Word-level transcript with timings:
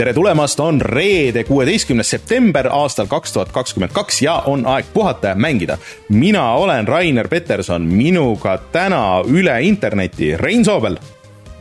tere 0.00 0.14
tulemast, 0.16 0.60
on 0.60 0.80
reede, 0.80 1.42
kuueteistkümnes 1.44 2.10
september 2.10 2.70
aastal 2.72 3.04
kaks 3.06 3.34
tuhat 3.34 3.50
kakskümmend 3.52 3.92
kaks 3.92 4.22
ja 4.24 4.38
on 4.48 4.62
aeg 4.66 4.86
puhata 4.94 5.34
ja 5.34 5.34
mängida. 5.34 5.76
mina 6.08 6.52
olen 6.52 6.88
Rainer 6.88 7.28
Peterson, 7.28 7.82
minuga 7.82 8.56
täna 8.72 9.20
üle 9.28 9.58
interneti 9.62 10.36
Rein 10.36 10.64
Soobel. 10.64 10.96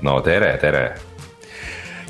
no 0.01 0.21
tere, 0.21 0.57
tere. 0.57 0.95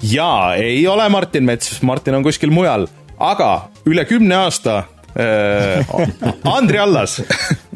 ja 0.01 0.53
ei 0.57 0.87
ole 0.87 1.09
Martin 1.09 1.43
Mets, 1.43 1.81
Martin 1.81 2.15
on 2.15 2.23
kuskil 2.23 2.53
mujal, 2.53 2.87
aga 3.17 3.69
üle 3.85 4.05
kümne 4.05 4.35
aasta 4.35 4.83
äh, 5.17 6.45
Andri 6.57 6.79
Allas 6.79 7.23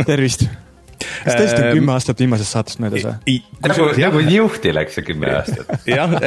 tervist 0.05 0.45
kas 1.26 1.34
tõesti 1.34 1.57
on 1.57 1.73
kümme 1.73 1.98
aastat 1.98 2.20
viimasest 2.21 2.54
saatest 2.54 2.85
möödas 2.85 3.09
või? 3.09 3.41
nagu, 3.65 3.93
nagu 3.98 4.26
juhti 4.29 4.77
läks 4.77 5.01
see 5.01 5.09
kümme 5.09 5.40
aastat. 5.41 5.79
jah, 5.90 6.20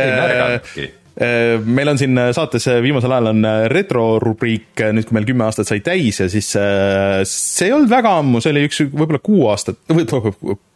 meil 1.16 1.88
on 1.88 1.96
siin 1.96 2.18
saates 2.36 2.66
viimasel 2.84 3.12
ajal 3.14 3.30
on 3.30 3.46
retrorubriik, 3.72 4.82
nüüd 4.92 5.06
kui 5.08 5.16
meil 5.16 5.28
kümme 5.28 5.46
aastat 5.46 5.70
sai 5.70 5.80
täis 5.84 6.20
ja 6.20 6.26
siis 6.28 6.50
äh, 6.60 7.22
see 7.28 7.70
ei 7.70 7.72
olnud 7.76 7.88
väga 7.88 8.12
ammu, 8.20 8.42
see 8.44 8.52
oli 8.52 8.66
üks 8.68 8.82
võib-olla 8.84 9.22
kuu 9.24 9.46
aastat, 9.48 9.80
või 9.88 10.04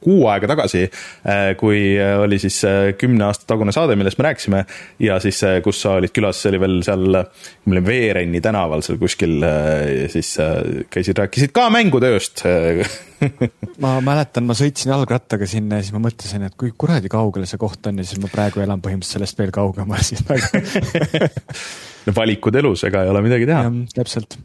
kuu 0.00 0.22
aega 0.32 0.48
tagasi, 0.48 0.86
äh, 1.28 1.50
kui 1.60 1.82
oli 2.00 2.40
siis 2.40 2.56
kümne 3.00 3.28
aasta 3.28 3.50
tagune 3.52 3.74
saade, 3.76 3.98
millest 4.00 4.20
me 4.20 4.30
rääkisime 4.30 4.64
ja 5.04 5.20
siis, 5.20 5.42
kus 5.66 5.82
sa 5.84 5.98
olid 6.00 6.14
külas, 6.16 6.40
see 6.40 6.54
oli 6.54 6.62
veel 6.64 6.80
seal, 6.88 7.20
ma 7.20 7.76
olin 7.76 7.88
Veerenni 7.90 8.40
tänaval 8.44 8.86
seal 8.86 9.00
kuskil, 9.02 9.44
siis 10.12 10.34
käisid, 10.88 11.20
rääkisid 11.20 11.52
ka 11.56 11.68
mängutööst 11.74 12.46
ma 13.84 13.96
mäletan, 14.04 14.46
ma 14.48 14.56
sõitsin 14.58 14.92
jalgrattaga 14.92 15.48
sinna 15.50 15.80
ja 15.80 15.86
siis 15.86 15.96
ma 15.96 16.04
mõtlesin, 16.04 16.46
et 16.48 16.56
kui 16.60 16.72
kuradi 16.76 17.10
kaugel 17.12 17.46
see 17.48 17.60
koht 17.60 17.90
on 17.90 18.00
ja 18.00 18.06
siis 18.06 18.22
ma 18.22 18.30
praegu 18.32 18.64
elan 18.64 18.82
põhimõtteliselt 18.84 19.20
sellest 19.20 19.40
veel 19.40 19.52
kaugemal, 19.54 20.04
siis 20.04 20.24
no 22.06 22.16
valikud 22.16 22.62
elus, 22.62 22.86
ega 22.88 23.04
ei 23.04 23.12
ole 23.12 23.24
midagi 23.26 23.48
teha. 23.50 23.68
täpselt 23.94 24.38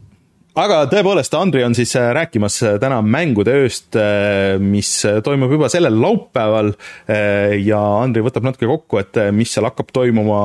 aga 0.56 0.78
tõepoolest, 0.90 1.34
Andri 1.36 1.62
on 1.66 1.76
siis 1.76 1.92
äh, 1.98 2.08
rääkimas 2.16 2.56
äh, 2.64 2.76
täna 2.80 3.02
mängude 3.04 3.54
ööst, 3.60 3.90
äh, 4.00 4.56
mis 4.62 4.90
toimub 5.24 5.52
juba 5.52 5.68
sellel 5.72 5.98
laupäeval 6.00 6.72
ja 7.62 7.80
Andri 8.00 8.24
võtab 8.24 8.46
natuke 8.46 8.68
kokku, 8.70 9.00
et 9.00 9.18
mis 9.36 9.52
seal 9.52 9.66
hakkab 9.68 9.92
toimuma 9.94 10.40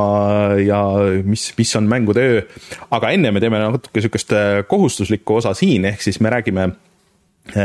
ja 0.62 0.82
mis, 1.28 1.50
mis 1.58 1.73
on 1.80 1.88
mängude 1.90 2.28
öö. 2.28 2.45
aga 2.92 3.12
enne 3.16 3.32
me 3.32 3.42
teeme 3.44 3.62
natuke 3.64 4.00
niisugust 4.00 4.36
kohustuslikku 4.72 5.40
osa 5.40 5.56
siin, 5.58 5.88
ehk 5.90 6.04
siis 6.04 6.20
me 6.23 6.32
räägime 6.34 6.70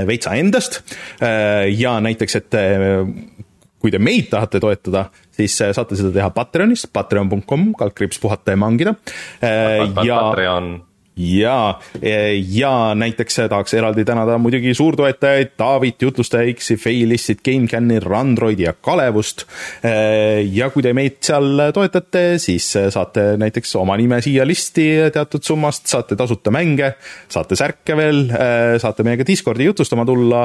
veitsa 0.07 0.33
endast 0.35 0.81
ja 1.21 1.93
näiteks, 2.01 2.37
et 2.39 2.57
kui 3.87 3.93
te 3.95 4.01
meid 4.03 4.27
tahate 4.33 4.61
toetada, 4.63 5.07
siis 5.37 5.55
äh, 5.63 5.71
saate 5.77 5.99
seda 5.99 6.11
teha 6.15 6.33
Patreonis, 6.35 6.87
patreon.com, 6.91 7.69
kaldkriips 7.79 8.19
puhata 8.23 8.57
ja 8.57 8.61
mangida. 8.61 8.97
ja 9.43 10.19
Patreon 10.19 10.73
ja, 11.17 11.79
ja 12.49 12.95
näiteks 12.95 13.39
tahaks 13.49 13.75
eraldi 13.75 14.05
tänada 14.05 14.37
muidugi 14.39 14.75
suurtoetajaid 14.75 15.55
Taavit, 15.57 16.03
jutlustaja 16.03 16.53
X-i, 16.55 16.77
Failistit, 16.77 17.41
GameCami, 17.45 18.01
Randroidi 18.01 18.67
ja 18.67 18.73
Kalevust. 18.73 19.47
ja 20.53 20.69
kui 20.71 20.85
te 20.85 20.93
meid 20.97 21.17
seal 21.25 21.63
toetate, 21.75 22.25
siis 22.43 22.69
saate 22.93 23.25
näiteks 23.41 23.73
oma 23.81 23.97
nime 23.97 24.21
siia 24.25 24.45
listi 24.47 24.87
teatud 25.13 25.45
summast, 25.47 25.87
saate 25.89 26.19
tasuta 26.21 26.53
mänge, 26.53 26.93
saate 27.33 27.57
särke 27.57 27.97
veel, 27.97 28.27
saate 28.83 29.07
meiega 29.07 29.25
Discordi 29.27 29.71
jutustama 29.71 30.05
tulla 30.05 30.45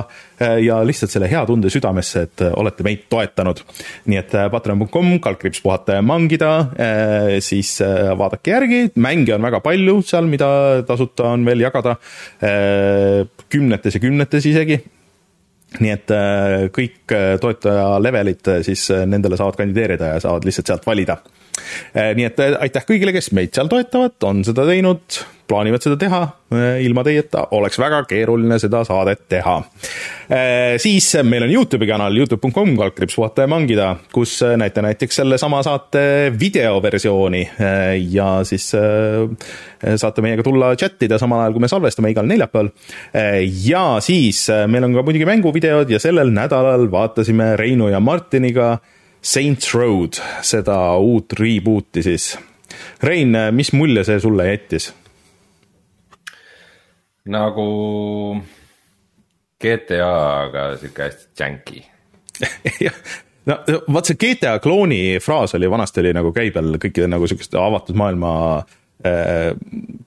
ja 0.63 0.79
lihtsalt 0.88 1.12
selle 1.12 1.29
hea 1.31 1.44
tunde 1.50 1.69
südamesse, 1.74 2.25
et 2.29 2.45
olete 2.56 2.88
meid 2.88 3.06
toetanud. 3.12 3.59
nii 4.07 4.22
et 4.24 4.38
patreon.com, 4.51 5.18
kaldkriips 5.19 5.62
puhata 5.62 6.00
ja 6.00 6.06
mangida, 6.06 6.53
siis 7.44 7.75
vaadake 8.18 8.56
järgi, 8.56 8.81
mänge 8.95 9.35
on 9.35 9.44
väga 9.44 9.59
palju 9.59 10.00
seal, 10.07 10.31
mida 10.31 10.60
tasuta 10.88 11.29
on 11.35 11.45
veel 11.45 11.66
jagada, 11.66 11.97
äh, 12.44 13.27
kümnetes 13.51 13.97
ja 13.97 14.03
kümnetes 14.03 14.47
isegi 14.49 14.81
nii 15.79 15.91
et 15.94 16.11
äh, 16.11 16.55
kõik 16.75 17.13
äh, 17.16 17.35
toetaja 17.41 17.95
levelid 18.03 18.49
siis 18.67 18.89
nendele 19.07 19.39
saavad 19.39 19.59
kandideerida 19.59 20.16
ja 20.16 20.23
saavad 20.23 20.47
lihtsalt 20.47 20.71
sealt 20.71 20.88
valida. 20.88 21.21
Nii 22.17 22.25
et 22.28 22.41
aitäh 22.59 22.88
kõigile, 22.88 23.13
kes 23.16 23.31
meid 23.35 23.53
seal 23.56 23.69
toetavad, 23.72 24.17
on 24.28 24.44
seda 24.47 24.66
teinud 24.69 25.22
plaanivad 25.51 25.84
seda 25.84 25.97
teha, 26.00 26.22
ilma 26.84 27.03
teieta 27.03 27.44
oleks 27.57 27.79
väga 27.81 28.01
keeruline 28.09 28.57
seda 28.62 28.84
saadet 28.88 29.25
teha. 29.31 29.57
siis 30.81 31.09
meil 31.28 31.45
on 31.45 31.51
Youtube'i 31.51 31.89
kanal, 31.89 32.16
Youtube.com, 32.16 32.72
kaldkriips 32.79 33.17
puhata 33.19 33.45
ja 33.45 33.51
mangida, 33.51 33.89
kus 34.16 34.38
näete 34.62 34.84
näiteks 34.85 35.22
sellesama 35.22 35.62
saate 35.67 36.03
videoversiooni 36.39 37.44
ja 38.13 38.29
siis 38.47 38.69
saate 38.72 40.23
meiega 40.23 40.45
tulla 40.47 40.72
chat 40.79 41.03
ida 41.07 41.19
samal 41.22 41.44
ajal, 41.44 41.57
kui 41.57 41.66
me 41.66 41.72
salvestame 41.72 42.13
igal 42.13 42.29
neljapäeval. 42.31 42.72
ja 43.66 43.85
siis 44.03 44.45
meil 44.72 44.88
on 44.88 44.95
ka 44.95 45.06
muidugi 45.07 45.28
mänguvideod 45.28 45.91
ja 45.91 46.00
sellel 46.00 46.31
nädalal 46.35 46.88
vaatasime 46.91 47.56
Reinu 47.59 47.91
ja 47.91 48.00
Martiniga 48.00 48.78
Saints 49.21 49.73
Road, 49.75 50.17
seda 50.41 50.77
uut 50.97 51.33
reboot'i 51.37 52.01
siis. 52.03 52.33
Rein, 53.03 53.37
mis 53.53 53.73
mulje 53.73 54.03
see 54.07 54.19
sulle 54.23 54.47
jättis? 54.49 54.91
nagu 57.29 57.65
GTA-ga 59.61 60.63
sihuke 60.81 61.03
hästi 61.05 61.43
janky 61.43 61.83
no 63.49 63.57
vaat 63.93 64.09
see 64.09 64.17
GTA 64.21 64.57
klooni 64.63 65.19
fraas 65.21 65.55
oli 65.57 65.69
vanasti 65.69 66.01
oli 66.01 66.13
nagu 66.17 66.31
käibel 66.33 66.77
kõikide 66.81 67.09
nagu 67.11 67.29
sihukeste 67.29 67.59
avatud 67.61 67.99
maailma 67.99 68.31
äh, 69.05 69.51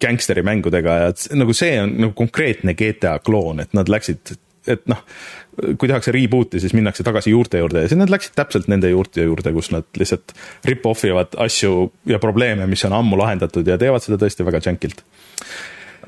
gängsteri 0.02 0.42
mängudega 0.46 0.98
ja 1.04 1.12
nagu 1.38 1.54
see 1.54 1.76
on 1.82 1.94
nagu 2.02 2.16
konkreetne 2.18 2.74
GTA 2.74 3.20
kloon, 3.22 3.62
et 3.62 3.78
nad 3.78 3.90
läksid, 3.90 4.34
et 4.66 4.82
noh, 4.90 5.06
kui 5.54 5.88
tehakse 5.88 6.12
reboot'i, 6.14 6.60
siis 6.62 6.74
minnakse 6.76 7.04
tagasi 7.06 7.34
juurte 7.34 7.60
juurde 7.60 7.84
ja 7.84 7.90
siis 7.90 8.00
nad 8.00 8.10
läksid 8.12 8.34
täpselt 8.38 8.66
nende 8.72 8.90
juurte 8.90 9.26
juurde, 9.26 9.52
kus 9.54 9.70
nad 9.74 9.86
lihtsalt 9.98 10.34
rip-off 10.66 11.06
ivad 11.06 11.36
asju 11.46 11.90
ja 12.10 12.18
probleeme, 12.22 12.66
mis 12.70 12.84
on 12.88 12.96
ammu 12.96 13.18
lahendatud 13.20 13.68
ja 13.68 13.78
teevad 13.80 14.04
seda 14.04 14.18
tõesti 14.20 14.46
väga 14.46 14.62
jankilt 14.64 15.04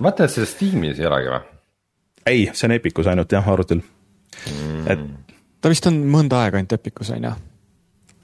vaata, 0.02 0.26
et 0.26 0.34
seda 0.34 0.48
Steamis 0.48 1.00
ei 1.00 1.08
olegi 1.08 1.32
või? 1.32 1.42
ei, 2.26 2.46
see 2.52 2.68
on 2.68 2.76
Epicus 2.76 3.10
ainult 3.10 3.32
jah, 3.32 3.52
arvutil 3.52 3.82
mm., 3.82 4.86
et. 4.92 5.04
ta 5.60 5.72
vist 5.72 5.86
on 5.90 6.00
mõnda 6.12 6.42
aega 6.44 6.60
ainult 6.60 6.74
Epicus 6.76 7.12
on 7.14 7.28
ju? 7.28 7.34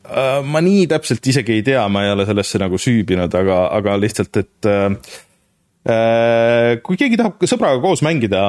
Äh, 0.03 0.41
ma 0.43 0.63
nii 0.65 0.87
täpselt 0.91 1.27
isegi 1.31 1.59
ei 1.59 1.67
tea, 1.67 1.85
ma 1.93 2.05
ei 2.07 2.13
ole 2.13 2.27
sellesse 2.29 2.59
nagu 2.63 2.81
süübinud, 2.81 3.33
aga, 3.39 3.65
aga 3.79 3.95
lihtsalt, 4.03 4.41
et 4.43 4.69
äh, 4.69 5.15
äh, 5.87 6.69
kui 6.83 6.99
keegi 7.01 7.21
tahab 7.21 7.47
sõbraga 7.47 7.79
koos 7.85 8.03
mängida, 8.05 8.43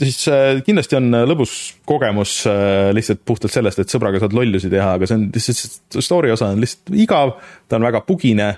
siis 0.00 0.20
äh, 0.32 0.62
kindlasti 0.66 0.98
on 0.98 1.10
lõbus 1.28 1.56
kogemus 1.88 2.40
äh, 2.50 2.90
lihtsalt 2.96 3.24
puhtalt 3.28 3.54
sellest, 3.54 3.82
et 3.82 3.92
sõbraga 3.92 4.22
saad 4.22 4.36
lollusi 4.36 4.70
teha, 4.72 4.94
aga 4.98 5.08
see 5.08 5.18
on 5.20 5.26
lihtsalt, 5.34 5.98
story 6.00 6.32
osa 6.34 6.52
on 6.54 6.62
lihtsalt 6.62 6.94
igav, 6.96 7.36
ta 7.68 7.78
on 7.78 7.88
väga 7.88 8.04
pugine 8.08 8.52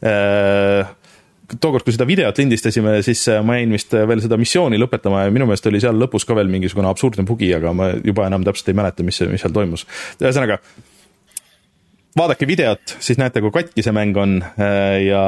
äh, 0.00 0.94
tookord, 1.56 1.84
kui 1.86 1.94
seda 1.94 2.06
videot 2.08 2.38
lindistasime, 2.38 2.98
siis 3.06 3.22
äh, 3.32 3.40
ma 3.46 3.56
jäin 3.58 3.72
vist 3.72 3.94
äh, 3.96 4.04
veel 4.08 4.20
seda 4.24 4.38
missiooni 4.40 4.78
lõpetama 4.80 5.24
ja 5.24 5.32
minu 5.34 5.48
meelest 5.48 5.66
oli 5.70 5.80
seal 5.82 5.96
lõpus 6.00 6.26
ka 6.28 6.36
veel 6.36 6.50
mingisugune 6.52 6.90
absurdne 6.90 7.24
bugi, 7.28 7.50
aga 7.56 7.72
ma 7.76 7.90
juba 7.96 8.28
enam 8.28 8.44
täpselt 8.46 8.70
ei 8.72 8.78
mäleta, 8.78 9.06
mis, 9.06 9.20
mis 9.32 9.44
seal 9.44 9.54
toimus. 9.56 9.86
ühesõnaga, 10.20 10.58
vaadake 12.18 12.48
videot, 12.48 12.96
siis 13.04 13.20
näete, 13.20 13.42
kui 13.44 13.54
katki 13.54 13.84
see 13.84 13.96
mäng 13.96 14.20
on 14.20 14.40
äh, 14.44 14.98
ja 15.08 15.22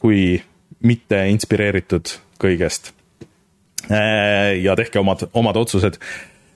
kui 0.00 0.38
mitte 0.86 1.26
inspireeritud 1.32 2.16
kõigest. 2.40 2.95
Ja 3.90 4.74
tehke 4.78 4.98
omad, 4.98 5.28
omad 5.38 5.56
otsused. 5.60 6.00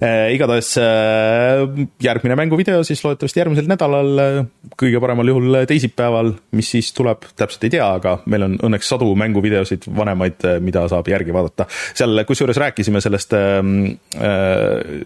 Äh, 0.01 0.31
igatahes 0.33 0.79
äh, 0.81 1.67
järgmine 2.01 2.37
mänguvideo 2.41 2.81
siis 2.89 3.03
loodetavasti 3.05 3.43
järgmisel 3.43 3.67
nädalal, 3.69 4.23
äh, 4.23 4.39
kõige 4.81 4.97
paremal 5.05 5.29
juhul 5.29 5.59
teisipäeval, 5.69 6.31
mis 6.57 6.71
siis 6.73 6.89
tuleb, 6.97 7.27
täpselt 7.37 7.67
ei 7.69 7.75
tea, 7.75 7.85
aga 7.99 8.15
meil 8.33 8.47
on 8.47 8.55
õnneks 8.71 8.89
sadu 8.95 9.11
mänguvideosid 9.21 9.91
vanemaid, 9.93 10.47
mida 10.65 10.87
saab 10.89 11.11
järgi 11.13 11.37
vaadata. 11.37 11.69
seal 11.93 12.25
kusjuures 12.25 12.63
rääkisime 12.65 13.05
sellest 13.05 13.37
ähm, 13.37 13.75
äh, 14.17 15.05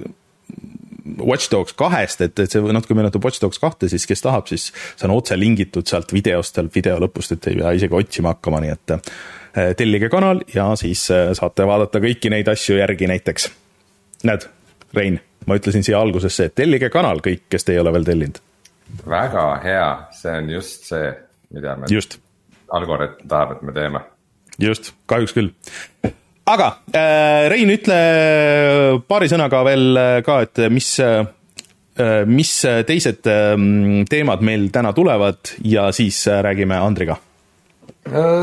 Watch 1.18 1.50
Dogs 1.50 1.74
kahest, 1.74 2.22
et, 2.22 2.38
et 2.38 2.54
see 2.54 2.62
natuke 2.62 2.94
meenutab 2.94 3.26
Watch 3.26 3.42
Dogs 3.42 3.58
kahte, 3.58 3.90
siis 3.90 4.06
kes 4.06 4.22
tahab, 4.22 4.46
siis 4.46 4.70
see 4.94 5.08
on 5.08 5.16
otse 5.18 5.34
lingitud 5.34 5.90
sealt 5.90 6.14
videost, 6.14 6.54
sealt 6.54 6.70
video 6.74 7.02
lõpust, 7.02 7.34
et 7.34 7.50
ei 7.50 7.58
pea 7.58 7.74
isegi 7.80 7.98
otsima 7.98 8.36
hakkama, 8.36 8.62
nii 8.62 8.78
et 8.78 9.00
tellige 9.78 10.08
kanal 10.10 10.40
ja 10.54 10.66
siis 10.78 11.04
saate 11.06 11.66
vaadata 11.66 12.00
kõiki 12.02 12.30
neid 12.32 12.48
asju 12.50 12.78
järgi 12.80 13.06
näiteks. 13.06 13.50
näed, 14.26 14.48
Rein, 14.94 15.20
ma 15.46 15.58
ütlesin 15.58 15.84
siia 15.86 16.00
algusesse, 16.00 16.48
et 16.48 16.56
tellige 16.58 16.90
kanal 16.92 17.20
kõik, 17.24 17.46
kes 17.50 17.66
te 17.66 17.74
ei 17.74 17.80
ole 17.82 17.92
veel 17.94 18.06
tellinud. 18.06 18.40
väga 19.10 19.46
hea, 19.64 19.86
see 20.14 20.34
on 20.38 20.50
just 20.50 20.90
see, 20.90 21.12
mida 21.54 21.76
me. 21.76 21.88
just. 21.90 22.18
algoritm 22.72 23.28
tahab, 23.28 23.56
et 23.56 23.62
me 23.62 23.72
teeme. 23.72 24.00
just, 24.58 24.92
kahjuks 25.06 25.34
küll. 25.36 25.50
aga 26.46 26.68
äh, 26.94 27.48
Rein, 27.52 27.70
ütle 27.74 28.00
paari 29.08 29.30
sõnaga 29.30 29.64
veel 29.66 29.96
äh, 29.96 30.18
ka, 30.26 30.40
et 30.46 30.66
mis 30.70 30.94
äh, 31.00 31.24
mis 32.26 32.50
teised 32.86 33.28
ähm, 33.30 34.02
teemad 34.10 34.42
meil 34.42 34.66
täna 34.74 34.90
tulevad 34.92 35.52
ja 35.62 35.92
siis 35.94 36.24
äh, 36.26 36.40
räägime 36.42 36.80
Andriga. 36.82 37.16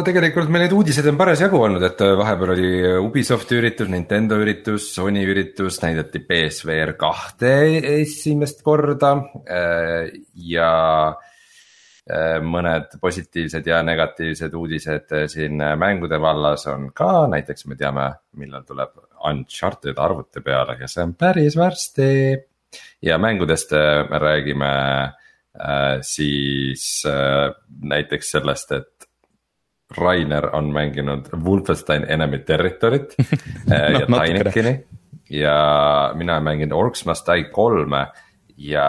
Tegelikult 0.05 0.49
meil 0.49 0.65
neid 0.65 0.73
uudiseid 0.75 1.07
on 1.11 1.17
parasjagu 1.19 1.59
olnud, 1.67 1.83
et 1.85 1.99
äh, 2.01 2.13
vahepeal 2.17 2.53
oli 2.55 2.69
Ubisofti 3.05 3.59
üritus, 3.59 3.89
Nintendo 3.91 4.39
üritus, 4.41 4.87
Sony 4.95 5.23
üritus, 5.29 5.77
näidati 5.83 6.23
BSVR 6.25 6.95
kahte 6.99 7.51
esimest 8.01 8.63
korda 8.65 9.17
äh, 9.45 10.09
ja 10.35 10.71
mõned 12.41 12.95
positiivsed 12.99 13.67
ja 13.69 13.77
negatiivsed 13.85 14.55
uudised 14.57 15.13
siin 15.31 15.61
mängude 15.79 16.17
vallas 16.19 16.65
on 16.67 16.87
ka, 16.97 17.27
näiteks 17.29 17.67
me 17.69 17.77
teame, 17.79 18.07
millal 18.41 18.65
tuleb 18.67 18.97
Uncharted 19.29 20.01
arvuti 20.01 20.41
peale 20.43 20.79
ja 20.81 20.89
see 20.91 21.05
on 21.05 21.13
päris 21.15 21.55
varsti. 21.55 22.09
ja 23.05 23.19
mängudest 23.21 23.71
me 24.09 24.19
räägime 24.19 24.73
siis 26.01 27.03
näiteks 27.93 28.31
sellest, 28.31 28.71
et 28.71 29.00
Rainer 29.97 30.49
on 30.55 30.71
mänginud 30.73 31.29
Wolfenstein 31.45 32.05
Enemy 32.09 32.37
Territory't 32.47 33.15
no, 34.07 34.23
ja 34.23 34.25
Tinikini 34.25 34.79
ja 35.31 36.11
mina 36.13 36.33
olen 36.33 36.43
mänginud 36.43 36.71
Orcs 36.71 37.05
Must 37.05 37.27
Die 37.27 37.43
kolme 37.43 38.07
ja 38.57 38.87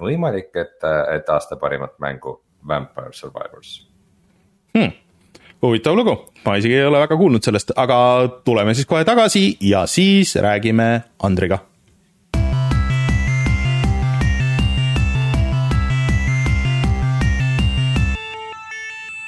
võimalik, 0.00 0.52
et, 0.56 0.78
et 1.14 1.28
aasta 1.28 1.56
parimat 1.60 1.98
mängu 2.00 2.38
Vampire 2.68 3.12
Survivors. 3.12 3.88
Hmm.. 4.78 4.92
huvitav 5.62 5.96
lugu, 5.96 6.14
ma 6.46 6.56
isegi 6.56 6.78
ei 6.78 6.86
ole 6.86 7.02
väga 7.02 7.16
kuulnud 7.16 7.44
sellest, 7.44 7.74
aga 7.76 7.98
tuleme 8.44 8.74
siis 8.74 8.88
kohe 8.88 9.04
tagasi 9.04 9.58
ja 9.60 9.84
siis 9.86 10.36
räägime 10.40 10.88
Andriga 11.22 11.58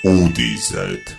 uudised. 0.05 1.15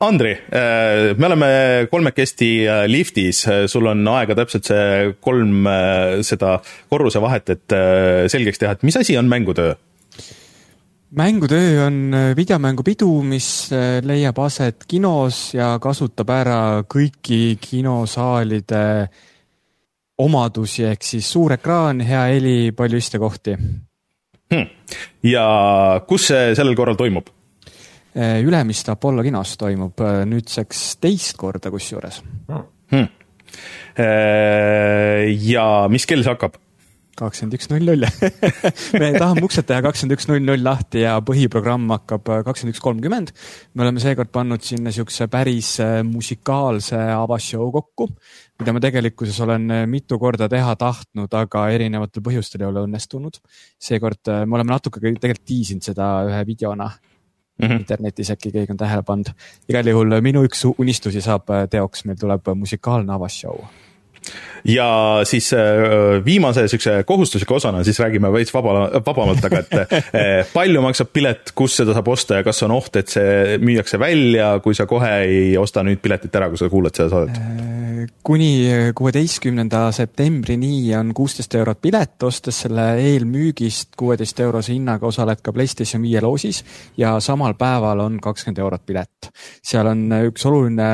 Andri, 0.00 0.30
äh, 0.30 1.16
me 1.18 1.26
oleme 1.26 1.48
kolmekesti 1.90 2.50
äh, 2.68 2.84
liftis, 2.86 3.42
sul 3.66 3.86
on 3.90 4.04
aega 4.12 4.36
täpselt 4.38 4.68
see 4.70 5.14
kolm 5.22 5.66
äh, 5.66 6.20
seda 6.26 6.58
korruse 6.90 7.22
vahet, 7.22 7.50
et 7.50 7.76
selgeks 8.30 8.62
teha, 8.62 8.76
et 8.76 8.86
mis 8.86 8.98
asi 8.98 9.18
on 9.18 9.30
mängutöö? 9.30 9.74
mängutöö 11.18 11.86
on 11.86 12.14
videomängupidu, 12.36 13.08
mis 13.24 13.70
leiab 14.04 14.38
aset 14.44 14.84
kinos 14.86 15.54
ja 15.56 15.70
kasutab 15.80 16.30
ära 16.36 16.60
kõiki 16.84 17.56
kinosaalide 17.62 18.84
omadusi, 20.20 20.84
ehk 20.90 21.06
siis 21.08 21.30
suur 21.32 21.56
ekraan, 21.56 22.04
hea 22.04 22.26
heli, 22.34 22.58
palju 22.76 23.00
istekohti 23.00 23.56
hmm.. 24.52 24.70
ja 25.28 25.44
kus 26.08 26.30
see 26.32 26.54
sellel 26.58 26.76
korral 26.78 26.98
toimub? 26.98 27.30
Äh, 28.16 28.40
Ülemiste 28.42 28.92
Apollo 28.94 29.22
kinos 29.26 29.56
toimub 29.60 30.00
äh, 30.00 30.22
nüüdseks 30.28 30.96
teist 31.02 31.36
korda 31.40 31.72
kusjuures 31.74 32.22
hmm.. 32.48 33.08
Äh, 33.98 35.28
ja 35.48 35.88
mis 35.90 36.06
kell 36.06 36.22
see 36.22 36.32
hakkab? 36.32 36.58
Kakskümmend 37.18 37.58
üks 37.58 37.70
null 37.72 37.88
null 37.88 38.06
me 39.02 39.12
tahame 39.18 39.44
uksed 39.46 39.68
teha 39.68 39.82
kakskümmend 39.84 40.16
üks 40.18 40.28
null 40.30 40.44
null 40.44 40.64
lahti 40.64 41.04
ja 41.04 41.18
põhiprogramm 41.24 41.90
hakkab 41.96 42.30
kakskümmend 42.46 42.76
üks 42.76 42.84
kolmkümmend. 42.84 43.34
me 43.74 43.86
oleme 43.86 44.02
seekord 44.02 44.32
pannud 44.34 44.64
sinna 44.64 44.94
siukse 44.94 45.28
päris 45.32 45.76
musikaalse 46.06 46.98
avasshow 47.18 47.70
kokku, 47.72 48.08
mida 48.58 48.74
ma 48.74 48.82
tegelikkuses 48.82 49.38
olen 49.44 49.70
äh, 49.70 49.84
mitu 49.90 50.18
korda 50.18 50.48
teha 50.50 50.74
tahtnud, 50.78 51.34
aga 51.40 51.66
erinevatel 51.74 52.24
põhjustel 52.24 52.64
ei 52.64 52.70
ole 52.70 52.84
õnnestunud. 52.86 53.40
seekord 53.90 54.32
äh, 54.32 54.44
me 54.46 54.58
oleme 54.58 54.74
natuke 54.74 55.02
tegelikult 55.02 55.46
tiisinud 55.46 55.86
seda 55.86 56.08
ühe 56.28 56.44
videona 56.46 56.88
mm 56.88 57.66
-hmm. 57.66 57.80
internetis, 57.80 58.30
äkki 58.34 58.52
keegi 58.52 58.72
on 58.74 58.80
tähele 58.80 59.02
pannud. 59.02 59.34
igal 59.68 59.86
juhul 59.86 60.12
äh, 60.18 60.22
minu 60.22 60.44
üks 60.44 60.64
unistusi 60.76 61.20
saab 61.20 61.46
teoks, 61.70 62.04
meil 62.04 62.18
tuleb 62.18 62.54
musikaalne 62.54 63.12
avasshow 63.12 63.62
ja 64.64 65.20
siis 65.24 65.52
äh, 65.52 66.24
viimase 66.24 66.68
siukse 66.68 67.02
kohustusliku 67.06 67.54
osana 67.54 67.84
siis 67.84 67.98
räägime 68.00 68.32
veits 68.32 68.54
vaba, 68.54 68.88
vabamalt, 69.06 69.44
aga 69.44 69.62
et 69.62 69.74
äh, 69.78 70.50
palju 70.56 70.82
maksab 70.82 71.12
pilet, 71.12 71.52
kus 71.54 71.78
seda 71.80 71.94
saab 71.96 72.10
osta 72.12 72.40
ja 72.40 72.46
kas 72.46 72.62
on 72.66 72.74
oht, 72.74 72.96
et 73.00 73.12
see 73.12 73.58
müüakse 73.62 74.00
välja, 74.00 74.50
kui 74.64 74.76
sa 74.76 74.86
kohe 74.90 75.12
ei 75.24 75.56
osta 75.58 75.84
nüüd 75.86 76.02
piletit 76.02 76.34
ära, 76.36 76.50
kui 76.50 76.60
sa 76.60 76.70
kuulad 76.72 76.98
seda 76.98 77.08
saadet? 77.12 77.38
Äh, 77.38 78.12
kuni 78.26 78.50
kuueteistkümnenda 78.98 79.88
septembrini 79.94 80.92
on 80.98 81.14
kuusteist 81.16 81.54
eurot 81.58 81.80
pilet, 81.82 82.16
ostes 82.28 82.62
selle 82.66 82.90
eelmüügist 83.02 83.96
kuueteist 83.98 84.40
eurose 84.44 84.74
hinnaga 84.74 85.08
osaled 85.08 85.42
ka 85.42 85.54
PlayStation 85.54 86.02
viie 86.04 86.22
loosis 86.24 86.64
ja 86.98 87.16
samal 87.24 87.56
päeval 87.58 88.04
on 88.04 88.20
kakskümmend 88.22 88.62
eurot 88.64 88.86
pilet. 88.86 89.30
seal 89.64 89.86
on 89.86 90.08
üks 90.28 90.46
oluline 90.48 90.88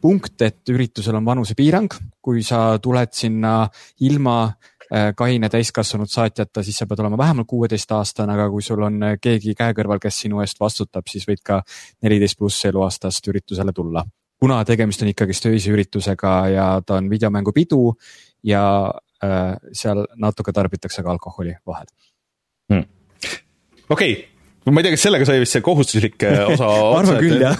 punkt, 0.00 0.40
et 0.42 0.72
üritusel 0.72 1.16
on 1.18 1.26
vanusepiirang, 1.26 1.94
kui 2.28 2.42
sa 2.44 2.76
tuled 2.82 3.14
sinna 3.16 3.52
ilma 4.04 4.36
äh, 4.44 5.14
kaine 5.16 5.48
täiskasvanud 5.48 6.10
saatjata, 6.12 6.62
siis 6.62 6.76
sa 6.76 6.86
pead 6.86 7.00
olema 7.00 7.16
vähemalt 7.16 7.48
kuueteistaastane, 7.48 8.34
aga 8.36 8.50
kui 8.52 8.64
sul 8.64 8.84
on 8.84 9.00
äh, 9.06 9.16
keegi 9.22 9.56
käe 9.56 9.72
kõrval, 9.78 10.02
kes 10.02 10.20
sinu 10.26 10.42
eest 10.44 10.60
vastutab, 10.60 11.08
siis 11.08 11.24
võid 11.28 11.40
ka 11.44 11.62
neliteist 12.04 12.36
pluss 12.38 12.68
eluaastast 12.68 13.32
üritusele 13.32 13.72
tulla. 13.72 14.04
kuna 14.38 14.60
tegemist 14.64 15.02
on 15.02 15.08
ikkagist 15.10 15.46
öise 15.50 15.72
üritusega 15.74 16.32
ja 16.52 16.66
ta 16.86 17.00
on 17.00 17.08
videomängupidu 17.10 17.80
ja 18.46 18.64
äh, 19.24 19.56
seal 19.72 20.04
natuke 20.16 20.52
tarbitakse 20.52 21.02
ka 21.02 21.10
alkoholi 21.10 21.56
vahel. 21.66 21.86
Hmm.. 22.68 22.84
okei. 23.88 24.12
okay 24.12 24.37
ma 24.72 24.80
ei 24.80 24.86
tea, 24.86 24.94
kas 24.96 25.04
sellega 25.06 25.26
sai 25.28 25.40
vist 25.42 25.54
see 25.54 25.64
kohustuslik 25.64 26.24
äh, 26.26 26.38
osa 26.54 26.68
ma 26.92 27.00
arvan 27.00 27.20
küll, 27.22 27.42
jah. 27.42 27.58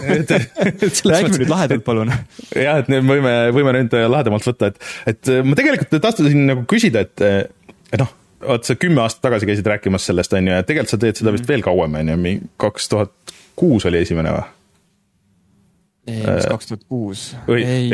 räägime 1.15 1.41
nüüd 1.43 1.53
lahedalt, 1.53 1.85
palun. 1.87 2.13
jah, 2.67 2.81
et 2.83 2.89
nüüd 2.93 3.07
võime, 3.09 3.35
võime 3.55 3.75
nüüd 3.79 3.95
äh, 3.99 4.07
lahedamalt 4.11 4.49
võtta, 4.49 4.73
et, 4.73 4.89
et 5.13 5.33
äh, 5.33 5.45
ma 5.47 5.59
tegelikult 5.59 5.95
tahtsin 6.05 6.47
nagu 6.49 6.65
küsida, 6.71 7.05
et, 7.07 7.25
et 7.93 8.03
noh, 8.03 8.11
vot 8.45 8.67
sa 8.67 8.79
kümme 8.79 9.05
aastat 9.05 9.25
tagasi 9.29 9.49
käisid 9.51 9.71
rääkimas 9.71 10.09
sellest, 10.11 10.35
on 10.39 10.51
ju, 10.51 10.57
ja 10.57 10.67
tegelikult 10.67 10.95
sa 10.95 11.01
teed 11.05 11.21
seda 11.21 11.35
vist 11.35 11.49
veel 11.51 11.65
kauem, 11.67 12.01
on 12.01 12.13
ju, 12.15 12.35
kaks 12.61 12.91
tuhat 12.95 13.15
kuus 13.59 13.87
oli 13.89 14.03
esimene 14.03 14.35
või? 14.35 14.45
ei, 16.09 16.21
mis 16.25 16.51
kaks 16.51 16.73
tuhat 16.73 16.85
kuus? 16.89 17.31
ei, 17.53 17.89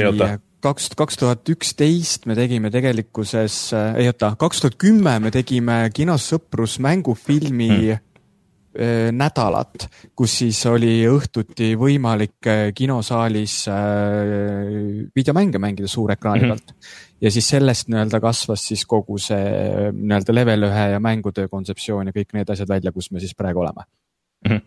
kaks, 0.65 0.88
kaks 0.97 1.21
tuhat 1.21 1.53
üksteist 1.53 2.29
me 2.31 2.38
tegime 2.38 2.71
tegelikkuses, 2.73 3.61
ei 3.99 4.09
oota, 4.09 4.33
kaks 4.41 4.65
tuhat 4.65 4.81
kümme 4.81 5.19
me 5.21 5.35
tegime 5.35 5.83
kinos 5.93 6.31
Sõprus 6.33 6.79
mängufilmi 6.85 7.71
Äh, 7.95 8.00
nädalat, 9.14 9.87
kus 10.16 10.38
siis 10.40 10.59
oli 10.66 11.04
õhtuti 11.07 11.75
võimalik 11.78 12.49
äh, 12.50 12.62
kinosaalis 12.75 13.69
äh, 13.71 13.76
videomänge 15.14 15.61
mängida 15.62 15.88
suurekraani 15.88 16.40
mhm. 16.40 16.49
pealt 16.49 16.71
mm. 16.71 16.76
-hmm. 16.81 17.16
ja 17.21 17.31
siis 17.31 17.49
sellest 17.49 17.88
nii-öelda 17.88 18.21
kasvas 18.21 18.66
siis 18.69 18.85
kogu 18.87 19.19
see 19.19 19.90
nii-öelda 19.93 20.35
level 20.35 20.69
ühe 20.71 20.87
ja 20.97 21.00
mängutöö 21.00 21.49
kontseptsioon 21.49 22.11
ja 22.11 22.16
kõik 22.16 22.35
need 22.35 22.50
asjad 22.50 22.69
välja, 22.69 22.93
kus 22.93 23.11
me 23.11 23.21
siis 23.21 23.35
praegu 23.35 23.61
oleme 23.61 23.83
mm. 24.49 24.57
-hmm 24.57 24.61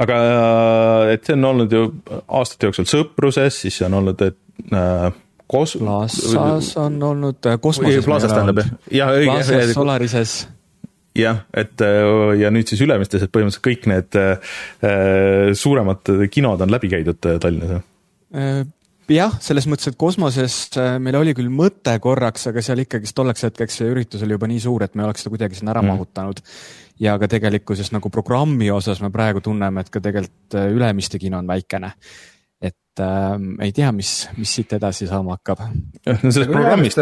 aga 0.00 0.16
et 1.12 1.26
see 1.26 1.34
on 1.36 1.44
olnud 1.44 1.72
ju 1.72 1.82
aastate 2.28 2.66
jooksul 2.66 2.86
sõpruses, 2.88 3.58
siis 3.64 3.76
see 3.76 3.84
on 3.84 3.98
olnud, 3.98 4.22
et 4.24 4.72
äh, 4.72 5.12
kos-. 5.50 5.76
Plaza's 5.76 6.76
on 6.80 7.02
olnud, 7.02 7.50
kosmoses. 7.60 8.04
Plaza's 8.04 8.32
tähendab 8.32 8.62
jah. 8.90 9.12
Plaza's, 9.26 9.74
Solarises 9.74 10.48
jah, 11.16 11.44
et 11.56 11.82
äh, 11.84 12.34
ja 12.40 12.50
nüüd 12.54 12.70
siis 12.70 12.82
Ülemistes, 12.84 13.24
et 13.24 13.32
põhimõtteliselt 13.34 13.64
kõik 13.64 13.88
need 13.90 14.18
äh, 14.20 15.54
suuremad 15.58 16.12
kinod 16.32 16.62
on 16.62 16.72
läbi 16.72 16.90
käidud 16.92 17.30
äh, 17.30 17.38
Tallinnas. 17.42 17.82
jah, 19.10 19.38
selles 19.42 19.66
mõttes, 19.66 19.90
et 19.90 19.98
kosmoses 19.98 20.56
meil 21.02 21.18
oli 21.18 21.34
küll 21.34 21.50
mõte 21.50 21.96
korraks, 22.02 22.46
aga 22.50 22.62
seal 22.62 22.84
ikkagist 22.84 23.16
tolleks 23.18 23.48
hetkeks 23.48 23.80
see 23.80 23.90
üritus 23.90 24.22
oli 24.22 24.36
juba 24.38 24.50
nii 24.50 24.62
suur, 24.62 24.86
et 24.86 24.94
me 24.94 25.06
oleks 25.06 25.24
seda 25.24 25.34
kuidagi 25.34 25.58
sinna 25.58 25.74
ära 25.74 25.82
mm. 25.82 25.94
mahutanud. 25.94 26.42
ja 27.00 27.16
ka 27.18 27.28
tegelikkuses 27.32 27.90
nagu 27.96 28.10
programmi 28.10 28.70
osas 28.70 29.02
me 29.02 29.10
praegu 29.10 29.42
tunneme, 29.42 29.82
et 29.82 29.90
ka 29.90 30.02
tegelikult 30.04 30.60
Ülemiste 30.70 31.18
kino 31.18 31.42
on 31.42 31.50
väikene 31.50 31.94
et 32.60 33.00
äh, 33.00 33.64
ei 33.64 33.72
tea, 33.72 33.90
mis, 33.92 34.28
mis 34.36 34.54
siit 34.54 34.72
edasi 34.76 35.08
saama 35.08 35.38
hakkab. 35.38 35.64
jah, 36.06 36.22
no 36.22 36.30
sellest 36.30 36.52
programmist 36.52 37.00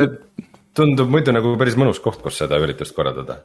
tundub 0.78 1.10
muidu 1.10 1.32
nagu 1.34 1.52
päris 1.58 1.76
mõnus 1.78 1.98
koht, 2.02 2.20
kus 2.22 2.38
seda 2.42 2.58
üritust 2.62 2.94
korraldada. 2.96 3.40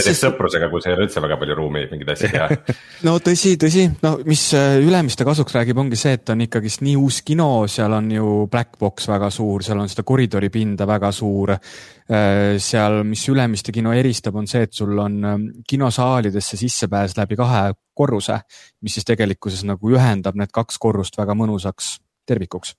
sest... 0.00 0.24
sõprusega, 0.24 0.68
kus 0.72 0.88
ei 0.88 0.94
ole 0.94 1.06
üldse 1.06 1.22
väga 1.24 1.38
palju 1.40 1.56
ruumi 1.58 1.84
mingeid 1.90 2.12
asju 2.14 2.30
teha 2.32 2.76
no 3.06 3.16
tõsi, 3.24 3.54
tõsi, 3.60 3.84
no 4.04 4.14
mis 4.28 4.44
äh, 4.56 4.78
Ülemiste 4.84 5.26
kasuks 5.28 5.56
räägib, 5.56 5.80
ongi 5.80 5.98
see, 6.00 6.16
et 6.18 6.32
on 6.32 6.44
ikkagist 6.44 6.84
nii 6.86 6.96
uus 7.00 7.20
kino, 7.26 7.50
seal 7.70 7.96
on 7.98 8.10
ju 8.12 8.34
black 8.50 8.78
box 8.80 9.08
väga 9.10 9.30
suur, 9.34 9.64
seal 9.66 9.80
on 9.82 9.90
seda 9.92 10.04
koridori 10.08 10.50
pinda 10.52 10.88
väga 10.88 11.12
suur. 11.14 11.54
Äh, 11.54 12.56
seal, 12.62 13.02
mis 13.08 13.24
Ülemiste 13.28 13.74
kino 13.74 13.92
eristab, 13.96 14.38
on 14.40 14.48
see, 14.48 14.64
et 14.64 14.72
sul 14.76 14.96
on 14.98 15.18
ähm, 15.28 15.48
kinosaalidesse 15.68 16.56
sissepääs 16.60 17.18
läbi 17.18 17.36
kahe 17.36 17.66
korruse, 17.98 18.38
mis 18.84 18.96
siis 18.96 19.08
tegelikkuses 19.08 19.66
nagu 19.68 19.92
ühendab 19.92 20.38
need 20.38 20.54
kaks 20.54 20.78
korrust 20.80 21.18
väga 21.18 21.36
mõnusaks 21.36 21.98
tervikuks 22.28 22.76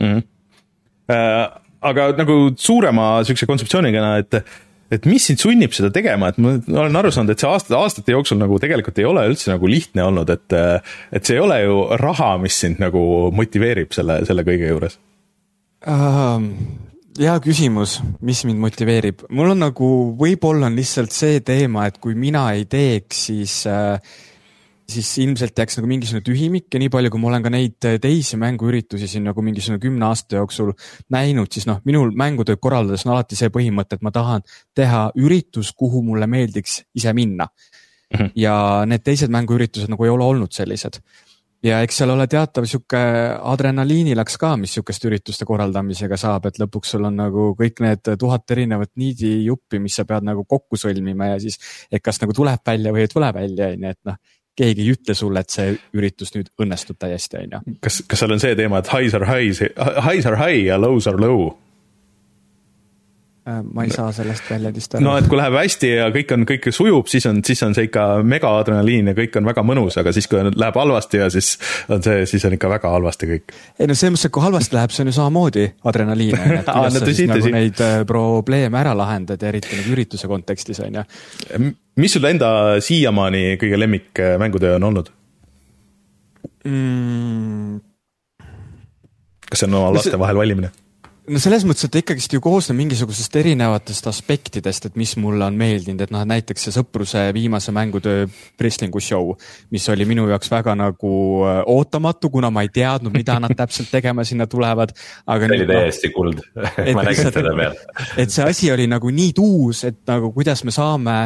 mm. 0.00 0.10
-hmm. 0.10 0.28
Uh 1.08 1.67
aga 1.84 2.08
nagu 2.18 2.38
suurema 2.58 3.18
siukse 3.26 3.46
kontseptsiooniga, 3.48 4.16
et 4.22 4.42
et 4.88 5.04
mis 5.04 5.20
sind 5.20 5.36
sunnib 5.36 5.74
seda 5.76 5.90
tegema, 5.92 6.30
et 6.30 6.38
ma 6.40 6.54
olen 6.56 6.96
aru 6.96 7.10
saanud, 7.12 7.34
et 7.34 7.42
see 7.42 7.48
aasta, 7.50 7.76
aastate 7.76 8.14
jooksul 8.14 8.38
nagu 8.40 8.56
tegelikult 8.62 8.96
ei 8.96 9.04
ole 9.04 9.26
üldse 9.28 9.50
nagu 9.52 9.68
lihtne 9.68 10.06
olnud, 10.06 10.30
et 10.32 10.56
et 10.56 11.28
see 11.28 11.36
ei 11.36 11.44
ole 11.44 11.60
ju 11.60 11.82
raha, 12.00 12.30
mis 12.40 12.56
sind 12.64 12.80
nagu 12.80 13.02
motiveerib 13.36 13.92
selle, 13.96 14.22
selle 14.28 14.46
kõige 14.48 14.72
juures 14.72 14.98
uh,? 15.84 16.40
hea 17.18 17.34
küsimus, 17.42 17.98
mis 18.22 18.44
mind 18.46 18.62
motiveerib, 18.62 19.24
mul 19.34 19.52
on 19.52 19.64
nagu, 19.66 19.88
võib-olla 20.18 20.68
on 20.70 20.76
lihtsalt 20.78 21.14
see 21.14 21.40
teema, 21.44 21.88
et 21.90 21.98
kui 21.98 22.14
mina 22.14 22.44
ei 22.54 22.64
teeks, 22.70 23.24
siis 23.28 23.54
äh, 23.66 23.98
siis 24.88 25.10
ilmselt 25.22 25.58
jääks 25.58 25.78
nagu 25.78 25.88
mingisugune 25.90 26.24
tühimik 26.24 26.72
ja 26.72 26.80
nii 26.80 26.88
palju, 26.92 27.10
kui 27.12 27.20
ma 27.20 27.28
olen 27.32 27.44
ka 27.44 27.52
neid 27.52 27.88
teisi 28.02 28.38
mänguüritusi 28.40 29.08
siin 29.10 29.26
nagu 29.28 29.42
mingisugune 29.44 29.82
kümne 29.82 30.06
aasta 30.08 30.40
jooksul 30.40 30.72
näinud, 31.12 31.52
siis 31.52 31.68
noh, 31.68 31.82
minul 31.84 32.14
mängutööd 32.16 32.60
korraldades 32.62 33.04
on 33.06 33.12
alati 33.16 33.36
see 33.36 33.52
põhimõte, 33.52 33.98
et 33.98 34.06
ma 34.06 34.14
tahan 34.14 34.46
teha 34.76 35.10
üritus, 35.20 35.74
kuhu 35.76 36.00
mulle 36.06 36.26
meeldiks 36.30 36.82
ise 36.96 37.12
minna. 37.12 37.50
-hmm. 38.14 38.30
ja 38.36 38.84
need 38.88 39.04
teised 39.04 39.32
mänguüritused 39.32 39.90
nagu 39.92 40.06
ei 40.06 40.12
ole 40.12 40.24
olnud 40.24 40.54
sellised. 40.54 41.00
ja 41.62 41.80
eks 41.82 41.96
seal 41.98 42.12
ole 42.14 42.28
teatav 42.30 42.68
sihuke 42.70 42.98
adrenaliinilaks 43.52 44.36
ka, 44.38 44.52
mis 44.56 44.76
sihukeste 44.76 45.08
ürituste 45.08 45.46
korraldamisega 45.46 46.16
saab, 46.16 46.46
et 46.46 46.60
lõpuks 46.62 46.94
sul 46.94 47.08
on 47.08 47.16
nagu 47.18 47.48
kõik 47.58 47.82
need 47.82 48.12
tuhat 48.18 48.54
erinevat 48.54 48.92
niidijuppi, 48.94 49.80
mis 49.82 49.98
sa 49.98 50.06
pead 50.06 50.26
nagu 50.28 50.44
kokku 50.46 50.78
sõlmima 50.78 51.32
ja 51.32 51.40
siis, 51.42 51.58
et 51.90 52.04
kas 52.04 52.22
nagu 52.22 52.36
tuleb 52.36 52.62
välja 52.66 52.94
või 52.94 53.02
ei 53.04 53.10
tule 53.10 53.32
välja, 53.34 53.72
on 53.74 53.88
ju, 53.88 53.94
et 53.96 54.00
noh 54.06 54.20
keegi 54.58 54.84
ei 54.84 54.92
ütle 54.96 55.14
sulle, 55.14 55.44
et 55.44 55.54
see 55.54 55.76
üritus 55.96 56.34
nüüd 56.34 56.50
õnnestub 56.60 56.98
täiesti, 57.00 57.44
on 57.44 57.56
ju. 57.56 57.78
kas, 57.84 58.02
kas 58.08 58.22
seal 58.22 58.34
on 58.34 58.42
see 58.42 58.56
teema, 58.58 58.82
et 58.82 58.92
highs 58.92 59.16
are 59.18 59.28
highs, 59.28 59.62
highs 60.04 60.28
are 60.28 60.38
high 60.40 60.66
ja 60.66 60.78
lows 60.80 61.08
are 61.10 61.20
low? 61.20 61.52
Äh, 63.48 63.62
ma 63.64 63.84
ei 63.86 63.92
saa 63.94 64.10
sellest 64.12 64.48
väljendist 64.50 64.92
aru. 64.96 65.04
no 65.06 65.14
et 65.16 65.28
kui 65.30 65.38
läheb 65.38 65.54
hästi 65.56 65.88
ja 65.88 66.08
kõik 66.12 66.32
on, 66.34 66.42
kõik 66.48 66.66
sujub, 66.74 67.06
siis 67.08 67.24
on, 67.30 67.38
siis 67.46 67.62
on 67.64 67.72
see 67.76 67.86
ikka 67.86 68.02
megaadrenaliin 68.26 69.08
ja 69.08 69.14
kõik 69.16 69.38
on 69.40 69.46
väga 69.48 69.62
mõnus, 69.64 69.94
aga 70.00 70.12
siis, 70.12 70.26
kui 70.28 70.42
läheb 70.42 70.76
halvasti 70.76 71.20
ja 71.22 71.28
siis 71.32 71.54
on 71.94 72.02
see, 72.04 72.26
siis 72.28 72.44
on 72.44 72.56
ikka 72.58 72.68
väga 72.74 72.90
halvasti 72.92 73.28
kõik. 73.30 73.54
ei 73.78 73.88
no 73.88 73.96
selles 73.96 74.16
mõttes, 74.16 74.28
et 74.28 74.34
kui 74.36 74.44
halvasti 74.44 74.76
läheb, 74.76 74.92
see 74.92 75.04
on 75.04 75.12
ju 75.12 75.14
samamoodi 75.16 75.64
adrenaliin, 75.88 76.34
on 76.36 76.52
ju, 76.52 76.58
et 76.58 76.68
kuidas 76.74 76.98
sa 76.98 77.08
siis 77.08 77.30
nagu 77.30 77.52
neid 77.54 77.80
äh, 77.86 77.94
probleeme 78.10 78.80
ära 78.82 78.92
lahendad 78.98 79.40
ja 79.40 79.52
eriti 79.52 79.78
nagu 79.78 79.94
ürituse 79.96 80.28
kontekstis, 80.28 80.82
on 80.84 80.98
ju. 80.98 81.06
mis 82.02 82.16
sul 82.18 82.28
enda 82.28 82.50
siiamaani 82.84 83.54
kõige 83.62 83.78
lemmik 83.80 84.24
mängutöö 84.42 84.74
on 84.76 84.90
olnud 84.90 85.08
mm.? 86.66 87.80
kas 89.48 89.64
see 89.64 89.70
on 89.70 89.80
oma 89.80 89.94
laste 89.96 90.20
vahel 90.20 90.42
valimine? 90.42 90.74
No 91.28 91.40
selles 91.42 91.64
mõttes, 91.68 91.86
et 91.86 91.92
ta 91.92 92.00
ikkagist 92.00 92.32
ju 92.34 92.40
koosneb 92.42 92.78
mingisugusest 92.78 93.36
erinevatest 93.40 94.08
aspektidest, 94.10 94.88
et 94.88 94.98
mis 95.00 95.14
mulle 95.20 95.46
on 95.46 95.56
meeldinud, 95.58 96.02
et 96.04 96.12
noh, 96.14 96.24
näiteks 96.28 96.68
see 96.68 96.76
Sõpruse 96.76 97.24
viimase 97.36 97.74
mängutöö 97.74 98.26
wrestling'u 98.60 99.02
show, 99.02 99.34
mis 99.74 99.88
oli 99.92 100.06
minu 100.08 100.28
jaoks 100.30 100.52
väga 100.52 100.76
nagu 100.78 101.12
äh, 101.48 101.60
ootamatu, 101.74 102.30
kuna 102.34 102.52
ma 102.54 102.64
ei 102.66 102.72
teadnud, 102.74 103.14
mida 103.16 103.38
nad 103.42 103.56
täpselt 103.60 103.92
tegema 103.92 104.24
sinna 104.28 104.46
tulevad. 104.50 104.94
see 104.94 105.50
oli 105.50 105.68
täiesti 105.68 106.12
kuld 106.14 106.40
ma 106.96 107.04
nägin 107.08 107.28
seda 107.32 107.54
peal. 107.56 107.76
et 108.22 108.32
see 108.34 108.48
asi 108.48 108.72
oli 108.72 108.88
nagu 108.90 109.12
nii 109.12 109.34
tuus, 109.36 109.84
et 109.88 110.00
nagu 110.08 110.32
kuidas 110.36 110.64
me 110.64 110.74
saame 110.74 111.18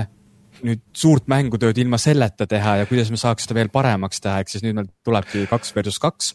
nüüd 0.63 0.83
suurt 0.95 1.27
mängutööd 1.31 1.79
ilma 1.83 1.99
selleta 1.99 2.47
teha 2.47 2.77
ja 2.83 2.91
kuidas 2.91 3.11
me 3.11 3.19
saaks 3.19 3.47
seda 3.47 3.59
veel 3.59 3.71
paremaks 3.73 4.23
teha, 4.23 4.43
ehk 4.43 4.53
siis 4.53 4.63
nüüd 4.63 4.79
meil 4.79 4.93
tulebki 5.05 5.49
kaks 5.51 5.75
versus 5.75 5.99
kaks 6.03 6.35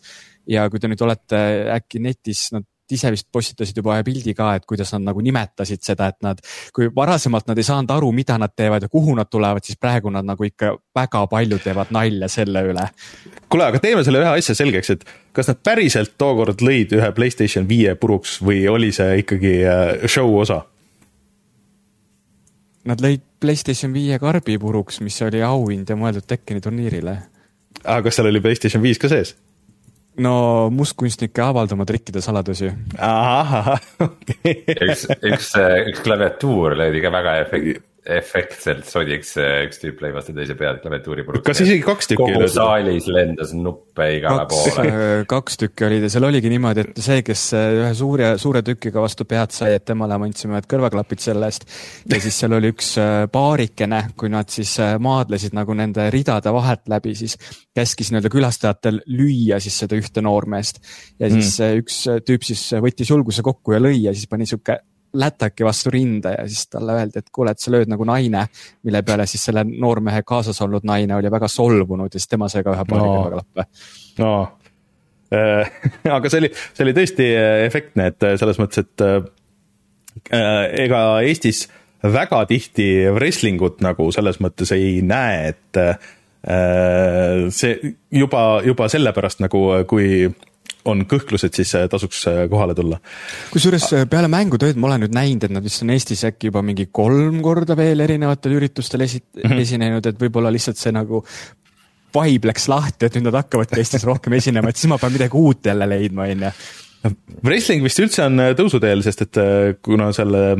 ja 0.52 0.66
kui 0.72 0.82
te 0.84 0.90
nüüd 0.92 1.04
olete 1.04 1.40
äkki 1.78 2.02
netis, 2.04 2.50
nad 2.56 2.68
ise 2.96 3.12
vist 3.14 3.28
postitasid 3.32 3.78
juba 3.78 3.98
ühe 3.98 4.06
pildi 4.08 4.34
ka, 4.38 4.54
et 4.58 4.66
kuidas 4.70 4.94
nad 4.96 5.06
nagu 5.10 5.24
nimetasid 5.24 5.84
seda, 5.84 6.10
et 6.14 6.20
nad, 6.26 6.42
kui 6.76 6.90
varasemalt 6.96 7.50
nad 7.50 7.60
ei 7.60 7.68
saanud 7.68 7.92
aru, 7.98 8.12
mida 8.16 8.38
nad 8.42 8.54
teevad 8.56 8.86
ja 8.86 8.92
kuhu 8.92 9.16
nad 9.18 9.30
tulevad, 9.32 9.66
siis 9.66 9.80
praegu 9.82 10.12
nad 10.14 10.28
nagu 10.28 10.48
ikka 10.48 10.74
väga 10.96 11.26
palju 11.32 11.60
teevad 11.64 11.94
nalja 11.96 12.30
selle 12.32 12.64
üle. 12.72 12.88
kuule, 13.50 13.68
aga 13.68 13.82
teeme 13.84 14.04
selle 14.08 14.24
ühe 14.24 14.34
asja 14.40 14.56
selgeks, 14.58 14.94
et 14.96 15.06
kas 15.36 15.52
nad 15.52 15.62
päriselt 15.64 16.16
tookord 16.18 16.64
lõid 16.64 16.96
ühe 16.98 17.12
Playstation 17.16 17.68
viie 17.70 17.96
puruks 17.96 18.40
või 18.44 18.66
oli 18.72 18.92
see 18.96 19.22
ikkagi 19.24 19.54
äh, 19.66 20.08
show 20.10 20.34
osa? 20.40 20.64
Nad 22.88 23.04
lõid 23.04 23.24
Playstation 23.40 23.92
viie 23.94 24.18
karbi 24.20 24.56
puruks, 24.58 25.02
mis 25.06 25.20
oli 25.22 25.44
auhind 25.46 25.90
ja 25.90 25.98
mõeldud 26.00 26.26
Tekkeni 26.28 26.64
turniirile. 26.64 27.18
aga 27.84 28.02
kas 28.08 28.18
seal 28.18 28.32
oli 28.32 28.42
Playstation 28.42 28.84
viis 28.84 29.00
ka 29.02 29.12
sees? 29.12 29.36
No 30.24 30.70
mustkunstnike 30.74 31.42
avaldama 31.44 31.86
trikkide 31.86 32.22
saladusi. 32.22 32.72
ahah, 32.98 33.76
okei. 34.08 34.56
üks, 34.88 35.08
üks, 35.22 35.52
üks 35.92 36.04
klaviatuur 36.06 36.78
löödi 36.80 37.04
ka 37.04 37.12
väga 37.14 37.38
efekt-, 37.44 37.84
efektselt 38.08 38.88
sodiks 38.88 39.34
üks 39.38 39.82
tüüp 39.82 40.00
lõi 40.04 40.14
vastu 40.16 40.34
teise 40.36 40.56
pead 40.58 40.80
klaviatuuri 40.84 41.26
puruks. 41.28 41.46
kas 41.48 41.62
isegi 41.64 41.84
kaks 41.86 42.10
tükki? 42.12 42.34
kogu 42.38 42.48
saalis 42.52 43.10
lendas 43.12 43.52
nuppe 43.58 44.08
igale 44.16 44.46
kaks, 44.46 44.56
poole. 44.56 44.86
äh, 44.88 45.24
kaks 45.30 45.60
tükki 45.64 45.88
olid 45.88 46.06
ja 46.08 46.12
seal 46.14 46.28
oligi 46.30 46.52
niimoodi, 46.52 46.86
et 46.88 47.02
see, 47.04 47.20
kes 47.28 47.44
äh, 47.58 47.68
ühe 47.82 47.92
suure, 47.98 48.32
suure 48.42 48.64
tükiga 48.66 49.04
vastu 49.04 49.28
pead 49.30 49.56
sai, 49.56 49.74
et 49.78 49.86
temale 49.88 50.20
me 50.20 50.30
andsime 50.30 50.56
need 50.56 50.70
kõrvaklapid 50.72 51.24
selle 51.24 51.52
eest. 51.52 51.68
ja 52.08 52.22
siis 52.24 52.40
seal 52.42 52.56
oli 52.58 52.72
üks 52.74 52.94
äh, 53.04 53.28
paarikene, 53.34 54.04
kui 54.20 54.32
nad 54.34 54.52
siis 54.54 54.78
maadlesid 55.04 55.56
nagu 55.58 55.76
nende 55.78 56.08
ridade 56.14 56.54
vahelt 56.56 56.88
läbi, 56.92 57.16
siis 57.20 57.36
käskis 57.76 58.12
nii-öelda 58.12 58.32
külastajatel 58.34 59.02
lüüa 59.12 59.60
siis 59.64 59.82
seda 59.84 60.00
ühte 60.00 60.24
noormeest. 60.24 60.80
ja 61.20 61.32
siis 61.34 61.58
mm. 61.60 61.84
üks 61.84 62.04
tüüp 62.28 62.48
siis 62.48 62.70
võttis 62.84 63.12
julguse 63.12 63.44
kokku 63.46 63.76
ja 63.76 63.84
lõi 63.84 63.98
ja 64.06 64.16
siis 64.16 64.30
pani 64.32 64.48
sihuke 64.48 64.80
lätaki 65.18 65.66
vastu 65.66 65.92
rinda 65.94 66.34
ja 66.36 66.46
siis 66.48 66.68
talle 66.72 66.96
öeldi, 67.00 67.22
et 67.22 67.32
kuule, 67.34 67.54
et 67.54 67.62
sa 67.62 67.72
lööd 67.74 67.90
nagu 67.92 68.06
naine. 68.08 68.46
mille 68.84 69.02
peale 69.04 69.26
siis 69.28 69.46
selle 69.50 69.64
noormehe 69.68 70.22
kaasas 70.28 70.62
olnud 70.66 70.86
naine 70.88 71.16
oli 71.16 71.32
väga 71.32 71.48
solvunud 71.52 72.14
ja 72.14 72.20
siis 72.20 72.30
tema 72.32 72.50
sai 72.50 72.64
ka 72.66 72.76
ühe 72.76 72.86
paari 72.90 73.08
no. 73.08 73.16
kõrvaklappe. 73.24 73.66
no 74.20 74.34
äh, 75.34 75.72
aga 76.18 76.30
see 76.30 76.44
oli, 76.44 76.52
see 76.74 76.86
oli 76.86 76.96
tõesti 76.98 77.32
äh, 77.34 77.64
efektne, 77.66 78.12
et 78.14 78.28
äh, 78.28 78.38
selles 78.40 78.62
mõttes, 78.62 78.86
et 78.86 79.08
ega 80.34 81.02
Eestis 81.22 81.68
väga 82.02 82.40
tihti 82.50 82.88
wrestling 83.14 83.62
ut 83.62 83.84
nagu 83.86 84.10
selles 84.14 84.40
mõttes 84.42 84.72
ei 84.74 85.02
näe, 85.06 85.54
et 85.54 85.80
see 87.54 87.94
juba, 88.14 88.42
juba 88.66 88.88
sellepärast 88.90 89.44
nagu, 89.44 89.62
kui 89.90 90.26
on 90.88 91.04
kõhklused, 91.10 91.54
siis 91.58 91.74
tasuks 91.92 92.24
äh, 92.32 92.40
kohale 92.52 92.76
tulla. 92.78 93.00
kusjuures 93.54 93.86
äh, 93.98 94.08
peale 94.10 94.30
mängutööd 94.32 94.80
ma 94.80 94.92
olen 94.92 95.06
nüüd 95.06 95.16
näinud, 95.16 95.48
et 95.48 95.54
nad 95.54 95.66
vist 95.66 95.84
on 95.86 95.94
Eestis 95.96 96.24
äkki 96.28 96.52
juba 96.52 96.64
mingi 96.66 96.88
kolm 96.92 97.42
korda 97.46 97.78
veel 97.80 98.04
erinevatel 98.06 98.58
üritustel 98.60 99.06
esi-, 99.06 99.24
mm 99.24 99.44
-hmm. 99.44 99.64
esinenud, 99.66 100.10
et 100.10 100.20
võib-olla 100.22 100.54
lihtsalt 100.54 100.82
see 100.82 100.96
nagu 100.96 101.24
vibe 102.18 102.50
läks 102.50 102.68
lahti, 102.72 103.06
et 103.06 103.18
nüüd 103.18 103.30
nad 103.30 103.42
hakkavadki 103.44 103.80
Eestis 103.82 104.08
rohkem 104.08 104.34
esinema, 104.40 104.70
et 104.70 104.80
siis 104.80 104.90
ma 104.90 104.98
pean 105.02 105.14
midagi 105.14 105.38
uut 105.38 105.66
jälle 105.66 105.90
leidma, 105.90 106.32
on 106.32 106.48
ju. 106.48 106.52
Wrestling 107.46 107.84
vist 107.86 108.00
üldse 108.02 108.26
on 108.26 108.40
äh, 108.42 108.56
tõusuteel, 108.58 109.04
sest 109.06 109.28
et 109.28 109.44
kuna 109.86 110.12
selle 110.16 110.58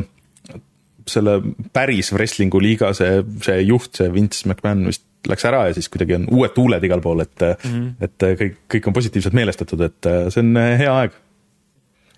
selle 1.08 1.40
päris 1.74 2.12
wrestling'u 2.12 2.60
liiga 2.62 2.92
see, 2.98 3.22
see 3.46 3.62
juht, 3.64 3.94
see 3.96 4.10
Vince 4.14 4.48
McMahon 4.50 4.90
vist 4.90 5.07
läks 5.28 5.46
ära 5.50 5.64
ja 5.68 5.76
siis 5.76 5.90
kuidagi 5.92 6.18
on 6.18 6.28
uued 6.34 6.54
tuuled 6.56 6.84
igal 6.84 7.02
pool, 7.04 7.24
et 7.26 7.46
mm, 7.46 7.72
-hmm. 7.72 7.88
et 8.06 8.28
kõik, 8.42 8.60
kõik 8.76 8.90
on 8.90 8.98
positiivselt 8.98 9.38
meelestatud, 9.38 9.82
et 9.88 10.10
äh, 10.10 10.28
see 10.34 10.44
on 10.44 10.62
äh, 10.62 10.76
hea 10.80 10.94
aeg. 11.02 11.18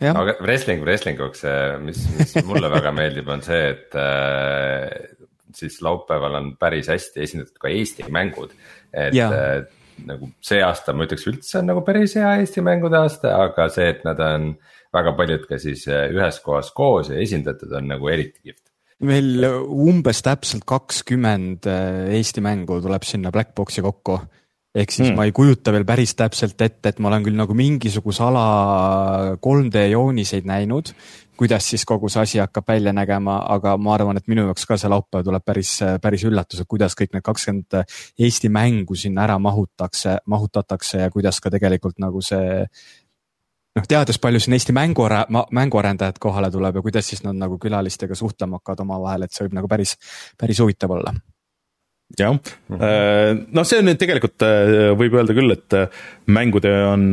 aga 0.10 0.36
wrestling 0.42 0.84
wrestling 0.84 1.20
uks, 1.22 1.44
mis, 1.84 2.04
mis 2.18 2.38
mulle 2.48 2.72
väga 2.72 2.92
meeldib, 2.96 3.28
on 3.28 3.42
see, 3.44 3.74
et 3.74 3.98
siis 5.56 5.82
laupäeval 5.82 6.38
on 6.40 6.54
päris 6.60 6.88
hästi 6.88 7.26
esindatud 7.26 7.58
ka 7.60 7.68
Eesti 7.68 8.08
mängud. 8.10 8.54
et 8.94 9.16
äh, 9.16 9.66
nagu 10.06 10.30
see 10.42 10.62
aasta 10.64 10.94
ma 10.94 11.04
ütleks 11.04 11.28
üldse 11.28 11.60
on 11.60 11.68
nagu 11.68 11.82
päris 11.84 12.16
hea 12.16 12.38
Eesti 12.40 12.64
mängude 12.64 12.98
aasta, 12.98 13.36
aga 13.44 13.68
see, 13.70 13.90
et 13.90 14.06
nad 14.08 14.20
on 14.24 14.54
väga 14.94 15.14
paljud 15.18 15.46
ka 15.50 15.60
siis 15.60 15.86
ühes 15.88 16.40
kohas 16.46 16.72
koos 16.74 17.12
ja 17.12 17.20
esindatud 17.20 17.74
on 17.78 17.92
nagu 17.92 18.08
eriti 18.10 18.40
kihvt 18.44 18.69
meil 19.06 19.46
umbes 19.46 20.24
täpselt 20.26 20.66
kakskümmend 20.68 21.70
äh, 21.70 22.10
Eesti 22.18 22.44
mängu 22.44 22.80
tuleb 22.84 23.06
sinna 23.08 23.32
Black 23.32 23.56
Box'i 23.56 23.84
kokku. 23.86 24.20
ehk 24.76 24.92
siis 24.94 25.10
mm. 25.10 25.16
ma 25.18 25.26
ei 25.26 25.32
kujuta 25.34 25.72
veel 25.74 25.86
päris 25.88 26.14
täpselt 26.14 26.60
ette, 26.62 26.92
et 26.92 27.00
ma 27.02 27.10
olen 27.10 27.24
küll 27.26 27.38
nagu 27.40 27.56
mingisuguse 27.58 28.22
ala 28.22 28.44
3D 29.42 29.88
jooniseid 29.90 30.46
näinud, 30.46 30.92
kuidas 31.40 31.66
siis 31.72 31.88
kogu 31.90 32.12
see 32.12 32.22
asi 32.22 32.42
hakkab 32.44 32.68
välja 32.70 32.94
nägema, 32.94 33.40
aga 33.50 33.74
ma 33.82 33.96
arvan, 33.96 34.20
et 34.20 34.28
minu 34.30 34.44
jaoks 34.46 34.68
ka 34.70 34.78
see 34.78 34.92
laupäev 34.92 35.26
tuleb 35.26 35.46
päris, 35.48 35.72
päris 36.04 36.26
üllatus, 36.28 36.62
et 36.62 36.70
kuidas 36.70 36.94
kõik 37.00 37.16
need 37.16 37.26
kakskümmend 37.26 37.80
Eesti 38.20 38.52
mängu 38.54 39.00
sinna 39.00 39.26
ära 39.26 39.40
mahutakse, 39.42 40.20
mahutatakse 40.30 41.02
ja 41.02 41.10
kuidas 41.10 41.42
ka 41.42 41.50
tegelikult 41.56 41.98
nagu 42.04 42.22
see 42.22 42.68
noh, 43.80 43.88
teades, 43.90 44.20
palju 44.22 44.42
siin 44.44 44.58
Eesti 44.58 44.76
mänguara-, 44.76 45.26
mänguarendajad 45.56 46.20
kohale 46.22 46.52
tuleb 46.54 46.80
ja 46.80 46.86
kuidas 46.86 47.10
siis 47.12 47.24
nad 47.26 47.38
nagu 47.40 47.60
külalistega 47.62 48.18
suhtlema 48.18 48.60
hakkavad 48.60 48.86
omavahel, 48.86 49.26
et 49.26 49.36
see 49.36 49.48
võib 49.48 49.60
nagu 49.60 49.72
päris, 49.72 49.96
päris 50.40 50.62
huvitav 50.64 50.96
olla 50.98 51.14
jah 52.20 52.34
mm 52.34 52.76
-hmm., 52.76 53.44
noh, 53.56 53.68
see 53.68 53.82
on 53.82 53.90
nüüd 53.92 54.00
tegelikult 54.02 54.46
äh, 54.46 54.90
võib 55.00 55.20
öelda 55.20 55.36
küll, 55.38 55.54
et 55.54 55.78
äh, 55.78 56.02
mängutöö 56.28 56.88
on 56.94 57.12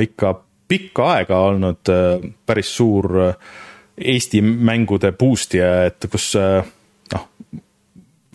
ikka 0.00 0.38
pikka 0.68 1.10
aega 1.16 1.38
olnud 1.50 1.90
päris 2.46 2.76
suur 2.76 3.34
Eesti 3.92 4.40
mängude 4.42 5.10
boost'ija, 5.12 5.84
et 5.86 6.06
kus 6.10 6.30
noh, 7.12 7.26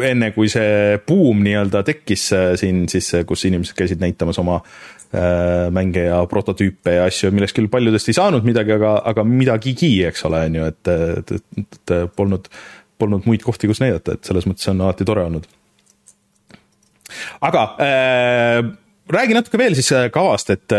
enne 0.05 0.29
kui 0.35 0.49
see 0.49 0.99
buum 1.07 1.41
nii-öelda 1.43 1.81
tekkis 1.83 2.27
siin, 2.61 2.83
siis 2.91 3.09
kus 3.25 3.45
inimesed 3.49 3.73
käisid 3.75 4.03
näitamas 4.03 4.37
oma 4.39 4.59
mänge 5.71 6.01
ja 6.03 6.17
prototüüpe 6.27 6.97
ja 6.97 7.05
asju, 7.07 7.31
millest 7.31 7.55
küll 7.55 7.69
paljudest 7.71 8.09
ei 8.11 8.17
saanud 8.17 8.47
midagi, 8.47 8.73
aga, 8.75 8.97
aga 9.07 9.23
midagigi, 9.27 9.91
eks 10.07 10.25
ole, 10.27 10.41
on 10.49 10.57
ju, 10.59 10.65
et, 10.67 10.89
et, 10.91 11.31
et, 11.37 11.61
et 11.61 11.93
polnud, 12.17 12.49
polnud 12.99 13.29
muid 13.29 13.45
kohti, 13.45 13.69
kus 13.69 13.81
näidata, 13.83 14.17
et 14.17 14.27
selles 14.27 14.47
mõttes 14.49 14.67
on 14.71 14.83
alati 14.83 15.07
tore 15.07 15.23
olnud. 15.27 15.47
aga 17.47 17.63
äh, 17.83 18.59
räägi 19.13 19.37
natuke 19.37 19.61
veel 19.61 19.77
siis 19.77 19.93
äh, 19.95 20.09
kavast, 20.13 20.51
et 20.51 20.75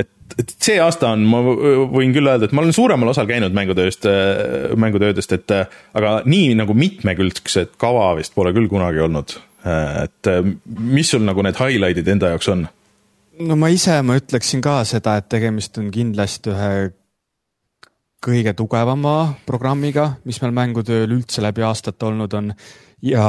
et, 0.00 0.08
et 0.38 0.52
see 0.62 0.78
aasta 0.80 1.10
on, 1.12 1.26
ma 1.28 1.42
võin 1.44 2.14
küll 2.14 2.30
öelda, 2.30 2.46
et 2.46 2.56
ma 2.56 2.62
olen 2.62 2.72
suuremal 2.72 3.10
osal 3.12 3.28
käinud 3.28 3.54
mängutööst, 3.56 4.06
äh, 4.08 4.72
mängutöödest, 4.78 5.36
et 5.36 5.52
aga 5.52 6.20
nii 6.24 6.54
nagu 6.62 6.76
mitmekülgset 6.78 7.76
kava 7.80 8.14
vist 8.18 8.34
pole 8.34 8.54
küll 8.56 8.70
kunagi 8.72 9.04
olnud. 9.04 9.36
et 9.60 10.28
mis 10.64 11.10
sul 11.12 11.20
nagu 11.20 11.42
need 11.44 11.58
highlight'id 11.60 12.06
enda 12.08 12.30
jaoks 12.30 12.48
on? 12.48 12.62
No 13.40 13.56
ma 13.56 13.70
ise, 13.72 14.00
ma 14.02 14.16
ütleksin 14.20 14.62
ka 14.64 14.80
seda, 14.88 15.16
et 15.20 15.28
tegemist 15.32 15.78
on 15.80 15.90
kindlasti 15.94 16.52
ühe 16.52 16.70
kõige 18.20 18.52
tugevama 18.56 19.34
programmiga, 19.48 20.16
mis 20.28 20.42
meil 20.42 20.52
mängutööl 20.52 21.08
üldse 21.16 21.40
läbi 21.40 21.64
aastate 21.64 22.10
olnud 22.10 22.34
on. 22.36 22.52
Ja 23.00 23.24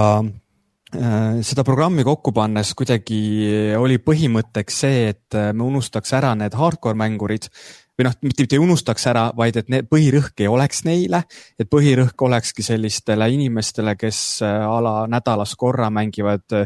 Äh, 0.92 1.40
seda 1.48 1.64
programmi 1.64 2.04
kokku 2.04 2.34
pannes 2.36 2.74
kuidagi 2.76 3.18
oli 3.80 3.96
põhimõtteks 4.04 4.80
see, 4.84 5.06
et 5.14 5.38
äh, 5.40 5.54
me 5.56 5.64
unustaks 5.64 6.12
ära 6.18 6.34
need 6.36 6.58
hardcore 6.60 7.00
mängurid 7.00 7.48
või 7.96 8.10
noh, 8.10 8.18
mitte, 8.20 8.44
mitte 8.44 8.58
ei 8.58 8.60
unustaks 8.60 9.08
ära, 9.08 9.30
vaid 9.38 9.56
et 9.62 9.72
need 9.72 9.88
põhirõhk 9.88 10.44
ei 10.44 10.50
oleks 10.52 10.84
neile, 10.84 11.22
et 11.56 11.70
põhirõhk 11.72 12.26
olekski 12.28 12.66
sellistele 12.68 13.30
inimestele, 13.38 13.96
kes 13.96 14.20
äh, 14.44 14.66
a 14.68 14.82
la 14.84 14.94
nädalas 15.08 15.56
korra 15.56 15.88
mängivad 15.88 16.60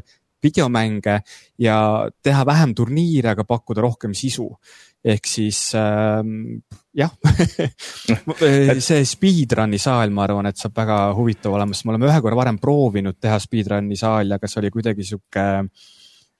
videomänge 0.46 1.20
ja 1.62 1.78
teha 2.24 2.46
vähem 2.48 2.76
turniire, 2.78 3.34
aga 3.34 3.48
pakkuda 3.48 3.84
rohkem 3.86 4.14
sisu 4.18 4.48
ehk 5.06 5.28
siis 5.30 5.60
äh, 5.78 6.22
jah 6.98 7.12
see 8.88 9.04
speedrun'i 9.06 9.78
saal, 9.82 10.14
ma 10.14 10.26
arvan, 10.26 10.50
et 10.50 10.58
saab 10.62 10.74
väga 10.82 11.02
huvitav 11.18 11.54
olema, 11.54 11.76
sest 11.76 11.86
me 11.86 11.94
oleme 11.94 12.10
ühe 12.10 12.24
korra 12.26 12.40
varem 12.40 12.58
proovinud 12.62 13.20
teha 13.22 13.38
speedrun'i 13.42 14.00
saali, 14.00 14.34
aga 14.34 14.50
see 14.50 14.64
oli 14.64 14.74
kuidagi 14.74 15.06
sihuke 15.06 15.46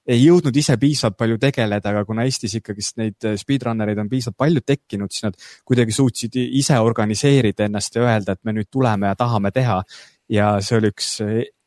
ei 0.06 0.22
jõudnud 0.22 0.58
ise 0.58 0.76
piisavalt 0.78 1.18
palju 1.18 1.38
tegeleda, 1.42 1.92
aga 1.92 2.04
kuna 2.06 2.26
Eestis 2.30 2.54
ikkagist 2.60 3.00
neid 3.02 3.26
speedrunnereid 3.42 4.02
on 4.04 4.10
piisavalt 4.10 4.38
palju 4.44 4.62
tekkinud, 4.66 5.14
siis 5.14 5.26
nad 5.26 5.38
kuidagi 5.66 5.96
suutsid 5.98 6.38
ise 6.46 6.78
organiseerida 6.82 7.66
ennast 7.66 7.98
ja 7.98 8.06
öelda, 8.06 8.36
et 8.36 8.44
me 8.46 8.54
nüüd 8.54 8.70
tuleme 8.70 9.10
ja 9.10 9.18
tahame 9.18 9.54
teha. 9.56 9.82
ja 10.30 10.56
see 10.58 10.78
oli 10.80 10.90
üks 10.90 11.10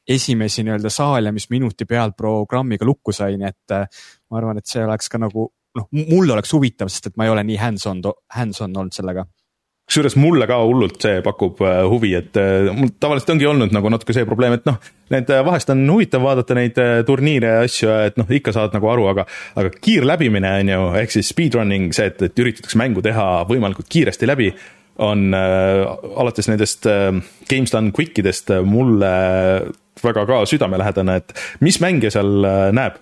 esimesi 0.09 0.65
nii-öelda 0.65 0.91
saale, 0.93 1.33
mis 1.37 1.51
minuti 1.51 1.85
pealt 1.89 2.17
programmiga 2.17 2.87
lukku 2.89 3.13
sai, 3.13 3.37
nii 3.41 3.49
et 3.49 3.77
ma 3.77 4.41
arvan, 4.41 4.59
et 4.61 4.67
see 4.67 4.85
oleks 4.85 5.11
ka 5.13 5.21
nagu 5.21 5.51
noh, 5.79 5.89
mulle 6.11 6.37
oleks 6.37 6.55
huvitav, 6.57 6.91
sest 6.93 7.11
et 7.11 7.19
ma 7.19 7.27
ei 7.27 7.35
ole 7.35 7.45
nii 7.47 7.59
hands-on, 7.61 8.01
hands-on 8.35 8.77
olnud 8.77 8.97
sellega. 8.97 9.27
Kusjuures 9.89 10.19
mulle 10.21 10.45
ka 10.45 10.59
hullult 10.61 11.01
see 11.01 11.23
pakub 11.25 11.63
äh, 11.65 11.79
huvi, 11.89 12.11
et 12.19 12.37
äh, 12.37 12.67
mul 12.77 12.91
tavaliselt 13.01 13.33
ongi 13.33 13.47
olnud 13.49 13.73
nagu 13.73 13.89
natuke 13.89 14.13
see 14.13 14.27
probleem, 14.29 14.59
et 14.59 14.67
noh, 14.69 14.77
need 15.15 15.31
äh, 15.33 15.41
vahest 15.47 15.73
on 15.73 15.81
huvitav 15.89 16.27
vaadata 16.27 16.57
neid 16.59 16.81
turniire 17.09 17.55
ja 17.55 17.63
asju, 17.65 17.95
et 18.11 18.19
noh, 18.21 18.29
ikka 18.29 18.53
saad 18.53 18.77
nagu 18.77 18.91
aru, 18.93 19.07
aga, 19.15 19.25
aga 19.57 19.73
kiirläbimine 19.79 20.51
on 20.61 20.73
ju, 20.75 20.83
ehk 21.01 21.17
siis 21.17 21.33
speedrunning, 21.33 21.95
see, 21.97 22.11
et, 22.13 22.21
et 22.29 22.45
üritatakse 22.45 22.81
mängu 22.81 23.05
teha 23.05 23.47
võimalikult 23.49 23.89
kiiresti 23.89 24.29
läbi, 24.29 24.51
on 25.09 25.33
äh, 25.33 25.87
alates 26.21 26.51
nendest 26.53 26.85
äh, 26.91 27.09
Games 27.49 27.73
Done 27.73 27.95
Quick 27.97 28.21
idest 28.21 28.53
mulle 28.69 29.15
väga 30.05 30.25
ka 30.29 30.43
südamelähedane, 30.49 31.19
et 31.21 31.37
mis 31.65 31.81
mänge 31.83 32.11
seal 32.15 32.45
äh, 32.47 32.71
näeb 32.77 32.99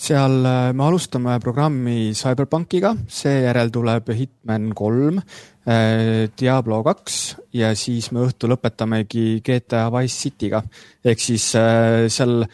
seal 0.00 0.44
äh, 0.48 0.72
me 0.72 0.86
alustame 0.86 1.36
programmi 1.44 2.12
CyberPunkiga, 2.16 2.94
seejärel 3.10 3.72
tuleb 3.72 4.08
Hitman 4.16 4.70
kolm, 4.76 5.20
äh, 5.68 6.28
Diablo 6.40 6.80
kaks 6.86 7.18
ja 7.56 7.74
siis 7.76 8.10
me 8.14 8.24
õhtu 8.24 8.48
lõpetamegi 8.48 9.42
GTA 9.44 9.88
Wise 9.92 10.22
City'ga. 10.24 10.62
ehk 11.04 11.20
siis 11.20 11.50
seal 11.50 12.46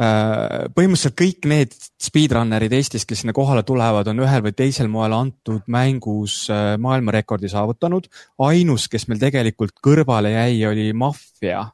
põhimõtteliselt 0.00 1.12
kõik 1.12 1.44
need 1.50 1.74
speedrunnerid 2.00 2.72
Eestis, 2.72 3.04
kes 3.04 3.20
sinna 3.20 3.34
kohale 3.36 3.60
tulevad, 3.68 4.08
on 4.08 4.22
ühel 4.24 4.40
või 4.46 4.54
teisel 4.56 4.88
moel 4.88 5.12
antud 5.12 5.66
mängus 5.68 6.46
maailmarekordi 6.80 7.50
saavutanud. 7.52 8.08
ainus, 8.48 8.88
kes 8.88 9.10
meil 9.10 9.20
tegelikult 9.20 9.76
kõrvale 9.84 10.32
jäi, 10.32 10.64
oli 10.70 10.86
Mafia. 10.96 11.66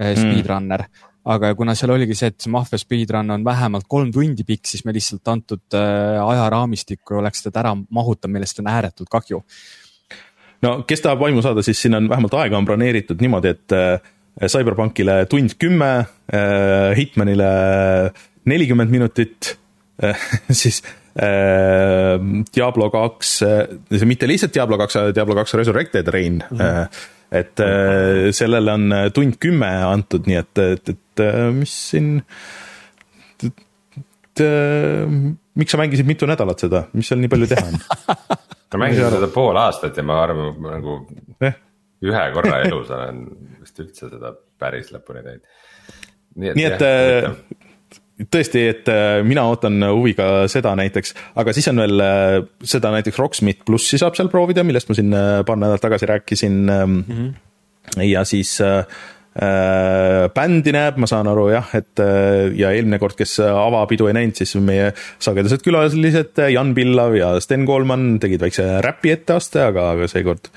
Speedrunner 0.00 0.86
mm 0.86 1.10
aga 1.28 1.52
kuna 1.56 1.74
seal 1.76 1.92
oligi 1.94 2.16
see, 2.16 2.30
et 2.32 2.40
see 2.40 2.52
Mafia 2.52 2.80
speedrun 2.80 3.34
on 3.34 3.44
vähemalt 3.44 3.86
kolm 3.90 4.10
tundi 4.14 4.44
pikk, 4.46 4.64
siis 4.70 4.84
me 4.86 4.94
lihtsalt 4.96 5.28
antud 5.28 5.76
äh, 5.76 6.16
ajaraamistikku 6.22 7.18
oleks 7.20 7.44
teda 7.44 7.64
ära 7.64 7.74
mahutanud, 7.76 8.38
millest 8.38 8.62
on 8.62 8.70
ääretult 8.72 9.10
kahju. 9.12 9.42
no 10.64 10.72
kes 10.88 11.04
tahab 11.04 11.20
vaimu 11.20 11.44
saada, 11.44 11.64
siis 11.66 11.82
siin 11.82 11.98
on 11.98 12.08
vähemalt 12.08 12.34
aega 12.40 12.58
on 12.58 12.68
broneeritud 12.68 13.20
niimoodi, 13.20 13.52
et 13.52 13.76
äh, 13.76 14.00
CyberPunkile 14.40 15.24
tund 15.28 15.58
kümme, 15.60 15.92
äh, 16.32 16.96
Hitmanile 16.96 17.50
nelikümmend 18.48 18.90
minutit, 18.90 19.56
siis 20.62 20.80
Diablo 22.54 22.86
kaks, 22.88 23.32
mitte 24.08 24.28
lihtsalt 24.30 24.54
Diablo 24.54 24.78
kaks, 24.80 24.96
Diablo 25.12 25.34
kaks 25.36 25.52
Resurrected 25.58 26.08
Reign 26.08 26.38
mm. 26.40 26.56
-hmm 26.56 27.18
et 27.30 27.62
äh, 27.62 28.30
sellele 28.34 28.74
on 28.74 28.92
äh, 28.92 29.06
tund 29.14 29.38
kümme 29.42 29.68
antud, 29.86 30.26
nii 30.26 30.38
et, 30.40 30.62
et, 30.64 30.92
et 30.94 31.22
äh, 31.22 31.46
mis 31.54 31.74
siin, 31.90 32.18
et 33.46 34.42
miks 35.60 35.74
sa 35.74 35.80
mängisid 35.80 36.08
mitu 36.08 36.26
nädalat 36.28 36.62
seda, 36.62 36.84
mis 36.96 37.10
seal 37.10 37.20
nii 37.22 37.30
palju 37.30 37.50
teha 37.50 37.66
on? 37.70 37.80
ma 38.72 38.82
mängisin 38.84 39.14
seda 39.14 39.30
pool 39.34 39.58
aastat 39.60 39.98
ja 39.98 40.06
ma 40.06 40.20
arvan, 40.24 40.54
nagu 40.64 40.98
eh? 41.46 41.58
ühe 42.06 42.26
korra 42.34 42.60
elus 42.66 42.90
olen 42.96 43.24
vist 43.60 43.82
üldse 43.82 44.10
seda 44.10 44.34
päris 44.60 44.90
lõpuni 44.94 45.24
teinud. 45.26 45.44
nii 46.40 46.52
et, 46.52 46.58
nii 46.58 46.68
et 46.70 46.86
jah, 46.86 47.34
tõesti, 48.28 48.64
et 48.72 48.90
äh, 48.92 49.20
mina 49.26 49.46
ootan 49.50 49.80
huviga 49.90 50.48
seda 50.52 50.74
näiteks, 50.78 51.14
aga 51.40 51.54
siis 51.56 51.70
on 51.72 51.80
veel 51.82 52.02
äh, 52.04 52.40
seda 52.66 52.92
näiteks 52.94 53.20
Rocksmith 53.20 53.64
plussi 53.68 54.00
saab 54.00 54.18
seal 54.18 54.30
proovida, 54.32 54.64
millest 54.66 54.90
ma 54.90 54.98
siin 54.98 55.14
äh, 55.16 55.38
paar 55.46 55.60
nädalat 55.60 55.84
tagasi 55.84 56.10
rääkisin 56.10 56.60
mm. 56.66 57.00
-hmm. 57.08 58.04
ja 58.08 58.24
siis 58.24 58.58
äh, 58.60 58.84
bändi 60.34 60.72
näeb, 60.74 60.98
ma 60.98 61.06
saan 61.06 61.28
aru 61.30 61.48
jah, 61.52 61.68
et 61.78 62.00
ja 62.58 62.72
eelmine 62.74 62.98
kord, 62.98 63.14
kes 63.14 63.38
avapidu 63.40 64.08
ei 64.10 64.16
näinud, 64.16 64.34
siis 64.34 64.56
meie 64.58 64.90
sagedased 65.22 65.62
külalised 65.62 66.42
Jan 66.50 66.74
Pillav 66.74 67.14
ja 67.14 67.30
Sten 67.40 67.64
Koolman 67.66 68.18
tegid 68.20 68.42
väikse 68.42 68.80
räpi 68.82 69.14
etteaste, 69.14 69.62
aga, 69.62 69.92
aga 69.94 70.08
seekord 70.10 70.50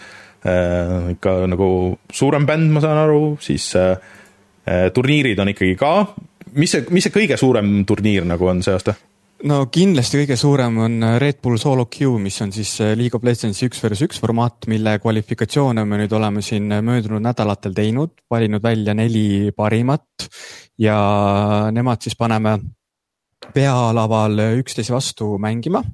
äh, 0.47 1.13
ikka 1.13 1.35
nagu 1.47 1.99
suurem 2.11 2.47
bänd, 2.49 2.71
ma 2.73 2.81
saan 2.83 3.03
aru, 3.05 3.37
siis 3.43 3.69
äh, 3.79 3.95
turniirid 4.93 5.39
on 5.39 5.51
ikkagi 5.53 5.75
ka 5.79 5.93
mis 6.55 6.75
see, 6.75 6.85
mis 6.93 7.07
see 7.07 7.13
kõige 7.13 7.37
suurem 7.39 7.81
turniir 7.87 8.27
nagu 8.27 8.47
on 8.49 8.63
see 8.65 8.75
aasta? 8.75 8.95
no 9.49 9.59
kindlasti 9.73 10.21
kõige 10.21 10.37
suurem 10.39 10.77
on 10.85 11.07
Red 11.19 11.41
Bull 11.43 11.59
Solo 11.61 11.87
Q, 11.91 12.13
mis 12.23 12.39
on 12.45 12.53
siis 12.55 12.75
äh, 12.83 12.93
League 12.99 13.17
of 13.17 13.25
Legends 13.27 13.59
üks 13.65 13.81
versus 13.83 14.05
üks 14.07 14.21
formaat, 14.23 14.69
mille 14.71 14.97
kvalifikatsioone 15.03 15.83
me 15.87 15.99
nüüd 16.03 16.13
oleme 16.15 16.43
siin 16.45 16.69
möödunud 16.85 17.23
nädalatel 17.23 17.75
teinud, 17.75 18.15
valinud 18.31 18.63
välja 18.63 18.95
neli 18.97 19.51
parimat 19.55 20.29
ja 20.79 20.97
nemad 21.75 22.01
siis 22.03 22.15
paneme 22.19 22.57
pealaval 23.53 24.39
üksteise 24.61 24.93
vastu 24.95 25.33
mängima 25.37 25.81
mm 25.83 25.89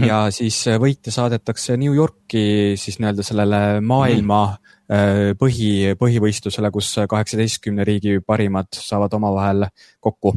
-hmm. 0.00 0.06
ja 0.08 0.30
siis 0.30 0.62
võitja 0.80 1.12
saadetakse 1.12 1.76
New 1.76 1.94
Yorki 1.94 2.74
siis 2.80 2.98
nii-öelda 2.98 3.22
sellele 3.22 3.80
maailma 3.80 4.46
mm 4.46 4.52
-hmm 4.52 4.75
Äh, 4.75 4.75
põhi, 4.86 5.70
põhivõistlusele, 5.98 6.70
kus 6.70 6.92
kaheksateistkümne 7.10 7.84
riigi 7.84 8.20
parimad 8.22 8.68
saavad 8.70 9.14
omavahel 9.18 9.66
kokku 10.00 10.36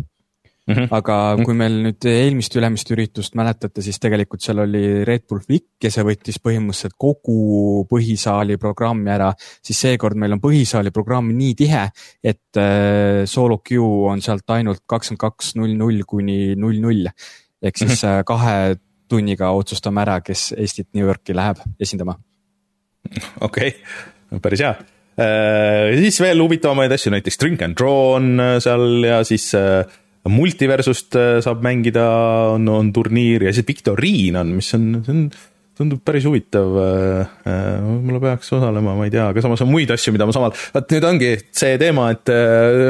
mm. 0.69 0.75
-hmm. 0.75 0.88
aga 0.91 1.15
kui 1.45 1.55
meil 1.57 1.77
nüüd 1.85 2.07
eelmist 2.09 2.55
ülemist 2.57 2.91
üritust 2.93 3.35
mäletate, 3.39 3.83
siis 3.85 3.99
tegelikult 4.01 4.43
seal 4.45 4.62
oli 4.63 5.03
Red 5.07 5.25
Bull 5.29 5.43
Flick 5.45 5.83
ja 5.83 5.91
see 5.93 6.05
võttis 6.05 6.39
põhimõtteliselt 6.43 6.95
kogu 6.97 7.85
põhisaali 7.89 8.59
programmi 8.62 9.12
ära, 9.13 9.31
siis 9.65 9.81
seekord 9.88 10.19
meil 10.19 10.38
on 10.38 10.43
põhisaali 10.43 10.93
programm 10.95 11.31
nii 11.35 11.55
tihe, 11.59 11.88
et 12.23 12.62
äh, 12.62 13.25
solo 13.29 13.59
queue 13.65 14.09
on 14.12 14.21
sealt 14.25 14.49
ainult 14.55 14.85
kakskümmend 14.85 15.23
kaks 15.25 15.55
null 15.59 15.75
null 15.77 16.05
kuni 16.07 16.55
null 16.55 16.79
null 16.83 17.09
ehk 17.09 17.77
siis 17.77 18.03
mm 18.03 18.07
-hmm. 18.07 18.23
kahe 18.23 18.77
tunniga 19.09 19.49
otsustame 19.57 20.01
ära, 20.01 20.21
kes 20.21 20.53
Eestit 20.57 20.93
New 20.93 21.05
Yorki 21.05 21.33
läheb 21.35 21.57
esindama. 21.79 22.19
okei 23.41 23.67
okay 23.67 24.17
päris 24.38 24.62
hea. 24.63 24.76
Äh, 25.20 25.98
siis 26.00 26.20
veel 26.24 26.39
huvitavamaid 26.39 26.94
asju, 26.96 27.12
näiteks 27.15 27.42
Drink 27.42 27.63
and 27.65 27.76
Draw 27.80 28.13
on 28.15 28.30
äh, 28.39 28.56
seal 28.63 29.04
ja 29.08 29.24
siis 29.28 29.50
äh, 29.58 29.82
Multiversust 30.30 31.15
saab 31.42 31.63
mängida, 31.65 32.04
on, 32.54 32.68
on 32.70 32.89
turniir 32.94 33.48
ja 33.48 33.54
siis 33.56 33.65
Victoriin 33.65 34.36
on, 34.38 34.52
mis 34.60 34.68
on, 34.76 34.84
see 35.06 35.13
on 35.15 35.22
tundub 35.80 36.02
päris 36.04 36.26
huvitav. 36.28 36.74
võib-olla 37.46 38.20
peaks 38.24 38.52
osalema, 38.58 38.96
ma 38.98 39.08
ei 39.08 39.13
tea, 39.13 39.30
aga 39.32 39.44
samas 39.44 39.63
on 39.63 39.70
muid 39.72 39.92
asju, 39.94 40.12
mida 40.15 40.28
ma 40.28 40.36
samal, 40.36 40.56
vot 40.74 40.94
nüüd 40.94 41.06
ongi 41.08 41.30
see 41.56 41.78
teema, 41.80 42.10
et 42.15 42.32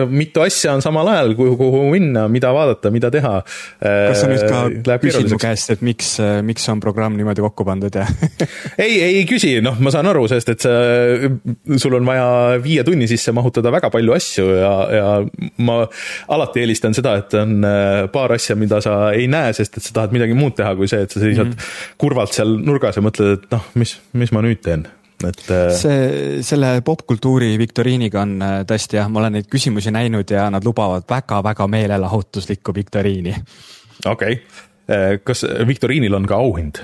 mitu 0.10 0.42
asja 0.42 0.74
on 0.78 0.84
samal 0.84 1.10
ajal, 1.12 1.36
kuhu, 1.38 1.54
kuhu 1.60 1.84
minna, 1.94 2.26
mida 2.32 2.52
vaadata, 2.56 2.92
mida 2.94 3.12
teha. 3.14 3.36
kas 3.80 4.24
sa 4.24 4.30
nüüd 4.32 4.46
ka 4.88 4.98
küsid 5.04 5.30
mu 5.30 5.40
käest, 5.42 5.74
et 5.76 5.84
miks, 5.86 6.16
miks 6.46 6.66
on 6.74 6.82
programm 6.84 7.18
niimoodi 7.20 7.44
kokku 7.46 7.66
pandud 7.68 7.94
ja 7.94 8.08
ei, 8.86 8.98
ei 9.06 9.22
küsi, 9.30 9.56
noh, 9.66 9.78
ma 9.84 9.94
saan 9.94 10.10
aru, 10.10 10.26
sest 10.32 10.54
et 10.56 10.66
sa, 10.66 10.74
sul 11.78 11.98
on 12.00 12.10
vaja 12.10 12.58
viie 12.64 12.86
tunni 12.88 13.10
sisse 13.12 13.34
mahutada 13.36 13.74
väga 13.74 13.92
palju 13.94 14.18
asju 14.18 14.48
ja, 14.56 14.74
ja 14.98 15.08
ma 15.66 15.80
alati 16.34 16.64
eelistan 16.64 16.98
seda, 16.98 17.16
et 17.22 17.38
on 17.38 17.70
paar 18.14 18.34
asja, 18.34 18.58
mida 18.60 18.82
sa 18.84 18.98
ei 19.14 19.30
näe, 19.32 19.54
sest 19.58 19.78
et 19.78 19.86
sa 19.86 19.96
tahad 20.02 20.16
midagi 20.16 20.38
muud 20.38 20.58
teha, 20.58 20.74
kui 20.80 20.90
see, 20.90 21.06
et 21.06 21.14
sa 21.14 21.22
seisad 21.22 21.52
mm 21.52 21.54
-hmm. 21.54 21.96
kurvalt 22.02 22.34
seal 22.34 22.58
nurgas 22.58 22.79
ja 22.88 23.04
mõtled, 23.04 23.40
et 23.40 23.52
noh, 23.52 23.68
mis, 23.80 23.98
mis 24.14 24.32
ma 24.36 24.44
nüüd 24.46 24.64
teen 24.64 24.88
et. 25.28 25.44
Äh, 25.52 25.72
see, 25.76 25.98
selle 26.46 26.80
popkultuuri 26.86 27.52
viktoriiniga 27.60 28.24
on 28.24 28.38
äh, 28.46 28.56
tõesti 28.70 29.00
jah, 29.00 29.10
ma 29.12 29.24
olen 29.24 29.38
neid 29.40 29.50
küsimusi 29.52 29.92
näinud 29.96 30.32
ja 30.32 30.48
nad 30.54 30.66
lubavad 30.66 31.08
väga-väga 31.10 31.68
meelelahutuslikku 31.72 32.76
viktoriini. 32.76 33.36
okei 34.06 34.40
okay., 34.40 34.40
äh, 34.88 35.20
kas 35.24 35.46
viktoriinil 35.68 36.16
on 36.16 36.30
ka 36.30 36.40
auhind? 36.40 36.82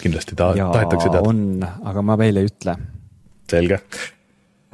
kindlasti 0.00 0.36
ta, 0.36 0.52
tahetakse 0.56 1.10
teada. 1.10 1.22
on, 1.28 1.62
aga 1.62 2.02
ma 2.02 2.18
veel 2.20 2.40
ei 2.40 2.48
ütle. 2.50 2.76
selge. 3.50 3.80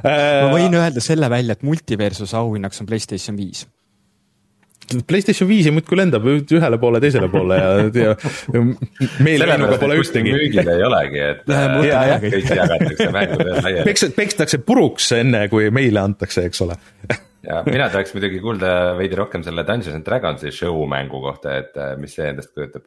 ma 0.02 0.48
võin 0.54 0.78
öelda 0.78 1.02
selle 1.04 1.30
välja, 1.30 1.58
et 1.58 1.66
multiversuse 1.66 2.36
auhinnaks 2.38 2.80
on 2.80 2.88
Playstation 2.88 3.36
viis 3.38 3.66
Playstation 5.06 5.48
viisi 5.50 5.72
muudkui 5.74 5.98
lendab 5.98 6.26
ühele 6.26 6.78
poole, 6.82 7.00
teisele 7.02 7.28
poole 7.32 7.58
ja, 7.60 7.70
ja 7.94 8.64
meeleinnuga 9.22 9.78
pole 9.80 9.98
ühtegi. 10.02 10.34
müügil 10.34 10.70
ei 10.74 10.84
olegi, 10.86 11.24
et 11.30 11.42
kõik 12.26 12.52
jagatakse 12.58 13.10
mängudele 13.14 13.56
laiali. 13.58 13.88
peks-, 13.88 14.10
pekstakse 14.16 14.62
puruks 14.66 15.10
enne, 15.18 15.46
kui 15.52 15.70
meile 15.74 16.02
antakse, 16.02 16.46
eks 16.50 16.64
ole 16.66 16.78
ja 17.46 17.62
mina 17.66 17.88
tahaks 17.92 18.14
muidugi 18.16 18.40
kuulda 18.42 18.94
veidi 18.98 19.18
rohkem 19.18 19.44
selle 19.46 19.64
Dungeons 19.66 19.96
and 19.96 20.06
Dragonsi 20.06 20.52
show 20.54 20.82
mängu 20.88 21.22
kohta, 21.22 21.56
et 21.62 21.76
äh, 21.80 21.94
mis 22.00 22.16
see 22.16 22.28
endast 22.28 22.52
kujutab 22.56 22.84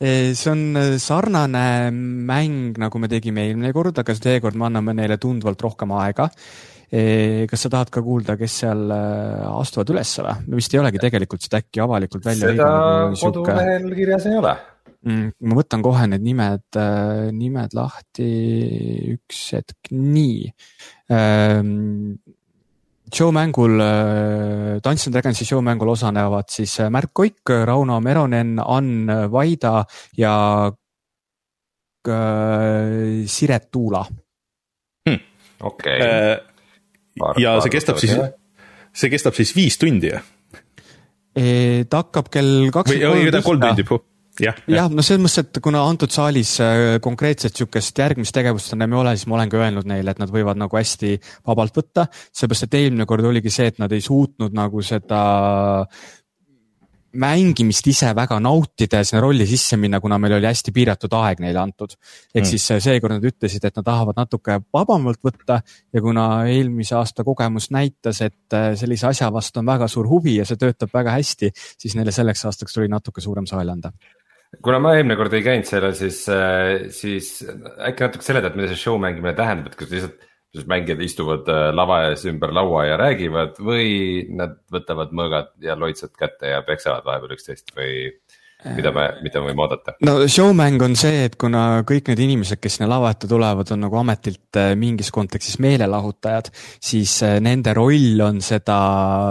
see 0.00 0.50
on 0.50 0.76
äh, 0.80 0.96
sarnane 1.02 1.90
mäng, 1.92 2.76
nagu 2.80 3.00
me 3.02 3.10
tegime 3.12 3.44
eelmine 3.48 3.72
kord, 3.76 3.98
aga 4.00 4.16
seekord 4.16 4.56
me 4.56 4.70
anname 4.70 4.94
neile 4.96 5.18
tunduvalt 5.20 5.60
rohkem 5.66 5.92
aega 6.00 6.30
kas 6.90 7.62
sa 7.64 7.70
tahad 7.70 7.90
ka 7.94 8.02
kuulda, 8.02 8.34
kes 8.38 8.56
seal 8.64 8.90
äh, 8.90 9.46
astuvad 9.46 9.92
ülesse 9.94 10.24
või? 10.26 10.56
vist 10.58 10.74
ei 10.74 10.80
olegi 10.82 10.98
tegelikult 10.98 11.44
seda 11.44 11.60
äkki 11.62 11.82
avalikult 11.84 12.26
välja. 12.26 12.50
seda 12.50 12.70
kodulehel 13.20 13.86
kirjas 13.94 14.26
ei 14.26 14.34
ole 14.40 14.56
mm,. 15.06 15.28
ma 15.46 15.58
võtan 15.60 15.84
kohe 15.86 16.08
need 16.10 16.26
nimed, 16.26 16.66
äh, 16.74 17.30
nimed 17.36 17.78
lahti, 17.78 18.26
üks 19.14 19.44
hetk, 19.54 19.92
nii 19.94 20.50
ähm, 21.14 22.18
showmängul, 23.10 23.78
Dance 24.82 25.06
and 25.06 25.14
Dragonsi 25.14 25.46
showmängul 25.46 25.94
osanevad 25.94 26.50
siis 26.50 26.76
Märk 26.90 27.14
Koik, 27.14 27.54
Rauno 27.70 28.02
Meronen, 28.02 28.58
Ann 28.58 29.10
Vaida 29.30 29.80
ja 30.18 30.34
Siret 33.30 33.66
Tuula 33.70 34.06
hmm.. 35.06 35.26
okei 35.60 35.98
okay 36.00 36.49
ja 37.42 37.56
see 37.64 37.72
kestab 37.72 37.98
siis, 38.02 38.14
see 38.92 39.10
kestab 39.12 39.38
siis 39.38 39.54
viis 39.56 39.80
tundi, 39.80 40.12
jah? 40.14 40.22
ta 41.90 42.04
hakkab 42.04 42.30
kell 42.32 42.70
kakskümmend 42.74 43.06
kolm. 43.06 43.34
või 43.34 43.44
kolm 43.46 43.66
tundi, 43.68 43.86
puh 43.88 44.06
jah, 44.44 44.56
jah, 44.70 44.88
no 44.92 45.04
selles 45.04 45.22
mõttes, 45.24 45.42
et 45.42 45.60
kuna 45.64 45.82
antud 45.88 46.12
saalis 46.14 46.54
äh, 46.64 46.98
konkreetset 47.02 47.56
sihukest 47.56 47.98
järgmist 48.00 48.34
tegevust 48.36 48.74
enam 48.76 48.94
ei 48.94 49.00
ole, 49.02 49.14
siis 49.18 49.28
ma 49.30 49.38
olen 49.38 49.52
ka 49.52 49.60
öelnud 49.60 49.88
neile, 49.90 50.14
et 50.14 50.22
nad 50.22 50.32
võivad 50.32 50.60
nagu 50.60 50.78
hästi 50.78 51.16
vabalt 51.48 51.76
võtta. 51.80 52.06
seepärast, 52.36 52.68
et 52.68 52.78
eelmine 52.80 53.06
kord 53.10 53.26
oligi 53.26 53.52
see, 53.52 53.70
et 53.72 53.80
nad 53.82 53.92
ei 53.92 54.04
suutnud 54.04 54.56
nagu 54.56 54.84
seda 54.86 55.22
mängimist 57.12 57.86
ise 57.90 58.12
väga 58.14 58.38
nautida 58.42 59.00
ja 59.00 59.06
sinna 59.06 59.22
rolli 59.24 59.46
sisse 59.48 59.78
minna, 59.80 60.00
kuna 60.00 60.18
meil 60.22 60.36
oli 60.36 60.46
hästi 60.46 60.72
piiratud 60.74 61.14
aeg 61.18 61.42
neile 61.42 61.58
antud. 61.62 61.96
ehk 62.34 62.44
mm. 62.44 62.50
siis 62.52 62.70
äh, 62.70 62.80
seekord 62.82 63.16
nad 63.16 63.26
ütlesid, 63.26 63.64
et 63.66 63.76
nad 63.76 63.86
tahavad 63.86 64.18
natuke 64.20 64.60
vabamalt 64.72 65.20
võtta 65.26 65.60
ja 65.92 66.04
kuna 66.04 66.28
eelmise 66.50 66.94
aasta 66.98 67.24
kogemus 67.26 67.70
näitas, 67.74 68.22
et 68.26 68.56
äh, 68.56 68.72
sellise 68.78 69.10
asja 69.10 69.32
vastu 69.32 69.62
on 69.62 69.66
väga 69.72 69.88
suur 69.88 70.08
huvi 70.08 70.38
ja 70.38 70.46
see 70.46 70.60
töötab 70.60 70.94
väga 70.94 71.18
hästi, 71.18 71.52
siis 71.54 71.98
neile 71.98 72.14
selleks 72.14 72.44
aastaks 72.46 72.78
tuli 72.78 72.88
natuke 72.88 73.20
suurem 73.24 73.48
saal 73.50 73.74
anda 73.74 73.92
kuna 74.62 74.80
ma 74.82 74.96
eelmine 74.96 75.16
kord 75.18 75.34
ei 75.34 75.44
käinud 75.46 75.68
sellel, 75.68 75.94
siis, 75.98 76.24
äh, 76.30 76.88
siis 76.94 77.36
äkki 77.86 78.06
natuke 78.06 78.26
seletad, 78.26 78.58
mida 78.58 78.70
see 78.70 78.82
show 78.82 78.98
mängimine 79.02 79.34
tähendab, 79.38 79.70
et 79.70 79.78
kas 79.78 79.94
lihtsalt 79.94 80.29
siis 80.54 80.66
mängijad 80.66 81.02
istuvad 81.04 81.48
äh, 81.48 81.68
lava 81.74 82.00
ees 82.08 82.24
ümber 82.30 82.52
laua 82.54 82.84
ja 82.88 82.96
räägivad 83.00 83.60
või 83.62 84.26
nad 84.34 84.58
võtavad 84.72 85.14
mõõgad 85.14 85.52
ja 85.62 85.76
loitsad 85.78 86.14
kätte 86.18 86.50
ja 86.54 86.62
peksavad 86.66 87.06
vahepeal 87.06 87.36
üksteist 87.36 87.70
või 87.76 88.10
mida 88.64 88.92
me, 88.92 89.06
mida 89.24 89.40
me 89.40 89.50
võime 89.50 89.64
oodata? 89.64 89.94
no 90.06 90.16
showmäng 90.28 90.82
on 90.84 90.96
see, 90.98 91.24
et 91.28 91.36
kuna 91.40 91.82
kõik 91.88 92.10
need 92.10 92.20
inimesed, 92.26 92.60
kes 92.60 92.76
sinna 92.76 92.90
lava 92.90 93.12
ette 93.14 93.28
tulevad, 93.30 93.70
on 93.74 93.84
nagu 93.86 93.98
ametilt 94.00 94.58
äh, 94.60 94.72
mingis 94.78 95.10
kontekstis 95.14 95.60
meelelahutajad, 95.62 96.50
siis 96.82 97.16
äh, 97.26 97.38
nende 97.44 97.74
roll 97.76 98.20
on 98.24 98.40
seda 98.44 98.78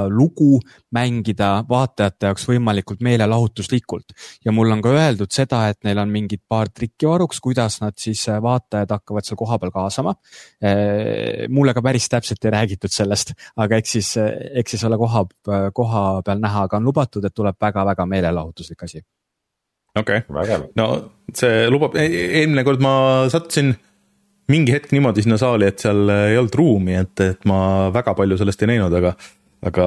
lugu 0.09 0.59
mängida 0.95 1.51
vaatajate 1.69 2.31
jaoks 2.31 2.47
võimalikult 2.49 3.03
meelelahutuslikult. 3.05 4.15
ja 4.45 4.53
mul 4.55 4.73
on 4.73 4.81
ka 4.85 4.93
öeldud 4.95 5.33
seda, 5.33 5.65
et 5.69 5.83
neil 5.85 6.01
on 6.01 6.09
mingid 6.13 6.43
paar 6.49 6.71
trikki 6.73 7.09
varuks, 7.09 7.41
kuidas 7.43 7.79
nad 7.83 7.97
siis 8.01 8.25
äh, 8.31 8.41
vaatajad 8.41 8.95
hakkavad 8.97 9.27
seal 9.27 9.39
kohapeal 9.39 9.73
kaasama. 9.75 10.15
mulle 11.49 11.73
ka 11.73 11.81
päris 11.81 12.09
täpselt 12.09 12.45
ei 12.45 12.51
räägitud 12.53 12.91
sellest, 12.91 13.33
aga 13.57 13.77
eks 13.79 13.95
siis, 13.97 14.09
eks 14.19 14.75
siis 14.75 14.83
ole 14.87 14.97
koha, 14.97 15.25
koha 15.73 16.03
peal 16.25 16.41
näha, 16.41 16.65
aga 16.67 16.77
on 16.77 16.89
lubatud, 16.89 17.25
et 17.25 17.35
tuleb 17.35 17.57
väga-väga 17.61 18.05
meelelahutuslik 18.09 18.83
asi 18.87 19.03
okei 19.99 20.23
okay., 20.25 20.63
no 20.79 20.89
see 21.35 21.67
lubab, 21.71 21.97
e-, 21.99 22.25
eelmine 22.41 22.65
kord 22.67 22.83
ma 22.83 22.93
sattusin 23.31 23.73
mingi 24.49 24.73
hetk 24.73 24.93
niimoodi 24.95 25.23
sinna 25.25 25.37
saali, 25.37 25.67
et 25.69 25.83
seal 25.83 26.09
ei 26.09 26.39
olnud 26.39 26.55
ruumi, 26.57 26.95
et, 26.97 27.13
et 27.21 27.45
ma 27.49 27.89
väga 27.93 28.15
palju 28.17 28.39
sellest 28.39 28.65
ei 28.65 28.73
näinud, 28.73 28.95
aga 29.01 29.13
aga 29.69 29.85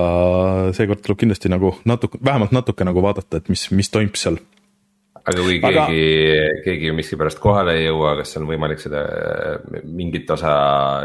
seekord 0.76 1.00
tuleb 1.00 1.22
kindlasti 1.22 1.48
nagu 1.48 1.72
natuke, 1.88 2.20
vähemalt 2.24 2.52
natuke 2.52 2.84
nagu 2.84 3.02
vaadata, 3.04 3.40
et 3.40 3.48
mis, 3.52 3.64
mis 3.72 3.88
toimub 3.92 4.18
seal 4.20 4.36
aga 5.22 5.44
kui 5.44 5.58
aga... 5.62 5.84
keegi, 5.86 6.62
keegi 6.64 6.90
miskipärast 6.96 7.40
kohale 7.42 7.76
ei 7.78 7.86
jõua, 7.86 8.14
kas 8.18 8.34
on 8.40 8.46
võimalik 8.48 8.80
seda 8.82 9.02
mingit 9.86 10.30
osa 10.34 10.52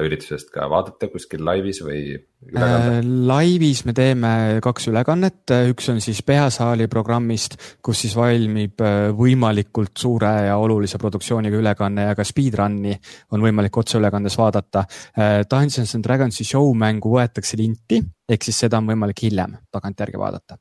üritusest 0.03 0.49
ka 0.53 0.65
vaadata 0.71 1.09
kuskil 1.11 1.43
laivis 1.45 1.81
või 1.85 2.01
äh,? 2.17 2.87
laivis 3.03 3.83
me 3.87 3.93
teeme 3.97 4.31
kaks 4.63 4.89
ülekannet, 4.91 5.53
üks 5.69 5.91
on 5.93 6.01
siis 6.03 6.23
peasaali 6.25 6.89
programmist, 6.91 7.57
kus 7.85 8.05
siis 8.05 8.15
valmib 8.17 8.81
äh, 8.81 9.09
võimalikult 9.17 9.93
suure 10.01 10.33
ja 10.49 10.57
olulise 10.61 10.99
produktsiooniga 11.01 11.59
ülekanne 11.61 12.09
ja 12.09 12.17
ka 12.17 12.25
speedrun'i 12.27 12.95
on 13.35 13.43
võimalik 13.43 13.77
otseülekandes 13.83 14.37
vaadata. 14.39 14.85
Äh, 15.13 15.41
Dungeons 15.49 15.93
and 15.97 16.05
Dragonsi 16.07 16.47
show 16.47 16.73
mängu 16.77 17.13
võetakse 17.17 17.59
linti, 17.59 18.01
ehk 18.29 18.49
siis 18.49 18.65
seda 18.65 18.81
on 18.81 18.89
võimalik 18.93 19.27
hiljem 19.27 19.59
tagantjärgi 19.73 20.25
vaadata. 20.25 20.57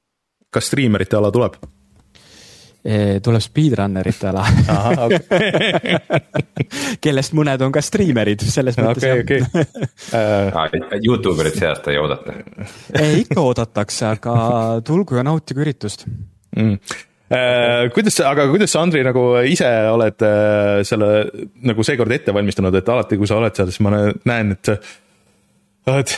kas 0.53 0.71
striimerite 0.71 1.16
ala 1.19 1.33
tuleb? 1.33 1.57
Tuleb 3.22 3.42
speedrunnerite 3.42 4.29
ala 4.31 4.44
kellest 7.05 7.35
mõned 7.37 7.64
on 7.66 7.75
ka 7.75 7.83
striimerid, 7.83 8.44
selles 8.46 8.79
mõttes 8.79 9.07
okay,. 9.25 9.42
Okay. 9.42 9.64
Uh, 10.16 10.53
Youtube 11.03 11.42
erit 11.42 11.57
see 11.59 11.66
aasta 11.66 11.90
ei 11.90 11.99
oodata 11.99 12.35
ikka 13.18 13.42
oodatakse, 13.42 14.07
aga 14.07 14.35
tulgu 14.87 15.18
ja 15.18 15.25
nautige 15.27 15.64
üritust 15.64 16.07
mm. 16.07 16.79
Uh, 17.27 17.88
kuidas, 17.90 18.20
aga 18.22 18.44
kuidas 18.46 18.70
sa, 18.70 18.85
Andri, 18.87 19.01
nagu 19.03 19.25
ise 19.51 19.66
oled 19.90 20.22
uh, 20.22 20.77
selle 20.87 21.09
nagu 21.66 21.83
seekord 21.83 22.14
ette 22.14 22.31
valmistanud, 22.31 22.77
et 22.79 22.90
alati, 22.94 23.18
kui 23.18 23.27
sa 23.27 23.40
oled 23.40 23.57
seal, 23.57 23.72
siis 23.75 23.83
ma 23.83 23.96
näen, 24.31 24.53
et 24.55 24.70
oled 25.90 26.12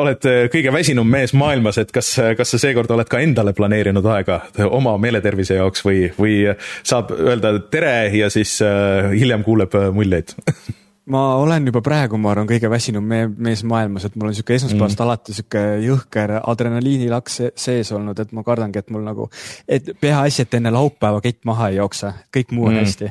oled 0.00 0.28
äh, 0.28 0.44
kõige 0.52 0.72
väsinum 0.74 1.08
mees 1.08 1.34
maailmas, 1.36 1.78
et 1.82 1.92
kas, 1.94 2.14
kas 2.38 2.54
sa 2.54 2.60
seekord 2.60 2.90
oled 2.94 3.08
ka 3.10 3.20
endale 3.24 3.54
planeerinud 3.56 4.06
aega 4.14 4.40
oma 4.68 4.96
meeletervise 5.02 5.58
jaoks 5.58 5.84
või, 5.86 6.06
või 6.18 6.36
saab 6.82 7.12
öelda 7.16 7.56
tere 7.72 7.96
ja 8.16 8.30
siis 8.32 8.58
äh, 8.64 9.12
hiljem 9.16 9.44
kuuleb 9.46 9.76
muljeid 9.92 10.36
ma 11.10 11.22
olen 11.36 11.66
juba 11.66 11.80
praegu, 11.82 12.18
ma 12.20 12.30
arvan, 12.30 12.46
kõige 12.46 12.68
väsinum 12.70 13.06
me 13.08 13.24
mees 13.26 13.64
maailmas, 13.66 14.04
et 14.06 14.14
mul 14.18 14.30
on 14.30 14.36
sihuke 14.36 14.54
esmaspäevast 14.54 14.98
mm. 14.98 15.04
alati 15.04 15.34
sihuke 15.34 15.62
jõhker 15.82 16.34
adrenaliinilaks 16.38 17.38
sees 17.58 17.90
olnud, 17.94 18.20
et 18.22 18.30
ma 18.36 18.44
kardangi, 18.46 18.78
et 18.78 18.92
mul 18.94 19.02
nagu, 19.06 19.26
et 19.66 19.90
peaasi, 20.00 20.44
et 20.44 20.54
enne 20.58 20.70
laupäeva 20.74 21.22
kett 21.24 21.42
maha 21.48 21.72
ei 21.72 21.80
jookse, 21.80 22.12
kõik 22.34 22.54
muu 22.54 22.68
on 22.70 22.76
mm. 22.76 22.84
hästi. 22.84 23.10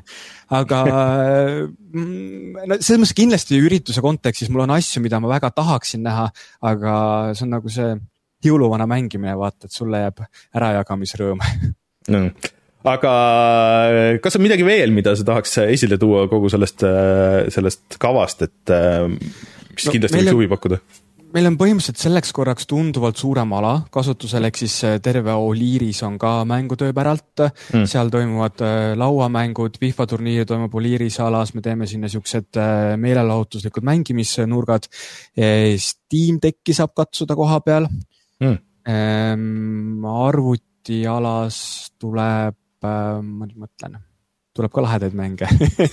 aga 0.62 0.80
mm, 1.97 2.63
no 2.71 2.80
selles 2.80 3.04
mõttes 3.04 3.17
kindlasti 3.17 3.60
ürituse 3.60 4.06
kontekstis 4.06 4.54
mul 4.54 4.63
on 4.67 4.77
asju, 4.77 5.04
mida 5.04 5.19
ma 5.19 5.34
väga 5.36 5.51
tahaksin 5.60 6.08
näha, 6.08 6.30
aga 6.71 6.95
see 7.36 7.47
on 7.49 7.56
nagu 7.58 7.75
see 7.75 7.91
jõuluvana 8.45 8.88
mängimine, 8.89 9.36
vaata, 9.38 9.67
et 9.67 9.75
sulle 9.75 10.06
jääb 10.06 10.23
ärajagamisrõõm 10.56 11.43
mm 12.08 12.58
aga 12.88 13.13
kas 14.24 14.38
on 14.39 14.46
midagi 14.46 14.65
veel, 14.65 14.94
mida 14.96 15.13
sa 15.17 15.28
tahaks 15.28 15.58
esile 15.67 16.00
tuua 16.02 16.28
kogu 16.32 16.50
sellest, 16.50 16.86
sellest 17.54 18.00
kavast, 18.02 18.48
et 18.48 18.74
mis 18.74 19.88
no, 19.88 19.96
kindlasti 19.96 20.22
võiks 20.22 20.38
huvi 20.38 20.52
pakkuda? 20.52 20.82
meil 21.36 21.48
on 21.48 21.58
põhimõtteliselt 21.60 22.00
selleks 22.02 22.34
korraks 22.36 22.67
tunduvalt 22.70 23.20
suurem 23.20 23.54
ala 23.56 23.74
kasutusel, 23.94 24.46
ehk 24.48 24.60
siis 24.62 24.76
äh, 24.88 24.98
terve 25.04 25.34
Oliiris 25.38 26.02
on 26.08 26.17
ka 26.22 26.41
mängutöö 26.48 26.94
päralt 26.96 27.44
mm.. 27.46 27.86
seal 27.89 28.12
toimuvad 28.13 28.63
äh, 28.65 28.80
lauamängud, 29.00 29.80
FIFA 29.82 30.08
turniir 30.12 30.48
toimub 30.50 30.76
Oliiris 30.76 31.20
alas, 31.24 31.54
me 31.56 31.63
teeme 31.65 31.88
sinna 31.89 32.12
siuksed 32.12 32.60
äh, 32.60 32.98
meelelahutuslikud 33.02 33.86
mängimisnurgad. 33.88 34.89
Steam 35.82 36.39
Decki 36.44 36.76
saab 36.76 36.94
katsuda 36.98 37.38
koha 37.39 37.60
peal 37.65 37.88
mm.. 38.41 38.58
arvutialas 40.26 41.58
tuleb, 42.02 42.61
ma 42.88 43.46
nüüd 43.46 43.60
mõtlen 43.62 44.00
tuleb 44.56 44.72
ka 44.74 44.84
lahedaid 44.84 45.13
mänge 45.15 45.48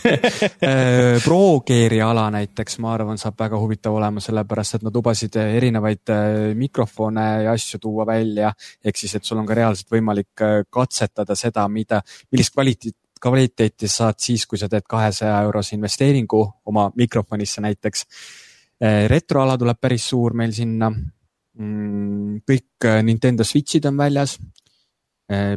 äh, 0.66 1.18
Pro-Gear'i 1.22 2.00
ala 2.02 2.26
näiteks, 2.34 2.78
ma 2.82 2.92
arvan, 2.96 3.18
saab 3.20 3.38
väga 3.38 3.58
huvitav 3.60 3.94
olema, 3.94 4.22
sellepärast 4.22 4.78
et 4.78 4.86
nad 4.86 4.94
lubasid 4.98 5.38
erinevaid 5.38 6.12
äh, 6.14 6.38
mikrofone 6.58 7.26
ja 7.44 7.54
asju 7.54 7.78
tuua 7.82 8.06
välja. 8.08 8.52
ehk 8.84 8.98
siis, 8.98 9.14
et 9.14 9.24
sul 9.24 9.38
on 9.38 9.46
ka 9.46 9.58
reaalselt 9.58 9.94
võimalik 9.94 10.42
äh, 10.42 10.56
katsetada 10.70 11.38
seda, 11.38 11.68
mida, 11.70 12.02
millist 12.32 12.54
kvaliteeti 12.56 12.98
kvaliteeti 13.18 13.88
saad 13.90 14.20
siis, 14.22 14.44
kui 14.46 14.60
sa 14.60 14.68
teed 14.70 14.84
kahesaja 14.86 15.40
eurose 15.42 15.74
investeeringu 15.74 16.38
oma 16.70 16.84
mikrofonisse 16.94 17.58
näiteks. 17.64 18.04
retroala 19.10 19.56
tuleb 19.58 19.80
päris 19.80 20.04
suur 20.12 20.36
meil 20.38 20.52
sinna. 20.54 20.92
Mm, 21.58 22.36
kõik 22.46 22.86
Nintendo 23.02 23.42
Switch'id 23.42 23.88
on 23.90 23.98
väljas, 23.98 24.36
Äh, 24.38 24.57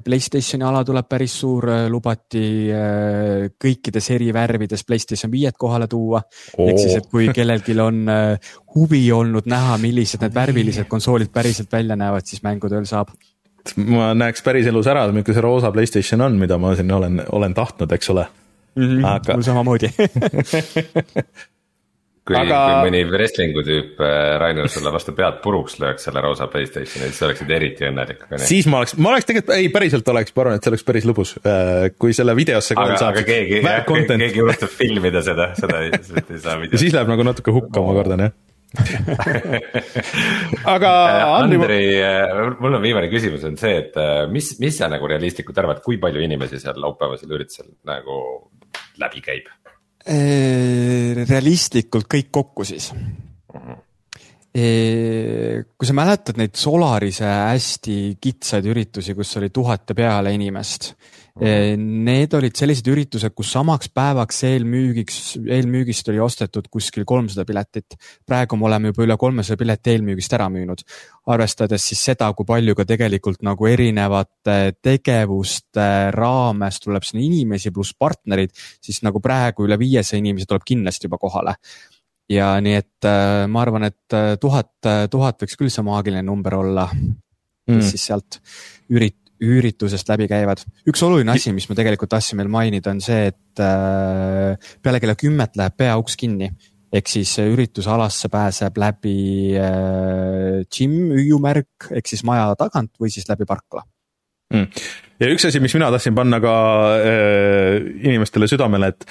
Playstationi 0.04 0.66
ala 0.68 0.82
tuleb 0.84 1.08
päris 1.08 1.38
suur, 1.40 1.70
äh, 1.72 1.86
lubati 1.92 2.44
äh, 2.76 3.46
kõikides 3.56 4.10
eri 4.12 4.28
värvides 4.36 4.84
Playstation 4.84 5.32
viied 5.32 5.56
kohale 5.60 5.88
tuua 5.92 6.20
oh.. 6.20 6.66
ehk 6.68 6.82
siis, 6.82 6.98
et 7.00 7.08
kui 7.12 7.30
kellelgi 7.32 7.78
on 7.80 8.02
huvi 8.76 9.06
olnud 9.16 9.48
näha, 9.48 9.78
millised 9.80 10.26
need 10.26 10.36
värvilised 10.36 10.90
konsoolid 10.92 11.32
päriselt 11.32 11.72
välja 11.72 11.96
näevad, 11.96 12.28
siis 12.28 12.44
mängutööl 12.44 12.84
saab. 12.90 13.16
ma 13.78 14.12
näeks 14.18 14.44
päriselus 14.44 14.92
ära, 14.92 15.08
milline 15.08 15.40
see 15.40 15.48
roosa 15.48 15.72
Playstation 15.72 16.28
on, 16.28 16.36
mida 16.42 16.60
ma 16.60 16.76
siin 16.76 16.92
olen, 16.92 17.24
olen 17.32 17.56
tahtnud, 17.56 17.96
eks 17.96 18.12
ole 18.12 18.28
mm. 18.76 18.84
-hmm, 18.84 19.08
Aga... 19.08 19.34
mul 19.40 19.48
samamoodi 19.48 19.94
kui 22.28 22.38
aga..., 22.38 22.58
kui 22.68 22.90
mõni 22.90 23.02
wrestling'u 23.10 23.64
tüüp 23.66 24.02
äh, 24.06 24.36
Rainer 24.42 24.70
sulle 24.72 24.94
vastu 24.94 25.14
pead 25.18 25.40
puruks 25.44 25.80
lööks 25.82 26.06
selle 26.08 26.22
roosa 26.24 26.48
Playstationi, 26.52 27.10
siis 27.10 27.24
oleksid 27.26 27.54
eriti 27.56 27.88
õnnelik. 27.90 28.28
siis 28.46 28.70
ma 28.70 28.82
oleks, 28.82 28.94
ma 29.02 29.14
oleks 29.16 29.30
tegelikult, 29.30 29.56
ei 29.58 29.72
päriselt 29.74 30.14
oleks, 30.14 30.36
ma 30.36 30.46
arvan, 30.46 30.60
et 30.60 30.68
see 30.68 30.74
oleks 30.74 30.86
päris 30.88 31.08
lõbus, 31.10 31.34
äh, 31.42 31.90
kui 31.98 32.14
selle 32.18 32.36
videosse 32.38 32.78
saab. 32.78 33.10
aga 33.10 33.26
keegi, 33.26 33.64
keegi 33.66 34.46
unustab 34.46 34.74
filmida 34.76 35.26
seda, 35.26 35.52
seda 35.58 35.82
ei, 35.88 35.92
seda 35.98 36.26
ei 36.28 36.46
saa 36.46 36.58
videot. 36.62 36.84
siis 36.84 36.96
läheb 36.98 37.10
nagu 37.12 37.28
natuke 37.32 37.58
hukka, 37.58 37.84
ma 37.86 37.98
kardan 37.98 38.28
jah 38.28 38.40
aga 40.76 40.90
äh, 41.12 41.26
Andri, 41.42 41.58
Andri, 41.60 41.80
mul 42.64 42.78
on 42.78 42.86
viimane 42.86 43.10
küsimus 43.12 43.44
on 43.50 43.58
see, 43.60 43.74
et 43.82 43.98
mis, 44.32 44.54
mis 44.64 44.78
sa 44.78 44.88
nagu 44.94 45.10
realistlikult 45.12 45.58
arvad, 45.60 45.82
kui 45.84 46.00
palju 46.00 46.24
inimesi 46.24 46.62
seal 46.62 46.80
laupäevasel 46.80 47.34
üritusel 47.36 47.74
nagu 47.90 48.22
läbi 49.02 49.26
käib? 49.26 49.50
Äh, 50.02 51.14
realistlikult 51.30 52.08
kõik 52.10 52.32
kokku 52.34 52.66
siis. 52.66 52.90
Äh, 54.52 55.62
kui 55.78 55.88
sa 55.88 55.94
mäletad 55.94 56.40
neid 56.42 56.58
Solarise 56.58 57.30
hästi 57.30 58.18
kitsaid 58.22 58.66
üritusi, 58.72 59.14
kus 59.18 59.38
oli 59.38 59.52
tuhat 59.54 59.94
ja 59.94 59.96
peale 59.98 60.34
inimest 60.34 60.96
Need 61.39 62.34
olid 62.36 62.58
sellised 62.60 62.88
üritused, 62.91 63.32
kus 63.36 63.54
samaks 63.56 63.88
päevaks 63.96 64.41
eelmüügiks, 64.50 65.20
eelmüügist 65.39 66.10
oli 66.12 66.20
ostetud 66.20 66.67
kuskil 66.72 67.06
kolmsada 67.08 67.46
piletit. 67.48 67.96
praegu 68.28 68.58
me 68.60 68.67
oleme 68.67 68.91
juba 68.91 69.06
üle 69.06 69.17
kolmesaja 69.17 69.58
pileti 69.58 69.94
eelmüügist 69.94 70.34
ära 70.34 70.50
müünud. 70.50 70.84
arvestades 71.32 71.88
siis 71.88 72.04
seda, 72.04 72.34
kui 72.34 72.46
palju 72.46 72.76
ka 72.76 72.86
tegelikult 72.86 73.41
nagu 73.41 73.67
erinevate 73.67 74.74
tegevuste 74.82 76.12
raames 76.12 76.80
tuleb 76.80 77.04
sinna 77.04 77.24
inimesi 77.24 77.72
pluss 77.72 77.94
partnerid, 77.94 78.52
siis 78.82 79.02
nagu 79.02 79.22
praegu 79.22 79.65
üle 79.65 79.80
viiesaja 79.80 80.20
inimese 80.20 80.50
tuleb 80.50 80.67
kindlasti 80.67 81.08
juba 81.08 81.17
kohale 81.17 81.56
ja 82.32 82.54
nii 82.62 82.76
et 82.76 83.08
äh, 83.08 83.48
ma 83.48 83.62
arvan, 83.62 83.88
et 83.88 84.15
äh, 84.15 84.36
tuhat, 84.41 84.74
tuhat 85.12 85.41
võiks 85.44 85.58
küll 85.60 85.72
see 85.72 85.84
maagiline 85.86 86.24
number 86.24 86.56
olla, 86.60 86.88
mm. 86.91 87.82
siis 87.88 88.08
sealt 88.08 88.39
ürit-, 88.91 89.31
üritusest 89.41 90.10
läbi 90.12 90.27
käivad. 90.30 90.62
üks 90.88 91.01
oluline 91.06 91.34
asi, 91.34 91.54
mis 91.56 91.67
ma 91.69 91.77
tegelikult 91.77 92.12
tahtsin 92.13 92.41
veel 92.41 92.51
mainida, 92.51 92.93
on 92.93 93.01
see, 93.04 93.32
et 93.32 93.63
äh, 93.63 94.73
peale 94.84 95.01
kella 95.01 95.15
kümmet 95.19 95.58
läheb 95.60 95.77
peauks 95.77 96.17
kinni. 96.19 96.51
ehk 96.91 97.08
siis 97.08 97.38
üritusalasse 97.39 98.30
pääseb 98.30 98.77
läbi 98.77 99.56
äh, 99.56 100.62
gym, 100.67 100.95
hüüumärk 101.15 101.91
ehk 101.91 102.08
siis 102.08 102.23
maja 102.27 102.51
tagant 102.60 102.91
või 102.99 103.13
siis 103.13 103.30
läbi 103.30 103.47
parkla 103.47 103.86
mm.. 104.54 104.82
ja 105.23 105.30
üks 105.32 105.47
asi, 105.47 105.62
mis 105.63 105.73
mina 105.77 105.91
tahtsin 105.91 106.15
panna 106.15 106.41
ka 106.43 106.56
äh, 106.99 107.77
inimestele 108.04 108.49
südamele, 108.51 108.91
et 108.91 109.08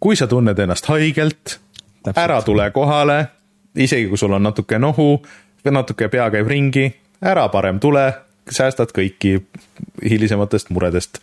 kui 0.00 0.16
sa 0.16 0.28
tunned 0.30 0.58
ennast 0.58 0.86
haigelt, 0.92 1.58
ära 2.14 2.38
tule 2.46 2.70
kohale, 2.70 3.18
isegi 3.76 4.08
kui 4.08 4.20
sul 4.20 4.36
on 4.36 4.46
natuke 4.46 4.78
nohu, 4.78 5.16
natuke 5.66 6.06
pea 6.08 6.28
käib 6.30 6.46
ringi, 6.46 6.86
ära 7.26 7.48
parem 7.50 7.80
tule 7.82 8.06
säästad 8.52 8.92
kõiki 8.96 9.38
hilisematest 10.02 10.70
muredest 10.74 11.20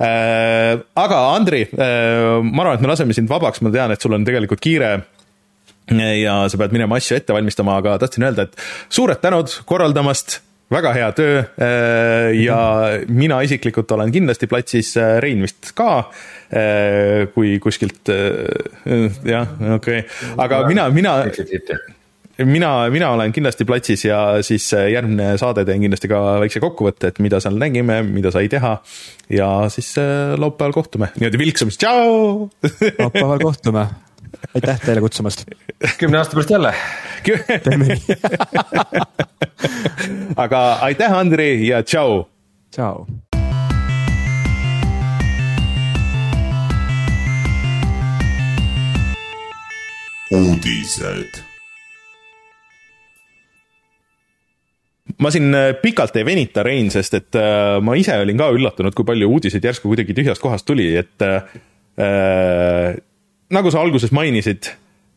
äh,. 0.00 0.78
aga 0.94 1.20
Andri 1.34 1.66
äh,, 1.66 2.40
ma 2.44 2.64
arvan, 2.64 2.78
et 2.78 2.86
me 2.86 2.92
laseme 2.92 3.16
sind 3.16 3.30
vabaks, 3.30 3.62
ma 3.64 3.72
tean, 3.74 3.94
et 3.94 4.00
sul 4.00 4.16
on 4.16 4.26
tegelikult 4.26 4.62
kiire 4.64 4.96
ja 5.92 6.38
sa 6.48 6.58
pead 6.60 6.72
minema 6.72 6.96
asju 6.96 7.18
ette 7.18 7.34
valmistama, 7.36 7.76
aga 7.82 7.98
tahtsin 8.00 8.24
öelda, 8.24 8.48
et 8.48 8.92
suured 8.92 9.20
tänud 9.20 9.52
korraldamast, 9.68 10.40
väga 10.72 10.92
hea 10.96 11.10
töö 11.16 11.40
äh, 11.40 12.30
ja 12.40 12.58
mina 13.08 13.40
isiklikult 13.44 13.90
olen 13.92 14.12
kindlasti 14.14 14.48
platsis, 14.50 14.94
äh, 14.96 15.18
Rein 15.22 15.42
vist 15.44 15.74
ka, 15.76 16.06
äh, 16.48 17.26
kui 17.34 17.58
kuskilt 17.62 18.08
jah, 18.08 19.52
okei 19.76 20.00
okay., 20.04 20.06
aga 20.40 20.64
mina, 20.70 20.88
mina 20.94 21.18
mina, 22.38 22.90
mina 22.90 23.10
olen 23.10 23.32
kindlasti 23.32 23.64
platsis 23.64 24.04
ja 24.04 24.18
siis 24.42 24.66
äh, 24.74 24.88
järgmine 24.92 25.34
saade 25.38 25.64
teen 25.64 25.82
kindlasti 25.84 26.10
ka 26.10 26.20
väikse 26.42 26.62
kokkuvõtte, 26.62 27.12
et 27.12 27.20
mida 27.22 27.40
seal 27.42 27.58
nägime, 27.60 28.00
mida 28.06 28.32
sai 28.34 28.48
teha. 28.50 28.76
ja 29.30 29.50
siis 29.70 29.94
äh, 29.98 30.34
laupäeval 30.38 30.74
kohtume, 30.74 31.12
niimoodi 31.18 31.38
vilksamist, 31.38 31.80
tšau 31.80 32.48
laupäeval 33.04 33.38
kohtume, 33.42 33.86
aitäh 34.54 34.80
teile 34.82 35.04
kutsumast. 35.04 35.46
kümne 35.98 36.18
aasta 36.18 36.34
pärast 36.34 36.50
jälle. 36.50 36.74
teeme 37.62 37.94
nii 37.94 38.18
aga 40.44 40.64
aitäh, 40.88 41.12
Andri 41.12 41.66
ja 41.68 41.82
tšau. 41.82 42.24
tšau. 42.74 43.06
uudised 50.34 51.43
ma 55.22 55.30
siin 55.34 55.54
äh, 55.54 55.72
pikalt 55.80 56.16
ei 56.18 56.26
venita, 56.26 56.64
Rein, 56.66 56.90
sest 56.94 57.18
et 57.18 57.38
äh, 57.38 57.80
ma 57.84 57.96
ise 57.98 58.16
olin 58.20 58.40
ka 58.40 58.50
üllatunud, 58.54 58.94
kui 58.96 59.06
palju 59.06 59.30
uudiseid 59.36 59.64
järsku 59.64 59.90
kuidagi 59.90 60.16
tühjast 60.16 60.42
kohast 60.42 60.66
tuli, 60.66 60.90
et 60.98 61.24
äh, 61.24 61.58
äh, 62.00 62.96
nagu 63.54 63.70
sa 63.70 63.84
alguses 63.84 64.14
mainisid, 64.14 64.72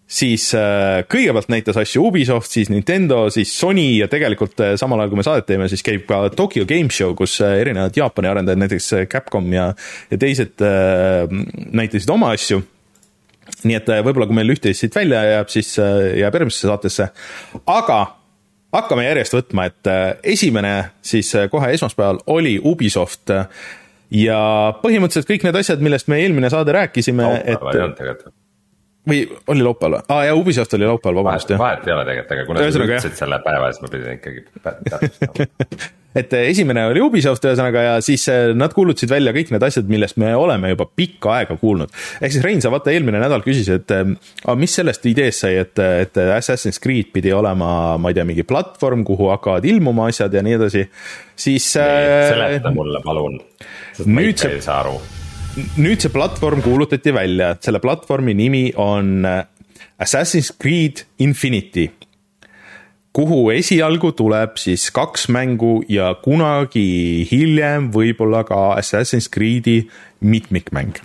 siis 0.07 0.49
äh, 0.55 1.01
kõigepealt 1.09 1.49
näitas 1.51 1.79
asju 1.81 2.05
Ubisoft, 2.07 2.51
siis 2.53 2.71
Nintendo, 2.71 3.25
siis 3.33 3.51
Sony 3.57 3.89
ja 3.97 4.07
tegelikult 4.11 4.59
äh, 4.63 4.75
samal 4.79 5.01
ajal, 5.01 5.11
kui 5.11 5.21
me 5.21 5.27
saadet 5.27 5.49
teeme, 5.49 5.67
siis 5.71 5.83
käib 5.85 6.05
ka 6.09 6.27
Tokyo 6.35 6.67
Game 6.69 6.93
Show, 6.93 7.15
kus 7.17 7.39
äh, 7.43 7.57
erinevad 7.63 7.97
Jaapani 7.97 8.31
arendajad, 8.31 8.63
näiteks 8.63 8.93
Capcom 9.11 9.49
ja, 9.53 9.71
ja 10.11 10.21
teised 10.21 10.63
äh, 10.63 11.25
näitasid 11.75 12.11
oma 12.13 12.33
asju 12.37 12.63
nii 13.63 13.77
et 13.77 13.87
võib-olla, 14.03 14.27
kui 14.27 14.35
meil 14.35 14.51
üht-teist 14.53 14.83
siit 14.83 14.95
välja 14.95 15.21
jääb, 15.23 15.49
siis 15.49 15.69
jääb 15.79 16.35
järgmisesse 16.35 16.67
saatesse. 16.67 17.07
aga 17.71 17.99
hakkame 18.75 19.05
järjest 19.07 19.37
võtma, 19.37 19.67
et 19.71 19.91
äh, 19.91 20.07
esimene 20.35 20.73
siis 21.05 21.29
äh, 21.35 21.49
kohe 21.51 21.71
esmaspäeval 21.75 22.23
oli 22.27 22.57
Ubisoft 22.63 23.31
ja 24.11 24.41
põhimõtteliselt 24.81 25.29
kõik 25.29 25.47
need 25.47 25.61
asjad, 25.61 25.83
millest 25.83 26.11
me 26.11 26.19
eelmine 26.23 26.49
saade 26.51 26.75
rääkisime, 26.75 27.31
et 27.43 28.27
või 29.07 29.23
oli 29.47 29.63
laupäeval 29.63 29.97
või? 29.97 30.05
aa 30.09 30.25
jaa, 30.27 30.35
Ubisoft 30.35 30.73
oli 30.73 30.87
laupäeval, 30.87 31.21
vabandust 31.21 31.53
jah. 31.53 31.59
vahet 31.61 31.87
ei 31.87 31.93
ole 31.93 32.05
tegelikult, 32.05 32.33
aga 32.33 32.45
kuna 32.49 32.65
sa 32.71 32.83
ütlesid 32.83 33.15
selle 33.19 33.39
päeva, 33.45 33.71
siis 33.71 33.83
ma 33.85 33.91
pidin 33.93 34.17
ikkagi 34.17 34.43
et 36.17 36.33
esimene 36.39 36.85
oli 36.89 37.01
Ubisoft 37.03 37.45
ühesõnaga 37.45 37.83
ja 37.85 37.95
siis 38.05 38.27
äh, 38.31 38.51
nad 38.57 38.73
kuulutasid 38.75 39.11
välja 39.11 39.33
kõik 39.35 39.51
need 39.53 39.65
asjad, 39.67 39.89
millest 39.91 40.19
me 40.21 40.33
oleme 40.37 40.71
juba 40.73 40.87
pikka 40.89 41.35
aega 41.39 41.57
kuulnud. 41.59 41.93
ehk 42.21 42.33
siis 42.33 42.45
Rein, 42.45 42.61
sa 42.63 42.71
vaata 42.73 42.93
eelmine 42.93 43.21
nädal 43.21 43.43
küsisid, 43.45 43.83
et 43.83 43.95
aga 43.97 44.55
mis 44.59 44.77
sellest 44.79 45.05
ideest 45.09 45.45
sai, 45.45 45.57
et, 45.61 45.77
et 45.77 46.21
Assassin's 46.35 46.81
Creed 46.83 47.11
pidi 47.15 47.33
olema, 47.35 47.97
ma 48.01 48.11
ei 48.11 48.17
tea, 48.17 48.25
mingi 48.27 48.47
platvorm, 48.47 49.05
kuhu 49.07 49.31
hakkavad 49.33 49.65
ilmuma 49.67 50.09
asjad 50.11 50.33
ja 50.33 50.43
nii 50.45 50.57
edasi, 50.57 50.87
siis. 51.35 51.69
seleta 51.77 52.73
mulle 52.73 53.03
palun, 53.05 53.39
sest 53.93 54.09
ma 54.09 54.25
ikka 54.25 54.51
ei 54.55 54.63
saa 54.65 54.81
aru 54.85 54.97
nüüd 55.81 56.03
see 56.03 56.13
platvorm 56.13 56.61
kuulutati 56.61 57.13
välja, 57.15 57.55
et 57.55 57.65
selle 57.65 57.81
platvormi 57.81 58.35
nimi 58.37 58.67
on 58.77 59.25
Assassin's 59.25 60.51
Creed 60.61 61.01
Infinity 61.25 61.87
kuhu 63.17 63.47
esialgu 63.49 64.11
tuleb 64.13 64.59
siis 64.61 64.91
kaks 64.93 65.25
mängu 65.33 65.79
ja 65.89 66.11
kunagi 66.21 67.25
hiljem 67.31 67.89
võib-olla 67.93 68.43
ka 68.45 68.75
Assassin's 68.77 69.25
Creed'i 69.33 69.87
mitmikmäng. 70.21 70.99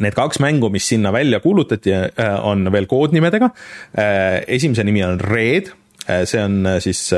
Need 0.00 0.16
kaks 0.16 0.40
mängu, 0.40 0.70
mis 0.72 0.88
sinna 0.88 1.12
välja 1.12 1.40
kuulutati, 1.44 1.92
äh, 1.92 2.32
on 2.44 2.72
veel 2.72 2.88
koodnimedega. 2.88 3.50
Äh, 3.96 4.44
esimese 4.56 4.84
nimi 4.84 5.04
on 5.04 5.20
Red, 5.20 5.68
äh, 6.08 6.24
see 6.24 6.40
on 6.40 6.64
siis 6.80 7.10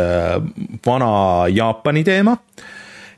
vana 0.87 1.47
Jaapani 1.47 2.05
teema 2.05 2.37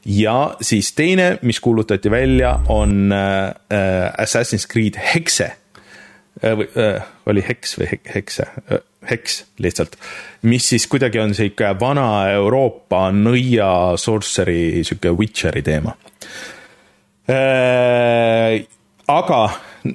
ja 0.05 0.57
siis 0.61 0.93
teine, 0.93 1.39
mis 1.43 1.61
kuulutati 1.61 2.11
välja, 2.11 2.59
on 2.69 3.13
Assassin's 3.13 4.69
Creed 4.69 4.97
Hexe 4.97 5.51
või 6.41 6.69
oli 7.29 7.45
Hex 7.45 7.77
või 7.77 8.01
Hexe 8.15 8.47
Hex 9.09 9.45
lihtsalt, 9.59 9.97
mis 10.45 10.67
siis 10.69 10.85
kuidagi 10.91 11.23
on 11.23 11.33
sihuke 11.35 11.71
vana 11.81 12.29
Euroopa 12.35 13.07
nõia 13.17 13.97
sorcery, 13.97 14.83
sihuke 14.85 15.15
Witcheri 15.17 15.63
teema. 15.65 15.95
Äh, 17.31 18.61
aga 19.09 19.41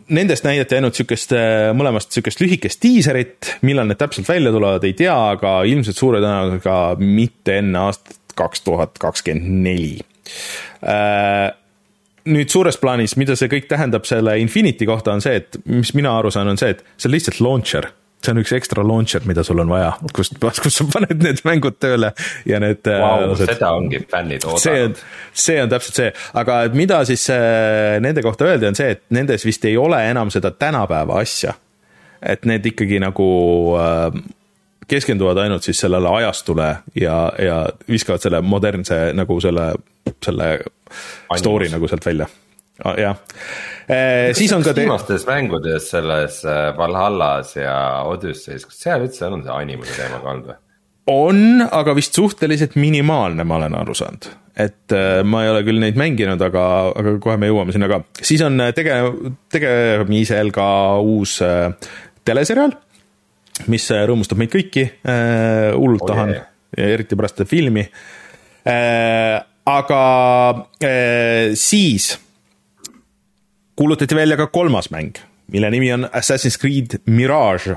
nendest 0.10 0.46
näidati 0.48 0.80
ainult 0.80 0.98
sihukest, 0.98 1.36
mõlemast 1.78 2.16
sihukest 2.16 2.42
lühikest 2.42 2.82
diiserit, 2.82 3.52
millal 3.68 3.86
need 3.90 4.00
täpselt 4.02 4.28
välja 4.30 4.54
tulevad, 4.56 4.86
ei 4.88 4.96
tea, 4.98 5.16
aga 5.36 5.60
ilmselt 5.70 6.00
suure 6.00 6.22
tõenäosusega 6.24 6.80
mitte 7.02 7.60
enne 7.62 7.84
aastat 7.86 8.18
kaks 8.36 8.66
tuhat 8.66 8.98
kakskümmend 9.00 9.62
neli. 9.68 10.00
Äh, 10.82 11.52
nüüd 12.26 12.50
suures 12.52 12.80
plaanis, 12.82 13.16
mida 13.22 13.38
see 13.38 13.52
kõik 13.52 13.70
tähendab 13.70 14.08
selle 14.10 14.40
Infinity 14.42 14.88
kohta, 14.90 15.14
on 15.14 15.24
see, 15.24 15.38
et 15.44 15.62
mis 15.70 15.94
mina 15.98 16.18
aru 16.18 16.34
saan, 16.34 16.50
on 16.52 16.60
see, 16.60 16.74
et 16.74 16.82
see 16.98 17.12
on 17.12 17.16
lihtsalt 17.16 17.44
launcher 17.46 17.92
see 18.26 18.34
on 18.36 18.42
üks 18.42 18.54
ekstra 18.58 18.86
launcher, 18.86 19.26
mida 19.30 19.44
sul 19.46 19.62
on 19.64 19.72
vaja, 19.72 19.92
kust, 20.16 20.40
kus 20.42 20.80
sa 20.80 20.88
paned 20.92 21.22
need 21.24 21.42
mängud 21.48 21.78
tööle 21.82 22.12
ja 22.50 22.62
need 22.64 22.86
wow,. 22.90 23.34
Äh, 23.36 23.44
seda 23.46 23.74
ongi 23.78 24.02
fännid 24.12 24.48
oodanud. 24.48 24.64
see 24.64 24.86
on, 24.88 24.96
see 25.46 25.60
on 25.64 25.74
täpselt 25.74 26.02
see, 26.02 26.14
aga 26.42 26.62
mida 26.76 27.02
siis 27.08 27.28
äh, 27.34 27.98
nende 28.04 28.24
kohta 28.26 28.50
öeldi, 28.50 28.70
on 28.72 28.78
see, 28.78 28.96
et 28.98 29.06
nendes 29.16 29.46
vist 29.48 29.66
ei 29.70 29.78
ole 29.80 30.02
enam 30.10 30.34
seda 30.34 30.52
tänapäeva 30.52 31.22
asja. 31.22 31.56
et 32.26 32.46
need 32.50 32.66
ikkagi 32.66 33.00
nagu 33.04 33.30
äh, 33.80 34.24
keskenduvad 34.88 35.38
ainult 35.38 35.64
siis 35.64 35.80
sellele 35.80 36.10
ajastule 36.20 36.76
ja, 36.96 37.18
ja 37.40 37.60
viskavad 37.90 38.22
selle 38.22 38.42
modernse 38.42 39.00
nagu 39.18 39.40
selle, 39.42 39.74
selle 40.26 40.50
Ainus. 40.56 41.42
story 41.42 41.70
nagu 41.70 41.88
sealt 41.90 42.06
välja, 42.06 42.28
jah 42.84 43.16
Eh, 43.86 44.32
siis 44.34 44.50
on 44.56 44.64
ka 44.66 44.74
te.... 44.74 44.82
viimastes 44.82 45.28
mängudes 45.30 45.92
selles 45.92 46.40
eh, 46.50 46.72
Valhallas 46.78 47.52
ja 47.60 47.76
Odysseis, 48.10 48.64
kas 48.66 48.80
seal 48.82 49.04
üldse 49.06 49.28
on 49.30 49.44
see 49.46 49.54
animuse 49.54 49.94
teema 49.94 50.18
ka 50.24 50.32
olnud 50.32 50.48
või? 50.50 50.58
on, 51.14 51.62
aga 51.70 51.94
vist 51.94 52.18
suhteliselt 52.18 52.74
minimaalne, 52.82 53.46
ma 53.46 53.60
olen 53.60 53.76
aru 53.78 53.94
saanud. 53.94 54.26
et 54.58 54.96
äh, 54.98 55.20
ma 55.22 55.44
ei 55.46 55.52
ole 55.52 55.62
küll 55.68 55.84
neid 55.84 56.02
mänginud, 56.02 56.42
aga, 56.48 56.66
aga 56.98 57.14
kohe 57.22 57.38
me 57.38 57.52
jõuame 57.52 57.78
sinna 57.78 57.92
ka. 57.92 58.02
siis 58.26 58.42
on 58.48 58.58
tege-, 58.74 58.98
tegemisel 59.54 60.50
ka 60.56 60.68
uus 61.06 61.38
teleseriaal, 62.26 62.74
mis 63.70 63.88
rõõmustab 63.94 64.42
meid 64.42 64.56
kõiki 64.58 64.90
hullult 65.06 66.10
oh, 66.10 66.10
tahan, 66.10 66.38
eriti 66.74 67.14
pärast 67.22 67.46
filmi 67.54 67.86
aga 69.78 70.04
siis 71.54 72.16
kuulutati 73.76 74.16
välja 74.16 74.38
ka 74.38 74.48
kolmas 74.48 74.90
mäng, 74.92 75.18
mille 75.52 75.70
nimi 75.72 75.92
on 75.94 76.10
Assassin's 76.14 76.60
Creed 76.62 77.00
Mirage. 77.06 77.76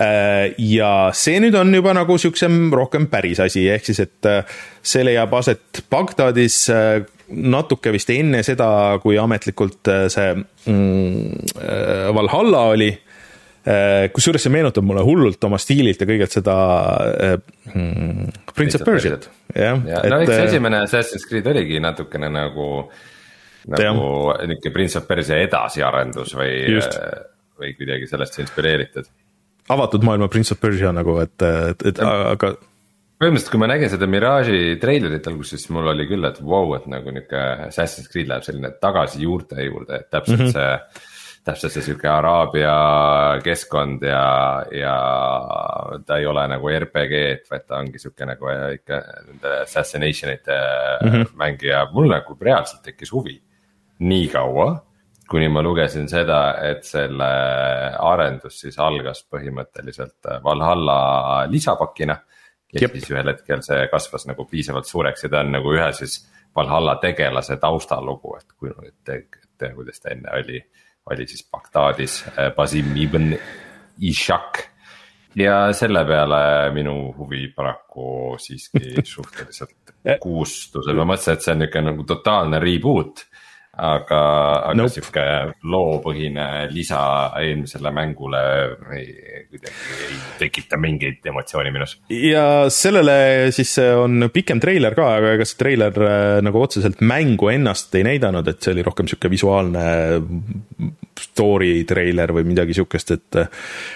Äh, 0.00 0.54
ja 0.58 1.10
see 1.14 1.38
nüüd 1.42 1.54
on 1.58 1.70
juba 1.74 1.92
nagu 1.94 2.16
siuksem 2.18 2.70
rohkem 2.74 3.06
päris 3.12 3.40
asi, 3.42 3.66
ehk 3.70 3.86
siis, 3.86 4.00
et 4.02 4.26
äh, 4.26 4.40
see 4.82 5.04
leiab 5.06 5.34
aset 5.38 5.82
Bagdadis 5.92 6.64
äh, 6.72 7.02
natuke 7.30 7.92
vist 7.94 8.10
enne 8.10 8.42
seda, 8.46 8.98
kui 9.02 9.18
ametlikult 9.20 9.90
see 10.10 10.32
mm, 10.34 11.52
Valhalla 12.16 12.64
oli 12.72 12.90
kusjuures 14.10 14.42
see 14.42 14.50
meenutab 14.50 14.82
mulle 14.88 15.04
hullult 15.04 15.44
oma 15.46 15.58
stiililt 15.60 16.00
ja 16.00 16.08
kõigelt 16.08 16.32
seda 16.34 16.56
mm, 17.70 18.32
Prince 18.56 18.80
of 18.80 18.86
Persia't, 18.88 19.28
jah. 19.54 19.78
no 19.78 20.18
eks 20.24 20.48
esimene 20.48 20.80
Assassin's 20.88 21.28
Creed 21.28 21.46
oligi 21.52 21.78
natukene 21.84 22.32
nagu 22.34 22.66
äh, 22.80 23.04
nagu 23.68 24.32
niisugune 24.46 24.72
Prince 24.74 24.98
of 24.98 25.06
Persia 25.08 25.40
edasiarendus 25.44 26.34
või, 26.38 26.54
või 27.60 27.74
kuidagi 27.76 28.08
sellest 28.10 28.40
inspireeritud. 28.44 29.10
avatud 29.68 30.06
maailma 30.06 30.28
Prince 30.32 30.54
of 30.54 30.60
Persia 30.60 30.92
nagu, 30.96 31.18
et, 31.22 31.36
et, 31.42 31.86
et 31.92 32.00
aga. 32.04 32.54
põhimõtteliselt, 33.20 33.52
kui 33.52 33.62
ma 33.62 33.70
nägin 33.70 33.92
seda 33.92 34.08
Mirage'i 34.10 34.78
treilerit 34.80 35.28
alguses, 35.30 35.60
siis 35.60 35.74
mul 35.74 35.92
oli 35.92 36.08
küll, 36.08 36.24
et 36.28 36.40
vau 36.40 36.64
wow,, 36.70 36.74
et 36.78 36.88
nagu 36.90 37.12
nihuke 37.14 37.44
Assassin's 37.68 38.10
Creed 38.10 38.30
läheb 38.30 38.46
selline 38.46 38.72
tagasi 38.80 39.24
juurte 39.26 39.60
juurde, 39.66 40.02
et 40.02 40.10
täpselt 40.10 40.40
mm 40.40 40.46
-hmm. 40.46 40.58
see 40.58 41.08
täpselt 41.44 41.72
see 41.72 41.84
sihuke 41.84 42.08
Araabia 42.08 42.72
keskkond 43.44 44.02
ja, 44.04 44.64
ja 44.76 44.96
ta 46.06 46.18
ei 46.20 46.26
ole 46.28 46.44
nagu 46.52 46.68
RPG-d, 46.68 47.46
vaid 47.50 47.64
ta 47.66 47.78
ongi 47.80 48.00
sihuke 48.02 48.28
nagu 48.28 48.50
ikka 48.76 48.98
nende 49.28 49.54
assassination 49.62 50.32
ite 50.32 50.56
mm 50.56 51.10
-hmm. 51.10 51.30
mäng 51.40 51.62
ja 51.64 51.86
mul 51.92 52.10
nagu 52.12 52.36
reaalselt 52.40 52.82
tekkis 52.82 53.12
huvi 53.12 53.40
nii 54.00 54.28
kaua, 54.32 54.70
kuni 55.30 55.48
ma 55.52 55.62
lugesin 55.62 56.08
seda, 56.10 56.40
et 56.66 56.82
selle 56.86 57.28
arendus 58.02 58.60
siis 58.64 58.78
algas 58.82 59.22
põhimõtteliselt 59.30 60.30
Valhalla 60.44 61.46
lisapakina. 61.50 62.16
ja 62.72 62.80
Jep. 62.82 62.92
siis 62.98 63.10
ühel 63.10 63.26
hetkel 63.26 63.62
see 63.66 63.86
kasvas 63.90 64.28
nagu 64.30 64.44
piisavalt 64.46 64.86
suureks 64.86 65.24
ja 65.24 65.30
ta 65.30 65.40
on 65.42 65.52
nagu 65.56 65.72
ühe 65.74 65.92
siis 65.92 66.20
Valhalla 66.56 66.96
tegelase 67.02 67.56
taustalugu, 67.62 68.36
et 68.38 68.52
kui 68.58 68.70
nüüd 68.70 68.94
te, 69.04 69.24
te, 69.58 69.72
kuidas 69.74 70.00
ta 70.02 70.10
enne 70.14 70.30
oli, 70.38 70.60
oli 71.10 71.26
siis 71.26 71.46
Bagdadis 71.50 72.24
äh, 72.34 72.50
Basim 72.54 72.94
ibn 72.96 73.34
Ishak 74.00 74.64
ja 75.38 75.72
selle 75.76 76.04
peale 76.06 76.70
minu 76.74 77.12
huvi 77.18 77.48
paraku 77.54 78.36
siiski 78.38 79.02
suhteliselt 79.14 79.94
kuustus 80.22 80.88
ja 80.88 80.94
ma 80.96 81.06
mõtlesin, 81.12 81.36
et 81.36 81.44
see 81.44 81.54
on 81.54 81.62
nihuke 81.62 81.84
nagu 81.84 82.06
totaalne 82.08 82.62
reboot 82.62 83.26
aga, 83.80 84.20
aga 84.68 84.74
nope. 84.78 84.92
sihuke 84.94 85.24
loopõhine 85.72 86.46
lisa 86.72 87.00
eelmisele 87.40 87.92
mängule 87.94 88.42
ei, 88.96 89.06
kuidagi 89.50 89.96
ei 90.06 90.18
tekita 90.40 90.78
mingeid 90.80 91.30
emotsiooni 91.32 91.72
minus. 91.74 91.96
ja 92.14 92.44
sellele 92.72 93.50
siis 93.54 93.76
on 93.80 94.28
pikem 94.32 94.60
treiler 94.62 94.96
ka, 94.98 95.08
aga 95.20 95.34
ega 95.38 95.48
see 95.48 95.60
treiler 95.60 96.02
äh, 96.06 96.40
nagu 96.44 96.62
otseselt 96.62 97.00
mängu 97.00 97.50
ennast 97.52 97.94
ei 97.98 98.06
näidanud, 98.06 98.48
et 98.50 98.60
see 98.62 98.74
oli 98.76 98.84
rohkem 98.86 99.08
sihuke 99.10 99.32
visuaalne 99.32 99.86
story 101.20 101.84
treiler 101.88 102.32
või 102.36 102.46
midagi 102.48 102.76
sihukest, 102.76 103.16
et. 103.16 103.40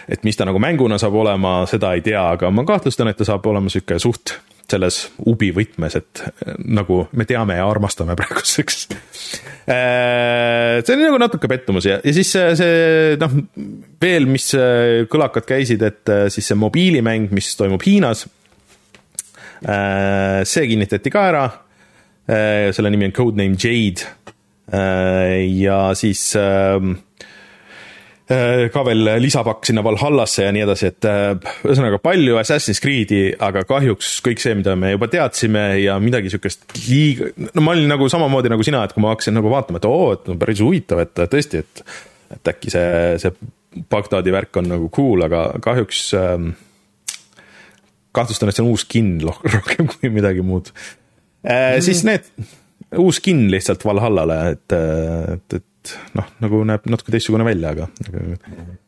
et 0.08 0.24
mis 0.26 0.36
ta 0.36 0.46
nagu 0.48 0.60
mänguna 0.60 0.98
saab 1.00 1.16
olema, 1.20 1.60
seda 1.70 1.94
ei 1.96 2.02
tea, 2.04 2.22
aga 2.36 2.50
ma 2.52 2.64
kahtlustan, 2.68 3.08
et 3.10 3.20
ta 3.20 3.26
saab 3.28 3.46
olema 3.48 3.72
sihuke 3.72 3.98
suht 4.02 4.36
selles 4.70 4.98
ubi 5.29 5.50
võtmes, 5.55 5.96
et 5.98 6.22
äh, 6.24 6.55
nagu 6.77 7.05
me 7.12 7.27
teame 7.29 7.59
ja 7.59 7.66
armastame 7.68 8.16
praeguseks. 8.20 8.87
Äh, 9.64 10.81
see 10.85 10.96
oli 10.96 11.07
nagu 11.07 11.20
natuke 11.20 11.48
pettumus 11.50 11.88
ja, 11.88 11.98
ja 12.05 12.14
siis 12.16 12.33
see, 12.35 12.55
see 12.59 13.18
noh, 13.20 13.37
veel, 14.03 14.29
mis 14.31 14.50
äh, 14.59 15.05
kõlakad 15.11 15.48
käisid, 15.48 15.85
et 15.87 16.15
siis 16.33 16.50
see 16.50 16.58
mobiilimäng, 16.58 17.33
mis 17.35 17.54
toimub 17.58 17.85
Hiinas. 17.85 18.27
see 20.44 20.67
kinnitati 20.69 21.10
ka 21.10 21.21
ära. 21.31 21.44
selle 22.27 22.90
nimi 22.90 23.06
on 23.06 23.12
Codename 23.12 23.56
Jade. 23.56 24.04
ja 25.60 25.79
siis 25.94 26.35
ähm, 26.37 26.96
Äh, 26.96 27.13
ka 28.25 28.83
veel 28.87 29.08
lisapakk 29.20 29.66
sinna 29.68 29.83
Valhallasse 29.85 30.46
ja 30.46 30.52
nii 30.54 30.62
edasi, 30.64 30.88
et 30.94 31.08
äh, 31.08 31.35
ühesõnaga 31.66 31.98
palju 32.00 32.38
Assassin's 32.40 32.81
Creed'i, 32.81 33.35
aga 33.37 33.66
kahjuks 33.68 34.14
kõik 34.25 34.40
see, 34.40 34.54
mida 34.56 34.72
me 34.81 34.94
juba 34.94 35.10
teadsime 35.12 35.64
ja 35.83 35.98
midagi 36.00 36.33
sihukest 36.33 36.64
liiga, 36.87 37.29
no 37.50 37.64
ma 37.66 37.75
olin 37.75 37.92
nagu 37.92 38.08
samamoodi 38.08 38.52
nagu 38.52 38.64
sina, 38.64 38.81
et 38.87 38.94
kui 38.96 39.04
ma 39.04 39.12
hakkasin 39.12 39.37
nagu 39.37 39.52
vaatama, 39.52 39.83
et 39.83 39.88
oo, 39.90 40.06
et 40.16 40.31
no 40.31 40.38
päris 40.40 40.62
huvitav, 40.64 41.04
et 41.04 41.25
tõesti, 41.37 41.60
et 41.64 41.85
et 42.35 42.50
äkki 42.54 42.72
see, 42.72 43.18
see 43.20 43.35
Bagdadi 43.90 44.33
värk 44.33 44.56
on 44.60 44.70
nagu 44.70 44.88
cool, 44.94 45.27
aga 45.27 45.44
kahjuks 45.62 46.00
ähm, 46.18 46.48
kahtlustan, 48.16 48.48
et 48.48 48.56
see 48.56 48.64
on 48.64 48.72
uus 48.72 48.87
skin 48.87 49.16
rohkem 49.54 49.90
kui 49.90 50.10
midagi 50.14 50.44
muud 50.46 50.70
mm. 50.72 51.85
siis 51.85 52.00
need, 52.08 52.33
uus 53.02 53.20
skin 53.20 53.44
lihtsalt 53.52 53.85
Valhallale, 53.85 54.40
et, 54.54 54.77
et, 54.79 55.58
et 55.60 55.68
noh, 56.18 56.28
nagu 56.42 56.62
näeb 56.68 56.87
natuke 56.90 57.14
teistsugune 57.14 57.46
välja, 57.46 57.74
aga, 57.74 57.88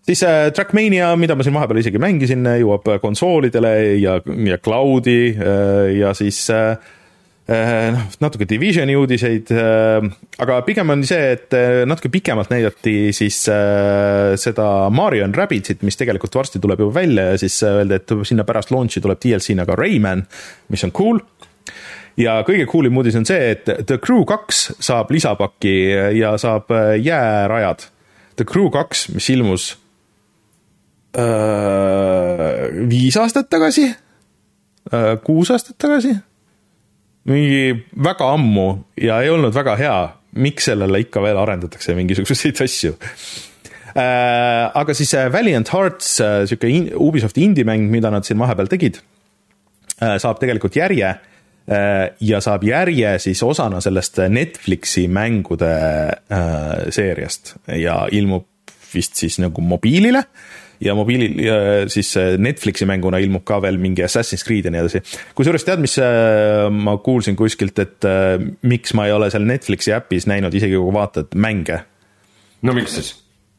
siis 0.06 0.22
äh, 0.26 0.50
Trackmania, 0.54 1.12
mida 1.20 1.36
ma 1.36 1.46
siin 1.46 1.56
vahepeal 1.56 1.82
isegi 1.82 2.02
mängisin, 2.02 2.46
jõuab 2.62 2.88
konsoolidele 3.02 3.72
ja, 4.02 4.20
ja 4.24 4.60
cloud'i 4.62 5.18
äh, 5.32 5.90
ja 6.00 6.14
siis 6.16 6.40
äh, 6.54 6.76
äh 7.46 7.90
noh, 7.94 8.08
natuke 8.24 8.48
Divisioni 8.48 8.96
uudiseid, 8.98 9.52
äh, 9.54 10.08
aga 10.42 10.58
pigem 10.66 10.94
on 10.94 11.04
see, 11.06 11.30
et 11.36 11.54
äh, 11.56 11.84
natuke 11.88 12.10
pikemalt 12.14 12.50
näidati 12.54 13.12
siis 13.16 13.42
seda 13.46 14.68
Mario 14.90 15.24
and 15.26 15.38
Rabbitsit, 15.38 15.84
mis 15.86 15.98
tegelikult 16.00 16.34
varsti 16.38 16.62
tuleb 16.62 16.82
juba 16.84 17.00
välja 17.00 17.30
ja 17.32 17.38
siis 17.44 17.60
öeldi, 17.66 18.00
et 18.00 18.18
sinna 18.26 18.46
pärast 18.48 18.74
launch'i 18.74 19.04
tuleb 19.04 19.22
DLC-na 19.22 19.68
ka 19.68 19.78
Rayman, 19.78 20.26
mis 20.72 20.86
on 20.86 20.94
cool 20.96 21.22
ja 22.20 22.38
kõige 22.46 22.66
cool 22.70 22.88
im 22.88 22.96
uudis 22.98 23.16
on 23.18 23.26
see, 23.28 23.52
et 23.54 23.68
The 23.86 23.98
Crew 24.02 24.24
kaks 24.28 24.70
saab 24.82 25.12
lisapaki 25.14 25.74
ja 26.16 26.34
saab 26.40 26.72
äh, 26.74 26.94
jäärajad. 27.04 27.88
The 28.36 28.46
Crew 28.48 28.70
kaks, 28.72 29.06
mis 29.14 29.28
ilmus 29.32 29.70
äh, 31.16 32.66
viis 32.88 33.16
aastat 33.20 33.50
tagasi 33.52 33.88
äh,, 33.88 35.12
kuus 35.24 35.52
aastat 35.54 35.78
tagasi, 35.80 36.14
mingi 37.26 37.74
väga 38.04 38.30
ammu 38.36 38.68
ja 39.00 39.20
ei 39.24 39.32
olnud 39.32 39.54
väga 39.56 39.76
hea, 39.80 39.98
miks 40.36 40.68
sellele 40.68 41.00
ikka 41.06 41.22
veel 41.24 41.40
arendatakse 41.40 41.96
mingisuguseid 41.96 42.60
asju 42.66 42.96
aga 43.96 44.92
siis 44.92 45.14
Valiant 45.32 45.70
Hearts 45.72 46.18
sihuke 46.20 46.68
Ubisofti 47.00 47.40
indie-mäng, 47.46 47.86
mida 47.88 48.10
nad 48.12 48.26
siin 48.28 48.36
vahepeal 48.36 48.68
tegid 48.68 48.98
saab 49.96 50.36
tegelikult 50.36 50.76
järje 50.76 51.14
ja 51.66 52.38
saab 52.44 52.62
järje 52.62 53.16
siis 53.18 53.40
osana 53.42 53.80
sellest 53.82 54.20
Netflixi 54.30 55.08
mängude 55.10 55.72
äh, 56.30 56.86
seeriast 56.94 57.56
ja 57.74 58.04
ilmub 58.14 58.46
vist 58.92 59.18
siis 59.18 59.40
nagu 59.42 59.64
mobiilile 59.66 60.22
ja 60.80 60.94
mobiilil 60.94 61.40
ja 61.42 61.56
siis 61.90 62.12
Netflixi 62.38 62.86
mänguna 62.86 63.18
ilmub 63.18 63.42
ka 63.48 63.58
veel 63.64 63.80
mingi 63.82 64.04
Assassin's 64.06 64.46
Creed 64.46 64.68
ja 64.68 64.70
nii 64.70 64.84
edasi. 64.84 65.02
kusjuures 65.34 65.66
tead, 65.66 65.82
mis 65.82 65.98
äh, 65.98 66.68
ma 66.70 66.98
kuulsin 67.02 67.36
kuskilt, 67.36 67.82
et 67.82 68.08
miks 68.62 68.94
ma 68.94 69.08
ei 69.08 69.16
ole 69.16 69.30
seal 69.34 69.46
Netflixi 69.48 69.96
äpis 69.96 70.28
näinud, 70.30 70.54
isegi 70.54 70.78
kui 70.78 70.94
vaatad 70.94 71.34
mänge? 71.34 71.82
no 72.62 72.76
miks 72.76 73.00
siis? 73.00 73.14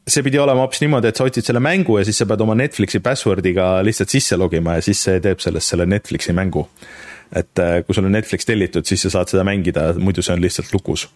see 0.08 0.24
pidi 0.24 0.40
olema 0.40 0.64
hoopis 0.64 0.80
niimoodi, 0.80 1.10
et 1.10 1.18
sa 1.20 1.26
otsid 1.28 1.44
selle 1.44 1.60
mängu 1.60 1.98
ja 2.00 2.06
siis 2.08 2.18
sa 2.22 2.26
pead 2.28 2.40
oma 2.40 2.56
Netflixi 2.58 3.02
password'iga 3.04 3.82
lihtsalt 3.84 4.14
sisse 4.14 4.38
logima 4.40 4.78
ja 4.78 4.84
siis 4.88 5.02
see 5.04 5.20
teeb 5.24 5.42
sellest 5.44 5.74
selle 5.74 5.84
Netflixi 5.90 6.32
mängu 6.36 6.64
et 7.32 7.62
äh, 7.62 7.80
kui 7.86 7.96
sul 7.96 8.08
on 8.08 8.12
Netflix 8.12 8.48
tellitud, 8.48 8.84
siis 8.88 9.04
sa 9.04 9.10
saad 9.18 9.32
seda 9.32 9.44
mängida, 9.46 9.90
muidu 9.98 10.24
see 10.24 10.36
on 10.36 10.44
lihtsalt 10.44 10.72
lukus. 10.74 11.08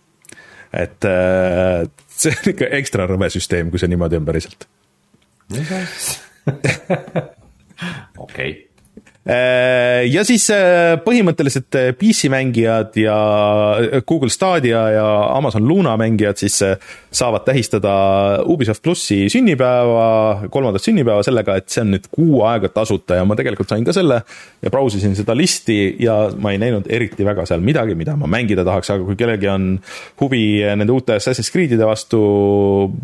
et 0.73 1.05
äh, 1.05 1.85
see 2.09 2.33
on 2.33 2.51
ikka 2.55 2.73
ekstra 2.81 3.07
rõve 3.11 3.29
süsteem, 3.33 3.71
kui 3.71 3.83
see 3.83 3.91
niimoodi 3.93 4.21
on 4.21 4.29
päriselt. 4.29 4.69
okei 8.27 8.53
Äh, 8.53 8.72
ja 10.11 10.25
siis 10.27 10.49
äh, 10.51 10.97
põhimõtteliselt 11.05 11.77
äh, 11.79 11.93
PC 11.95 12.27
mängijad 12.33 12.97
ja 12.99 13.15
Google 14.03 14.33
Stadia 14.35 14.81
ja 14.97 15.05
Amazon 15.37 15.63
Luna 15.69 15.93
mängijad 15.97 16.41
siis 16.43 16.57
saavad 17.13 17.45
tähistada 17.47 17.93
Ubisoft 18.51 18.83
plussi 18.83 19.29
sünnipäeva, 19.31 20.49
kolmandat 20.51 20.83
sünnipäeva 20.83 21.23
sellega, 21.23 21.55
et 21.61 21.71
see 21.71 21.85
on 21.85 21.93
nüüd 21.95 22.09
kuu 22.11 22.41
aega 22.51 22.73
tasuta 22.75 23.21
ja 23.21 23.29
ma 23.29 23.37
tegelikult 23.39 23.71
sain 23.71 23.87
ka 23.87 23.95
selle 23.95 24.19
ja 24.59 24.73
brausisin 24.75 25.15
seda 25.15 25.37
listi 25.39 25.79
ja 26.03 26.17
ma 26.43 26.51
ei 26.57 26.59
näinud 26.59 26.91
eriti 26.91 27.23
väga 27.23 27.47
seal 27.47 27.63
midagi, 27.63 27.95
mida 27.95 28.17
ma 28.19 28.27
mängida 28.27 28.67
tahaks, 28.67 28.91
aga 28.91 29.07
kui 29.07 29.21
kellelgi 29.21 29.53
on 29.53 29.71
huvi 30.19 30.43
nende 30.67 30.97
uute 30.97 31.21
Assassin's 31.21 31.53
Creed'ide 31.55 31.87
vastu 31.87 32.25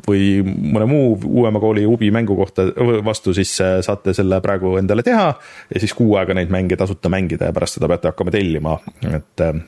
või 0.08 0.42
mõne 0.42 0.90
muu 0.90 1.14
uuema 1.28 1.62
kooli 1.62 1.86
Ubi 1.86 2.10
mängu 2.10 2.34
kohta 2.42 2.66
vastu, 3.06 3.36
siis 3.38 3.54
saate 3.86 4.18
selle 4.18 4.42
praegu 4.42 4.74
endale 4.82 5.06
teha 5.06 5.30
ja 5.30 5.86
siis 5.86 5.94
kuu 5.94 6.07
kuu 6.09 6.16
aega 6.16 6.36
neid 6.36 6.52
mänge 6.52 6.76
tasuta 6.80 7.11
mängida 7.12 7.50
ja 7.50 7.56
pärast 7.56 7.76
seda 7.76 7.90
peate 7.90 8.09
hakkama 8.09 8.32
tellima, 8.32 8.78
et 9.12 9.44
äh, 9.44 9.61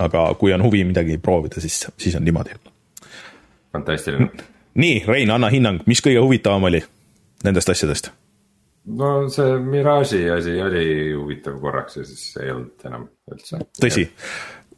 aga 0.00 0.24
kui 0.40 0.54
on 0.56 0.64
huvi 0.64 0.84
midagi 0.88 1.18
proovida, 1.20 1.60
siis, 1.60 1.82
siis 2.00 2.16
on 2.16 2.24
niimoodi. 2.24 2.56
fantastiline. 3.72 4.30
nii, 4.74 5.04
Rein, 5.06 5.30
anna 5.30 5.52
hinnang, 5.52 5.84
mis 5.86 6.00
kõige 6.04 6.24
huvitavam 6.24 6.70
oli 6.70 6.80
nendest 7.44 7.74
asjadest? 7.74 8.10
no 8.96 9.12
see 9.30 9.60
Mirage'i 9.62 10.24
asi 10.32 10.56
oli 10.62 10.86
huvitav 11.12 11.60
korraks 11.60 12.00
ja 12.00 12.08
siis 12.08 12.24
ei 12.42 12.50
olnud 12.50 12.88
enam 12.88 13.06
üldse. 13.30 13.60
tõsi? 13.78 14.08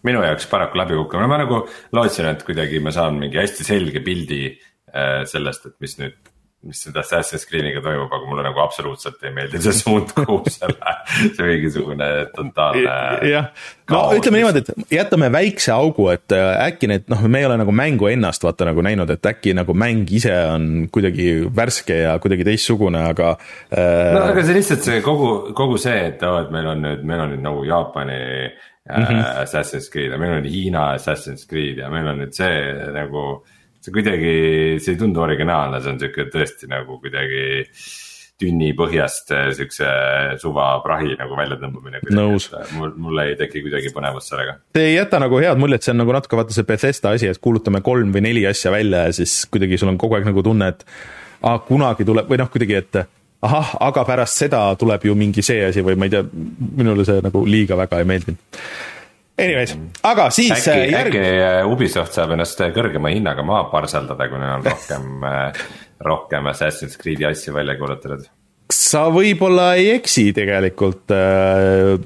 minu 0.04 0.20
jaoks 0.26 0.50
paraku 0.50 0.82
läbikukkumine, 0.82 1.30
ma 1.30 1.40
nagu 1.40 1.62
lootsin, 1.96 2.28
et 2.34 2.42
kuidagi 2.44 2.82
ma 2.84 2.92
saan 2.92 3.16
mingi 3.22 3.40
hästi 3.40 3.64
selge 3.64 4.02
pildi 4.04 4.42
äh, 4.50 5.22
sellest, 5.30 5.70
et 5.70 5.78
mis 5.80 5.96
nüüd 6.02 6.33
mis 6.64 6.80
seda 6.86 7.02
Assassin's 7.04 7.44
Creed'iga 7.48 7.82
toimub, 7.84 8.12
aga 8.12 8.28
mulle 8.28 8.44
nagu 8.46 8.62
absoluutselt 8.62 9.22
ei 9.26 9.32
meeldi 9.36 9.60
see 9.62 9.76
suund, 9.82 10.12
kuhu 10.16 10.40
see 10.50 10.70
läheb. 10.70 11.12
see 11.36 11.48
mingisugune 11.48 12.08
totaalne. 12.34 12.96
jah, 13.28 13.48
no 13.92 14.02
ütleme 14.16 14.40
niimoodi, 14.40 14.64
et 14.64 14.94
jätame 14.96 15.30
väikse 15.34 15.74
augu, 15.74 16.08
et 16.14 16.34
äh, 16.36 16.50
äkki 16.68 16.90
need 16.90 17.08
noh, 17.12 17.24
me 17.28 17.42
ei 17.42 17.48
ole 17.48 17.58
nagu 17.60 17.74
mängu 17.76 18.08
ennast 18.12 18.46
vaata 18.46 18.68
nagu 18.70 18.84
näinud, 18.84 19.12
et 19.14 19.30
äkki 19.34 19.56
nagu 19.56 19.76
mäng 19.76 20.10
ise 20.16 20.34
on 20.50 20.68
kuidagi 20.94 21.30
värske 21.54 22.00
ja 22.04 22.18
kuidagi 22.22 22.46
teistsugune, 22.48 23.04
aga 23.12 23.34
äh.... 23.70 24.12
no 24.16 24.26
aga 24.28 24.44
see 24.46 24.58
lihtsalt 24.58 24.86
see 24.86 25.00
kogu, 25.04 25.32
kogu 25.56 25.80
see, 25.80 25.98
et 26.12 26.22
oo 26.24 26.38
et 26.42 26.54
meil 26.54 26.70
on 26.72 26.86
nüüd, 26.88 27.04
meil 27.08 27.26
on 27.26 27.34
nüüd 27.34 27.44
nagu 27.44 27.66
Jaapani 27.68 28.22
mm 28.88 29.04
-hmm. 29.04 29.42
Assassin's 29.42 29.90
Creed 29.92 30.12
ja 30.12 30.18
meil 30.18 30.38
on 30.38 30.44
Hiina 30.44 30.94
Assassin's 30.94 31.48
Creed 31.48 31.78
ja 31.78 31.90
meil 31.90 32.08
on 32.08 32.18
nüüd 32.18 32.32
see 32.32 32.56
nagu 32.92 33.44
see 33.84 33.92
kuidagi, 33.94 34.34
see 34.80 34.94
ei 34.94 35.00
tundu 35.00 35.22
originaalne, 35.24 35.82
see 35.82 35.92
on 35.92 36.00
sihuke 36.00 36.28
tõesti 36.32 36.70
nagu 36.70 36.98
kuidagi 37.02 37.44
tünni 38.40 38.72
põhjast 38.74 39.30
äh, 39.34 39.48
siukse 39.54 39.88
suva 40.42 40.72
prahi 40.82 41.14
nagu 41.18 41.36
väljatõmbamine. 41.38 42.00
nõus. 42.16 42.48
Äh, 42.56 42.70
mul, 42.78 42.94
mul 42.98 43.22
ei 43.22 43.36
teki 43.38 43.62
kuidagi 43.66 43.92
põnevust 43.94 44.32
sellega. 44.32 44.56
see 44.74 44.88
ei 44.90 44.96
jäta 44.96 45.20
nagu 45.22 45.38
head 45.42 45.60
muljet, 45.60 45.86
see 45.86 45.94
on 45.94 46.02
nagu 46.02 46.16
natuke 46.16 46.40
vaata 46.40 46.56
see 46.56 46.66
Bethesda 46.68 47.14
asi, 47.14 47.30
et 47.30 47.42
kuulutame 47.42 47.82
kolm 47.84 48.14
või 48.14 48.24
neli 48.26 48.46
asja 48.50 48.72
välja 48.74 49.04
ja 49.08 49.18
siis 49.20 49.44
kuidagi 49.52 49.78
sul 49.78 49.92
on 49.92 50.00
kogu 50.00 50.18
aeg 50.18 50.26
nagu 50.26 50.42
tunne, 50.42 50.72
et 50.74 50.82
ah, 51.44 51.60
kunagi 51.68 52.06
tuleb 52.08 52.30
või 52.30 52.40
noh, 52.40 52.50
kuidagi, 52.50 52.80
et 52.80 53.04
ahah, 53.44 53.76
aga 53.86 54.04
pärast 54.08 54.40
seda 54.42 54.64
tuleb 54.80 55.06
ju 55.06 55.14
mingi 55.18 55.44
see 55.44 55.68
asi 55.68 55.84
või 55.86 55.98
ma 56.00 56.08
ei 56.08 56.16
tea, 56.16 56.24
minule 56.80 57.06
see 57.06 57.22
nagu 57.22 57.44
liiga 57.46 57.78
väga 57.78 58.00
ei 58.00 58.08
meeldinud 58.08 58.60
Anyways, 59.34 59.72
aga 60.06 60.28
siis 60.30 60.52
äkki 60.54 60.70
äh, 60.70 60.92
järg..., 60.92 61.16
äkki 61.16 61.30
äh, 61.42 61.66
Ubisoft 61.66 62.14
saab 62.14 62.36
ennast 62.36 62.60
äh, 62.62 62.70
kõrgema 62.74 63.10
hinnaga 63.10 63.42
maha 63.46 63.64
parseldada, 63.72 64.28
kui 64.30 64.38
neil 64.38 64.60
on 64.60 64.68
rohkem 64.68 65.26
rohkem 66.08 66.46
Assassin's 66.52 66.94
Creed'i 67.00 67.26
asju 67.26 67.56
välja 67.56 67.74
kuulutatud. 67.80 68.28
sa 68.70 69.08
võib-olla 69.10 69.72
ei 69.80 69.90
eksi 69.96 70.28
tegelikult 70.36 71.10
äh, 71.16 71.98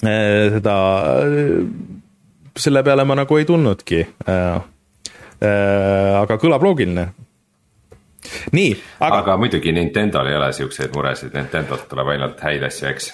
seda 0.00 0.80
äh,, 1.20 1.62
selle 2.58 2.82
peale 2.86 3.04
ma 3.04 3.20
nagu 3.20 3.38
ei 3.38 3.48
tulnudki 3.48 4.02
äh,. 4.06 4.58
Äh, 5.38 6.14
aga 6.18 6.34
kõlab 6.42 6.64
loogiline. 6.64 7.10
nii, 8.56 8.72
aga. 8.98 9.20
aga 9.20 9.36
muidugi 9.38 9.70
Nintendo'l 9.76 10.32
ei 10.32 10.40
ole 10.40 10.48
siukseid 10.56 10.96
muresid, 10.96 11.36
Nintendo'lt 11.36 11.86
tuleb 11.92 12.16
ainult 12.16 12.40
häid 12.42 12.64
asju, 12.66 12.88
eks? 12.88 13.12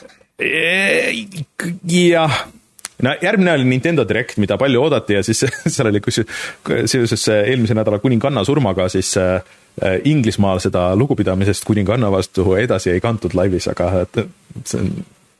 jah 1.90 2.44
no 3.02 3.14
järgmine 3.22 3.52
oli 3.52 3.66
Nintendo 3.68 4.04
Direct, 4.08 4.38
mida 4.42 4.58
palju 4.60 4.82
oodati 4.84 5.18
ja 5.18 5.22
siis 5.26 5.44
seal 5.74 5.90
oli 5.90 6.02
kus 6.04 6.20
seoses 6.90 7.26
eelmise 7.34 7.76
nädala 7.76 7.98
kuninganna 8.02 8.44
surmaga 8.46 8.88
siis 8.92 9.14
äh, 9.20 9.40
Inglismaal 10.04 10.62
seda 10.62 10.92
lugupidamisest 10.98 11.66
kuninganna 11.66 12.10
vastu 12.14 12.54
edasi 12.60 12.92
ei 12.94 13.02
kantud 13.02 13.34
laivis, 13.34 13.66
aga 13.72 13.90
et 14.04 14.20
see 14.64 14.84
on 14.84 14.92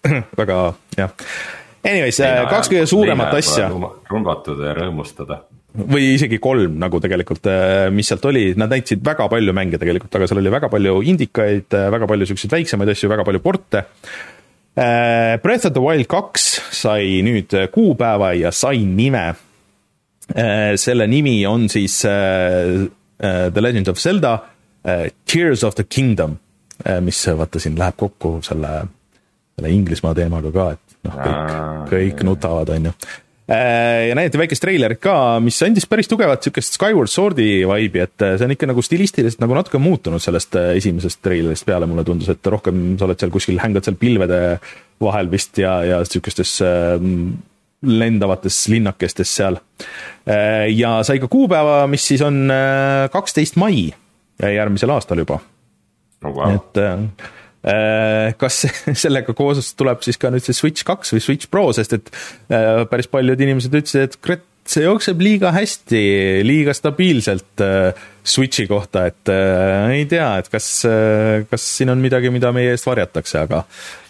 väga 0.41 0.61
jah. 0.99 1.13
Anyways, 1.85 2.19
äh, 2.25 2.43
kaks 2.51 2.73
kõige 2.73 2.87
suuremat 2.89 3.35
asja. 3.39 3.69
rumbatada 4.11 4.73
ja 4.73 4.79
rõõmustada 4.81 5.45
või 5.75 6.13
isegi 6.15 6.39
kolm 6.39 6.77
nagu 6.79 7.01
tegelikult, 7.03 7.49
äh, 7.51 7.89
mis 7.91 8.07
sealt 8.07 8.27
oli, 8.31 8.53
nad 8.59 8.71
näitasid 8.71 9.01
väga 9.05 9.27
palju 9.31 9.55
mänge 9.57 9.79
tegelikult, 9.83 10.13
aga 10.15 10.29
seal 10.31 10.39
oli 10.39 10.53
väga 10.55 10.69
palju 10.71 11.01
indikaid, 11.11 11.75
väga 11.95 12.07
palju 12.11 12.29
siukseid 12.31 12.55
väiksemaid 12.55 12.93
asju, 12.95 13.11
väga 13.11 13.27
palju 13.27 13.43
porte 13.43 13.83
Äh, 13.83 14.34
Breath 14.75 15.67
of 15.69 15.73
the 15.77 15.83
Wild 15.83 16.09
kaks 16.11 16.49
sai 16.75 17.21
nüüd 17.23 17.53
kuupäeva 17.71 18.33
ja 18.35 18.51
sai 18.51 18.83
nime. 18.85 19.29
Äh, 20.35 20.75
selle 20.81 21.07
nimi 21.07 21.45
on 21.47 21.69
siis 21.69 22.01
äh, 22.09 22.89
The 23.19 23.63
Legend 23.63 23.89
of 23.93 24.01
Zelda 24.01 24.39
Tears 25.27 25.65
of 25.65 25.75
the 25.75 25.85
Kingdom, 25.85 26.37
mis 27.01 27.23
vaata 27.39 27.61
siin 27.63 27.79
läheb 27.79 27.97
kokku 27.97 28.35
selle, 28.45 28.73
selle 29.57 29.71
Inglismaa 29.73 30.13
teemaga 30.17 30.51
ka, 30.53 30.67
et 30.75 30.97
noh, 31.07 31.15
kõik, 31.17 31.55
kõik 31.89 32.25
nutavad, 32.29 32.73
on 32.75 32.91
ju. 32.91 32.93
Äh, 32.93 33.24
ja 33.49 34.15
näidati 34.17 34.41
väikest 34.41 34.63
treilerit 34.65 35.01
ka, 35.05 35.15
mis 35.45 35.59
andis 35.67 35.85
päris 35.89 36.09
tugevat 36.09 36.47
sihukest 36.47 36.79
Skyward 36.79 37.13
Swordi 37.13 37.49
vibe'i, 37.69 38.01
et 38.07 38.25
äh, 38.25 38.39
see 38.41 38.49
on 38.49 38.55
ikka 38.55 38.69
nagu 38.71 38.85
stilistiliselt 38.85 39.43
nagu 39.43 39.57
natuke 39.59 39.81
muutunud 39.83 40.23
sellest 40.23 40.57
äh, 40.57 40.71
esimesest 40.79 41.21
treilerist 41.25 41.67
peale, 41.69 41.89
mulle 41.91 42.07
tundus, 42.09 42.31
et 42.33 42.53
rohkem 42.55 42.95
sa 42.97 43.05
oled 43.09 43.21
seal 43.21 43.35
kuskil, 43.35 43.61
hängad 43.61 43.85
seal 43.85 43.99
pilvede 44.01 44.41
vahel 45.05 45.29
vist 45.33 45.61
ja, 45.61 45.77
ja 45.85 46.01
sihukestes 46.09 46.57
lendavates 47.85 48.63
linnakestes 48.73 49.29
seal. 49.37 49.59
ja 50.73 50.93
sai 51.05 51.19
ka 51.21 51.29
kuupäeva, 51.29 51.83
mis 51.91 52.07
siis 52.09 52.23
on 52.25 52.47
kaksteist 53.13 53.59
mai 53.61 53.91
järgmisel 54.41 54.95
aastal 54.95 55.21
juba 55.21 55.37
oh,. 55.37 55.51
Wow. 56.25 56.55
et 56.57 56.79
kas 57.65 58.59
sellega 59.05 59.33
koos 59.33 59.71
tuleb 59.79 60.03
siis 60.05 60.19
ka 60.21 60.29
nüüd 60.33 60.45
see 60.45 60.57
Switch 60.57 60.85
kaks 60.85 61.15
või 61.15 61.23
Switch 61.25 61.49
Pro, 61.49 61.71
sest 61.73 61.95
et 61.97 62.11
päris 62.91 63.09
paljud 63.09 63.41
inimesed 63.41 63.73
ütlesid, 63.73 64.11
et 64.11 64.19
kurat, 64.21 64.45
see 64.69 64.85
jookseb 64.85 65.21
liiga 65.23 65.53
hästi, 65.55 66.03
liiga 66.47 66.75
stabiilselt 66.77 67.63
äh, 67.65 68.05
Switchi 68.25 68.67
kohta, 68.69 69.07
et 69.11 69.33
äh, 69.33 69.91
ei 69.99 70.07
tea, 70.11 70.31
et 70.41 70.49
kas 70.53 70.69
äh,, 70.89 71.45
kas 71.51 71.67
siin 71.79 71.93
on 71.93 72.01
midagi, 72.03 72.33
mida 72.33 72.53
meie 72.57 72.73
eest 72.75 72.89
varjatakse, 72.89 73.45
aga 73.45 73.65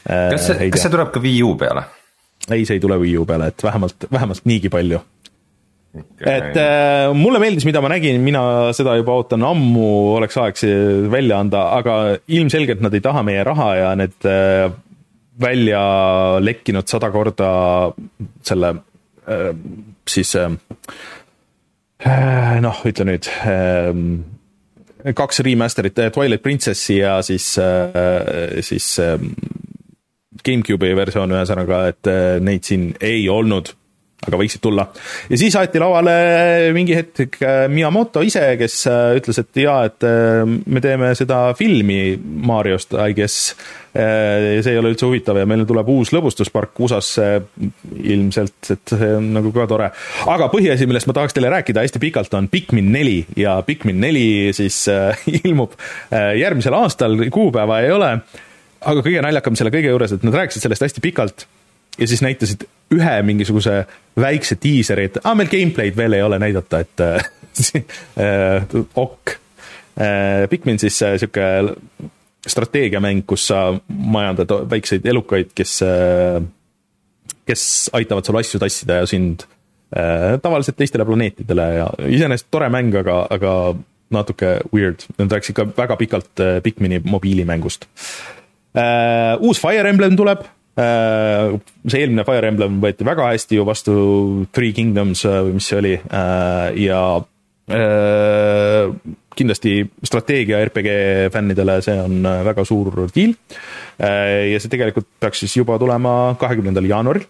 äh,. 0.07 0.31
kas 0.35 0.49
see, 0.51 0.71
kas 0.75 0.87
see 0.87 0.95
tuleb 0.95 1.11
ka 1.15 1.23
Wii 1.25 1.43
U 1.47 1.55
peale? 1.59 1.87
ei, 2.51 2.63
see 2.63 2.79
ei 2.79 2.83
tule 2.83 2.99
Wii 3.03 3.17
U 3.19 3.27
peale, 3.29 3.51
et 3.51 3.67
vähemalt, 3.67 4.07
vähemalt 4.13 4.47
niigi 4.49 4.71
palju. 4.73 5.03
Et 5.95 6.57
äh, 6.59 7.13
mulle 7.15 7.39
meeldis, 7.43 7.67
mida 7.69 7.83
ma 7.85 7.91
nägin, 7.93 8.19
mina 8.25 8.73
seda 8.75 8.97
juba 8.99 9.15
ootan. 9.21 9.45
Ammu, 9.47 9.91
oleks 10.17 10.39
aeg 10.43 10.59
see 10.59 10.79
välja 11.13 11.39
anda, 11.43 11.69
aga 11.79 11.99
ilmselgelt 12.27 12.83
nad 12.83 12.95
ei 12.95 13.05
taha 13.05 13.23
meie 13.27 13.45
raha 13.47 13.69
ja 13.79 13.93
need 13.99 14.27
äh, 14.27 14.73
välja 15.41 15.83
lekkinud 16.43 16.89
sada 16.91 17.11
korda 17.15 17.51
selle 18.43 18.75
äh, 19.27 19.51
siis 20.09 20.35
äh, 20.37 20.51
äh, 22.05 22.61
noh, 22.63 22.83
ütle 22.87 23.09
nüüd 23.09 23.29
äh, 23.47 25.15
kaks 25.15 25.43
remaster'it, 25.45 25.99
Twilight 26.15 26.43
Princessi 26.43 26.99
ja 27.03 27.19
siis, 27.23 27.59
siis 28.65 28.87
GameCube'i 30.45 30.95
versioon, 30.97 31.35
ühesõnaga, 31.37 31.81
et 31.93 32.09
neid 32.41 32.65
siin 32.65 32.87
ei 33.05 33.27
olnud 33.29 33.75
aga 34.25 34.41
võiksid 34.41 34.63
tulla. 34.65 34.87
ja 35.31 35.39
siis 35.41 35.55
aeti 35.59 35.81
lauale 35.83 36.15
mingi 36.77 36.97
hetk 36.97 37.39
äh, 37.43 37.65
Miyamoto 37.73 38.23
ise, 38.25 38.45
kes 38.61 38.81
äh, 38.91 39.15
ütles, 39.19 39.41
et 39.43 39.63
jaa, 39.65 39.79
et 39.89 40.07
äh, 40.09 40.43
me 40.45 40.83
teeme 40.85 41.13
seda 41.19 41.47
filmi 41.59 42.17
Mariost, 42.19 42.97
I 42.99 43.17
guess. 43.17 43.55
see 43.95 44.73
ei 44.73 44.79
ole 44.81 44.91
üldse 44.91 45.07
huvitav 45.07 45.37
ja 45.39 45.45
meil 45.47 45.61
tuleb 45.69 45.87
uus 45.93 46.11
lõbustuspark 46.11 46.81
USA-sse 46.83 47.27
ilmselt, 48.11 48.73
et 48.75 48.91
see 48.91 49.11
on 49.21 49.29
nagu 49.37 49.53
ka 49.55 49.69
tore. 49.71 49.87
aga 50.33 50.49
põhiasi, 50.51 50.89
millest 50.91 51.07
ma 51.07 51.15
tahaks 51.15 51.37
teile 51.37 51.53
rääkida 51.53 51.85
hästi 51.85 52.03
pikalt, 52.03 52.35
on 52.35 52.49
Pikmin 52.51 52.91
neli 52.91 53.21
ja 53.39 53.61
Pikmin 53.63 54.01
neli 54.03 54.51
siis 54.57 54.81
ilmub 55.45 55.79
järgmisel 56.11 56.75
aastal, 56.75 57.29
kuupäeva 57.31 57.85
ei 57.87 57.95
ole 57.95 58.11
aga 58.85 59.05
kõige 59.05 59.23
naljakam 59.25 59.55
selle 59.59 59.73
kõige 59.75 59.93
juures, 59.93 60.15
et 60.17 60.27
nad 60.27 60.43
rääkisid 60.43 60.67
sellest 60.67 60.89
hästi 60.89 61.05
pikalt 61.05 61.47
ja 61.99 62.09
siis 62.11 62.23
näitasid 62.25 62.67
ühe 62.93 63.15
mingisuguse 63.27 63.85
väikse 64.21 64.59
diiseri, 64.63 65.09
et 65.09 65.21
aa, 65.23 65.35
meil 65.39 65.51
gameplay'd 65.51 65.97
veel 65.97 66.19
ei 66.19 66.25
ole 66.25 66.39
näidata, 66.43 66.83
et 66.85 67.05
äh, 67.07 68.77
ok 68.95 69.37
äh,. 70.01 70.45
Pikmin 70.51 70.79
siis 70.79 71.03
äh, 71.03 71.17
sihuke 71.19 71.75
strateegiamäng, 72.47 73.25
kus 73.27 73.47
sa 73.49 73.67
majandad 73.89 74.51
väikseid 74.71 75.07
elukaid, 75.07 75.55
kes 75.55 75.81
äh,, 75.87 76.43
kes 77.47 77.91
aitavad 77.97 78.27
sul 78.27 78.41
asju 78.41 78.61
tassida 78.63 79.01
ja 79.03 79.09
sind 79.09 79.47
äh, 79.97 80.35
tavaliselt 80.43 80.79
teistele 80.81 81.07
planeetidele 81.09 81.69
ja 81.79 81.89
iseenesest 82.09 82.51
tore 82.51 82.71
mäng, 82.73 82.95
aga, 83.01 83.25
aga 83.31 83.55
natuke 84.15 84.59
weird, 84.75 85.07
nad 85.19 85.33
rääkisid 85.33 85.57
ka 85.57 85.67
väga 85.77 85.97
pikalt 85.99 86.43
äh, 86.43 86.59
Pikmini 86.63 87.01
mobiilimängust 87.05 87.89
äh,. 88.77 89.41
uus 89.41 89.63
Fire 89.63 89.89
Emblem 89.89 90.17
tuleb 90.17 90.45
Äh, 90.45 90.54
see 90.75 92.01
eelmine 92.01 92.25
Fire 92.27 92.51
Emblem 92.51 92.81
võeti 92.83 93.07
väga 93.07 93.29
hästi 93.31 93.61
ju 93.61 93.67
vastu 93.69 93.95
Three 94.55 94.75
Kingdoms 94.75 95.25
äh, 95.29 95.41
või 95.47 95.61
mis 95.61 95.71
see 95.71 95.81
oli 95.81 95.95
äh, 95.95 96.67
ja 96.83 97.05
kindlasti 99.35 99.79
strateegia 100.05 100.59
RPG 100.67 100.91
fännidele 101.33 101.79
see 101.81 101.95
on 101.97 102.19
väga 102.45 102.61
suur 102.69 103.07
deal. 103.15 103.33
ja 103.97 104.59
see 104.61 104.69
tegelikult 104.69 105.09
peaks 105.17 105.41
siis 105.41 105.55
juba 105.57 105.79
tulema 105.81 106.35
kahekümnendal 106.37 106.85
jaanuaril 106.91 107.25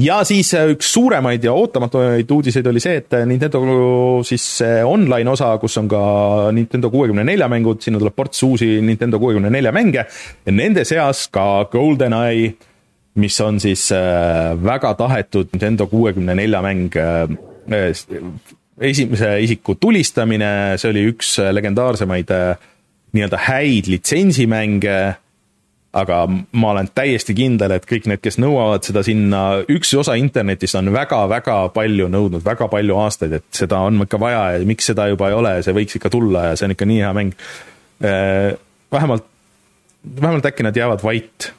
ja 0.00 0.20
siis 0.24 0.52
äh, 0.54 0.70
üks 0.74 0.92
suuremaid 0.94 1.44
ja 1.44 1.52
ootamatumaid 1.56 2.30
uudiseid 2.30 2.66
oli 2.70 2.82
see, 2.82 3.00
et 3.02 3.16
äh, 3.16 3.26
Nintendo 3.28 3.60
siis 4.26 4.46
online 4.84 5.30
osa, 5.30 5.52
kus 5.62 5.76
on 5.80 5.88
ka 5.90 6.02
Nintendo 6.56 6.90
kuuekümne 6.92 7.24
nelja 7.26 7.48
mängud, 7.52 7.82
sinna 7.84 8.00
tuleb 8.00 8.16
ports 8.16 8.42
uusi 8.46 8.72
Nintendo 8.84 9.20
kuuekümne 9.22 9.50
nelja 9.52 9.72
mänge. 9.76 10.06
Ja 10.46 10.54
nende 10.54 10.84
seas 10.88 11.26
ka 11.32 11.66
GoldenEye, 11.72 12.54
mis 13.20 13.40
on 13.44 13.60
siis 13.60 13.88
äh, 13.92 14.54
väga 14.64 14.94
tahetud 14.98 15.52
Nintendo 15.54 15.86
kuuekümne 15.90 16.36
nelja 16.38 16.62
mäng, 16.64 16.94
esimese 18.80 19.34
isiku 19.44 19.76
tulistamine, 19.76 20.78
see 20.80 20.90
oli 20.90 21.04
üks 21.10 21.36
legendaarsemaid 21.52 22.30
nii-öelda 23.12 23.38
häid 23.48 23.90
litsensimänge 23.90 24.96
aga 25.92 26.20
ma 26.30 26.70
olen 26.70 26.88
täiesti 26.94 27.34
kindel, 27.34 27.72
et 27.74 27.86
kõik 27.88 28.06
need, 28.10 28.20
kes 28.22 28.38
nõuavad 28.38 28.84
seda 28.86 29.02
sinna, 29.06 29.40
üks 29.70 29.90
osa 29.98 30.14
internetist 30.20 30.78
on 30.78 30.92
väga-väga 30.94 31.56
palju 31.74 32.06
nõudnud, 32.12 32.44
väga 32.46 32.68
palju 32.70 32.98
aastaid, 33.02 33.34
et 33.40 33.62
seda 33.62 33.80
on 33.86 33.98
ikka 34.04 34.20
vaja 34.22 34.44
ja 34.54 34.68
miks 34.68 34.86
seda 34.92 35.08
juba 35.10 35.30
ei 35.30 35.38
ole 35.38 35.56
ja 35.56 35.64
see 35.66 35.74
võiks 35.74 35.98
ikka 35.98 36.12
tulla 36.14 36.50
ja 36.50 36.58
see 36.58 36.68
on 36.68 36.76
ikka 36.76 36.88
nii 36.90 37.00
hea 37.02 37.10
mäng. 37.16 37.34
Äh, 38.06 38.52
vähemalt, 38.92 39.26
vähemalt 40.20 40.46
äkki 40.46 40.66
nad 40.66 40.78
jäävad 40.78 41.02
vait 41.04 41.50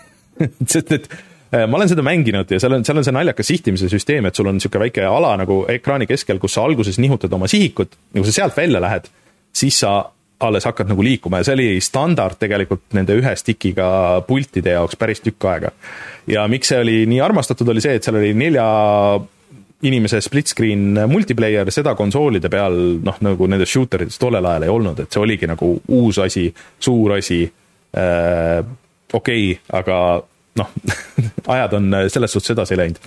sest 0.72 0.92
et 0.96 1.10
äh, 1.52 1.66
ma 1.68 1.76
olen 1.76 1.92
seda 1.92 2.02
mänginud 2.06 2.50
ja 2.50 2.62
seal 2.62 2.78
on, 2.78 2.88
seal 2.88 2.98
on 2.98 3.06
see 3.06 3.14
naljakas 3.14 3.52
sihtimise 3.52 3.92
süsteem, 3.92 4.24
et 4.26 4.40
sul 4.40 4.48
on 4.48 4.56
niisugune 4.56 4.88
väike 4.88 5.04
ala 5.06 5.36
nagu 5.40 5.60
ekraani 5.70 6.08
keskel, 6.08 6.40
kus 6.42 6.56
sa 6.56 6.64
alguses 6.64 6.98
nihutad 7.04 7.32
oma 7.36 7.50
sihikut 7.52 8.00
ja 8.00 8.20
kui 8.22 8.32
sa 8.32 8.40
sealt 8.40 8.56
välja 8.56 8.80
lähed, 8.80 9.12
siis 9.52 9.84
sa 9.84 9.98
alles 10.40 10.66
hakkad 10.66 10.90
nagu 10.90 11.04
liikuma 11.04 11.40
ja 11.40 11.48
see 11.48 11.54
oli 11.58 11.68
standard 11.84 12.38
tegelikult 12.40 12.96
nende 12.96 13.14
ühe 13.18 13.34
stick'iga 13.38 13.86
pultide 14.26 14.74
jaoks 14.74 14.98
päris 14.98 15.22
tükk 15.24 15.46
aega. 15.50 15.70
ja 16.26 16.46
miks 16.50 16.72
see 16.72 16.80
oli 16.80 16.96
nii 17.10 17.20
armastatud, 17.22 17.68
oli 17.70 17.84
see, 17.84 17.94
et 17.98 18.06
seal 18.06 18.18
oli 18.18 18.34
nelja 18.34 18.66
inimese 19.84 20.20
split 20.24 20.48
screen 20.48 20.96
multiplayer, 21.10 21.68
seda 21.72 21.94
konsoolide 21.94 22.48
peal 22.52 22.76
noh, 23.04 23.18
nagu 23.24 23.48
nendes 23.50 23.70
shooter 23.70 24.06
ides 24.06 24.18
tollel 24.20 24.46
ajal 24.48 24.66
ei 24.66 24.72
olnud, 24.72 25.02
et 25.04 25.12
see 25.12 25.22
oligi 25.22 25.48
nagu 25.50 25.74
uus 25.98 26.20
asi, 26.24 26.48
suur 26.80 27.18
asi 27.18 27.42
äh,, 27.44 28.60
okei 29.12 29.50
okay,, 29.52 29.58
aga 29.80 29.98
noh 30.58 30.70
ajad 31.54 31.72
on 31.78 31.96
selles 32.08 32.32
suhtes 32.32 32.54
edasi 32.54 32.78
läinud. 32.78 33.00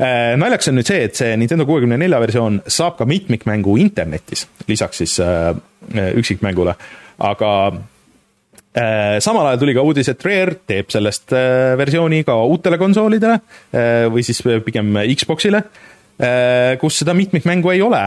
Äh, 0.00 0.34
naljakas 0.40 0.70
on 0.72 0.78
nüüd 0.80 0.90
see, 0.90 1.04
et 1.06 1.18
see 1.18 1.36
Nintendo 1.40 1.66
kuuekümne 1.68 1.98
nelja 2.00 2.20
versioon 2.22 2.60
saab 2.66 2.98
ka 2.98 3.06
mitmikmängu 3.08 3.76
internetis, 3.80 4.46
lisaks 4.68 5.02
siis 5.02 5.16
äh, 5.24 5.52
üksikmängule, 6.18 6.74
aga 7.30 7.52
äh, 7.70 9.18
samal 9.22 9.50
ajal 9.50 9.62
tuli 9.62 9.76
ka 9.76 9.86
uudis, 9.86 10.10
et 10.12 10.26
Rare 10.26 10.58
teeb 10.68 10.90
sellest 10.92 11.34
versiooni 11.80 12.24
ka 12.26 12.36
uutele 12.50 12.78
konsoolidele 12.80 13.38
või 14.10 14.24
siis 14.26 14.42
pigem 14.66 14.98
Xboxile, 15.14 15.62
kus 16.80 16.98
seda 17.00 17.14
mitmikmängu 17.16 17.70
ei 17.72 17.80
ole 17.80 18.02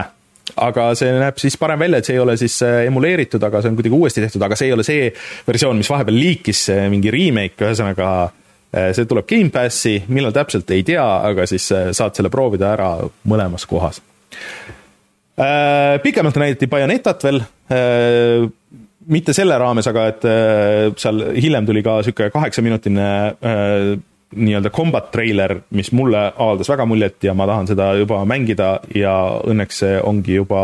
aga 0.60 0.90
see 0.94 1.08
näeb 1.16 1.38
siis 1.40 1.56
parem 1.58 1.80
välja, 1.80 1.98
et 1.98 2.06
see 2.06 2.14
ei 2.14 2.20
ole 2.22 2.36
siis 2.38 2.60
emuleeritud, 2.62 3.42
aga 3.42 3.62
see 3.62 3.72
on 3.72 3.78
kuidagi 3.78 3.96
uuesti 3.96 4.22
tehtud, 4.22 4.44
aga 4.44 4.58
see 4.60 4.68
ei 4.68 4.74
ole 4.76 4.84
see 4.86 5.08
versioon, 5.48 5.80
mis 5.80 5.90
vahepeal 5.90 6.18
liikis, 6.20 6.66
mingi 6.92 7.10
remake, 7.10 7.64
ühesõnaga 7.64 8.10
Eh, 8.24 8.43
see 8.74 9.08
tuleb 9.08 9.28
Gamepassi, 9.30 9.98
millal 10.14 10.34
täpselt 10.34 10.70
ei 10.74 10.84
tea, 10.86 11.04
aga 11.30 11.46
siis 11.50 11.66
eh, 11.74 11.90
saad 11.96 12.16
selle 12.16 12.32
proovida 12.32 12.72
ära 12.74 12.90
mõlemas 13.30 13.66
kohas. 13.70 14.00
Eh, 15.34 15.94
pikemalt 16.02 16.38
näidati 16.40 16.70
Bayonetat 16.70 17.26
veel, 17.26 17.42
mitte 19.14 19.34
selle 19.36 19.56
raames, 19.60 19.86
aga 19.88 20.08
et 20.10 20.26
seal 21.00 21.22
hiljem 21.36 21.66
tuli 21.68 21.82
ka 21.84 21.98
niisugune 22.00 22.32
kaheksaminutine 22.32 23.06
nii-öelda 24.34 24.70
combat 24.74 25.10
treiler, 25.14 25.56
mis 25.76 25.90
mulle 25.94 26.20
avaldas 26.32 26.68
väga 26.68 26.86
muljet 26.90 27.24
ja 27.24 27.34
ma 27.38 27.46
tahan 27.48 27.68
seda 27.70 27.90
juba 27.98 28.22
mängida 28.28 28.70
ja 28.96 29.14
õnneks 29.46 29.82
see 29.84 30.00
ongi 30.02 30.38
juba 30.40 30.62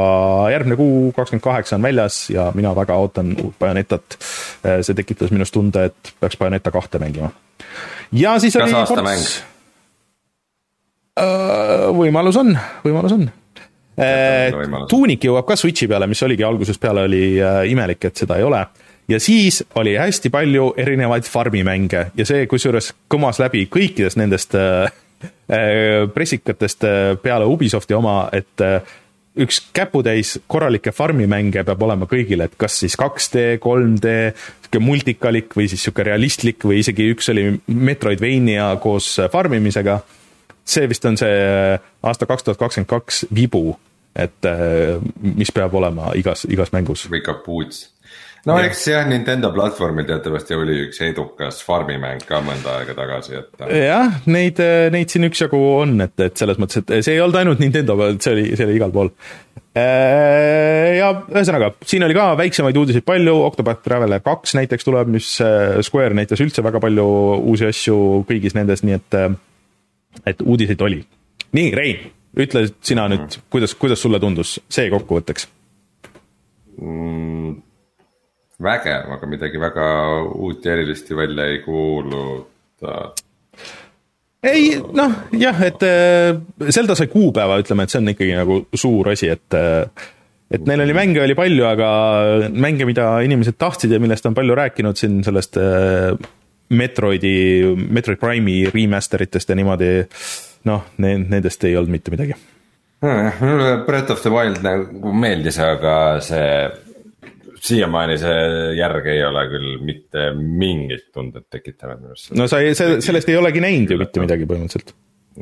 järgmine 0.53 0.79
kuu, 0.81 1.13
kakskümmend 1.17 1.45
kaheksa 1.45 1.79
on 1.79 1.87
väljas 1.87 2.23
ja 2.35 2.49
mina 2.57 2.75
väga 2.77 2.97
ootan 3.01 3.37
uut 3.37 3.55
Bayonetat. 3.61 4.19
see 4.65 4.99
tekitas 4.99 5.31
minus 5.31 5.55
tunde, 5.55 5.87
et 5.91 6.13
peaks 6.21 6.41
Bayoneta 6.41 6.75
kahte 6.75 6.99
mängima 7.03 7.31
ja 8.13 8.39
siis 8.43 8.57
kas 8.57 8.69
oli 8.69 8.81
aastamäng? 8.81 9.25
Äh, 11.21 11.89
võimalus 11.97 12.39
on, 12.41 12.55
võimalus 12.85 13.15
on. 13.17 13.27
Äh, 14.01 14.55
tuunik 14.89 15.25
jõuab 15.27 15.49
ka 15.49 15.57
Switchi 15.59 15.89
peale, 15.91 16.07
mis 16.09 16.23
oligi 16.25 16.47
algusest 16.47 16.81
peale 16.81 17.05
oli 17.09 17.25
äh, 17.43 17.65
imelik, 17.71 18.07
et 18.09 18.23
seda 18.23 18.39
ei 18.39 18.47
ole. 18.47 18.63
ja 19.11 19.19
siis 19.21 19.65
oli 19.75 19.97
hästi 19.99 20.31
palju 20.31 20.73
erinevaid 20.79 21.27
farmimänge 21.27 22.05
ja 22.17 22.27
see 22.27 22.47
kusjuures 22.47 22.93
kõmas 23.11 23.41
läbi 23.43 23.67
kõikidest 23.67 24.17
nendest 24.21 24.55
pressikatest 26.15 26.85
peale 27.23 27.45
Ubisofti 27.45 27.95
oma, 27.95 28.29
et 28.33 28.63
üks 29.41 29.61
käputäis 29.77 30.37
korralikke 30.51 30.93
farmimänge 30.93 31.65
peab 31.67 31.83
olema 31.83 32.09
kõigile, 32.11 32.47
et 32.49 32.57
kas 32.61 32.79
siis 32.83 32.97
2D, 33.01 33.59
3D, 33.63 34.15
sihuke 34.65 34.83
multikalik 34.85 35.57
või 35.57 35.69
siis 35.71 35.85
sihuke 35.85 36.07
realistlik 36.07 36.65
või 36.67 36.81
isegi 36.85 37.11
üks 37.15 37.31
oli 37.33 37.47
Metroidvania 37.67 38.73
koos 38.83 39.17
farmimisega. 39.33 40.01
see 40.65 40.89
vist 40.89 41.05
on 41.05 41.17
see 41.17 41.79
aasta 42.03 42.27
kaks 42.27 42.43
tuhat 42.47 42.59
kakskümmend 42.59 42.91
kaks 42.91 43.25
vibu, 43.35 43.79
et 44.15 44.51
mis 45.23 45.51
peab 45.53 45.75
olema 45.75 46.13
igas, 46.15 46.45
igas 46.49 46.73
mängus. 46.73 47.09
või 47.11 47.23
kapuuts 47.25 47.89
no 48.49 48.57
ja. 48.59 48.67
eks 48.69 48.83
jah, 48.89 49.07
Nintendo 49.09 49.51
platvormil 49.55 50.07
teatavasti 50.09 50.57
oli 50.57 50.77
üks 50.87 51.01
edukas 51.05 51.61
farmimäng 51.67 52.25
ka 52.29 52.41
mõnda 52.45 52.79
aega 52.81 52.97
tagasi, 52.99 53.37
et. 53.41 53.65
jah, 53.75 54.21
neid, 54.31 54.61
neid 54.95 55.13
siin 55.13 55.29
üksjagu 55.29 55.61
on, 55.81 55.97
et, 56.07 56.17
et 56.25 56.41
selles 56.41 56.61
mõttes, 56.61 56.83
et 56.83 57.05
see 57.05 57.17
ei 57.17 57.25
olnud 57.25 57.41
ainult 57.43 57.63
Nintendo 57.63 57.97
peal, 58.01 58.17
et 58.17 58.27
see 58.27 58.37
oli, 58.37 58.47
see 58.55 58.69
oli 58.69 58.79
igal 58.81 58.95
pool. 58.95 59.13
Äh, 59.71 60.97
ja 60.99 61.13
ühesõnaga, 61.31 61.71
siin 61.87 62.03
oli 62.03 62.17
ka 62.17 62.33
väiksemaid 62.41 62.79
uudiseid 62.81 63.07
palju, 63.07 63.37
Octopath 63.47 63.85
Traveler 63.85 64.23
kaks 64.25 64.57
näiteks 64.59 64.89
tuleb, 64.89 65.13
mis 65.15 65.37
äh, 65.45 65.79
Square 65.87 66.17
näitas 66.19 66.43
üldse 66.43 66.65
väga 66.67 66.83
palju 66.83 67.07
uusi 67.39 67.69
asju 67.69 68.25
kõigis 68.27 68.57
nendes, 68.59 68.83
nii 68.87 68.99
et, 68.99 69.19
äh, 69.21 70.25
et 70.33 70.43
uudiseid 70.43 70.83
oli. 70.83 71.05
nii, 71.55 71.71
Rein, 71.77 72.11
ütle 72.43 72.67
sina 72.83 73.07
nüüd, 73.13 73.39
kuidas, 73.53 73.77
kuidas 73.79 74.03
sulle 74.03 74.19
tundus 74.23 74.59
see 74.71 74.91
kokkuvõtteks 74.91 75.47
mm.? 76.81 77.70
Vägev, 78.63 79.11
aga 79.17 79.29
midagi 79.31 79.61
väga 79.61 79.89
uut 80.37 80.65
ja 80.65 80.77
erilist 80.77 81.11
ju 81.11 81.19
välja 81.19 81.49
ei 81.51 81.61
kuuluta. 81.65 82.97
ei 84.43 84.71
noh, 84.97 85.19
jah, 85.37 85.61
et 85.67 85.85
Zelda 86.71 86.97
sai 86.97 87.11
kuupäeva, 87.13 87.61
ütleme, 87.61 87.85
et 87.85 87.93
see 87.93 88.01
on 88.01 88.15
ikkagi 88.15 88.37
nagu 88.39 88.63
suur 88.75 89.13
asi, 89.13 89.31
et 89.33 89.59
et 90.51 90.67
neil 90.67 90.83
oli 90.83 90.97
mänge 90.97 91.23
oli 91.23 91.37
palju, 91.39 91.65
aga 91.69 91.89
mänge, 92.51 92.87
mida 92.89 93.13
inimesed 93.25 93.59
tahtsid 93.61 93.93
ja 93.95 94.01
millest 94.03 94.27
on 94.27 94.37
palju 94.37 94.57
rääkinud 94.59 94.99
siin 94.99 95.21
sellest 95.25 95.59
Metroidi, 96.71 97.35
Metroid 97.91 98.21
Prime'i 98.21 98.71
remaster 98.71 99.23
itest 99.25 99.51
ja 99.51 99.59
niimoodi, 99.59 99.93
noh, 100.71 100.87
nendest 101.03 101.65
ei 101.67 101.77
olnud 101.79 101.95
mitte 101.97 102.13
midagi. 102.15 102.37
Breath 103.01 104.13
of 104.13 104.21
the 104.23 104.31
Wild 104.31 104.61
nagu 104.63 105.13
meeldis, 105.17 105.57
aga 105.65 105.95
see 106.23 106.47
siiamaani 107.61 108.17
see 108.21 108.41
järg 108.79 109.07
ei 109.13 109.23
ole 109.27 109.45
küll 109.53 109.77
mitte 109.85 110.31
mingit 110.37 111.11
tundet 111.15 111.49
tekitanud 111.53 112.01
minu 112.01 112.15
arust. 112.15 112.33
no 112.37 112.49
sa 112.51 112.61
ei, 112.65 112.75
sellest 112.77 113.31
ei 113.31 113.39
olegi 113.41 113.63
näinud 113.65 113.95
ju 113.95 114.01
mitte 114.01 114.23
midagi 114.23 114.49
põhimõtteliselt. 114.51 114.95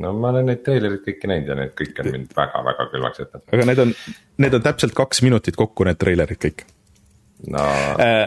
no 0.02 0.12
ma 0.18 0.32
olen 0.32 0.50
neid 0.50 0.64
treilereid 0.66 1.04
kõiki 1.06 1.30
näinud 1.30 1.52
ja 1.52 1.58
need 1.60 1.76
kõik 1.78 2.02
on 2.02 2.10
mind 2.16 2.34
väga-väga 2.38 2.88
külmaks 2.94 3.22
jätnud. 3.22 3.46
aga 3.54 3.68
need 3.70 3.84
on, 3.84 3.94
need 4.44 4.58
on 4.58 4.66
täpselt 4.66 4.96
kaks 4.98 5.22
minutit 5.26 5.58
kokku, 5.58 5.86
need 5.88 6.00
treilerid 6.00 6.42
kõik. 6.42 6.66
no 7.54 7.64
äh, 8.02 8.26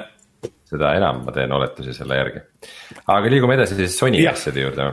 seda 0.71 0.93
enam 0.99 1.25
ma 1.25 1.35
teen 1.35 1.51
oletusi 1.55 1.95
selle 1.97 2.19
järgi. 2.19 2.45
aga 3.03 3.33
liigume 3.35 3.59
edasi 3.59 3.79
siis 3.79 3.97
Sony 3.99 4.23
asjade 4.29 4.63
juurde. 4.63 4.87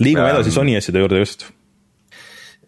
liigume 0.00 0.28
ähm, 0.28 0.36
edasi 0.36 0.54
Sony 0.54 0.76
asjade 0.76 1.04
juurde, 1.04 1.22
just 1.24 1.46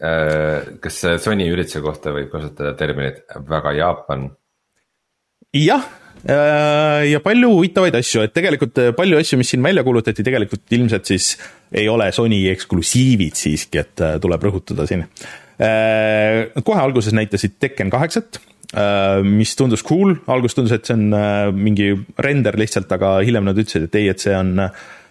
äh, 0.00 0.72
kas 0.80 1.02
Sony 1.26 1.50
ürituse 1.52 1.84
kohta 1.84 2.16
võib 2.16 2.32
kasutada 2.32 2.72
terminit 2.80 3.20
väga 3.50 3.76
Jaapan 3.76 4.30
jah, 5.54 5.84
äh, 6.26 7.04
ja 7.12 7.20
palju 7.24 7.50
huvitavaid 7.54 7.94
asju, 7.98 8.24
et 8.26 8.34
tegelikult 8.34 8.80
äh, 8.82 8.90
palju 8.96 9.20
asju, 9.20 9.38
mis 9.40 9.52
siin 9.54 9.62
välja 9.64 9.84
kuulutati, 9.86 10.26
tegelikult 10.26 10.74
ilmselt 10.74 11.10
siis 11.10 11.34
ei 11.74 11.86
ole 11.90 12.10
Sony 12.14 12.44
eksklusiivid 12.52 13.38
siiski, 13.38 13.84
et 13.84 14.02
äh, 14.04 14.16
tuleb 14.22 14.48
rõhutada 14.48 14.88
siin. 14.90 15.06
kohe 15.54 16.80
alguses 16.82 17.14
näitasid 17.14 17.60
Tekken 17.62 17.86
kaheksat, 17.86 18.40
mis 19.22 19.52
tundus 19.54 19.84
cool, 19.86 20.16
alguses 20.26 20.56
tundus, 20.58 20.72
et 20.74 20.88
see 20.88 20.96
on 20.96 21.14
mingi 21.54 21.92
render 22.18 22.58
lihtsalt, 22.58 22.90
aga 22.90 23.20
hiljem 23.22 23.46
nad 23.46 23.60
ütlesid, 23.62 23.86
et 23.86 23.98
ei, 24.00 24.08
et 24.10 24.18
see 24.18 24.34
on 24.34 24.56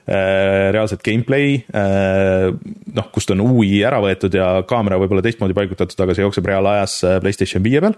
reaalselt 0.03 0.99
gameplay, 1.07 1.61
noh, 1.71 3.07
kust 3.15 3.31
on 3.31 3.45
UI 3.45 3.85
ära 3.87 4.01
võetud 4.03 4.35
ja 4.35 4.49
kaamera 4.67 4.99
võib-olla 4.99 5.23
teistmoodi 5.23 5.55
paigutatud, 5.55 5.95
aga 6.03 6.11
see 6.17 6.27
jookseb 6.27 6.51
reaalajas 6.51 6.99
PlayStation 7.23 7.63
viie 7.63 7.79
peal, 7.87 7.95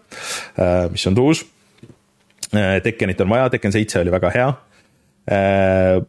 mis 0.93 1.09
on 1.09 1.17
tuus. 1.17 1.41
Äh, 1.41 1.54
Tekkenit 2.83 3.21
on 3.21 3.29
vaja, 3.29 3.49
Tekken 3.53 3.73
seitse 3.75 3.99
oli 4.01 4.13
väga 4.13 4.31
hea. 4.33 4.49
Äh, 5.31 6.01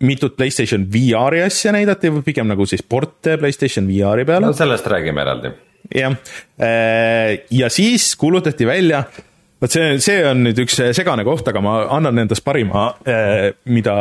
mitut 0.00 0.36
Playstation 0.36 0.86
VR-i 0.92 1.42
asja 1.42 1.72
näidati, 1.74 2.12
pigem 2.24 2.48
nagu 2.48 2.66
siis 2.66 2.82
porte 2.82 3.36
Playstation 3.38 3.88
VR-i 3.88 4.24
peale. 4.24 4.46
no 4.46 4.52
sellest 4.56 4.86
räägime 4.86 5.20
eraldi. 5.20 5.50
jah, 5.94 6.14
äh, 6.62 7.40
ja 7.50 7.68
siis 7.70 8.14
kuulutati 8.16 8.66
välja, 8.66 9.02
vot 9.60 9.74
see, 9.74 9.98
see 10.00 10.22
on 10.26 10.44
nüüd 10.46 10.62
üks 10.62 10.78
segane 10.96 11.24
koht, 11.26 11.48
aga 11.50 11.62
ma 11.64 11.80
annan 11.96 12.22
endast 12.22 12.44
parima, 12.46 12.92
mida 13.64 13.96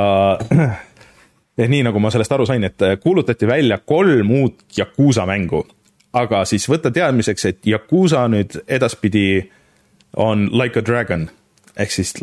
nii 1.73 1.81
nagu 1.89 1.99
ma 1.99 2.13
sellest 2.13 2.37
aru 2.37 2.45
sain, 2.47 2.63
et 2.63 2.85
kuulutati 3.03 3.49
välja 3.49 3.81
kolm 3.81 4.31
uut 4.37 4.77
Yakuusa 4.77 5.25
mängu. 5.25 5.65
aga 6.13 6.45
siis 6.45 6.69
võtta 6.69 6.93
teadmiseks, 6.93 7.45
et 7.45 7.67
Yakuusa 7.67 8.27
nüüd 8.31 8.61
edaspidi 8.67 9.49
on 10.15 10.47
Like 10.53 10.79
a 10.79 10.85
Dragon 10.85 11.27
ehk 11.77 11.91
siis 11.93 12.13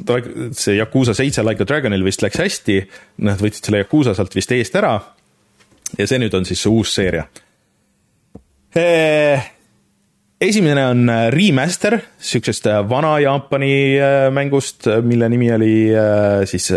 see 0.57 0.76
Yakuusa 0.76 1.14
seitse 1.16 1.44
Like 1.44 1.62
a 1.62 1.68
Dragonil 1.68 2.05
vist 2.07 2.22
läks 2.24 2.40
hästi, 2.40 2.78
nad 3.26 3.40
võtsid 3.42 3.68
selle 3.68 3.82
Yakuusa 3.84 4.14
sealt 4.16 4.34
vist 4.36 4.53
eest 4.57 4.78
ära. 4.78 4.94
ja 5.99 6.07
see 6.07 6.18
nüüd 6.18 6.34
on 6.34 6.44
siis 6.44 6.62
see 6.62 6.72
uus 6.72 6.94
seeria. 6.94 7.26
esimene 10.40 10.86
on 10.90 11.09
äh, 11.09 11.28
remaster 11.32 12.01
sihukesest 12.18 12.66
äh, 12.66 12.82
vana 12.88 13.18
Jaapani 13.20 13.72
äh, 13.99 14.30
mängust, 14.32 14.88
mille 15.03 15.28
nimi 15.28 15.53
oli 15.53 15.76
siis 16.44 16.72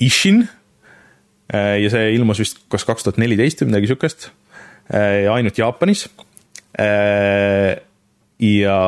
Ishin. 0.00 0.48
ja 1.52 1.88
see 1.92 2.12
ilmus 2.14 2.38
vist 2.40 2.62
kas 2.72 2.84
kaks 2.88 3.04
tuhat 3.04 3.18
neliteist 3.20 3.60
või 3.60 3.68
midagi 3.72 3.90
sihukest, 3.90 4.30
ainult 4.88 5.58
Jaapanis. 5.58 6.06
ja 8.40 8.78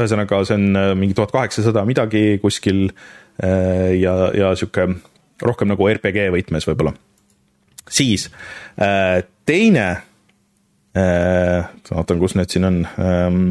ühesõnaga, 0.00 0.40
see 0.46 0.56
on 0.56 0.78
äh, 0.78 0.90
mingi 0.98 1.16
tuhat 1.16 1.32
kaheksasada 1.34 1.84
midagi 1.88 2.38
kuskil 2.42 2.88
äh, 2.88 3.94
ja, 4.00 4.14
ja 4.36 4.52
sihuke 4.58 4.88
rohkem 5.44 5.72
nagu 5.72 5.88
RPG 5.90 6.30
võtmes 6.34 6.66
võib-olla. 6.68 6.94
siis 7.88 8.28
äh, 8.80 9.22
teine, 9.46 9.88
vaatan, 10.96 12.18
kus 12.18 12.34
need 12.38 12.48
siin 12.48 12.64
on. 12.64 12.78
Ähm, 12.96 13.42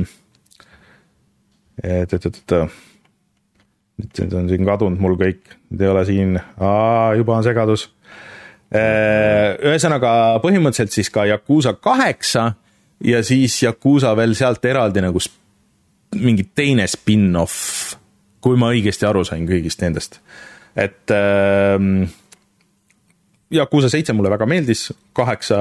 nüüd 4.02 4.34
on 4.34 4.48
siin 4.50 4.66
kadunud 4.66 5.00
mul 5.04 5.14
kõik, 5.20 5.54
need 5.70 5.84
ei 5.86 5.92
ole 5.92 6.02
siin, 6.08 6.40
juba 7.20 7.36
on 7.38 7.46
segadus. 7.46 7.86
ühesõnaga 8.74 10.42
põhimõtteliselt 10.42 10.96
siis 10.96 11.12
ka 11.14 11.28
Yakuusa 11.30 11.76
kaheksa 11.78 12.48
ja 13.06 13.22
siis 13.24 13.62
Yakuusa 13.64 14.16
veel 14.18 14.34
sealt 14.36 14.66
eraldi 14.66 15.06
nagu 15.06 15.22
mingi 16.16 16.48
teine 16.56 16.88
spin-off, 16.90 17.96
kui 18.44 18.60
ma 18.60 18.72
õigesti 18.74 19.08
aru 19.08 19.24
sain 19.28 19.48
kõigist 19.50 19.82
nendest. 19.84 20.20
et 20.76 21.12
äh, 21.12 21.80
Yakuusa 23.56 23.90
seitse 23.94 24.14
mulle 24.14 24.32
väga 24.34 24.48
meeldis, 24.50 24.90
kaheksa 25.16 25.58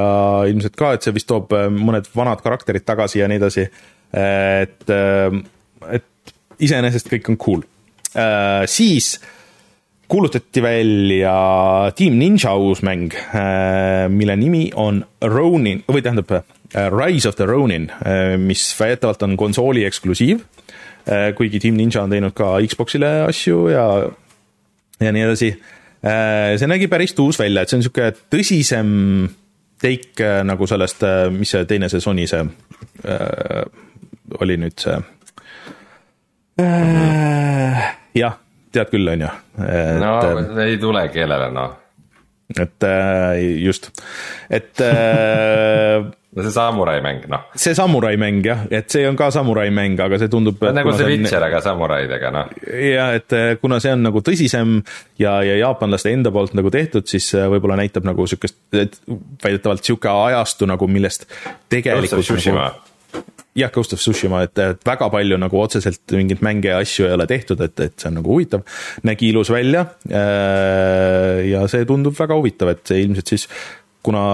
ilmselt 0.49 0.77
ka, 0.79 0.95
et 0.95 1.05
see 1.05 1.15
vist 1.15 1.29
toob 1.31 1.53
äh, 1.55 1.69
mõned 1.71 2.09
vanad 2.17 2.43
karakterid 2.45 2.87
tagasi 2.87 3.21
ja 3.21 3.29
nii 3.31 3.41
edasi. 3.43 3.69
et, 4.15 4.91
ähm, 4.95 5.41
et 5.91 6.35
iseenesest 6.63 7.09
kõik 7.11 7.31
on 7.33 7.39
cool. 7.39 7.65
Äh, 8.15 8.63
siis 8.71 9.19
kuulutati 10.09 10.63
välja 10.63 11.35
Team 11.97 12.19
Ninja 12.19 12.55
uus 12.55 12.83
mäng, 12.87 13.15
äh, 13.15 14.07
mille 14.09 14.37
nimi 14.37 14.69
on 14.75 15.03
Ronin, 15.21 15.83
või 15.91 16.03
tähendab 16.03 16.31
Äh, 16.31 16.64
Rise 16.73 17.29
of 17.29 17.37
the 17.37 17.47
Ronin, 17.47 17.91
äh, 18.03 18.35
mis 18.41 18.75
väidetavalt 18.81 19.23
on 19.23 19.37
konsooli 19.37 19.85
eksklusiiv. 19.85 20.41
Äh, 21.05 21.35
kuigi 21.37 21.61
Team 21.61 21.77
Ninja 21.77 22.03
on 22.03 22.11
teinud 22.11 22.33
ka 22.35 22.57
Xbox'ile 22.65 23.27
asju 23.29 23.69
ja, 23.69 23.87
ja 25.01 25.13
nii 25.13 25.25
edasi. 25.29 25.55
see 26.05 26.67
nägi 26.69 26.85
päris 26.93 27.15
tuus 27.17 27.39
välja, 27.41 27.63
et 27.63 27.71
see 27.73 27.79
on 27.79 27.83
sihuke 27.87 28.11
tõsisem 28.29 28.89
take 29.81 30.29
nagu 30.47 30.67
sellest, 30.69 31.05
mis 31.35 31.53
see 31.55 31.67
teine 31.69 31.89
see 31.93 32.03
Sony 32.03 32.27
see 32.31 32.43
äh, 32.45 33.63
oli 34.41 34.59
nüüd 34.61 34.77
see 34.81 34.97
äh,. 36.61 37.87
jah, 38.17 38.37
tead 38.75 38.93
küll, 38.93 39.09
on 39.11 39.25
ju. 39.27 39.31
no 40.03 40.13
ei 40.65 40.77
tule 40.83 41.07
keelele, 41.15 41.49
noh. 41.55 41.77
et 42.55 42.87
äh, 42.89 43.41
just, 43.65 43.91
et 44.51 44.81
äh, 44.85 46.05
no 46.35 46.43
see 46.43 46.55
samurai 46.55 47.01
mäng, 47.05 47.27
noh. 47.31 47.45
see 47.59 47.75
samurai 47.79 48.15
mäng 48.21 48.45
jah, 48.47 48.65
et 48.75 48.91
see 48.93 49.05
on 49.09 49.19
ka 49.19 49.31
samurai 49.35 49.69
mäng, 49.75 49.99
aga 50.03 50.19
see 50.21 50.31
tundub. 50.33 50.63
nagu 50.75 50.95
see 50.99 51.11
Witcher, 51.13 51.47
aga 51.47 51.61
samuraidega, 51.65 52.33
noh. 52.35 52.55
ja 52.75 53.11
et 53.19 53.37
eh, 53.37 53.53
kuna 53.61 53.79
see 53.83 53.95
on 53.95 54.03
nagu 54.09 54.23
tõsisem 54.25 54.81
ja, 55.21 55.37
ja 55.47 55.59
jaapanlaste 55.63 56.15
enda 56.15 56.33
poolt 56.35 56.57
nagu 56.59 56.73
tehtud, 56.75 57.07
siis 57.11 57.31
eh, 57.39 57.47
võib-olla 57.53 57.79
näitab 57.81 58.07
nagu 58.09 58.27
sihukest, 58.31 58.59
väidetavalt 59.45 59.87
sihuke 59.87 60.11
ajastu 60.11 60.69
nagu, 60.71 60.91
millest 60.91 61.29
tegelikult. 61.73 62.19
Nagu, 62.51 63.23
jah, 63.55 63.71
Ghost 63.71 63.95
of 63.95 64.03
Tsushima, 64.03 64.43
et, 64.49 64.59
et 64.59 64.83
väga 64.87 65.07
palju 65.13 65.39
nagu 65.39 65.61
otseselt 65.61 66.17
mingeid 66.17 66.43
mänge 66.43 66.73
ja 66.73 66.81
asju 66.83 67.07
ei 67.07 67.15
ole 67.15 67.29
tehtud, 67.31 67.63
et, 67.63 67.79
et 67.79 67.95
see 67.95 68.11
on 68.11 68.19
nagu 68.19 68.35
huvitav. 68.35 68.65
nägi 69.07 69.31
ilus 69.31 69.53
välja. 69.55 69.87
Eh, 70.11 71.45
ja 71.53 71.63
see 71.71 71.87
tundub 71.87 72.19
väga 72.19 72.35
huvitav, 72.41 72.75
et 72.75 72.83
see 72.91 73.05
ilmselt 73.07 73.35
siis 73.37 73.47
kuna, 74.05 74.25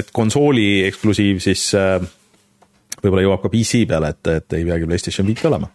et 0.00 0.08
konsooli 0.16 0.86
eksklusiiv, 0.88 1.40
siis 1.44 1.68
võib-olla 3.00 3.24
jõuab 3.24 3.42
ka 3.44 3.50
PC 3.52 3.84
peale, 3.88 4.14
et, 4.14 4.30
et 4.32 4.56
ei 4.58 4.64
peagi 4.68 4.88
PlayStation 4.88 5.28
viit 5.28 5.44
olema. 5.48 5.68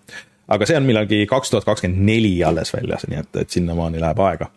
aga 0.47 0.67
see 0.69 0.77
on 0.77 0.85
millalgi 0.85 1.23
kaks 1.29 1.53
tuhat 1.53 1.65
kakskümmend 1.65 2.05
neli 2.09 2.35
alles 2.45 2.73
väljas, 2.73 3.07
nii 3.09 3.21
et, 3.21 3.31
et 3.41 3.49
sinnamaani 3.57 4.01
läheb 4.01 4.21
aega 4.25 4.49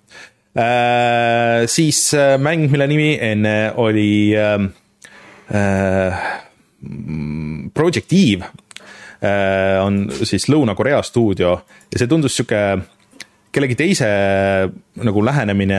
äh,. 0.56 1.64
siis 1.68 2.00
mäng, 2.40 2.68
mille 2.72 2.86
nimi 2.90 3.10
enne 3.20 3.56
oli 3.76 4.10
äh, 4.36 4.58
Project 7.74 8.12
Eve 8.12 8.44
äh, 9.24 9.84
on 9.84 10.10
siis 10.22 10.48
Lõuna-Korea 10.52 11.00
stuudio 11.02 11.54
ja 11.92 12.00
see 12.00 12.10
tundus 12.10 12.36
sihuke 12.36 12.60
kellegi 13.52 13.76
teise 13.78 14.08
nagu 15.04 15.22
lähenemine 15.24 15.78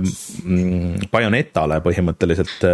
mm, 0.00 1.10
Bayonetale 1.12 1.78
põhimõtteliselt 1.84 2.66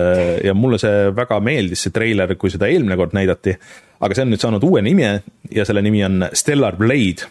ja 0.46 0.54
mulle 0.56 0.80
see 0.80 1.10
väga 1.16 1.40
meeldis, 1.44 1.84
see 1.86 1.94
treiler, 1.94 2.34
kui 2.40 2.52
seda 2.52 2.70
eelmine 2.70 2.96
kord 3.00 3.16
näidati. 3.16 3.56
aga 4.00 4.16
see 4.16 4.24
on 4.24 4.32
nüüd 4.32 4.42
saanud 4.42 4.64
uue 4.64 4.82
nime 4.82 5.12
ja 5.52 5.66
selle 5.68 5.82
nimi 5.84 6.02
on 6.06 6.24
Stellar 6.32 6.78
Blade. 6.80 7.28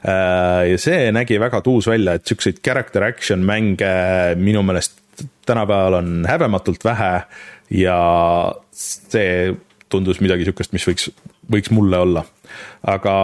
ja 0.00 0.78
see 0.80 1.10
nägi 1.12 1.36
väga 1.40 1.60
tuus 1.60 1.90
välja, 1.90 2.16
et 2.16 2.26
siukseid 2.26 2.62
character 2.64 3.04
action 3.04 3.44
mänge 3.44 3.92
minu 4.36 4.62
meelest 4.64 5.00
tänapäeval 5.46 5.98
on 6.00 6.26
häbematult 6.28 6.84
vähe 6.84 7.14
ja 7.70 7.98
see 8.72 9.56
tundus 9.90 10.20
midagi 10.20 10.46
sihukest, 10.46 10.72
mis 10.72 10.86
võiks, 10.88 11.10
võiks 11.50 11.72
mulle 11.74 11.98
olla 11.98 12.24
aga 12.90 13.16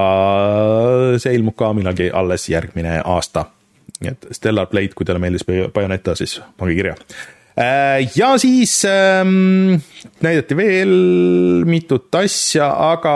see 1.22 1.36
ilmub 1.38 1.56
ka 1.58 1.72
millalgi 1.76 2.10
alles 2.12 2.48
järgmine 2.52 3.00
aasta. 3.04 3.46
nii 4.00 4.12
et 4.12 4.28
Stellar 4.36 4.68
Blade, 4.68 4.92
kui 4.94 5.06
teile 5.08 5.22
meeldis 5.22 5.46
Bayoneta, 5.46 6.14
siis 6.18 6.40
pange 6.58 6.74
kirja. 6.76 6.96
Äh, 7.56 8.10
ja 8.16 8.34
siis 8.36 8.82
ähm, 8.84 9.78
näidati 10.20 10.56
veel 10.56 10.90
mitut 11.64 12.14
asja, 12.14 12.66
aga 12.90 13.14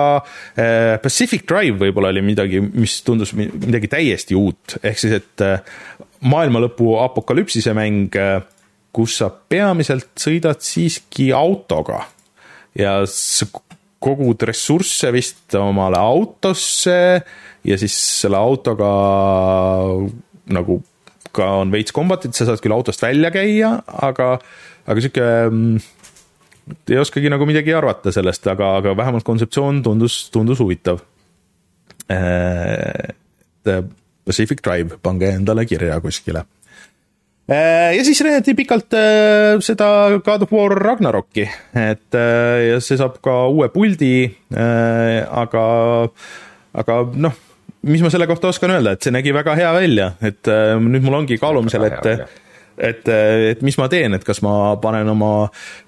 äh, 0.57 0.97
Pacific 1.03 1.45
Drive 1.49 1.77
võib-olla 1.83 2.09
oli 2.15 2.23
midagi, 2.25 2.63
mis 2.65 3.03
tundus 3.05 3.35
midagi 3.37 3.91
täiesti 3.93 4.39
uut, 4.39 4.79
ehk 4.81 5.03
siis, 5.03 5.19
et 5.21 5.45
äh, 5.45 5.61
maailmalõpu 6.25 6.95
apokalüpsise 7.03 7.77
mäng 7.77 8.17
kus 8.93 9.19
sa 9.21 9.31
peamiselt 9.31 10.11
sõidad 10.19 10.63
siiski 10.65 11.31
autoga. 11.37 12.05
Ja 12.79 13.01
kogud 14.01 14.43
ressursse 14.49 15.11
vist 15.13 15.55
omale 15.59 16.01
autosse 16.01 16.99
ja 17.67 17.79
siis 17.81 17.97
selle 18.23 18.41
autoga 18.41 18.91
nagu 20.51 20.81
ka 21.37 21.47
on 21.61 21.71
veits 21.71 21.95
kombatit, 21.95 22.35
sa 22.35 22.49
saad 22.49 22.63
küll 22.65 22.75
autost 22.75 23.03
välja 23.05 23.31
käia, 23.35 23.77
aga, 23.87 24.33
aga 24.91 25.05
sihuke 25.05 25.27
mm, 25.47 25.77
ei 26.91 26.99
oskagi 26.99 27.31
nagu 27.31 27.47
midagi 27.47 27.75
arvata 27.77 28.11
sellest, 28.15 28.49
aga, 28.51 28.73
aga 28.81 28.97
vähemalt 28.99 29.27
kontseptsioon 29.27 29.83
tundus, 29.87 30.25
tundus 30.35 30.63
huvitav. 30.63 31.05
Pacific 34.27 34.65
Drive, 34.65 34.99
pange 35.05 35.31
endale 35.37 35.63
kirja 35.71 36.01
kuskile 36.03 36.43
Äh, 36.43 36.60
ja 37.51 38.05
siis 38.07 38.21
räägiti 38.23 38.55
pikalt 38.63 38.95
äh, 38.95 39.59
seda 39.65 40.21
God 40.25 40.47
of 40.47 40.53
War 40.55 40.77
Ragnaroki, 40.79 41.49
et 41.75 42.19
äh, 42.19 42.59
ja 42.71 42.83
see 42.85 42.99
saab 43.01 43.19
ka 43.25 43.43
uue 43.51 43.71
puldi, 43.75 44.29
aga, 44.55 45.65
aga 46.83 47.01
noh, 47.15 47.41
mis 47.91 48.05
ma 48.05 48.13
selle 48.13 48.29
kohta 48.31 48.53
oskan 48.53 48.77
öelda, 48.77 48.95
et 48.95 49.03
see 49.03 49.15
nägi 49.15 49.35
väga 49.35 49.57
hea 49.59 49.73
välja, 49.75 50.13
et 50.23 50.51
nüüd 50.85 51.03
mul 51.07 51.23
ongi 51.23 51.41
kaalumisel, 51.43 51.89
et 51.91 52.50
et, 52.81 53.09
et 53.53 53.63
mis 53.67 53.77
ma 53.81 53.89
teen, 53.93 54.15
et 54.17 54.25
kas 54.27 54.43
ma 54.45 54.75
panen 54.83 55.09
oma 55.13 55.33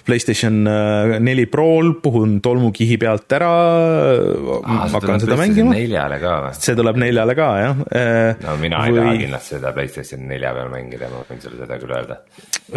Playstation 0.02 0.66
äh, 0.66 1.16
neli 1.22 1.44
Prol, 1.50 1.92
puhun 2.02 2.40
tolmukihi 2.42 2.96
pealt 2.98 3.30
ära 3.36 3.50
ah,, 3.52 4.86
hakkan 4.90 5.22
seda 5.22 5.36
mängima. 5.38 5.76
neljale 5.76 6.18
ka 6.22 6.32
või? 6.46 6.56
see 6.58 6.78
tuleb 6.78 6.98
neljale 7.02 7.36
ka, 7.38 7.48
jah. 7.62 7.84
Äh, 7.94 8.42
no 8.42 8.56
mina 8.62 8.82
või... 8.82 8.96
ei 8.96 8.98
taha 8.98 9.14
kindlasti 9.22 9.56
seda 9.56 9.74
Playstation 9.76 10.26
nelja 10.30 10.54
peal 10.56 10.72
mängida, 10.72 11.10
ma 11.12 11.22
võin 11.28 11.44
sulle 11.44 11.62
seda 11.62 11.78
küll 11.82 11.94
öelda. 11.98 12.18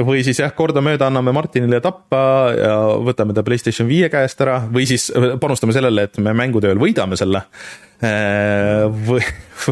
või 0.01 0.22
siis 0.28 0.43
jah, 0.43 0.53
kordamööda 0.57 1.09
anname 1.09 1.34
Martinile 1.36 1.82
tappa 1.84 2.22
ja 2.55 2.78
võtame 3.09 3.36
ta 3.36 3.45
Playstation 3.47 3.89
viie 3.89 4.11
käest 4.13 4.45
ära 4.45 4.61
või 4.70 4.88
siis 4.89 5.09
panustame 5.41 5.76
sellele, 5.76 6.07
et 6.09 6.22
me 6.22 6.36
mängutööl 6.38 6.80
võidame 6.82 7.18
selle 7.20 7.45
või, 8.02 9.22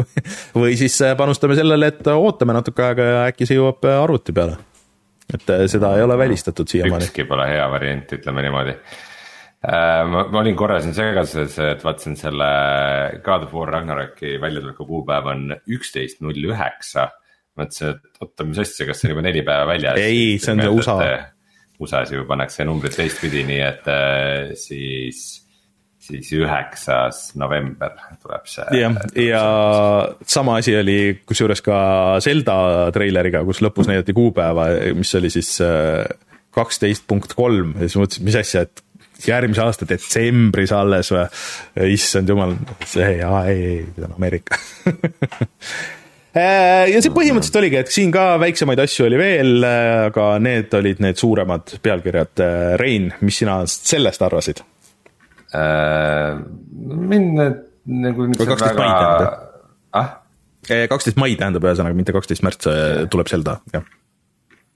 või 0.60 0.76
siis 0.80 0.96
äh, 1.04 1.16
panustame 1.18 1.56
sellele, 1.58 1.90
et 1.92 2.06
ootame 2.14 2.56
natuke 2.56 2.84
aega 2.86 3.08
ja 3.08 3.24
äkki 3.30 3.48
see 3.48 3.58
jõuab 3.58 3.84
äh, 3.88 3.98
arvuti 4.02 4.34
peale. 4.36 4.56
et 5.34 5.50
seda 5.70 5.94
ei 5.96 6.04
ole 6.04 6.16
välistatud 6.18 6.68
siiamaani. 6.68 7.08
ükski 7.08 7.26
pole 7.28 7.48
hea 7.48 7.66
variant, 7.70 8.14
ütleme 8.16 8.44
niimoodi. 8.44 8.76
ma, 9.64 10.24
ma 10.30 10.40
olin 10.40 10.56
korra 10.56 10.80
siin 10.84 10.96
segaduses, 10.96 11.58
et 11.58 11.84
vaatasin 11.84 12.16
selle 12.20 12.48
God 13.24 13.46
of 13.48 13.54
War 13.56 13.72
Ragnaroki 13.78 14.38
väljatuleku 14.40 14.86
kuupäev 14.88 15.30
on 15.32 15.54
üksteist 15.68 16.20
null 16.24 16.50
üheksa. 16.50 17.10
mõtlesin, 17.58 17.94
et 17.94 18.24
oota, 18.24 18.48
mis 18.48 18.58
asja, 18.58 18.88
kas 18.88 19.00
see 19.00 19.08
on 19.08 19.16
juba 19.16 19.28
neli 19.28 19.44
päeva 19.46 19.68
väljas? 19.68 20.00
ei, 20.00 20.36
see 20.40 20.56
on 20.56 20.64
see 20.64 20.74
USA. 20.80 20.98
USA-s 21.82 22.12
ju 22.14 22.22
pannakse 22.28 22.64
numbrid 22.64 22.94
teistpidi, 22.94 23.40
nii 23.48 23.62
et 23.66 23.88
siis 24.60 25.43
siis 26.04 26.30
üheksas 26.36 27.30
november 27.40 27.94
tuleb 28.22 28.48
see. 28.50 28.66
jah, 28.80 28.98
ja 29.18 29.42
sama 30.26 30.58
asi 30.60 30.76
oli 30.76 30.98
kusjuures 31.26 31.62
ka 31.64 31.78
Zelda 32.24 32.56
treileriga, 32.94 33.44
kus 33.46 33.62
lõpus 33.64 33.88
näidati 33.90 34.16
kuupäeva, 34.16 34.68
mis 34.96 35.14
oli 35.18 35.32
siis 35.32 35.56
äh, 35.64 36.04
kaksteist 36.54 37.06
punkt 37.10 37.36
kolm 37.36 37.74
ja 37.78 37.88
siis 37.88 37.98
mõtlesin, 38.00 38.28
mis 38.28 38.38
asja, 38.40 38.64
et 38.66 38.84
järgmise 39.24 39.62
aasta 39.64 39.88
detsembris 39.88 40.72
alles 40.74 41.12
või. 41.14 41.26
issand 41.94 42.28
jumal, 42.28 42.56
see, 42.88 43.18
aa 43.24 43.44
ei, 43.50 43.64
ei, 43.70 43.84
on 44.04 44.16
Ameerika 44.18 44.58
äh, 46.36 46.90
ja 46.90 47.00
see 47.00 47.14
põhimõtteliselt 47.14 47.60
oligi, 47.62 47.80
et 47.80 47.94
siin 47.94 48.12
ka 48.14 48.34
väiksemaid 48.42 48.84
asju 48.84 49.08
oli 49.08 49.20
veel, 49.20 49.56
aga 50.10 50.28
need 50.42 50.76
olid 50.76 51.02
need 51.04 51.20
suuremad 51.20 51.78
pealkirjad. 51.82 52.44
Rein, 52.80 53.12
mis 53.24 53.40
sina 53.40 53.62
sellest 53.70 54.22
arvasid? 54.26 54.64
Äh,. 55.54 56.38
mind 56.74 57.34
need 57.38 57.60
nagu. 58.04 58.28
kaksteist 58.38 58.78
mai 58.78 58.88
tähendab 58.90 59.36
ah?? 60.00 60.10
kaksteist 60.90 61.20
mai 61.20 61.36
tähendab 61.40 61.68
ühesõnaga, 61.68 61.98
mitte 61.98 62.16
kaksteist 62.16 62.44
märts 62.46 62.70
tuleb 63.12 63.30
Zelda, 63.30 63.58
jah. 63.74 63.86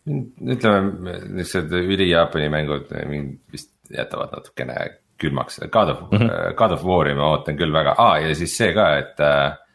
ütleme, 0.09 1.19
niisugused 1.37 1.75
üli-Jaapani 1.83 2.49
mängud 2.53 2.93
mind 3.11 3.39
vist 3.53 3.73
jätavad 3.93 4.35
natukene 4.37 4.81
külmaks, 5.19 5.59
God 5.73 5.95
of 5.95 6.05
mm, 6.11 6.19
-hmm. 6.19 6.55
God 6.59 6.77
of 6.77 6.85
War'i 6.87 7.15
ma 7.19 7.33
ootan 7.33 7.57
küll 7.59 7.73
väga 7.75 7.97
ah,, 7.99 8.21
ja 8.23 8.35
siis 8.39 8.55
see 8.57 8.71
ka, 8.77 8.93
et 9.01 9.19
äh, 9.21 9.49
Äh, 9.49 9.67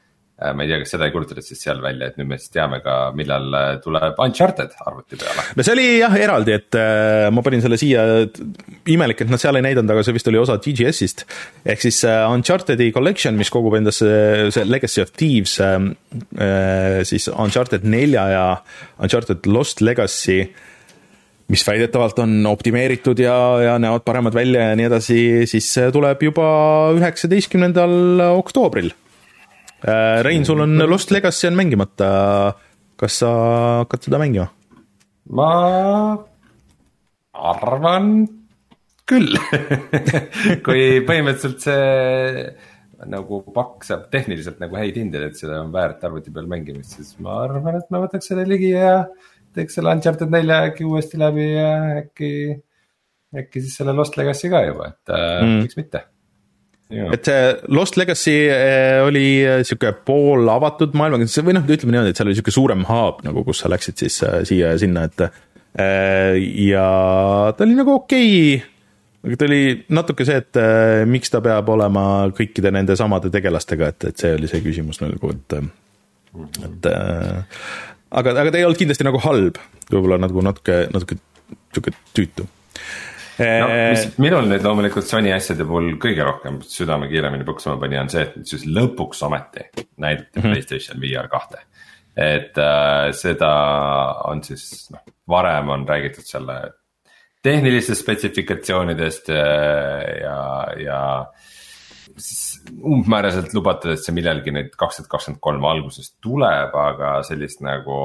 ma 0.42 0.66
ei 0.66 0.70
tea, 0.70 0.80
kas 0.82 0.92
seda 0.96 1.06
ei 1.06 1.14
kuulutatud 1.14 1.46
siis 1.46 1.62
seal 1.62 1.78
välja, 1.84 2.08
et 2.10 2.16
nüüd 2.18 2.32
me 2.32 2.38
siis 2.42 2.52
teame 2.52 2.80
ka, 2.84 2.96
millal 3.16 3.54
äh, 3.54 3.68
tuleb 3.84 4.18
Uncharted 4.24 4.74
arvuti 4.82 5.20
peale. 5.22 5.46
no 5.54 5.66
see 5.66 5.76
oli 5.76 5.86
jah 6.02 6.16
eraldi, 6.18 6.56
et 6.58 6.78
äh, 6.80 7.28
ma 7.34 7.44
panin 7.46 7.62
selle 7.64 7.78
siia, 7.80 8.04
imelik, 8.90 9.22
et 9.22 9.30
nad 9.32 9.42
seal 9.42 9.60
ei 9.60 9.66
näidanud, 9.68 9.94
aga 9.94 10.02
see 10.06 10.16
vist 10.18 10.30
oli 10.32 10.42
osa 10.42 10.58
TGS-ist. 10.58 11.24
ehk 11.70 11.86
siis 11.86 12.02
äh, 12.10 12.26
Uncharted'i 12.34 12.90
collection, 12.96 13.38
mis 13.38 13.54
kogub 13.54 13.78
endasse 13.78 14.10
see 14.56 14.66
Legacy 14.66 15.04
of 15.06 15.14
Thieves 15.14 15.60
äh,, 15.62 15.86
siis 17.08 17.30
Uncharted 17.30 17.86
nelja 17.86 18.26
ja 18.34 18.46
Uncharted 18.98 19.46
Lost 19.54 19.86
Legacy 19.86 20.42
mis 21.54 21.62
väidetavalt 21.68 22.18
on 22.24 22.34
optimeeritud 22.50 23.20
ja, 23.22 23.36
ja 23.62 23.78
näevad 23.78 24.02
paremad 24.08 24.34
välja 24.34 24.72
ja 24.72 24.76
nii 24.80 24.90
edasi, 24.90 25.22
siis 25.52 25.70
tuleb 25.94 26.26
juba 26.26 26.50
üheksateistkümnendal 26.98 28.26
oktoobril 28.34 28.90
Äh, 28.92 29.03
Rein, 29.84 30.46
sul 30.48 30.62
on 30.64 30.78
Lost 30.88 31.12
Legacy 31.12 31.48
on 31.50 31.58
mängimata. 31.60 32.54
kas 32.96 33.18
sa 33.20 33.32
hakkad 33.84 34.06
seda 34.06 34.20
mängima? 34.22 34.48
ma 35.34 35.50
arvan 37.34 38.28
küll 39.10 39.36
kui 40.66 41.02
põhimõtteliselt 41.04 41.66
see 41.66 42.46
nagu 43.12 43.42
pakk 43.56 43.84
saab 43.88 44.06
tehniliselt 44.14 44.62
nagu 44.64 44.78
häid 44.80 44.96
hindeid, 45.00 45.26
et 45.28 45.40
seda 45.40 45.60
on 45.64 45.74
väärt 45.74 46.04
arvuti 46.08 46.32
peal 46.32 46.48
mängimist, 46.48 46.96
siis 46.96 47.18
ma 47.24 47.42
arvan, 47.44 47.80
et 47.82 47.90
ma 47.92 48.00
võtaks 48.06 48.32
selle 48.32 48.46
ligi 48.48 48.72
ja 48.72 49.02
teeks 49.56 49.76
selle 49.80 49.92
Uncharted 49.92 50.32
nelja 50.32 50.62
äkki 50.70 50.88
uuesti 50.88 51.20
läbi 51.20 51.50
ja 51.50 51.70
äkki, 52.00 52.32
äkki 53.44 53.66
siis 53.66 53.76
selle 53.82 53.96
Lost 53.98 54.16
Legacy 54.20 54.52
ka 54.54 54.64
juba, 54.70 54.94
et 54.94 55.12
äh, 55.12 55.42
mm. 55.44 55.60
miks 55.66 55.80
mitte 55.80 56.06
et 57.14 57.30
see 57.30 57.54
Lost 57.74 57.98
Legacy 58.00 58.36
eh, 58.52 59.00
oli 59.06 59.26
eh, 59.42 59.64
sihuke 59.68 59.94
pool 60.06 60.50
avatud 60.54 60.98
maailmaga 60.98 61.30
või 61.46 61.58
noh, 61.58 61.66
ütleme 61.66 61.96
niimoodi, 61.96 62.14
et 62.14 62.20
seal 62.20 62.30
oli 62.30 62.38
sihuke 62.38 62.54
suurem 62.54 62.86
hub 62.90 63.24
nagu, 63.26 63.46
kus 63.48 63.64
sa 63.64 63.72
läksid 63.74 64.06
siis 64.06 64.20
siia 64.50 64.74
ja 64.74 64.78
sinna, 64.82 65.08
et 65.10 65.26
ja 66.70 66.86
ta 67.58 67.66
oli 67.66 67.74
nagu 67.80 67.98
okei. 67.98 68.30
Okay 68.60 68.74
aga 69.24 69.40
ta 69.40 69.48
oli 69.48 69.62
natuke 69.96 70.26
see, 70.28 70.40
et 70.42 70.60
äh, 70.60 71.04
miks 71.10 71.32
ta 71.32 71.40
peab 71.44 71.70
olema 71.72 72.04
kõikide 72.36 72.74
nende 72.76 72.98
samade 73.00 73.32
tegelastega, 73.34 73.94
et, 73.94 74.10
et 74.12 74.24
see 74.24 74.34
oli 74.36 74.50
see 74.52 74.64
küsimus 74.66 75.00
nagu, 75.04 75.32
et, 75.32 75.56
et 76.68 76.90
äh, 76.92 77.62
aga, 78.12 78.36
aga 78.36 78.50
ta 78.52 78.60
ei 78.60 78.68
olnud 78.68 78.82
kindlasti 78.82 79.08
nagu 79.08 79.22
halb, 79.24 79.62
võib-olla 79.88 80.20
nagu 80.22 80.44
natuke, 80.44 80.84
natuke 80.92 81.20
sihuke 81.74 81.96
tüütu 82.18 82.48
no, 83.40 83.70
mis 83.94 84.06
minul 84.22 84.48
nüüd 84.50 84.66
loomulikult 84.66 85.08
Sony 85.08 85.34
asjade 85.34 85.66
puhul 85.68 85.96
kõige 86.02 86.26
rohkem 86.28 86.60
südame 86.68 87.10
kiiremini 87.12 87.48
puksuma 87.48 87.80
pani, 87.82 87.98
on 88.02 88.12
see, 88.14 88.26
et 88.28 88.50
siis 88.50 88.68
lõpuks 88.70 89.24
ometi 89.26 89.66
näidati 89.98 90.40
mm 90.40 90.44
-hmm. 90.44 90.54
Playstation 90.54 91.02
VR 91.02 91.30
kahte. 91.32 91.64
et 92.16 92.58
äh, 92.58 93.12
seda 93.12 93.54
on 94.30 94.44
siis 94.44 94.90
noh, 94.94 95.02
varem 95.28 95.70
on 95.70 95.88
räägitud 95.88 96.26
selle 96.26 96.60
tehnilistest 97.42 98.02
spetsifikatsioonidest 98.02 99.30
äh, 99.30 100.22
ja, 100.22 100.68
ja 100.78 101.00
umbmääraselt 102.84 103.54
lubatud, 103.54 103.92
et 103.92 104.04
see 104.04 104.14
millalgi 104.14 104.52
nüüd 104.54 104.76
kaks 104.78 105.00
tuhat 105.00 105.10
kakskümmend 105.10 105.42
kolm 105.42 105.66
alguses 105.66 106.12
tuleb, 106.22 106.76
aga 106.76 107.24
sellist 107.24 107.62
nagu. 107.66 107.98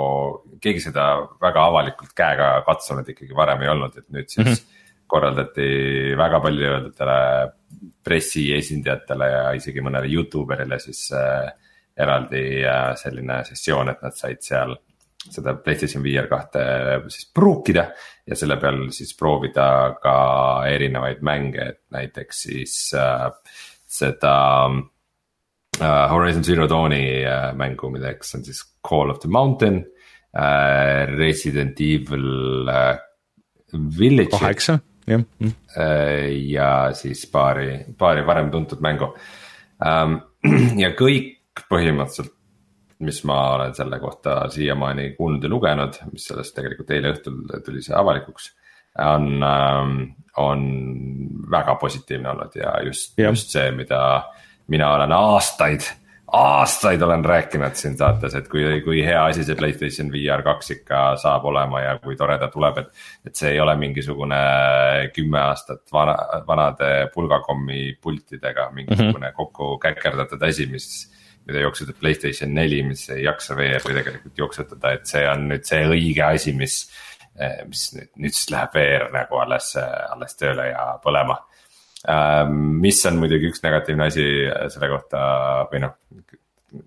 keegi 0.61 0.81
seda 0.81 1.29
väga 1.41 1.67
avalikult 1.69 2.15
käega 2.17 2.63
katsunud 2.67 3.09
ikkagi 3.09 3.37
varem 3.37 3.63
ei 3.63 3.69
olnud, 3.69 3.99
et 3.99 4.09
nüüd 4.09 4.29
siis 4.29 4.47
mm. 4.47 4.53
-hmm 4.53 4.78
korraldati 5.09 5.69
väga 6.19 6.41
paljudele 6.45 7.21
pressiesindajatele 8.05 9.31
ja 9.33 9.47
isegi 9.57 9.85
mõnele 9.85 10.11
Youtube 10.13 10.57
erile 10.57 10.79
siis 10.83 11.07
äh, 11.17 11.49
eraldi 11.99 12.45
äh, 12.65 12.93
selline 13.01 13.43
sessioon, 13.49 13.93
et 13.93 14.05
nad 14.05 14.17
said 14.17 14.45
seal 14.45 14.77
seda 15.29 15.57
PlayStation 15.61 16.05
VR 16.05 16.29
kahte 16.31 16.63
siis 17.13 17.27
pruukida 17.35 17.89
ja 18.29 18.37
selle 18.39 18.57
peal 18.61 18.87
siis 18.95 19.15
proovida 19.19 19.67
ka 20.03 20.15
erinevaid 20.71 21.25
mänge, 21.27 21.73
et 21.75 21.81
näiteks 21.95 22.45
siis 22.47 22.77
äh, 22.97 23.27
seda 23.89 24.37
äh, 25.81 26.05
Horizon 26.13 26.47
Zero 26.47 26.69
Dawni 26.71 27.03
äh, 27.25 27.51
mängu, 27.57 27.91
milleks 27.93 28.37
on 28.39 28.47
siis 28.47 28.63
Call 28.85 29.11
of 29.11 29.21
the 29.25 29.29
Mountain 29.29 29.83
äh,, 30.33 31.09
Resident 31.17 31.81
Evil 31.81 32.69
äh, 32.69 32.97
Village. 33.73 34.39
kaheksa 34.39 34.79
jah. 35.09 35.25
Äh, 35.79 36.29
ja 36.51 36.71
siis 36.97 37.25
paari, 37.33 37.85
paari 37.99 38.25
varem 38.27 38.51
tuntud 38.51 38.83
mängu. 38.85 39.13
Ähm, 39.85 40.21
ja 40.83 40.93
kõik 40.99 41.65
põhimõtteliselt, 41.69 42.35
mis 43.07 43.21
ma 43.29 43.39
olen 43.55 43.75
selle 43.79 44.01
kohta 44.03 44.49
siiamaani 44.51 45.13
kuulnud 45.15 45.45
ja 45.47 45.51
lugenud, 45.53 46.01
mis 46.13 46.25
sellest 46.27 46.57
tegelikult 46.57 46.91
eile 46.91 47.13
õhtul 47.15 47.45
tuli 47.67 47.83
see 47.85 47.95
avalikuks. 47.95 48.55
on, 48.99 49.43
ähm, 49.47 49.93
on 50.37 50.63
väga 51.51 51.75
positiivne 51.79 52.31
olnud 52.31 52.57
ja 52.59 52.73
just, 52.83 53.19
just 53.19 53.51
see, 53.55 53.71
mida 53.71 54.01
mina 54.67 54.91
olen 54.95 55.13
aastaid 55.13 55.87
aastaid 56.33 57.03
olen 57.03 57.25
rääkinud 57.25 57.75
siin 57.75 57.97
saates, 57.97 58.35
et 58.35 58.49
kui, 58.49 58.63
kui 58.85 59.01
hea 59.05 59.21
asi 59.25 59.45
see 59.47 59.57
Playstation 59.57 60.11
VR 60.13 60.43
kaks 60.45 60.71
ikka 60.77 61.01
saab 61.23 61.47
olema 61.49 61.81
ja 61.81 61.95
kui 62.03 62.17
tore 62.17 62.37
ta 62.39 62.51
tuleb, 62.53 62.83
et. 62.83 62.91
et 63.27 63.37
see 63.37 63.55
ei 63.55 63.61
ole 63.61 63.75
mingisugune 63.81 64.41
kümme 65.15 65.41
aastat 65.41 65.93
vana, 65.93 66.17
vanade 66.47 67.09
pulgakommi 67.15 67.99
pultidega 68.01 68.71
mingisugune 68.73 69.27
mm 69.27 69.31
-hmm. 69.31 69.37
kokku 69.37 69.79
käkerdatud 69.79 70.43
asi, 70.43 70.67
mis. 70.67 71.15
mida 71.49 71.61
jooksutab 71.61 71.97
Playstation 72.01 72.55
neli, 72.55 72.83
mis 72.83 73.11
ei 73.11 73.25
jaksa 73.25 73.57
VR-i 73.57 73.95
tegelikult 73.95 74.39
jooksutada, 74.39 74.93
et 74.93 75.07
see 75.07 75.29
on 75.31 75.49
nüüd 75.49 75.65
see 75.65 75.87
õige 75.87 76.23
asi, 76.35 76.53
mis. 76.53 76.91
mis 77.69 77.95
nüüd, 77.95 78.11
nüüd 78.17 78.35
siis 78.35 78.51
läheb 78.51 78.75
VR 78.75 79.13
nagu 79.13 79.37
alles, 79.39 79.77
alles 80.11 80.37
tööle 80.37 80.67
ja 80.69 80.99
põlema 81.05 81.39
mis 82.07 82.99
on 83.11 83.17
muidugi 83.19 83.49
üks 83.51 83.63
negatiivne 83.65 84.07
asi 84.07 84.25
selle 84.71 84.91
kohta 84.93 85.21
või 85.73 85.81
noh, 85.83 85.97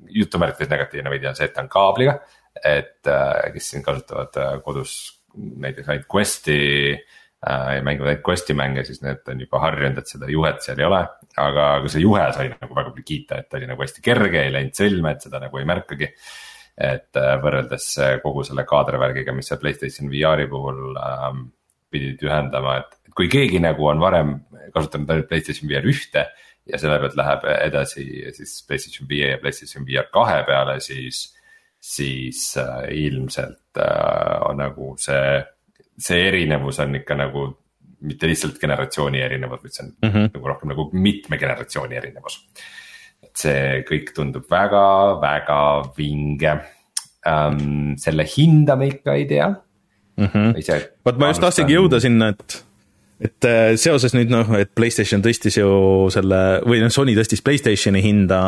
jutumärkides 0.10 0.70
negatiivne 0.70 1.12
veidi 1.14 1.30
on 1.30 1.38
see, 1.38 1.48
et 1.50 1.56
ta 1.56 1.64
on 1.64 1.72
kaabliga. 1.72 2.20
et 2.66 3.08
äh, 3.08 3.48
kes 3.54 3.70
siin 3.72 3.84
kasutavad 3.84 4.36
äh, 4.38 4.58
kodus 4.64 5.22
näiteks 5.34 5.88
ainult 5.90 6.08
Questi 6.12 6.58
äh, 6.92 7.70
ja 7.78 7.84
mängivad 7.84 8.12
ainult 8.12 8.26
Questi 8.28 8.54
mänge, 8.54 8.84
siis 8.84 9.00
need 9.02 9.24
on 9.32 9.40
juba 9.40 9.62
harjunud, 9.64 10.02
et 10.02 10.12
seda 10.12 10.28
juhet 10.30 10.60
seal 10.62 10.82
ei 10.82 10.88
ole. 10.90 11.00
aga, 11.38 11.68
aga 11.78 11.92
see 11.94 12.04
juhe 12.04 12.26
sai 12.36 12.50
nagu 12.52 12.76
väga 12.76 12.92
palju 12.92 13.08
kiita, 13.08 13.40
et 13.40 13.50
ta 13.50 13.58
oli 13.58 13.70
nagu 13.72 13.86
hästi 13.86 14.04
kerge, 14.04 14.44
ei 14.44 14.52
läinud 14.52 14.76
sõlme, 14.76 15.16
et 15.16 15.28
seda 15.28 15.40
nagu 15.40 15.62
ei 15.62 15.70
märkagi 15.70 16.12
et 16.82 17.18
võrreldes 17.44 17.88
kogu 18.24 18.44
selle 18.48 18.64
kaadrivärgiga, 18.68 19.34
mis 19.36 19.48
seal 19.52 19.60
Playstation 19.62 20.10
VR-i 20.10 20.48
puhul 20.50 20.96
ähm, 20.98 21.44
pidid 21.92 22.24
ühendama, 22.26 22.78
et 22.82 22.96
kui 23.16 23.30
keegi 23.32 23.60
nagu 23.64 23.88
on 23.88 24.00
varem 24.00 24.38
kasutanud 24.74 25.10
ainult 25.10 25.30
Playstation 25.30 25.70
VR 25.70 25.88
ühte 25.92 26.26
ja 26.70 26.80
selle 26.80 27.00
pealt 27.02 27.18
läheb 27.20 27.48
edasi 27.54 28.06
siis 28.36 28.60
Playstation 28.68 29.10
viie 29.10 29.34
ja 29.34 29.40
Playstation 29.42 29.86
VR 29.88 30.10
kahe 30.14 30.42
peale, 30.48 30.80
siis. 30.80 31.30
siis 31.82 32.58
äh, 32.62 32.92
ilmselt 32.94 33.78
äh, 33.82 34.42
on 34.46 34.60
nagu 34.62 34.92
see, 35.02 35.40
see 35.98 36.28
erinevus 36.28 36.78
on 36.84 37.00
ikka 37.00 37.16
nagu 37.18 37.48
mitte 38.06 38.30
lihtsalt 38.30 38.60
generatsiooni 38.62 39.22
erinevus, 39.22 39.64
vaid 39.64 39.74
see 39.74 39.86
on 39.86 39.90
mm 40.02 40.12
-hmm. 40.12 40.30
nagu 40.36 40.48
rohkem 40.48 40.70
nagu 40.70 40.90
mitme 40.94 41.38
generatsiooni 41.38 41.98
erinevus. 41.98 42.38
et 43.24 43.38
see 43.38 43.82
kõik 43.90 44.14
tundub 44.14 44.46
väga-väga 44.50 45.60
vinge 45.98 46.54
um,. 47.26 47.98
selle 47.98 48.26
hinda 48.38 48.76
me 48.76 48.88
ikka 48.88 49.14
ei 49.14 49.26
tea 49.26 49.50
mm. 50.18 50.26
-hmm. 50.26 50.88
vot 51.06 51.18
ma 51.18 51.28
just 51.28 51.42
tahtsingi 51.42 51.74
jõuda 51.74 52.00
sinna, 52.00 52.30
et 52.30 52.66
et 53.22 53.46
äh, 53.46 53.74
seoses 53.78 54.16
nüüd 54.16 54.32
noh, 54.34 54.50
et 54.58 54.72
Playstation 54.78 55.22
tõstis 55.22 55.60
ju 55.60 55.70
selle 56.14 56.40
või 56.66 56.80
noh, 56.82 56.90
Sony 56.94 57.14
tõstis 57.18 57.44
Playstationi 57.46 58.02
hinda 58.02 58.40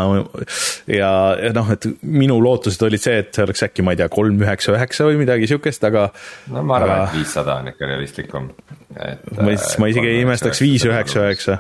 ja, 0.90 1.12
ja 1.38 1.52
noh, 1.54 1.70
et 1.76 1.86
minu 2.02 2.40
lootused 2.42 2.82
olid 2.88 3.04
see, 3.04 3.20
et 3.22 3.30
see 3.36 3.46
oleks 3.46 3.66
äkki, 3.68 3.86
ma 3.86 3.94
ei 3.94 4.02
tea, 4.02 4.10
kolm 4.14 4.42
üheksa 4.42 4.74
üheksa 4.74 5.06
või 5.10 5.20
midagi 5.22 5.50
siukest, 5.52 5.86
aga. 5.90 6.08
no 6.54 6.66
ma 6.66 6.80
arvan 6.80 6.96
aga..., 6.96 7.12
et 7.12 7.20
viissada 7.20 7.60
on 7.62 7.70
ikka 7.74 7.92
realistlikum. 7.92 8.50
ma, 8.98 9.54
ma 9.54 9.92
isegi 9.94 10.10
ei 10.10 10.26
imestaks 10.26 10.66
viis 10.66 10.88
üheksa 10.90 11.22
üheksa. 11.22 11.60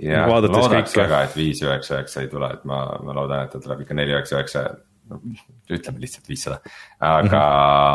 jah, 0.00 0.32
loodaks 0.32 0.96
väga, 0.96 1.26
et 1.28 1.36
viis 1.36 1.60
üheksa 1.66 1.98
üheksa 1.98 2.24
ei 2.24 2.32
tule, 2.32 2.54
et 2.56 2.64
ma, 2.68 2.86
ma 3.04 3.20
loodan, 3.20 3.44
et 3.44 3.52
ta 3.52 3.60
tuleb 3.60 3.84
ikka 3.84 4.00
neli 4.00 4.16
üheksa 4.16 4.40
üheksa 4.40 4.68
no 5.10 5.20
ütleme 5.70 6.02
lihtsalt 6.02 6.28
viissada, 6.28 6.60
aga 7.00 7.42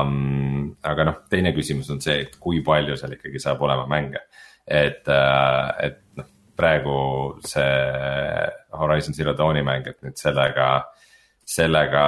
mm, 0.04 0.12
-hmm. 0.12 0.76
aga 0.92 1.08
noh, 1.10 1.20
teine 1.30 1.54
küsimus 1.56 1.90
on 1.92 2.02
see, 2.02 2.22
et 2.26 2.38
kui 2.40 2.62
palju 2.66 2.98
seal 2.98 3.18
ikkagi 3.18 3.40
saab 3.40 3.62
olema 3.62 3.88
mänge. 3.88 4.24
et, 4.68 5.08
äh, 5.08 5.86
et 5.88 6.02
noh, 6.16 6.26
praegu 6.56 6.98
see 7.46 8.50
Horizon 8.78 9.14
Zero 9.14 9.34
Dawni 9.38 9.64
mäng, 9.66 9.88
et 9.88 10.02
nüüd 10.06 10.18
sellega, 10.20 10.68
sellega 11.46 12.04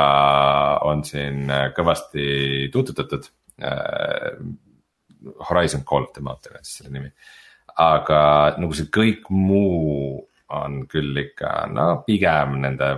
on 0.85 1.03
siin 1.03 1.49
kõvasti 1.75 2.69
tututatud. 2.71 3.25
Äh, 3.61 4.37
Horizon 5.49 5.83
Call 5.83 6.03
of 6.03 6.13
the 6.13 6.21
Mountain 6.21 6.57
on 6.57 6.63
siis 6.63 6.77
selle 6.77 6.93
nimi, 6.93 7.09
aga 7.79 8.21
nagu 8.59 8.73
see 8.75 8.91
kõik 8.91 9.29
muu 9.29 10.21
on 10.53 10.83
küll 10.91 11.17
ikka 11.17 11.53
no 11.71 12.03
pigem 12.07 12.59
nende 12.61 12.89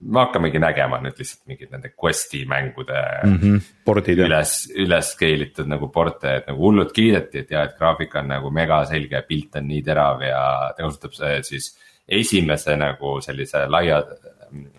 me 0.00 0.20
hakkamegi 0.22 0.60
nägema 0.62 1.00
nüüd 1.02 1.18
lihtsalt 1.18 1.50
mingeid 1.50 1.72
nende 1.74 1.90
quest'i 1.98 2.44
mängude 2.48 3.00
mm 3.24 3.36
-hmm, 3.42 3.68
pordid, 3.84 4.20
üles, 4.22 4.54
üles 4.78 5.12
scale 5.14 5.48
itud 5.48 5.66
nagu 5.70 5.88
porte, 5.94 6.36
et 6.38 6.46
nagu 6.46 6.62
hullult 6.68 6.92
kiideti, 6.94 7.42
et 7.42 7.50
ja, 7.50 7.64
et 7.66 7.76
graafik 7.78 8.14
on 8.20 8.28
nagu 8.30 8.50
megaselge, 8.54 9.22
pilt 9.28 9.58
on 9.58 9.66
nii 9.66 9.82
terav 9.82 10.22
ja 10.22 10.42
ta 10.76 10.82
kasutab 10.86 11.18
see 11.18 11.42
siis. 11.42 11.76
esimese 12.08 12.76
nagu 12.76 13.20
sellise 13.20 13.66
laia, 13.68 13.98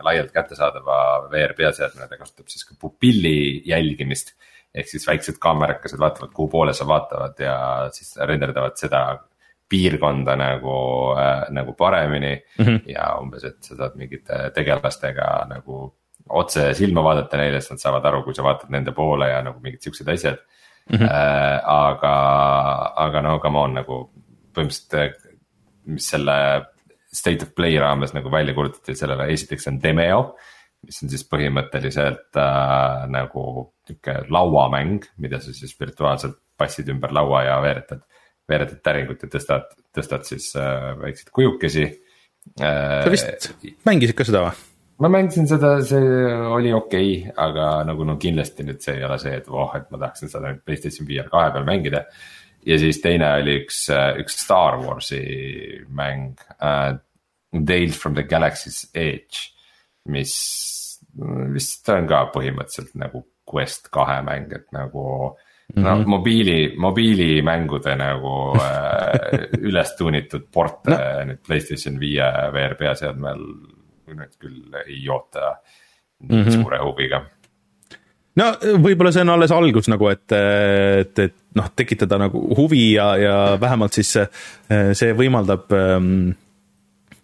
laialt 0.02 0.32
kättesaadava 0.34 0.96
VR 1.30 1.54
peaseadmena, 1.54 2.08
ta 2.08 2.18
kasutab 2.18 2.48
siis 2.48 2.66
ka 2.66 2.76
pupilli 2.80 3.62
jälgimist. 3.66 4.34
ehk 4.74 4.88
siis 4.88 5.08
väiksed 5.08 5.38
kaamerakesed 5.40 6.00
vaatavad, 6.00 6.32
kuhu 6.34 6.48
poole 6.48 6.74
sa 6.74 6.88
vaatavad 6.88 7.40
ja 7.40 7.90
siis 7.92 8.16
renderdavad 8.18 8.78
seda 8.78 9.20
piirkonda 9.70 10.36
nagu 10.40 10.76
äh,, 11.18 11.48
nagu 11.56 11.74
paremini 11.78 12.34
mm. 12.36 12.66
-hmm. 12.66 12.82
ja 12.90 13.16
umbes, 13.22 13.44
et 13.44 13.64
sa 13.64 13.76
saad 13.76 13.96
mingite 13.96 14.50
tegelastega 14.56 15.46
nagu 15.50 15.82
otse 16.30 16.74
silma 16.74 17.04
vaadata 17.04 17.38
neile, 17.38 17.62
siis 17.62 17.76
nad 17.76 17.84
saavad 17.84 18.06
aru, 18.06 18.24
kui 18.24 18.36
sa 18.36 18.46
vaatad 18.46 18.70
nende 18.74 18.92
poole 18.92 19.30
ja 19.30 19.42
nagu 19.46 19.60
mingid 19.64 19.82
siuksed 19.82 20.08
asjad 20.08 20.38
mm. 20.90 20.98
-hmm. 20.98 21.06
Äh, 21.06 21.60
aga, 21.66 22.16
aga 22.96 23.22
no 23.22 23.40
come 23.40 23.60
on 23.60 23.74
nagu 23.74 24.00
põhimõtteliselt, 24.54 25.26
mis 25.86 26.10
selle 26.10 26.36
state 27.14 27.46
of 27.46 27.56
play 27.56 27.80
raames 27.80 28.14
nagu 28.14 28.32
välja 28.32 28.54
kuulutati, 28.54 28.96
sellele 28.96 29.32
esiteks 29.34 29.68
on 29.68 29.84
Demeo. 29.84 30.36
mis 30.86 31.04
on 31.04 31.10
siis 31.10 31.26
põhimõtteliselt 31.28 32.38
äh, 32.38 33.08
nagu 33.12 33.74
sihuke 33.88 34.14
lauamäng, 34.30 35.04
mida 35.18 35.40
sa 35.40 35.54
siis 35.54 35.80
virtuaalselt 35.80 36.38
passid 36.58 36.88
ümber 36.90 37.12
laua 37.12 37.44
ja 37.44 37.62
veeretad 37.62 38.00
veeretad 38.50 38.82
täringut 38.86 39.24
ja 39.26 39.30
tõstad, 39.32 39.70
tõstad 39.96 40.26
siis 40.28 40.52
äh, 40.60 40.92
väikseid 41.00 41.32
kujukesi 41.36 41.86
äh,. 41.86 43.06
sa 43.06 43.14
vist 43.14 43.54
mängisid 43.88 44.18
ka 44.18 44.28
seda 44.28 44.44
või? 44.48 44.66
ma 45.00 45.12
mängisin 45.14 45.48
seda, 45.48 45.78
see 45.86 46.02
oli 46.52 46.74
okei 46.76 47.12
okay,, 47.22 47.36
aga 47.48 47.70
nagu 47.88 48.08
no 48.08 48.18
kindlasti 48.22 48.66
nüüd 48.68 48.84
see 48.84 48.98
ei 49.00 49.06
ole 49.08 49.20
see, 49.22 49.36
et 49.40 49.48
voh, 49.48 49.72
et 49.78 49.88
ma 49.92 50.02
tahaksin 50.02 50.32
seda 50.32 50.50
nüüd 50.50 50.64
PlayStation 50.68 51.08
VR 51.08 51.30
kahe 51.32 51.54
peal 51.56 51.68
mängida. 51.68 52.06
ja 52.68 52.80
siis 52.82 53.00
teine 53.02 53.32
oli 53.40 53.62
üks, 53.64 53.86
üks 54.20 54.42
Star 54.44 54.82
Warsi 54.84 55.24
mäng 55.88 56.42
uh,, 56.60 56.98
Tales 57.50 57.98
from 57.98 58.14
the 58.14 58.28
Galaxy's 58.30 58.84
Edge, 58.94 59.50
mis 60.06 60.34
vist 61.54 61.90
on 61.90 62.06
ka 62.10 62.28
põhimõtteliselt 62.34 62.94
nagu 63.00 63.24
Quest 63.50 63.90
kahe 63.94 64.20
mäng, 64.22 64.52
et 64.54 64.68
nagu 64.76 65.04
Mm 65.76 65.84
-hmm. 65.84 65.86
no 65.86 66.08
mobiili, 66.18 66.74
mobiilimängude 66.78 67.96
nagu 67.96 68.58
äh, 68.58 69.44
üles 69.70 69.96
tuunitud 69.98 70.48
port 70.52 70.88
no. 70.90 70.98
nüüd 71.30 71.44
Playstation 71.46 72.00
viie 72.00 72.26
VR 72.54 72.74
peaseadmel 72.76 73.44
nüüd 74.10 74.34
küll 74.42 74.74
ei 74.88 75.04
oota 75.10 75.60
mm 76.20 76.42
-hmm. 76.42 76.52
suure 76.52 76.80
huviga 76.82 77.22
no 78.36 78.50
võib-olla 78.82 79.12
see 79.12 79.22
on 79.22 79.30
alles 79.30 79.52
algus 79.52 79.88
nagu, 79.88 80.10
et, 80.10 80.32
et, 80.32 81.20
et 81.20 81.36
noh, 81.56 81.70
tekitada 81.76 82.18
nagu 82.18 82.42
huvi 82.58 82.94
ja, 82.94 83.16
ja 83.18 83.36
vähemalt 83.62 83.94
siis 83.94 84.14
see, 84.14 84.28
see 84.94 85.14
võimaldab 85.14 85.74
ähm, 85.76 86.32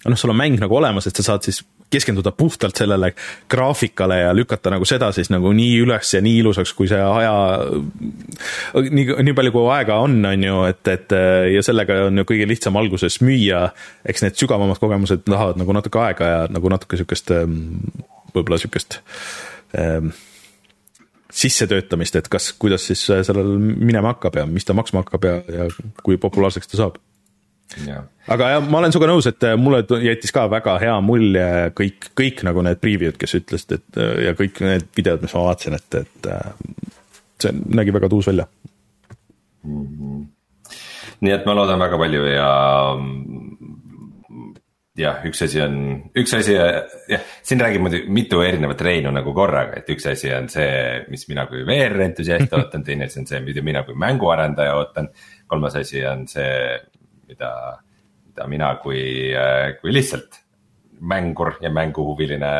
noh, 0.05 0.17
sul 0.17 0.33
on 0.33 0.37
mäng 0.37 0.59
nagu 0.61 0.75
olemas, 0.75 1.07
et 1.07 1.15
sa 1.15 1.23
saad 1.31 1.45
siis 1.47 1.63
keskenduda 1.93 2.31
puhtalt 2.31 2.75
sellele 2.75 3.11
graafikale 3.51 4.19
ja 4.19 4.33
lükata 4.35 4.73
nagu 4.73 4.85
seda 4.89 5.11
siis 5.15 5.29
nagu 5.33 5.51
nii 5.55 5.79
üles 5.83 6.13
ja 6.15 6.21
nii 6.25 6.39
ilusaks, 6.41 6.73
kui 6.77 6.89
see 6.91 7.01
aja, 7.01 7.33
nii, 8.89 9.07
nii 9.27 9.35
palju 9.37 9.53
kui 9.55 9.69
aega 9.75 9.99
on, 10.03 10.17
on 10.25 10.45
ju, 10.47 10.61
et, 10.69 10.83
et 10.91 11.17
ja 11.53 11.63
sellega 11.65 12.01
on 12.09 12.21
ju 12.21 12.27
kõige 12.27 12.49
lihtsam 12.49 12.77
alguses 12.81 13.19
müüa. 13.25 13.67
eks 14.05 14.25
need 14.25 14.39
sügavamad 14.41 14.81
kogemused 14.81 15.25
tahavad 15.27 15.61
nagu 15.61 15.77
natuke 15.77 16.01
aega 16.03 16.31
ja 16.31 16.45
nagu 16.51 16.71
natuke 16.73 16.99
sihukest, 16.99 17.33
võib-olla 18.35 18.59
sihukest 18.61 18.99
ähm, 19.77 20.13
sissetöötamist, 21.35 22.15
et 22.15 22.29
kas, 22.31 22.53
kuidas 22.59 22.85
siis 22.87 23.01
sellel 23.05 23.57
minema 23.59 24.13
hakkab 24.13 24.39
ja 24.39 24.45
mis 24.49 24.65
ta 24.65 24.75
maksma 24.77 25.03
hakkab 25.03 25.27
ja, 25.27 25.35
ja 25.51 25.67
kui 26.03 26.17
populaarseks 26.21 26.71
ta 26.71 26.79
saab 26.79 26.99
aga 28.31 28.49
jah, 28.55 28.67
ma 28.69 28.79
olen 28.79 28.93
sinuga 28.93 29.09
nõus, 29.09 29.27
et 29.29 29.47
äh, 29.47 29.55
mulle 29.59 29.81
jättis 30.03 30.33
ka 30.35 30.45
väga 30.51 30.77
hea 30.81 30.95
mulje 31.03 31.47
kõik, 31.77 32.11
kõik 32.17 32.43
nagu 32.47 32.63
need 32.65 32.81
preview'd, 32.83 33.17
kes 33.21 33.37
ütlesid, 33.39 33.79
et 33.79 33.99
äh, 34.01 34.13
ja 34.27 34.35
kõik 34.37 34.61
need 34.65 34.87
videod, 34.97 35.25
mis 35.25 35.35
ma 35.35 35.47
vaatasin, 35.49 35.77
et, 35.79 35.99
et 36.03 36.29
äh, 36.31 36.93
see 37.41 37.55
nägi 37.77 37.95
väga 37.95 38.09
tuus 38.11 38.29
välja 38.31 38.47
mm. 39.63 39.87
-hmm. 39.87 40.23
nii 41.25 41.35
et 41.35 41.45
ma 41.45 41.57
loodan 41.57 41.81
väga 41.81 41.99
palju 41.99 42.25
ja 42.31 42.49
jah, 44.99 45.19
üks 45.27 45.43
asi 45.45 45.61
on, 45.63 45.75
üks 46.15 46.33
asi 46.37 46.55
jah, 46.55 47.23
siin 47.43 47.61
räägib 47.61 47.83
muidugi 47.83 48.11
mitu 48.15 48.41
erinevat 48.45 48.81
Reinu 48.85 49.11
nagu 49.15 49.33
korraga, 49.35 49.81
et 49.81 49.89
üks 49.91 50.07
asi 50.11 50.31
on 50.33 50.47
see, 50.51 51.03
mis 51.11 51.27
mina 51.31 51.45
kui 51.49 51.65
VR 51.67 51.99
entusiast 52.07 52.53
ootan, 52.55 52.83
teine 52.87 53.09
asi 53.09 53.19
on 53.21 53.27
see, 53.29 53.41
mida 53.43 53.63
mina 53.65 53.83
kui 53.87 53.97
mänguarendaja 53.99 54.75
ootan. 54.79 55.09
kolmas 55.47 55.75
asi 55.75 56.05
on 56.05 56.27
see, 56.27 56.79
mida, 57.27 57.51
mida 58.29 58.47
mina 58.51 58.71
kui, 58.83 59.03
kui 59.81 59.93
lihtsalt 59.93 60.41
mängur 61.01 61.55
ja 61.61 61.71
mänguhuviline 61.73 62.51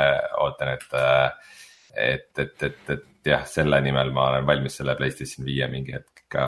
ootan, 0.43 0.75
et. 0.75 0.87
et, 1.95 2.31
et, 2.39 2.63
et, 2.63 2.89
et 2.89 3.11
jah, 3.25 3.45
selle 3.49 3.79
nimel 3.81 4.11
ma 4.13 4.29
olen 4.29 4.45
valmis 4.45 4.75
selle 4.77 4.93
Playstation 4.99 5.47
viie 5.47 5.65
mingi 5.71 5.95
hetk 5.95 6.25
ka 6.29 6.45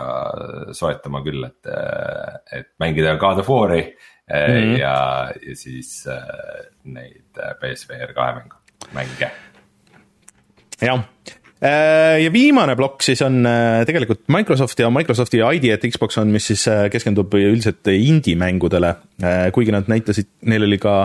soetama 0.76 1.24
küll, 1.26 1.48
et, 1.48 1.70
et 2.54 2.70
mängida 2.82 3.16
God 3.22 3.42
of 3.42 3.50
War'i 3.50 3.82
mm 3.82 4.36
-hmm. 4.36 4.78
ja, 4.80 5.32
ja 5.42 5.56
siis 5.56 6.06
neid 6.84 7.42
PSVR 7.62 8.14
kahe 8.14 8.36
mängu, 8.40 8.56
mänge. 8.94 9.32
jah 10.82 11.04
ja 12.22 12.30
viimane 12.34 12.76
plokk 12.78 13.02
siis 13.02 13.22
on 13.26 13.40
äh, 13.50 13.82
tegelikult 13.90 14.28
Microsoft 14.34 14.80
ja 14.80 14.92
Microsofti 14.94 15.40
ID 15.42 15.72
et 15.74 15.88
Xbox 15.90 16.20
on, 16.22 16.30
mis 16.34 16.46
siis 16.52 16.68
äh, 16.70 16.86
keskendub 16.94 17.34
üldiselt 17.34 17.88
indie-mängudele, 17.90 18.94
kuigi 19.56 19.74
nad 19.74 19.90
näitasid, 19.90 20.30
neil 20.46 20.68
oli 20.68 20.78
ka 20.82 21.00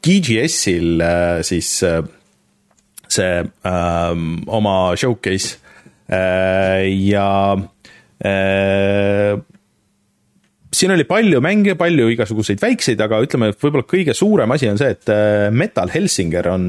TGS-il 0.00 1.02
siis 1.44 1.68
see 3.10 3.34
ähm, 3.68 4.24
oma 4.48 4.76
showcase. 4.96 5.58
Ja 6.10 7.26
siin 10.70 10.94
oli 10.94 11.04
palju 11.06 11.42
mänge, 11.44 11.76
palju 11.78 12.08
igasuguseid 12.14 12.62
väikseid, 12.62 13.02
aga 13.04 13.20
ütleme, 13.22 13.52
et 13.52 13.60
võib-olla 13.62 13.86
kõige 13.90 14.16
suurem 14.16 14.56
asi 14.56 14.70
on 14.72 14.80
see, 14.80 14.96
et 14.96 15.12
Metal 15.54 15.92
Helsinger 15.92 16.50
on 16.50 16.66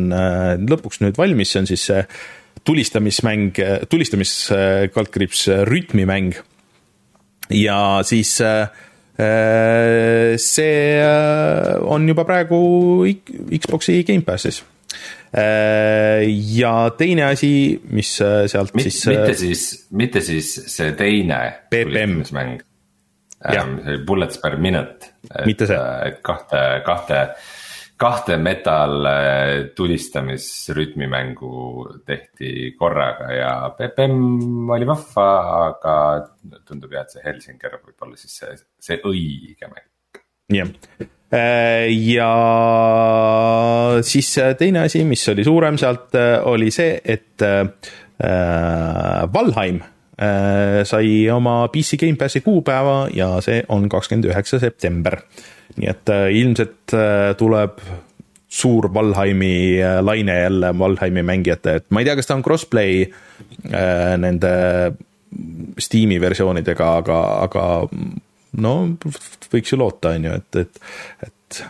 lõpuks 0.70 1.02
nüüd 1.06 1.18
valmis, 1.18 1.56
see 1.56 1.64
on 1.64 1.72
siis 1.72 1.88
see 1.90 2.04
tulistamismäng, 2.64 3.56
tulistamiskaldkriips 3.90 5.48
rütmimäng. 5.66 6.36
ja 7.50 8.00
siis 8.04 8.42
äh, 8.42 8.70
see 10.38 11.02
äh, 11.02 11.82
on 11.82 12.08
juba 12.08 12.24
praegu 12.26 13.06
Xbox'i 13.58 14.04
Gamepassis 14.08 14.64
äh, 15.36 16.24
ja 16.56 16.90
teine 16.98 17.26
asi, 17.32 17.82
mis 17.92 18.16
sealt 18.48 18.74
Mit, 18.74 18.84
siis. 18.84 19.06
mitte 19.08 19.34
siis, 19.34 19.64
mitte 19.92 20.22
siis 20.22 20.54
see 20.68 20.92
teine. 20.94 21.42
BPM. 21.70 22.22
Ähm, 23.42 23.80
bullets 24.06 24.38
per 24.38 24.58
minute. 24.58 25.12
mitte 25.46 25.66
see. 25.68 25.78
et 26.06 26.22
kahte, 26.22 26.60
kahte 26.86 27.22
kahte 28.02 28.38
metal 28.42 29.06
äh, 29.06 29.70
tulistamisrütmimängu 29.76 31.88
tehti 32.06 32.72
korraga 32.80 33.34
ja 33.34 33.76
BPM 33.78 34.70
oli 34.74 34.88
vahva, 34.90 35.28
aga 35.68 35.96
tundub 36.66 36.96
jah, 36.96 37.06
et 37.06 37.14
see 37.14 37.26
Helsinger 37.26 37.78
võib 37.78 38.08
olla 38.08 38.18
siis 38.18 38.40
see, 38.42 38.58
see 38.82 38.98
õige 39.06 39.70
mäng. 39.70 39.86
jah, 40.56 40.72
äh, 41.38 41.86
ja 41.94 42.32
siis 44.08 44.34
äh, 44.42 44.56
teine 44.58 44.88
asi, 44.88 45.04
mis 45.06 45.28
oli 45.30 45.46
suurem 45.46 45.78
sealt, 45.82 46.18
oli 46.50 46.72
see, 46.74 46.98
et 47.06 47.38
Valheim 49.34 49.80
sai 50.86 51.30
oma 51.34 51.54
PC 51.74 51.98
Gamepassi 51.98 52.44
kuupäeva 52.46 53.08
ja 53.16 53.32
see 53.42 53.64
on 53.74 53.88
kakskümmend 53.90 54.28
üheksa 54.30 54.60
september 54.62 55.18
nii 55.78 55.90
et 55.92 56.12
äh, 56.12 56.30
ilmselt 56.42 56.96
äh, 56.98 57.32
tuleb 57.40 57.80
suur 58.52 58.90
Valheimi 58.94 59.80
äh, 59.80 60.00
laine 60.04 60.40
jälle 60.42 60.74
Valheimi 60.80 61.24
mängijate, 61.24 61.76
et 61.80 61.88
ma 61.90 62.02
ei 62.02 62.10
tea, 62.10 62.18
kas 62.20 62.30
ta 62.30 62.38
on 62.38 62.44
crossplay 62.46 63.06
nende 64.22 64.52
Steam'i 65.82 66.20
versioonidega, 66.22 66.90
aga, 67.02 67.20
aga 67.48 67.64
no 68.62 68.74
võiks 69.54 69.72
ju 69.72 69.80
loota, 69.80 70.12
on 70.18 70.28
ju, 70.28 70.36
et, 70.42 70.60
et, 70.60 70.82
et 71.28 71.62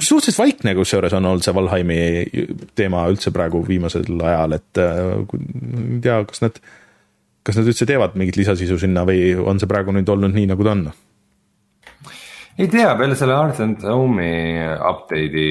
suhteliselt 0.00 0.40
vaikne 0.40 0.74
kusjuures 0.78 1.14
on 1.18 1.28
olnud 1.30 1.44
see 1.44 1.54
Valheimi 1.54 2.00
teema 2.78 3.04
üldse 3.12 3.32
praegu 3.34 3.62
viimasel 3.66 4.08
ajal, 4.16 4.56
et 4.56 4.82
ei 4.82 6.00
tea, 6.02 6.18
kas 6.32 6.42
nad, 6.46 6.58
kas 7.46 7.60
nad 7.60 7.70
üldse 7.70 7.86
teevad 7.88 8.16
mingit 8.18 8.40
lisasisu 8.40 8.80
sinna 8.80 9.04
või 9.08 9.34
on 9.38 9.60
see 9.60 9.70
praegu 9.70 9.94
nüüd 9.94 10.08
olnud 10.10 10.34
nii, 10.34 10.48
nagu 10.50 10.66
ta 10.66 10.74
on 10.74 10.88
ei 12.60 12.68
tea, 12.68 12.92
peale 12.98 13.16
selle 13.16 13.36
Art 13.38 13.60
and 13.64 13.84
Home'i 13.88 14.60
update'i 14.76 15.44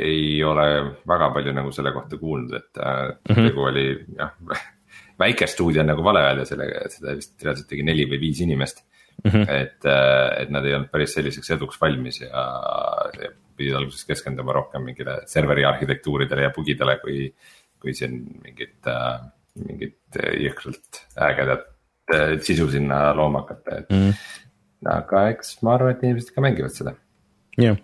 ei 0.00 0.42
ole 0.46 0.66
väga 1.08 1.28
palju 1.34 1.52
nagu 1.56 1.72
selle 1.74 1.92
kohta 1.92 2.16
kuulnud, 2.20 2.54
et 2.56 2.80
mm 2.80 3.34
-hmm. 3.34 3.48
tegu 3.48 3.64
oli 3.68 3.86
jah 4.16 4.32
väike 5.22 5.46
stuudio 5.46 5.82
on 5.82 5.90
nagu 5.92 6.04
vale 6.04 6.22
öelda, 6.24 6.46
sellega, 6.48 6.86
seda 6.92 7.16
vist 7.18 7.42
reaalselt 7.44 7.68
tegi 7.68 7.84
neli 7.84 8.06
või 8.08 8.20
viis 8.22 8.40
inimest 8.40 8.84
mm. 9.24 9.30
-hmm. 9.30 9.50
et, 9.50 9.84
äh, 9.84 10.42
et 10.42 10.50
nad 10.54 10.64
ei 10.64 10.74
olnud 10.74 10.90
päris 10.90 11.14
selliseks 11.18 11.50
eduks 11.58 11.80
valmis 11.80 12.20
ja, 12.22 12.44
ja 13.20 13.30
pidid 13.56 13.74
alguses 13.74 14.04
keskenduma 14.08 14.54
rohkem 14.56 14.84
mingile 14.88 15.20
serveri 15.26 15.64
arhitektuuridele 15.64 16.42
ja 16.46 16.54
bugidele, 16.54 16.98
kui, 17.02 17.34
kui 17.80 17.94
siin 17.94 18.22
mingit, 18.44 18.78
äh, 18.86 19.20
mingit 19.66 20.22
jõhkralt 20.46 21.04
ägedat 21.28 21.74
sisu 22.40 22.70
sinna 22.72 23.12
looma 23.12 23.42
hakata, 23.42 23.82
et 23.82 23.90
mm. 23.90 24.04
-hmm 24.08 24.46
aga 24.86 25.28
eks 25.32 25.58
ma 25.66 25.74
arvan, 25.76 25.96
et 25.96 26.04
inimesed 26.06 26.32
ikka 26.32 26.44
mängivad 26.44 26.74
seda. 26.74 26.94
jah, 27.58 27.78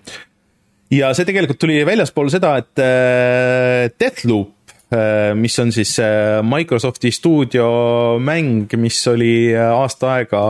ja 0.94 1.14
see 1.16 1.26
tegelikult 1.28 1.60
tuli 1.62 1.80
väljaspool 1.86 2.30
seda, 2.32 2.56
et 2.62 2.82
äh, 2.82 3.88
Deathloop 4.00 4.52
äh, 4.94 5.32
mis 5.38 5.56
on 5.62 5.72
siis 5.74 5.96
äh, 6.02 6.38
Microsofti 6.46 7.10
stuudiomäng, 7.14 8.76
mis 8.80 9.00
oli 9.10 9.34
aasta 9.56 10.12
aega 10.18 10.44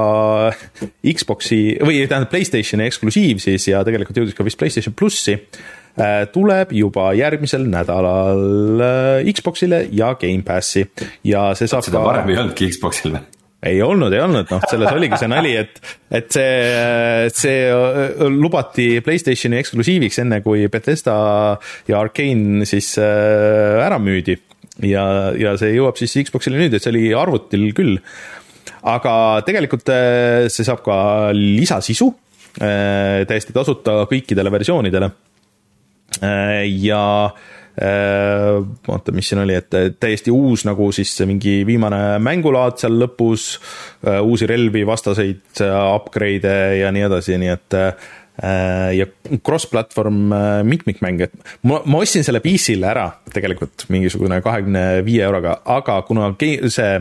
Xbox'i 1.14 1.62
või 1.80 2.02
tähendab 2.04 2.32
Playstationi 2.34 2.88
eksklusiiv 2.90 3.40
siis 3.44 3.70
ja 3.70 3.84
tegelikult 3.86 4.20
jõudis 4.20 4.36
ka 4.36 4.46
vist 4.46 4.60
Playstation 4.60 4.96
plussi, 4.96 5.38
tuleb 6.34 6.72
juba 6.74 7.12
järgmisel 7.14 7.68
nädalal 7.70 8.80
Xbox'ile 9.30 9.84
ja 9.94 10.08
Gamepassi 10.18 10.82
ja 11.30 11.52
see 11.54 11.70
saab 11.70 11.86
seda 11.86 12.00
ka... 12.00 12.08
varem 12.08 12.32
ei 12.34 12.40
olnudki 12.42 12.66
Xbox'il 12.74 13.14
või? 13.14 13.22
Ei 13.64 13.80
olnud, 13.82 14.12
ei 14.12 14.20
olnud, 14.20 14.48
noh, 14.52 14.64
selles 14.68 14.92
oligi 14.92 15.18
see 15.20 15.30
nali, 15.30 15.54
et, 15.56 15.78
et 16.12 16.32
see, 16.34 17.28
see 17.32 17.60
äh, 17.72 18.24
lubati 18.28 18.88
Playstationi 19.04 19.60
eksklusiiviks, 19.62 20.20
enne 20.22 20.40
kui 20.44 20.66
Bethesda 20.72 21.14
ja 21.88 22.00
Arkane 22.00 22.68
siis 22.68 22.94
äh, 23.00 23.80
ära 23.84 24.00
müüdi. 24.02 24.36
ja, 24.84 25.04
ja 25.38 25.54
see 25.60 25.76
jõuab 25.76 25.98
siis 26.00 26.16
Xbox'ile 26.26 26.58
nüüd, 26.60 26.74
et 26.74 26.84
see 26.84 26.92
oli 26.92 27.06
arvutil 27.16 27.68
küll. 27.76 27.96
aga 28.84 29.14
tegelikult 29.46 29.88
äh, 29.94 30.50
see 30.52 30.66
saab 30.66 30.84
ka 30.84 30.98
lisasisu 31.34 32.12
täiesti 32.54 33.50
tasuta 33.50 34.04
kõikidele 34.06 34.52
versioonidele. 34.54 35.08
ja 36.22 37.00
oota, 37.74 39.12
mis 39.14 39.28
siin 39.28 39.42
oli, 39.42 39.56
et 39.58 39.72
täiesti 40.00 40.30
uus 40.30 40.62
nagu 40.66 40.90
siis 40.94 41.10
mingi 41.26 41.62
viimane 41.66 42.20
mängulaad 42.22 42.78
seal 42.78 43.00
lõpus, 43.02 43.46
uusi 44.22 44.46
relvi, 44.46 44.84
vastaseid, 44.86 45.62
upgrade'e 45.94 46.76
ja 46.80 46.92
nii 46.94 47.06
edasi, 47.08 47.38
nii 47.40 47.50
et 47.54 47.78
ja 48.98 49.06
cross-platvorm 49.46 50.32
mitmikmäng, 50.66 51.26
et 51.26 51.34
ma, 51.70 51.80
ma 51.86 52.02
ostsin 52.02 52.26
selle 52.26 52.42
PC-le 52.42 52.88
ära 52.90 53.08
tegelikult 53.34 53.86
mingisugune 53.94 54.40
kahekümne 54.42 55.04
viie 55.06 55.22
euroga, 55.26 55.60
aga 55.70 56.00
kuna 56.06 56.32
see 56.38 56.94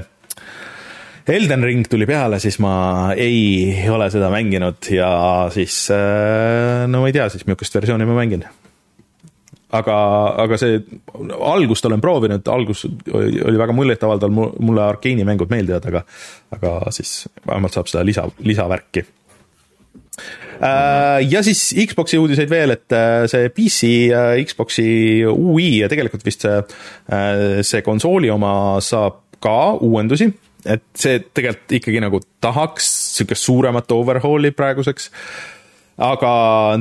Elden 1.34 1.64
Ring 1.64 1.88
tuli 1.90 2.06
peale, 2.06 2.38
siis 2.44 2.60
ma 2.62 3.14
ei 3.16 3.72
ole 3.90 4.10
seda 4.14 4.30
mänginud 4.34 4.90
ja 4.94 5.14
siis 5.54 5.86
no 5.90 7.02
ma 7.02 7.10
ei 7.10 7.16
tea 7.16 7.30
siis, 7.34 7.48
millist 7.50 7.82
versiooni 7.82 8.10
ma 8.10 8.18
mängin 8.20 8.46
aga, 9.74 9.96
aga 10.44 10.60
see, 10.62 10.78
algust 11.40 11.86
olen 11.90 12.04
proovinud, 12.04 12.48
algus 12.54 12.86
oli, 12.86 13.58
väga 13.60 13.76
muljetavaldav, 13.76 14.32
mulle 14.34 14.86
Arkeeni 14.86 15.26
mängud 15.28 15.52
meeldivad, 15.54 15.90
aga, 15.90 16.04
aga 16.56 16.78
siis 16.96 17.24
vähemalt 17.48 17.76
saab 17.76 17.92
seda 17.92 18.06
lisa, 18.06 18.28
lisavärki. 18.46 19.06
Äh, 20.64 21.20
ja 21.26 21.42
siis 21.44 21.74
Xbox'i 21.90 22.20
uudiseid 22.22 22.52
veel, 22.52 22.76
et 22.76 22.94
äh, 22.96 23.26
see 23.32 23.50
PC, 23.56 23.92
Xbox'i 24.48 24.88
UI 25.28 25.82
ja 25.82 25.90
tegelikult 25.92 26.26
vist 26.26 26.46
see, 26.46 26.62
äh, 27.10 27.60
see 27.66 27.84
konsooli 27.86 28.32
oma 28.34 28.54
saab 28.86 29.22
ka 29.44 29.58
uuendusi 29.84 30.30
et 30.64 30.84
see 30.96 31.20
tegelikult 31.36 31.76
ikkagi 31.80 32.02
nagu 32.04 32.22
tahaks 32.44 32.88
sihukest 33.18 33.44
suuremat 33.50 33.92
overhaul'i 33.92 34.54
praeguseks. 34.56 35.10
aga 36.00 36.32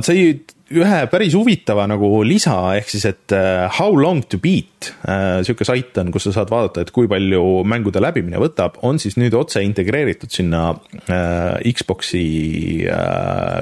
see 0.05 0.39
ühe 0.81 0.99
päris 1.11 1.35
huvitava 1.37 1.85
nagu 1.89 2.09
lisa, 2.27 2.55
ehk 2.77 2.91
siis, 2.91 3.05
et 3.09 3.35
uh, 3.35 3.65
How 3.73 3.95
long 3.99 4.23
to 4.29 4.39
beat 4.41 4.91
uh,, 5.03 5.41
sihuke 5.45 5.67
sait 5.67 5.97
on, 6.01 6.11
kus 6.13 6.27
sa 6.27 6.35
saad 6.39 6.51
vaadata, 6.53 6.83
et 6.83 6.93
kui 6.95 7.09
palju 7.11 7.63
mängude 7.69 8.01
läbimine 8.03 8.41
võtab, 8.41 8.79
on 8.87 9.01
siis 9.01 9.17
nüüd 9.21 9.35
otse 9.37 9.63
integreeritud 9.65 10.33
sinna 10.33 10.69
uh, 10.73 11.73
Xbox'i 11.73 12.25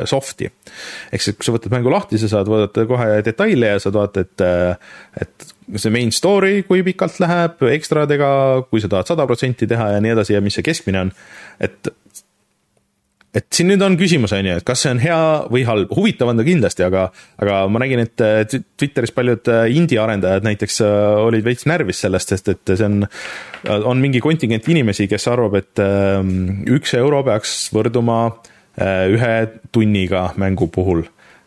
soft'i. 0.10 0.50
ehk 1.12 1.24
siis, 1.24 1.38
kui 1.38 1.48
sa 1.48 1.56
võtad 1.56 1.74
mängu 1.74 1.94
lahti, 1.94 2.20
sa 2.22 2.32
saad 2.32 2.52
vaadata 2.52 2.86
kohe 2.90 3.22
detaile 3.26 3.76
ja 3.76 3.82
saad 3.82 3.98
vaadata, 3.98 4.28
et 4.28 4.48
et 5.22 5.50
see 5.80 5.94
main 5.94 6.12
story, 6.12 6.64
kui 6.68 6.84
pikalt 6.84 7.20
läheb, 7.22 7.62
ekstradega, 7.72 8.30
kui 8.72 8.82
sa 8.84 8.90
tahad 8.92 9.12
sada 9.12 9.28
protsenti 9.30 9.70
teha 9.70 9.94
ja 9.96 10.04
nii 10.04 10.16
edasi 10.16 10.36
ja 10.36 10.42
mis 10.44 10.58
see 10.58 10.66
keskmine 10.66 11.06
on, 11.06 11.12
et 11.64 11.92
et 13.36 13.48
siin 13.56 13.70
nüüd 13.72 13.82
on 13.86 13.96
küsimus, 14.00 14.34
on 14.36 14.48
ju, 14.48 14.58
et 14.60 14.66
kas 14.68 14.84
see 14.84 14.92
on 14.92 15.00
hea 15.02 15.20
või 15.52 15.64
halb, 15.68 15.92
huvitav 15.96 16.32
on 16.32 16.40
ta 16.40 16.46
kindlasti, 16.46 16.84
aga, 16.84 17.06
aga 17.42 17.62
ma 17.72 17.82
nägin, 17.84 18.04
et 18.04 18.24
äh, 18.26 18.42
Twitteris 18.80 19.14
paljud 19.16 19.48
äh, 19.52 19.64
indie 19.72 20.02
arendajad 20.04 20.46
näiteks 20.48 20.82
äh, 20.84 20.96
olid 21.24 21.46
veits 21.48 21.68
närvis 21.70 22.04
sellest, 22.04 22.34
sest 22.36 22.52
et 22.52 22.74
see 22.74 22.88
on, 22.88 23.06
on 23.72 24.04
mingi 24.04 24.20
kontingent 24.24 24.68
inimesi, 24.72 25.08
kes 25.12 25.30
arvab, 25.32 25.56
et 25.62 25.84
üks 26.72 26.96
euro 27.00 27.22
peaks 27.28 27.56
võrduma 27.76 28.24
ühe 28.82 29.34
tunniga 29.76 30.30
mängu 30.40 30.70
puhul. 30.72 31.04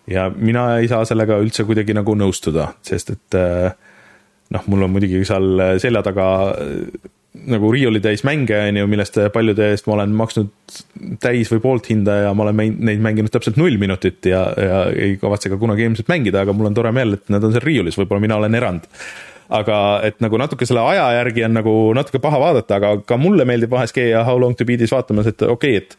ja 0.08 0.28
mina 0.28 0.78
ei 0.78 0.88
saa 0.88 1.04
sellega 1.08 1.38
üldse 1.40 1.64
kuidagi 1.64 1.96
nagu 1.96 2.14
nõustuda, 2.16 2.68
sest 2.84 3.14
et 3.14 3.36
noh, 4.52 4.66
mul 4.68 4.84
on 4.84 4.92
muidugi 4.92 5.24
seal 5.24 5.80
selja 5.80 6.04
taga 6.04 6.26
nagu 7.34 7.70
riiulitäis 7.74 8.22
mänge, 8.24 8.56
on 8.68 8.76
ju, 8.78 8.86
millest 8.90 9.18
paljude 9.34 9.72
eest 9.72 9.88
ma 9.90 9.96
olen 9.96 10.14
maksnud 10.14 10.52
täis 11.22 11.50
või 11.50 11.60
poolt 11.64 11.90
hinda 11.90 12.20
ja 12.28 12.32
ma 12.36 12.46
olen 12.46 12.78
neid 12.86 13.02
mänginud 13.02 13.32
täpselt 13.34 13.58
null 13.58 13.74
minutit 13.80 14.26
ja, 14.30 14.46
ja 14.54 14.80
ei 14.94 15.16
kavatse 15.20 15.50
ka 15.50 15.58
kunagi 15.60 15.86
ilmselt 15.88 16.10
mängida, 16.12 16.44
aga 16.44 16.54
mul 16.54 16.70
on 16.70 16.78
tore 16.78 16.94
meel, 16.94 17.18
et 17.18 17.32
nad 17.34 17.44
on 17.44 17.54
seal 17.54 17.66
riiulis, 17.66 17.98
võib-olla 17.98 18.22
mina 18.22 18.38
olen 18.38 18.58
erand. 18.60 18.86
aga 19.54 19.76
et 20.06 20.22
nagu 20.24 20.38
natuke 20.40 20.66
selle 20.66 20.80
aja 20.94 21.10
järgi 21.18 21.44
on 21.44 21.52
nagu 21.58 21.74
natuke 21.94 22.22
paha 22.22 22.38
vaadata, 22.40 22.78
aga 22.78 22.94
ka 23.06 23.18
mulle 23.20 23.44
meeldib 23.44 23.70
vahest 23.70 23.94
käia 23.94 24.24
How 24.24 24.40
long 24.40 24.56
to 24.56 24.64
beat'is 24.64 24.94
vaatamas, 24.94 25.26
et 25.26 25.42
okei 25.42 25.76
okay,, 25.76 25.82
et 25.82 25.98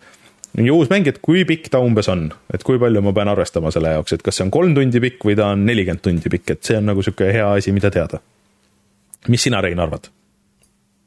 mingi 0.58 0.72
uus 0.72 0.90
mäng, 0.90 1.08
et 1.08 1.20
kui 1.22 1.44
pikk 1.46 1.70
ta 1.72 1.84
umbes 1.84 2.08
on, 2.10 2.30
et 2.54 2.64
kui 2.64 2.80
palju 2.80 3.04
ma 3.04 3.14
pean 3.14 3.30
arvestama 3.30 3.72
selle 3.76 3.92
jaoks, 3.92 4.16
et 4.16 4.24
kas 4.24 4.40
see 4.40 4.48
on 4.48 4.56
kolm 4.56 4.74
tundi 4.76 5.04
pikk 5.04 5.28
või 5.28 5.36
ta 5.36 5.52
on 5.52 5.66
nelikümmend 5.68 6.04
tundi 6.04 6.32
pikk, 6.32 6.56
et 6.56 6.64
see 6.64 6.80
on 6.80 6.88
nagu 6.94 7.04
sihuke 7.04 7.28
hea 7.36 7.48
asi, 7.60 7.76
mida 7.76 7.92
teada. 7.92 8.24
mis 9.28 9.44
sina, 9.44 9.62
Rein, 9.62 9.80
arvad? 9.80 10.10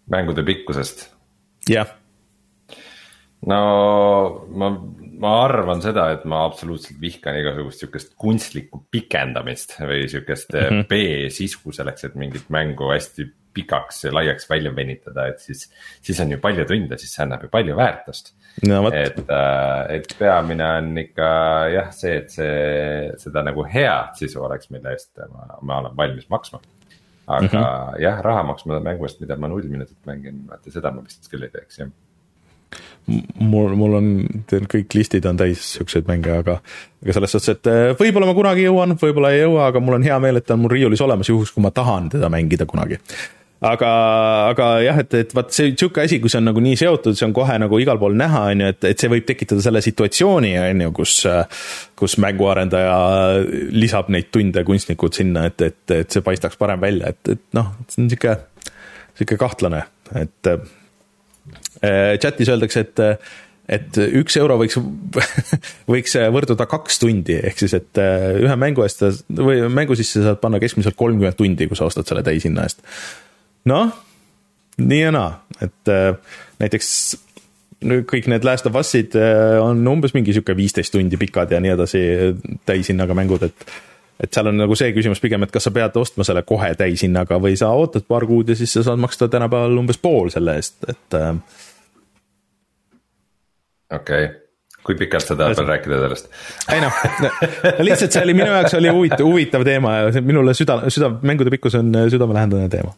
Mängude 0.08 0.44
pikkusest. 0.46 1.08
jah. 1.68 1.88
no 3.46 3.58
ma, 4.50 4.70
ma 5.20 5.34
arvan 5.44 5.82
seda, 5.82 6.08
et 6.16 6.24
ma 6.28 6.44
absoluutselt 6.48 7.00
vihkan 7.02 7.38
igasugust 7.38 7.84
sihukest 7.84 8.14
kunstlikku 8.18 8.84
pikendamist 8.90 9.76
või 9.80 10.06
sihukest 10.10 10.54
mm 10.54 10.70
-hmm. 10.70 10.88
B-sisu 10.90 11.74
selleks, 11.74 12.08
et 12.08 12.16
mingit 12.18 12.48
mängu 12.50 12.90
hästi 12.92 13.28
pikaks 13.58 14.04
ja 14.04 14.12
laiaks 14.14 14.50
välja 14.50 14.74
venitada, 14.76 15.26
et 15.26 15.40
siis, 15.40 15.66
siis 16.02 16.20
on 16.20 16.30
ju 16.30 16.38
palju 16.38 16.64
tunde, 16.68 16.98
siis 16.98 17.14
see 17.14 17.24
annab 17.24 17.42
ju 17.42 17.48
palju 17.52 17.76
väärtust 17.76 18.34
no,. 18.68 18.82
et, 18.92 19.18
äh, 19.18 19.96
et 19.96 20.14
peamine 20.18 20.66
on 20.78 20.98
ikka 20.98 21.28
jah, 21.74 21.92
see, 21.94 22.16
et 22.22 22.30
see, 22.30 23.12
seda 23.18 23.42
nagu 23.46 23.64
head 23.66 24.18
sisu 24.18 24.42
oleks, 24.44 24.70
mille 24.70 24.94
eest 24.94 25.18
ma, 25.32 25.58
ma 25.62 25.80
olen 25.82 25.96
valmis 25.96 26.28
maksma 26.30 26.60
aga 27.28 27.46
mm 27.46 27.64
-hmm. 27.64 28.02
jah, 28.02 28.20
raha 28.24 28.42
maksma 28.50 28.80
mängu 28.80 29.04
eest, 29.04 29.20
mida 29.20 29.36
ma 29.36 29.48
null 29.48 29.68
minutit 29.68 29.98
mängin, 30.06 30.44
vaata 30.48 30.72
seda 30.72 30.90
ma 30.90 31.04
vist 31.04 31.28
küll 31.30 31.44
ei 31.44 31.54
teeks 31.54 31.78
jah 31.84 31.90
mul, 33.40 33.72
mul 33.78 33.96
on, 33.98 34.08
kõik 34.48 34.94
listid 34.96 35.26
on 35.28 35.38
täis 35.40 35.62
siukseid 35.76 36.08
mänge, 36.10 36.34
aga, 36.42 36.58
aga 37.02 37.16
selles 37.16 37.32
suhtes, 37.32 37.56
et 37.56 37.70
eh, 37.72 37.92
võib-olla 37.96 38.28
ma 38.28 38.36
kunagi 38.36 38.66
jõuan, 38.66 38.92
võib-olla 39.00 39.32
ei 39.32 39.42
jõua, 39.42 39.70
aga 39.72 39.80
mul 39.80 39.98
on 39.98 40.04
hea 40.04 40.18
meel, 40.22 40.40
et 40.40 40.46
ta 40.48 40.56
on 40.56 40.64
mul 40.64 40.74
riiulis 40.74 41.00
olemas, 41.04 41.30
juhuks 41.32 41.54
kui 41.54 41.64
ma 41.64 41.72
tahan 41.74 42.10
teda 42.12 42.28
mängida 42.32 42.68
kunagi 42.68 43.00
aga, 43.64 43.90
aga 44.52 44.66
jah, 44.84 45.00
et, 45.02 45.14
et 45.18 45.32
vaat 45.34 45.50
see 45.54 45.72
sihuke 45.72 46.04
asi, 46.04 46.20
kui 46.22 46.30
see 46.30 46.40
on 46.40 46.48
nagu 46.50 46.62
nii 46.62 46.78
seotud, 46.78 47.16
see 47.18 47.26
on 47.26 47.34
kohe 47.36 47.56
nagu 47.58 47.80
igal 47.82 47.98
pool 48.00 48.14
näha, 48.18 48.44
on 48.52 48.62
ju, 48.62 48.70
et, 48.74 48.86
et 48.92 49.02
see 49.02 49.10
võib 49.12 49.26
tekitada 49.28 49.64
selle 49.64 49.82
situatsiooni, 49.84 50.52
on 50.62 50.84
ju, 50.86 50.92
kus, 51.00 51.16
kus 51.98 52.18
mänguarendaja 52.22 53.00
lisab 53.74 54.12
neid 54.14 54.30
tunde 54.34 54.62
kunstnikud 54.66 55.18
sinna, 55.18 55.48
et, 55.50 55.66
et, 55.66 55.82
et 55.96 56.14
see 56.18 56.24
paistaks 56.26 56.60
parem 56.60 56.82
välja, 56.84 57.14
et, 57.14 57.34
et 57.34 57.44
noh, 57.58 57.74
see 57.90 58.04
on 58.04 58.12
sihuke, 58.14 58.38
sihuke 59.18 59.40
kahtlane, 59.40 59.84
et 60.22 60.54
äh, 60.54 62.16
chat'is 62.22 62.54
öeldakse, 62.54 62.86
et 62.86 63.06
et 63.68 63.98
üks 64.00 64.32
euro 64.40 64.54
võiks 64.56 64.78
võiks 65.92 66.14
võrduda 66.32 66.64
kaks 66.70 67.02
tundi, 67.02 67.34
ehk 67.50 67.58
siis, 67.60 67.74
et 67.76 68.00
ühe 68.00 68.54
mängu 68.56 68.80
eest 68.80 69.02
või 69.28 69.60
mängu 69.68 69.92
sisse 69.98 70.22
saad 70.24 70.40
panna 70.40 70.56
keskmiselt 70.62 70.96
kolmkümmend 70.96 71.36
tundi, 71.36 71.66
kui 71.68 71.76
sa 71.76 71.84
ostad 71.84 72.08
selle 72.08 72.22
täishinna 72.24 72.64
eest 72.64 72.80
noh, 73.68 73.92
nii 74.78 75.00
ja 75.00 75.14
naa, 75.14 75.32
et 75.64 75.92
äh, 75.92 76.14
näiteks 76.62 76.92
kõik 78.10 78.26
need 78.30 78.46
Last 78.46 78.66
of 78.66 78.78
Us'id 78.78 79.14
äh, 79.18 79.58
on 79.62 79.84
umbes 79.86 80.14
mingi 80.16 80.34
sihuke 80.34 80.56
viisteist 80.58 80.94
tundi 80.94 81.20
pikad 81.20 81.52
ja 81.54 81.60
nii 81.62 81.76
edasi 81.76 82.00
täishinnaga 82.66 83.16
mängud, 83.18 83.46
et 83.46 83.70
et 84.18 84.34
seal 84.34 84.50
on 84.50 84.56
nagu 84.58 84.74
see 84.74 84.90
küsimus 84.96 85.20
pigem, 85.22 85.44
et 85.46 85.52
kas 85.54 85.68
sa 85.68 85.70
pead 85.70 85.94
ostma 86.00 86.26
selle 86.26 86.42
kohe 86.46 86.72
täishinnaga 86.74 87.38
või 87.38 87.54
sa 87.58 87.70
ootad 87.70 88.02
paar 88.08 88.26
kuud 88.26 88.50
ja 88.50 88.58
siis 88.58 88.72
sa 88.74 88.82
saad 88.88 88.98
maksta 88.98 89.28
tänapäeval 89.30 89.78
umbes 89.78 90.00
pool 90.02 90.32
selle 90.34 90.56
eest, 90.58 90.82
et 90.90 91.18
äh.... 91.18 91.32
okei 93.94 94.26
okay 94.26 94.36
kui 94.88 94.96
pikalt 94.96 95.26
sa 95.26 95.36
tahad 95.36 95.58
veel 95.58 95.68
rääkida 95.68 95.98
sellest? 96.02 96.30
ei 96.72 96.80
noh, 96.80 97.00
lihtsalt 97.86 98.14
see 98.14 98.22
oli 98.24 98.34
minu 98.38 98.48
jaoks 98.48 98.76
oli 98.78 98.92
huvitav, 98.94 99.26
huvitav 99.26 99.66
teema 99.66 99.96
ja 99.98 100.22
minule 100.24 100.54
süda, 100.56 100.80
süda, 100.90 101.12
mängude 101.22 101.52
pikkus 101.52 101.76
on 101.78 101.92
südamelähedane 102.08 102.70
teema. 102.72 102.94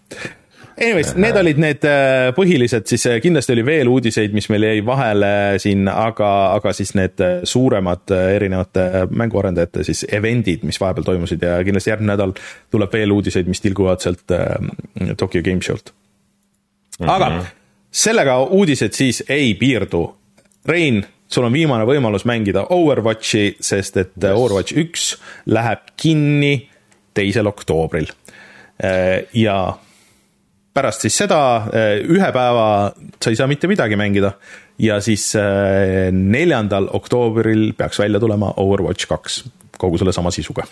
Anyways, 0.80 1.12
need 1.14 1.36
olid 1.36 1.58
need 1.60 1.84
äh, 1.84 2.30
põhilised, 2.32 2.86
siis 2.88 3.02
äh, 3.10 3.18
kindlasti 3.20 3.52
oli 3.52 3.64
veel 3.66 3.88
uudiseid, 3.92 4.32
mis 4.32 4.46
meil 4.48 4.64
jäi 4.64 4.78
vahele 4.86 5.32
siin, 5.60 5.84
aga, 5.92 6.30
aga 6.56 6.72
siis 6.76 6.94
need 6.96 7.20
äh, 7.20 7.42
suuremad 7.44 8.08
erinevate 8.16 9.04
mänguarendajate 9.12 9.84
siis 9.84 10.06
event'id, 10.08 10.64
mis 10.64 10.80
vahepeal 10.80 11.04
toimusid 11.04 11.44
ja 11.44 11.58
kindlasti 11.66 11.92
järgmine 11.92 12.14
nädal 12.14 12.32
tuleb 12.72 12.96
veel 12.96 13.12
uudiseid, 13.12 13.50
mis 13.50 13.60
tilguvad 13.60 14.00
sealt 14.00 14.24
Tokyo 15.20 15.42
Game 15.44 15.60
Show'lt. 15.60 15.92
aga 17.00 17.28
mm 17.28 17.36
-hmm. 17.36 17.52
sellega 17.90 18.38
uudised 18.42 18.96
siis 18.96 19.24
ei 19.28 19.54
piirdu. 19.54 20.16
Rein, 20.66 21.04
sul 21.28 21.44
on 21.44 21.52
viimane 21.52 21.84
võimalus 21.84 22.24
mängida 22.24 22.66
Overwatchi, 22.70 23.56
sest 23.60 23.96
et 23.96 24.12
yes. 24.16 24.32
Overwatch 24.32 24.72
üks 24.72 25.16
läheb 25.46 25.92
kinni 25.96 26.68
teisel 27.14 27.46
oktoobril. 27.46 28.06
ja 29.34 29.76
pärast 30.80 31.06
siis 31.06 31.20
seda 31.22 31.40
eh, 31.70 32.00
ühe 32.08 32.32
päeva 32.34 32.66
sa 33.20 33.30
ei 33.32 33.38
saa 33.38 33.48
mitte 33.50 33.70
midagi 33.70 33.98
mängida 34.00 34.34
ja 34.80 34.98
siis 35.04 35.30
eh, 35.38 36.08
neljandal 36.12 36.88
oktoobril 36.96 37.72
peaks 37.78 38.00
välja 38.00 38.20
tulema 38.22 38.54
Overwatch 38.62 39.10
kaks 39.10 39.42
kogu 39.80 40.00
selle 40.00 40.12
sama 40.16 40.32
sisuga 40.34 40.64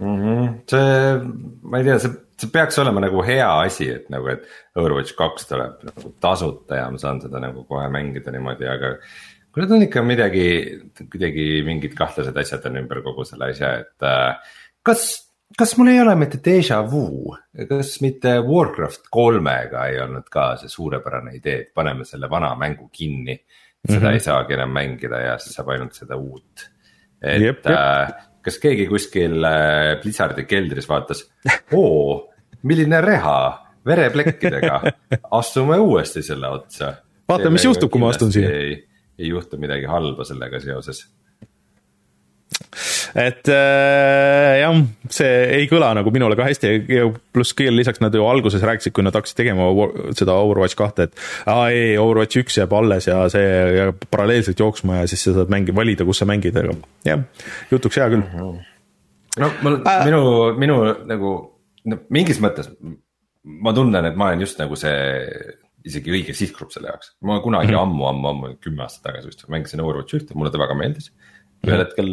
mm. 0.00 0.16
-hmm. 0.16 0.52
see, 0.70 1.14
ma 1.62 1.78
ei 1.78 1.88
tea, 1.88 1.98
see, 2.02 2.12
see 2.40 2.52
peaks 2.52 2.78
olema 2.82 3.02
nagu 3.04 3.22
hea 3.26 3.48
asi, 3.64 3.90
et 3.94 4.10
nagu, 4.12 4.28
et 4.32 4.46
Overwatch 4.78 5.16
kaks 5.18 5.50
tuleb 5.50 5.84
nagu 5.90 6.14
tasuta 6.20 6.82
ja 6.82 6.90
ma 6.90 6.98
saan 6.98 7.22
seda 7.22 7.42
nagu 7.42 7.64
kohe 7.68 7.88
mängida 7.92 8.34
niimoodi, 8.34 8.68
aga 8.70 8.94
kuule, 9.52 9.66
ta 9.66 9.76
on 9.76 9.86
ikka 9.86 10.04
midagi, 10.06 10.46
kuidagi 11.02 11.48
mingid 11.66 11.96
kahtlased 11.98 12.36
asjad 12.36 12.66
on 12.70 12.82
ümber 12.82 13.02
kogu 13.06 13.26
selle 13.28 13.50
asja, 13.54 13.74
et 13.84 14.06
äh, 14.06 14.54
kas 14.86 15.29
kas 15.58 15.76
mul 15.78 15.90
ei 15.92 16.00
ole 16.00 16.14
mitte 16.18 16.40
déjà 16.44 16.80
vu, 16.90 17.34
kas 17.68 17.94
mitte 18.04 18.36
Warcraft 18.46 19.08
kolmega 19.12 19.86
ei 19.90 20.00
olnud 20.02 20.28
ka 20.32 20.54
see 20.60 20.70
suurepärane 20.70 21.34
idee, 21.38 21.64
et 21.64 21.72
paneme 21.74 22.06
selle 22.08 22.30
vana 22.30 22.54
mängu 22.58 22.88
kinni. 22.92 23.40
seda 23.88 23.98
mm 23.98 24.06
-hmm. 24.06 24.12
ei 24.12 24.20
saagi 24.20 24.52
enam 24.52 24.70
mängida 24.70 25.20
ja 25.20 25.38
siis 25.38 25.54
saab 25.56 25.68
ainult 25.68 25.94
seda 25.94 26.16
uut. 26.16 26.70
et 27.22 27.42
jep, 27.42 27.64
jep. 27.64 27.66
Äh, 27.66 28.12
kas 28.42 28.58
keegi 28.58 28.86
kuskil 28.86 29.44
äh, 29.44 30.00
Blizzardi 30.02 30.44
keldris 30.44 30.88
vaatas, 30.88 31.32
oo, 31.72 32.32
milline 32.62 33.00
reha 33.00 33.66
vereplekkidega, 33.86 34.82
astume 35.30 35.78
uuesti 35.78 36.22
selle 36.22 36.48
otsa. 36.48 36.94
vaatame, 37.28 37.50
mis 37.50 37.64
juhtub, 37.64 37.90
kui 37.90 38.00
ma 38.00 38.08
astun 38.08 38.32
siia. 38.32 38.50
ei 39.18 39.28
juhtu 39.28 39.56
midagi 39.56 39.84
halba 39.84 40.24
sellega 40.24 40.60
seoses 40.60 41.06
et 43.14 43.50
äh, 43.50 44.60
jah, 44.60 44.80
see 45.10 45.34
ei 45.58 45.68
kõla 45.70 45.92
nagu 45.98 46.12
minule 46.14 46.36
ka 46.38 46.46
hästi 46.46 46.72
ja 46.90 47.08
pluss 47.34 47.54
kõigele 47.56 47.80
lisaks 47.80 48.02
nad 48.02 48.14
ju 48.14 48.26
alguses 48.28 48.64
rääkisid, 48.66 48.94
kui 48.96 49.06
nad 49.06 49.16
hakkasid 49.16 49.40
tegema 49.42 49.68
seda 50.16 50.36
Overwatch 50.38 50.78
kahte, 50.78 51.08
et 51.08 51.50
aa 51.50 51.68
ei, 51.74 51.94
Overwatch 52.00 52.42
üks 52.42 52.60
jääb 52.60 52.74
alles 52.76 53.10
ja 53.10 53.22
see 53.32 53.46
jääb 53.78 54.08
paralleelselt 54.10 54.60
jooksma 54.60 55.02
ja 55.02 55.10
siis 55.10 55.24
sa 55.26 55.36
saad 55.38 55.52
mängi-, 55.52 55.76
valida, 55.76 56.06
kus 56.08 56.22
sa 56.22 56.28
mängid, 56.30 56.56
aga 56.60 56.76
jah, 57.08 57.24
jutuks 57.72 58.00
hea 58.00 58.10
küll. 58.14 58.26
no 59.40 59.54
mul 59.64 59.80
äh., 59.80 60.04
minu, 60.08 60.24
minu 60.58 60.82
nagu 61.10 61.36
no 61.90 62.02
mingis 62.12 62.42
mõttes 62.42 62.70
ma 63.42 63.72
tunnen, 63.76 64.04
et 64.04 64.18
ma 64.18 64.30
olen 64.30 64.44
just 64.44 64.60
nagu 64.60 64.76
see 64.78 64.96
isegi 65.88 66.12
õige 66.12 66.34
sihtgrupp 66.36 66.74
selle 66.74 66.90
jaoks, 66.90 67.14
ma 67.24 67.38
kunagi 67.40 67.70
mm 67.70 67.76
-hmm. 67.76 67.82
ammu, 67.88 68.04
ammu, 68.10 68.28
ammu 68.28 68.50
kümme 68.60 68.84
aastat 68.84 69.06
tagasi 69.08 69.30
vist 69.30 69.46
mängisin 69.48 69.80
Overwatch 69.80 70.18
ühte, 70.18 70.36
mulle 70.36 70.52
ta 70.52 70.60
väga 70.60 70.76
meeldis. 70.76 71.10
ühel 71.64 71.64
mm 71.64 71.70
-hmm. 71.72 71.86
hetkel 71.86 72.10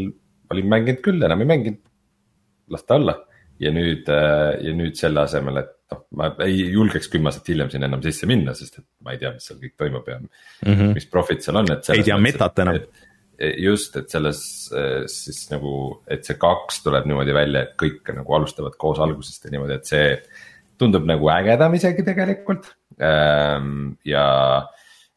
olin 0.53 0.69
mänginud 0.71 1.01
küll, 1.05 1.23
enam 1.25 1.41
ei 1.43 1.49
mänginud, 1.49 1.81
las 2.73 2.85
ta 2.85 2.99
olla. 3.01 3.23
ja 3.57 3.71
nüüd 3.73 4.05
äh, 4.13 4.51
ja 4.61 4.71
nüüd 4.77 4.93
selle 4.99 5.23
asemel, 5.25 5.63
et 5.63 5.71
noh, 5.89 6.03
ma 6.19 6.27
ei 6.45 6.59
julgeks 6.75 7.07
kümme 7.09 7.31
aastat 7.31 7.47
hiljem 7.49 7.71
sinna 7.73 7.87
enam 7.89 8.03
sisse 8.05 8.27
minna, 8.29 8.53
sest 8.53 8.77
et 8.83 8.85
ma 9.01 9.15
ei 9.15 9.21
tea, 9.21 9.31
mis 9.33 9.47
seal 9.49 9.57
kõik 9.63 9.73
toimub 9.81 10.11
ja 10.11 10.19
mm 10.19 10.27
-hmm. 10.67 10.93
mis 10.93 11.07
profit 11.09 11.41
seal 11.41 11.57
on, 11.57 11.71
et. 11.73 11.89
ei 11.89 12.03
tea 12.05 12.17
metat 12.21 12.59
enam. 12.61 12.77
just, 13.57 13.97
et 13.97 14.13
selles 14.13 14.39
äh, 14.77 15.07
siis 15.09 15.47
nagu, 15.49 16.03
et 16.05 16.25
see 16.25 16.37
kaks 16.37 16.83
tuleb 16.83 17.09
niimoodi 17.09 17.33
välja, 17.33 17.63
et 17.63 17.73
kõik 17.81 18.13
nagu 18.13 18.37
alustavad 18.37 18.77
koos 18.77 18.99
algusest 18.99 19.45
ja 19.45 19.51
niimoodi, 19.55 19.73
et 19.73 19.89
see 19.89 20.05
tundub 20.77 21.05
nagu 21.09 21.29
ägedam 21.33 21.73
isegi 21.73 22.05
tegelikult 22.05 22.69
ähm, 23.01 23.97
ja 24.05 24.25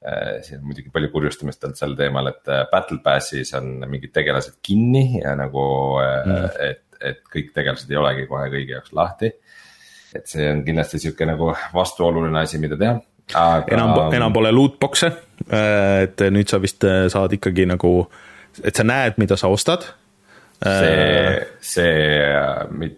Äh, 0.01 0.39
siin 0.41 0.63
on 0.63 0.71
muidugi 0.71 0.89
palju 0.89 1.11
kurjustamist 1.13 1.65
olnud 1.67 1.77
sel 1.77 1.91
teemal, 1.93 2.31
et 2.31 2.49
äh, 2.49 2.63
Battle 2.71 3.03
Pass'is 3.05 3.51
on 3.59 3.83
mingid 3.85 4.15
tegelased 4.17 4.55
kinni 4.65 5.19
ja 5.19 5.35
nagu 5.37 5.65
äh, 6.01 6.15
mm., 6.25 6.47
et, 6.65 6.81
et 7.11 7.21
kõik 7.29 7.51
tegelased 7.53 7.93
ei 7.93 7.99
olegi 8.01 8.25
kohe 8.31 8.47
kõigi 8.49 8.73
jaoks 8.79 8.95
lahti. 8.97 9.29
et 10.17 10.25
see 10.27 10.47
on 10.49 10.63
kindlasti 10.65 11.03
sihuke 11.03 11.29
nagu 11.29 11.51
vastuoluline 11.75 12.41
asi, 12.41 12.59
mida 12.63 12.81
teha. 12.81 12.97
Aga... 13.37 13.69
enam, 13.77 13.93
enam 14.17 14.33
pole 14.35 14.51
lootbox'e, 14.57 15.13
et 15.53 16.25
nüüd 16.33 16.49
sa 16.51 16.59
vist 16.65 16.83
saad 16.83 17.37
ikkagi 17.37 17.69
nagu, 17.69 17.93
et 18.65 18.75
sa 18.75 18.83
näed, 18.89 19.21
mida 19.23 19.37
sa 19.39 19.53
ostad. 19.53 19.85
see, 20.65 21.37
see 21.61 22.91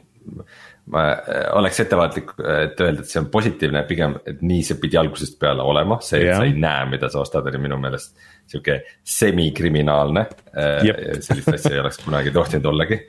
ma 0.92 1.06
äh, 1.16 1.46
oleks 1.56 1.80
ettevaatlik, 1.84 2.34
et 2.38 2.80
öelda, 2.84 3.02
et 3.02 3.10
see 3.10 3.20
on 3.22 3.28
positiivne, 3.32 3.82
pigem, 3.88 4.18
et 4.28 4.42
nii 4.44 4.62
see 4.66 4.78
pidi 4.82 4.98
algusest 5.00 5.38
peale 5.40 5.64
olema, 5.64 5.98
see, 6.04 6.20
et 6.20 6.28
yeah. 6.28 6.40
sa 6.40 6.48
ei 6.48 6.56
näe, 6.56 6.88
mida 6.92 7.10
sa 7.12 7.22
ostad, 7.24 7.48
oli 7.48 7.62
minu 7.64 7.78
meelest 7.80 8.16
sihuke 8.52 8.82
semikriminaalne. 9.18 10.26
Äh, 10.52 10.90
sellist 11.26 11.54
asja 11.54 11.76
ei 11.76 11.82
oleks 11.84 12.02
kunagi 12.04 12.34
tohtinud 12.34 12.68
ollagi 12.72 13.00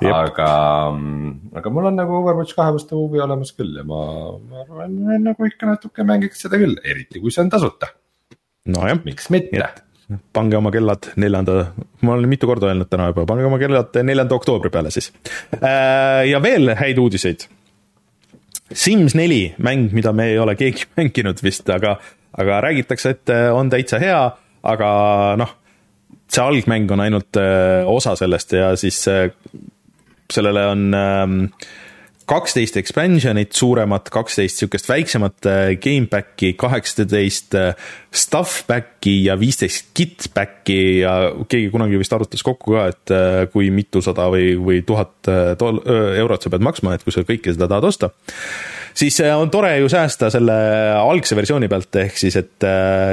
aga, 0.00 0.48
aga 1.58 1.72
mul 1.72 1.88
on 1.90 1.98
nagu 1.98 2.16
Overwatch 2.20 2.56
kahe 2.56 2.74
vastu 2.76 2.98
huvi 3.00 3.20
olemas 3.22 3.52
küll 3.56 3.76
ja 3.80 3.84
ma, 3.86 4.02
ma 4.38 4.64
arvan, 4.64 4.98
nagu 5.24 5.48
ikka 5.48 5.68
natuke 5.68 6.06
mängiks 6.08 6.44
seda 6.46 6.60
küll, 6.60 6.76
eriti 6.84 7.22
kui 7.22 7.34
see 7.34 7.44
on 7.44 7.52
tasuta. 7.52 7.92
nojah. 8.72 9.02
miks 9.04 9.28
mitte 9.34 9.58
pange 10.32 10.56
oma 10.58 10.72
kellad 10.74 11.10
neljanda, 11.20 11.66
ma 12.02 12.14
olen 12.14 12.30
mitu 12.30 12.48
korda 12.50 12.70
öelnud 12.70 12.90
täna 12.90 13.10
juba, 13.10 13.26
pange 13.28 13.46
oma 13.48 13.58
kellad 13.60 13.98
neljanda 14.06 14.36
oktoobri 14.36 14.72
peale 14.72 14.92
siis. 14.94 15.10
Äh, 15.58 16.28
ja 16.30 16.42
veel 16.42 16.74
häid 16.78 17.00
uudiseid. 17.02 17.46
Sims 18.72 19.16
neli, 19.18 19.52
mäng, 19.60 19.90
mida 19.92 20.14
me 20.16 20.30
ei 20.32 20.38
ole 20.40 20.56
keegi 20.56 20.88
mänginud 20.98 21.42
vist, 21.44 21.68
aga, 21.70 21.96
aga 22.38 22.62
räägitakse, 22.68 23.16
et 23.16 23.34
äh, 23.34 23.48
on 23.54 23.70
täitsa 23.72 24.00
hea, 24.02 24.22
aga 24.62 24.90
noh, 25.40 25.56
see 26.32 26.42
algmäng 26.44 26.90
on 26.94 27.04
ainult 27.04 27.40
äh, 27.40 27.82
osa 27.88 28.16
sellest 28.16 28.56
ja 28.56 28.72
siis 28.80 29.02
sellele 30.32 30.66
on 30.66 30.94
ähm, 30.96 31.38
kaksteist 32.28 32.76
expansion'it 32.80 33.54
suuremat, 33.56 34.08
kaksteist 34.12 34.60
sihukest 34.60 34.88
väiksemat 34.90 35.48
äh, 35.48 35.60
gameback'i, 35.80 36.52
kaheksateist 36.58 37.56
äh, 37.58 37.72
stuff 38.14 38.62
back'i 38.68 39.18
ja 39.26 39.36
viisteist 39.40 39.90
kit 39.96 40.28
back'i 40.34 41.02
ja 41.02 41.14
keegi 41.50 41.70
kunagi 41.72 42.00
vist 42.00 42.12
arvutas 42.14 42.44
kokku 42.46 42.76
ka, 42.76 42.86
et 42.92 43.14
äh, 43.14 43.38
kui 43.52 43.70
mitusada 43.74 44.28
või, 44.32 44.52
või 44.60 44.82
tuhat 44.86 45.30
eurot 45.30 46.44
sa 46.44 46.52
pead 46.52 46.64
maksma, 46.64 46.96
et 46.96 47.04
kui 47.06 47.14
sa 47.14 47.24
kõike 47.26 47.54
seda 47.54 47.68
tahad 47.70 47.88
osta. 47.88 48.10
siis 48.94 49.20
on 49.24 49.50
tore 49.50 49.76
ju 49.78 49.88
säästa 49.88 50.30
selle 50.30 50.56
algse 50.98 51.36
versiooni 51.38 51.68
pealt, 51.70 51.96
ehk 52.02 52.18
siis, 52.18 52.36
et 52.36 52.66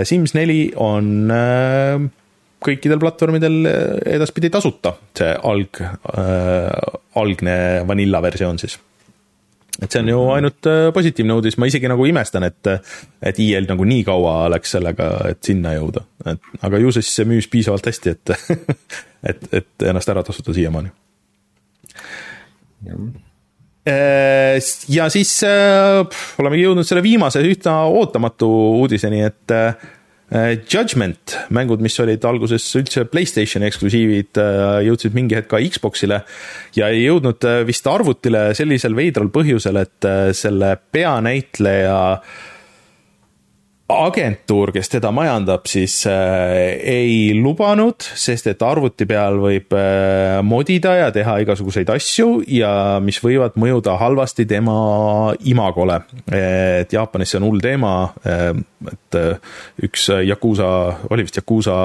Sims 0.09 0.33
neli 0.35 0.71
on 0.75 1.31
kõikidel 2.59 2.99
platvormidel 2.99 3.61
edaspidi 4.17 4.51
tasuta, 4.51 4.95
see 5.15 5.31
alg 5.31 5.79
äh,, 5.79 6.67
algne 7.19 7.57
vanilla 7.87 8.21
versioon 8.23 8.59
siis 8.59 8.79
et 9.79 9.91
see 9.91 10.01
on 10.03 10.11
ju 10.11 10.23
ainult 10.35 10.69
äh, 10.69 10.89
positiivne 10.95 11.37
uudis, 11.37 11.57
ma 11.59 11.69
isegi 11.69 11.89
nagu 11.91 12.05
imestan, 12.09 12.45
et, 12.49 12.71
et 13.23 13.41
EL 13.45 13.69
nagu 13.69 13.87
nii 13.87 14.03
kaua 14.07 14.35
läks 14.53 14.75
sellega, 14.75 15.11
et 15.31 15.41
sinna 15.45 15.75
jõuda, 15.77 16.03
et 16.33 16.51
aga 16.67 16.81
ju 16.83 16.93
siis 16.97 17.11
see 17.15 17.29
müüs 17.29 17.49
piisavalt 17.51 17.87
hästi, 17.91 18.15
et, 18.15 18.33
et, 19.31 19.47
et 19.61 19.89
ennast 19.91 20.11
ära 20.11 20.23
tasuda 20.27 20.55
siiamaani. 20.55 20.91
Äh, 23.89 24.59
ja 24.91 25.07
siis 25.11 25.31
äh, 25.47 26.03
olemegi 26.39 26.67
jõudnud 26.67 26.87
selle 26.87 27.03
viimase 27.05 27.43
üsna 27.47 27.81
ootamatu 27.87 28.49
uudiseni, 28.81 29.23
et 29.27 29.57
Judgment, 30.29 31.33
mängud, 31.49 31.81
mis 31.81 31.95
olid 32.03 32.25
alguses 32.29 32.67
üldse 32.77 33.01
Playstationi 33.09 33.65
eksklusiivid, 33.65 34.37
äh, 34.37 34.75
jõudsid 34.85 35.15
mingi 35.17 35.37
hetk 35.39 35.49
ka 35.49 35.61
Xbox'ile 35.63 36.19
ja 36.77 36.91
ei 36.93 37.01
jõudnud 37.07 37.47
äh, 37.49 37.63
vist 37.65 37.89
arvutile 37.89 38.51
sellisel 38.57 38.93
veidral 38.97 39.31
põhjusel, 39.33 39.81
et 39.81 40.09
selle 40.37 40.75
peanäitleja 40.93 41.97
äh, 42.13 42.37
agentuur, 43.89 44.69
kes 44.73 44.91
teda 44.91 45.09
majandab, 45.13 45.65
siis 45.69 46.03
äh, 46.09 46.77
ei 46.77 47.33
lubanud, 47.33 48.05
sest 48.21 48.49
et 48.51 48.61
arvuti 48.65 49.07
peal 49.09 49.39
võib 49.41 49.73
äh, 49.73 50.39
modida 50.45 50.93
ja 50.99 51.07
teha 51.13 51.39
igasuguseid 51.43 51.89
asju 51.95 52.43
ja 52.53 52.71
mis 53.01 53.17
võivad 53.23 53.57
mõjuda 53.59 53.97
halvasti 53.97 54.45
tema 54.49 55.33
imagole. 55.49 56.01
et 56.29 56.93
Jaapanis 56.93 57.33
see 57.33 57.41
on 57.41 57.49
hull 57.49 57.63
teema, 57.63 57.93
äh, 58.29 58.51
et 58.93 59.17
äh, 59.17 59.53
üks 59.89 60.09
Yakuusa, 60.21 60.69
oli 61.09 61.25
vist 61.25 61.41
Yakuusa 61.41 61.77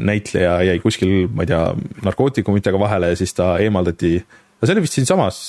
näitleja 0.00 0.62
jäi 0.70 0.80
kuskil, 0.80 1.26
ma 1.28 1.44
ei 1.44 1.52
tea, 1.52 1.64
narkootikumitega 2.08 2.80
vahele 2.80 3.12
ja 3.12 3.20
siis 3.20 3.36
ta 3.36 3.58
eemaldati, 3.60 4.16
see 4.64 4.76
oli 4.76 4.86
vist 4.86 4.96
siinsamas, 4.96 5.42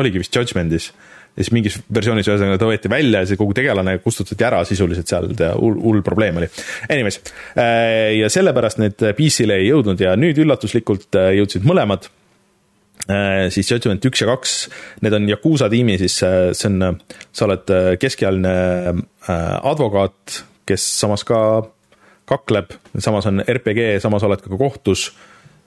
oligi 0.00 0.24
vist 0.24 0.36
Judgmentis 0.36 0.94
ja 1.34 1.42
siis 1.42 1.52
mingis 1.54 1.78
versioonis 1.94 2.28
ühesõnaga 2.30 2.60
ta 2.60 2.68
võeti 2.68 2.90
välja 2.90 3.22
ja 3.24 3.28
see 3.28 3.38
kogu 3.38 3.54
tegelane 3.56 3.96
kustutati 4.02 4.46
ära 4.46 4.60
sisuliselt 4.68 5.10
seal 5.10 5.30
hull, 5.58 5.80
hull 5.82 6.04
probleem 6.06 6.38
oli. 6.38 6.48
Anyways, 6.88 7.20
äh, 7.58 8.14
ja 8.20 8.30
sellepärast 8.30 8.80
need 8.82 9.02
PC-le 9.18 9.58
ei 9.62 9.70
jõudnud 9.72 10.00
ja 10.00 10.14
nüüd 10.20 10.38
üllatuslikult 10.44 11.18
äh, 11.18 11.32
jõudsid 11.40 11.66
mõlemad 11.66 12.06
äh, 13.08 13.50
siis 13.54 13.72
Judgment 13.72 14.06
üks 14.06 14.22
ja 14.22 14.30
kaks, 14.30 14.56
need 15.02 15.18
on 15.18 15.28
Yakuusa 15.32 15.70
tiimi, 15.72 15.98
siis 16.02 16.20
see 16.22 16.70
on, 16.70 17.02
sa 17.34 17.48
oled 17.48 17.74
keskealine 18.00 18.56
advokaat, 19.26 20.42
kes 20.68 20.86
samas 21.02 21.26
ka 21.26 21.38
kakleb, 22.30 22.78
samas 22.94 23.26
on 23.28 23.42
RPG, 23.42 23.96
samas 24.00 24.24
oled 24.24 24.40
ka 24.44 24.54
kohtus 24.60 25.10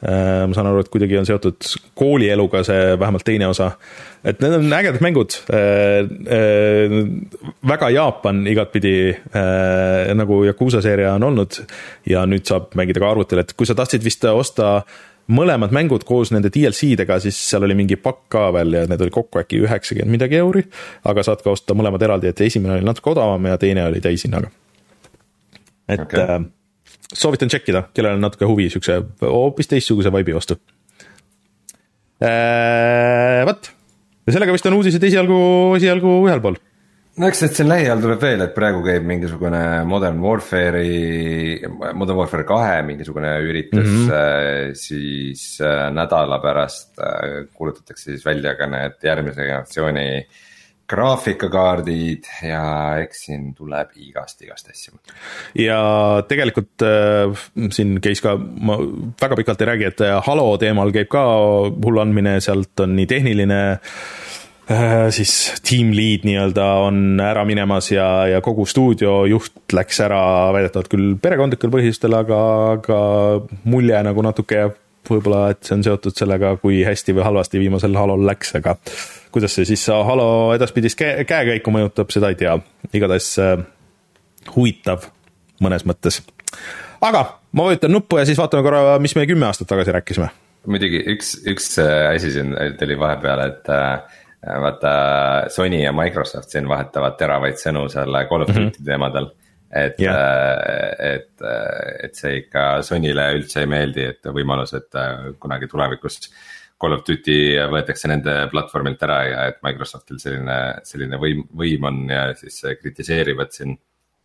ma 0.01 0.53
saan 0.53 0.67
aru, 0.69 0.83
et 0.83 0.89
kuidagi 0.93 1.17
on 1.17 1.25
seotud 1.25 1.69
koolieluga 1.97 2.61
see 2.65 2.93
vähemalt 3.01 3.25
teine 3.25 3.47
osa. 3.49 3.71
et 4.27 4.41
need 4.43 4.53
on 4.53 4.73
ägedad 4.73 5.01
mängud. 5.01 5.33
Äh, 5.49 6.05
äh, 6.37 6.97
väga 7.67 7.89
Jaapan 7.89 8.43
igatpidi 8.47 9.15
nagu 10.13 10.43
Yakuusa 10.45 10.81
seeria 10.81 11.15
on 11.15 11.23
olnud 11.23 11.61
ja 12.09 12.25
nüüd 12.29 12.45
saab 12.45 12.75
mängida 12.77 13.01
ka 13.01 13.11
arvutil, 13.11 13.41
et 13.41 13.53
kui 13.57 13.65
sa 13.65 13.75
tahtsid 13.77 14.05
vist 14.05 14.25
osta 14.29 14.83
mõlemad 15.27 15.73
mängud 15.75 16.05
koos 16.07 16.29
nende 16.31 16.51
DLC-dega, 16.53 17.17
siis 17.19 17.39
seal 17.49 17.65
oli 17.65 17.75
mingi 17.75 17.97
pakk 17.99 18.27
ka 18.31 18.43
veel 18.55 18.77
ja 18.77 18.83
need 18.87 19.01
oli 19.03 19.13
kokku 19.13 19.41
äkki 19.41 19.63
üheksakümmend 19.65 20.13
midagi 20.13 20.37
euri. 20.39 20.63
aga 21.03 21.25
saad 21.25 21.41
ka 21.41 21.55
osta 21.57 21.73
mõlemad 21.73 22.05
eraldi, 22.05 22.29
et 22.29 22.45
esimene 22.45 22.77
oli 22.77 22.85
natuke 22.85 23.15
odavam 23.15 23.49
ja 23.49 23.57
teine 23.57 23.87
oli 23.89 24.03
täishinnaga. 24.03 24.53
et 25.89 26.05
okay 26.05 26.45
soovitan 27.13 27.51
tšekkida, 27.51 27.87
kellel 27.95 28.17
on 28.17 28.25
natuke 28.27 28.47
huvi 28.49 28.69
siukse 28.73 28.99
hoopis 29.21 29.71
teistsuguse 29.71 30.11
vibe'i 30.13 30.35
vastu. 30.35 30.59
Äh, 32.17 33.43
vot, 33.45 33.69
ja 34.25 34.33
sellega 34.33 34.55
vist 34.55 34.65
on 34.69 34.79
uudised 34.79 35.03
esialgu, 35.03 35.37
esialgu 35.77 36.21
ühel 36.25 36.41
pool 36.41 36.57
no 37.17 37.29
eks 37.29 37.41
nüüd 37.43 37.55
siin 37.57 37.69
lähiajal 37.71 38.01
tuleb 38.03 38.21
veel, 38.21 38.43
et 38.45 38.53
praegu 38.55 38.83
käib 38.85 39.05
mingisugune 39.09 39.61
Modern 39.89 40.19
Warfare'i, 40.21 41.69
Modern 41.97 42.19
Warfare 42.19 42.45
kahe 42.47 42.81
mingisugune 42.85 43.31
üritus 43.45 43.81
mm, 43.81 44.03
-hmm. 44.09 44.75
siis 44.77 45.45
äh, 45.61 45.87
nädala 45.93 46.39
pärast 46.43 46.99
äh, 46.99 47.47
kuulutatakse 47.53 48.11
siis 48.11 48.25
välja 48.25 48.55
ka 48.55 48.69
need 48.69 49.01
järgmise 49.03 49.41
generatsiooni 49.41 50.07
graafikakaardid 50.87 52.29
ja 52.47 52.63
eks 53.03 53.25
siin 53.27 53.49
tuleb 53.57 53.91
igast, 53.99 54.41
igast 54.45 54.69
asju. 54.71 54.95
ja 55.59 55.79
tegelikult 56.29 56.85
äh, 56.87 57.47
siin 57.75 57.97
käis 58.03 58.23
ka, 58.23 58.37
ma 58.37 58.79
väga 59.21 59.41
pikalt 59.41 59.61
ei 59.61 59.71
räägi, 59.73 59.91
et 59.91 60.05
Halo 60.27 60.49
teemal 60.61 60.93
käib 60.95 61.11
ka 61.11 61.25
hull 61.83 62.03
andmine, 62.03 62.39
sealt 62.43 62.85
on 62.85 62.95
nii 62.97 63.09
tehniline 63.09 63.61
äh, 63.75 63.91
Äh, 64.71 65.07
siis 65.15 65.53
team 65.63 65.93
lead 65.95 66.25
nii-öelda 66.27 66.65
on 66.83 67.21
ära 67.23 67.45
minemas 67.47 67.87
ja, 67.87 68.27
ja 68.27 68.41
kogu 68.43 68.65
stuudiojuht 68.67 69.71
läks 69.71 70.01
ära 70.03 70.19
väidetavalt 70.51 70.89
küll 70.91 71.13
perekondlikel 71.23 71.71
põhjustel, 71.71 72.11
aga, 72.17 72.39
aga 72.73 72.97
mulje 73.63 74.01
nagu 74.03 74.25
natuke 74.27 74.59
jääb 74.59 74.75
võib-olla, 75.07 75.53
et 75.53 75.63
see 75.63 75.77
on 75.77 75.85
seotud 75.87 76.19
sellega, 76.19 76.57
kui 76.59 76.81
hästi 76.83 77.15
või 77.15 77.23
halvasti 77.29 77.61
viimasel 77.63 77.95
Halol 77.95 78.27
läks, 78.27 78.51
aga 78.59 78.75
kuidas 79.37 79.53
see 79.53 79.67
siis 79.69 79.85
Halo 79.93 80.27
edaspidist 80.55 80.97
käe, 80.97 81.21
käekäiku 81.27 81.73
mõjutab, 81.73 82.09
seda 82.13 82.31
ei 82.33 82.39
tea. 82.39 82.57
igatahes 82.97 83.29
äh, 83.43 83.55
huvitav 84.55 85.09
mõnes 85.63 85.85
mõttes. 85.87 86.21
aga 87.01 87.23
ma 87.51 87.69
vajutan 87.69 87.93
nuppu 87.93 88.17
ja 88.17 88.25
siis 88.25 88.39
vaatame 88.39 88.65
korra, 88.65 88.99
mis 89.03 89.15
me 89.15 89.27
kümme 89.29 89.49
aastat 89.49 89.69
tagasi 89.69 89.93
rääkisime. 89.93 90.29
muidugi 90.65 91.03
üks, 91.13 91.35
üks 91.45 91.75
äh, 91.83 92.15
asi 92.15 92.31
siin 92.33 92.55
tuli 92.79 92.97
vahepeal, 92.99 93.43
et 93.45 93.69
äh, 93.73 94.23
vaata 94.63 94.93
Sony 95.53 95.83
ja 95.83 95.93
Microsoft 95.93 96.53
siin 96.53 96.69
vahetavad 96.69 97.17
teravaid 97.19 97.61
sõnu 97.61 97.87
selle 97.93 98.25
Call 98.29 98.45
of 98.45 98.49
Duty 98.49 98.63
mm 98.63 98.71
-hmm. 98.71 98.85
teemadel. 98.85 99.31
et 99.75 99.99
yeah., 99.99 100.15
et, 101.13 101.41
et 102.03 102.15
see 102.15 102.37
ikka 102.37 102.81
Sonyle 102.81 103.33
üldse 103.35 103.59
ei 103.59 103.67
meeldi, 103.67 104.05
et 104.13 104.29
võimalus, 104.33 104.73
et 104.73 105.01
kunagi 105.39 105.67
tulevikus. 105.67 106.31
Call 106.77 106.93
of 106.93 107.03
Duty 107.07 107.37
võetakse 107.71 108.09
nende 108.11 108.35
platvormilt 108.51 109.01
ära 109.07 109.19
ja 109.25 109.43
et 109.51 109.61
Microsoftil 109.65 110.19
selline, 110.21 110.57
selline 110.85 111.17
võim, 111.21 111.41
võim 111.57 111.87
on 111.89 112.03
ja 112.11 112.27
siis 112.37 112.61
kritiseerivad 112.81 113.53
siin. 113.55 113.77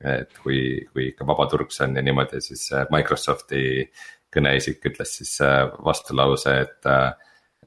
et 0.02 0.32
kui, 0.42 0.82
kui 0.92 1.12
ikka 1.12 1.24
vaba 1.24 1.46
turg 1.46 1.70
see 1.70 1.86
on 1.86 1.96
ja 1.96 2.02
niimoodi, 2.02 2.40
siis 2.42 2.64
Microsofti 2.90 3.86
kõneisik 4.34 4.82
ütles 4.90 5.12
siis 5.20 5.36
vastulause, 5.86 6.56
et 6.64 6.88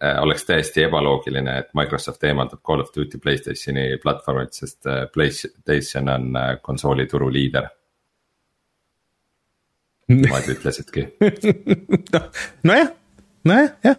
Äh, 0.04 0.18
oleks 0.22 0.44
täiesti 0.44 0.84
ebaloogiline, 0.84 1.54
et 1.62 1.70
Microsoft 1.74 2.24
eemaldab 2.28 2.60
Call 2.68 2.82
of 2.84 2.90
Duty 2.96 3.18
Playstationi 3.24 3.86
platvormilt, 4.04 4.52
sest 4.54 4.84
äh, 4.92 5.06
Playstation 5.14 6.10
on 6.12 6.36
äh, 6.36 6.50
konsoolituru 6.62 7.30
liider. 7.32 7.70
Nemad 10.12 10.50
ütlesidki 10.52 11.08
nojah, 12.68 12.92
nojah, 13.48 13.72
jah 13.88 13.96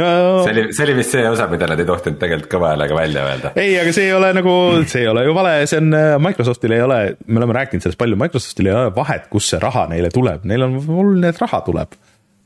no 0.00 0.08
see 0.44 0.52
oli, 0.52 0.66
see 0.76 0.86
oli 0.86 0.96
vist 0.98 1.14
see 1.14 1.28
osa, 1.28 1.46
mida 1.52 1.68
nad 1.70 1.80
ei 1.80 1.88
tohtinud 1.88 2.18
tegelikult 2.20 2.50
kõva 2.52 2.72
häälega 2.74 2.98
välja 2.98 3.28
öelda. 3.30 3.54
ei, 3.56 3.78
aga 3.80 3.94
see 3.96 4.10
ei 4.10 4.16
ole 4.16 4.32
nagu, 4.36 4.56
see 4.88 5.04
ei 5.04 5.12
ole 5.12 5.24
ju 5.28 5.36
vale, 5.36 5.54
see 5.70 5.80
on, 5.82 5.94
Microsoftil 6.26 6.76
ei 6.76 6.84
ole, 6.84 7.00
me 7.26 7.40
oleme 7.42 7.56
rääkinud 7.60 7.86
sellest 7.86 8.00
palju, 8.00 8.18
Microsoftil 8.20 8.70
ei 8.70 8.76
ole 8.76 8.92
vahet, 8.96 9.30
kust 9.32 9.54
see 9.54 9.62
raha 9.62 9.86
neile 9.92 10.12
tuleb, 10.14 10.44
neil 10.48 10.68
on 10.68 10.76
oluline, 10.82 11.32
et 11.32 11.42
raha 11.42 11.62
tuleb 11.66 11.96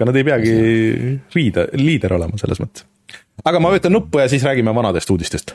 aga 0.01 0.09
nad 0.09 0.17
ei 0.17 0.25
peagi 0.25 0.53
riida, 1.35 1.67
liider 1.77 2.15
olema 2.17 2.41
selles 2.41 2.61
mõttes. 2.63 2.87
aga 3.45 3.61
ma 3.61 3.69
vajutan 3.69 3.93
nuppu 3.93 4.23
ja 4.23 4.31
siis 4.33 4.47
räägime 4.49 4.73
vanadest 4.75 5.11
uudistest. 5.13 5.53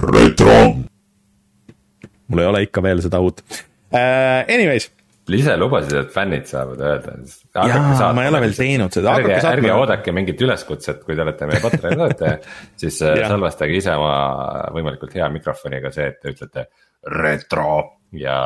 retro. 0.00 0.56
mul 2.26 2.40
ei 2.40 2.48
ole 2.48 2.62
ikka 2.64 2.82
veel 2.82 3.04
seda 3.04 3.20
uut 3.20 3.44
uh,. 3.44 3.60
Anyways 4.48 4.88
ise 5.32 5.56
lubasid, 5.56 5.94
et 5.96 6.12
fännid 6.12 6.48
saavad 6.48 6.80
öelda. 6.80 7.18
Jaa, 7.52 8.12
ma 8.16 8.24
ei 8.24 8.30
ole 8.30 8.40
veel 8.46 8.54
teinud 8.56 8.94
seda. 8.94 9.16
ärge, 9.20 9.38
ärge 9.50 9.72
oodake 9.74 10.14
mingit 10.16 10.40
üleskutset, 10.44 11.02
kui 11.04 11.16
te 11.16 11.24
olete 11.24 11.48
meie 11.50 11.60
Patreoni 11.64 11.98
toetaja 12.00 12.38
siis 12.80 13.00
äh, 13.04 13.24
salvestage 13.28 13.76
ise 13.76 13.96
oma 13.98 14.14
võimalikult 14.74 15.16
hea 15.18 15.28
mikrofoniga 15.34 15.92
see, 15.94 16.08
et 16.12 16.20
te 16.22 16.32
ütlete 16.32 16.66
retro 17.12 17.74
ja 18.16 18.36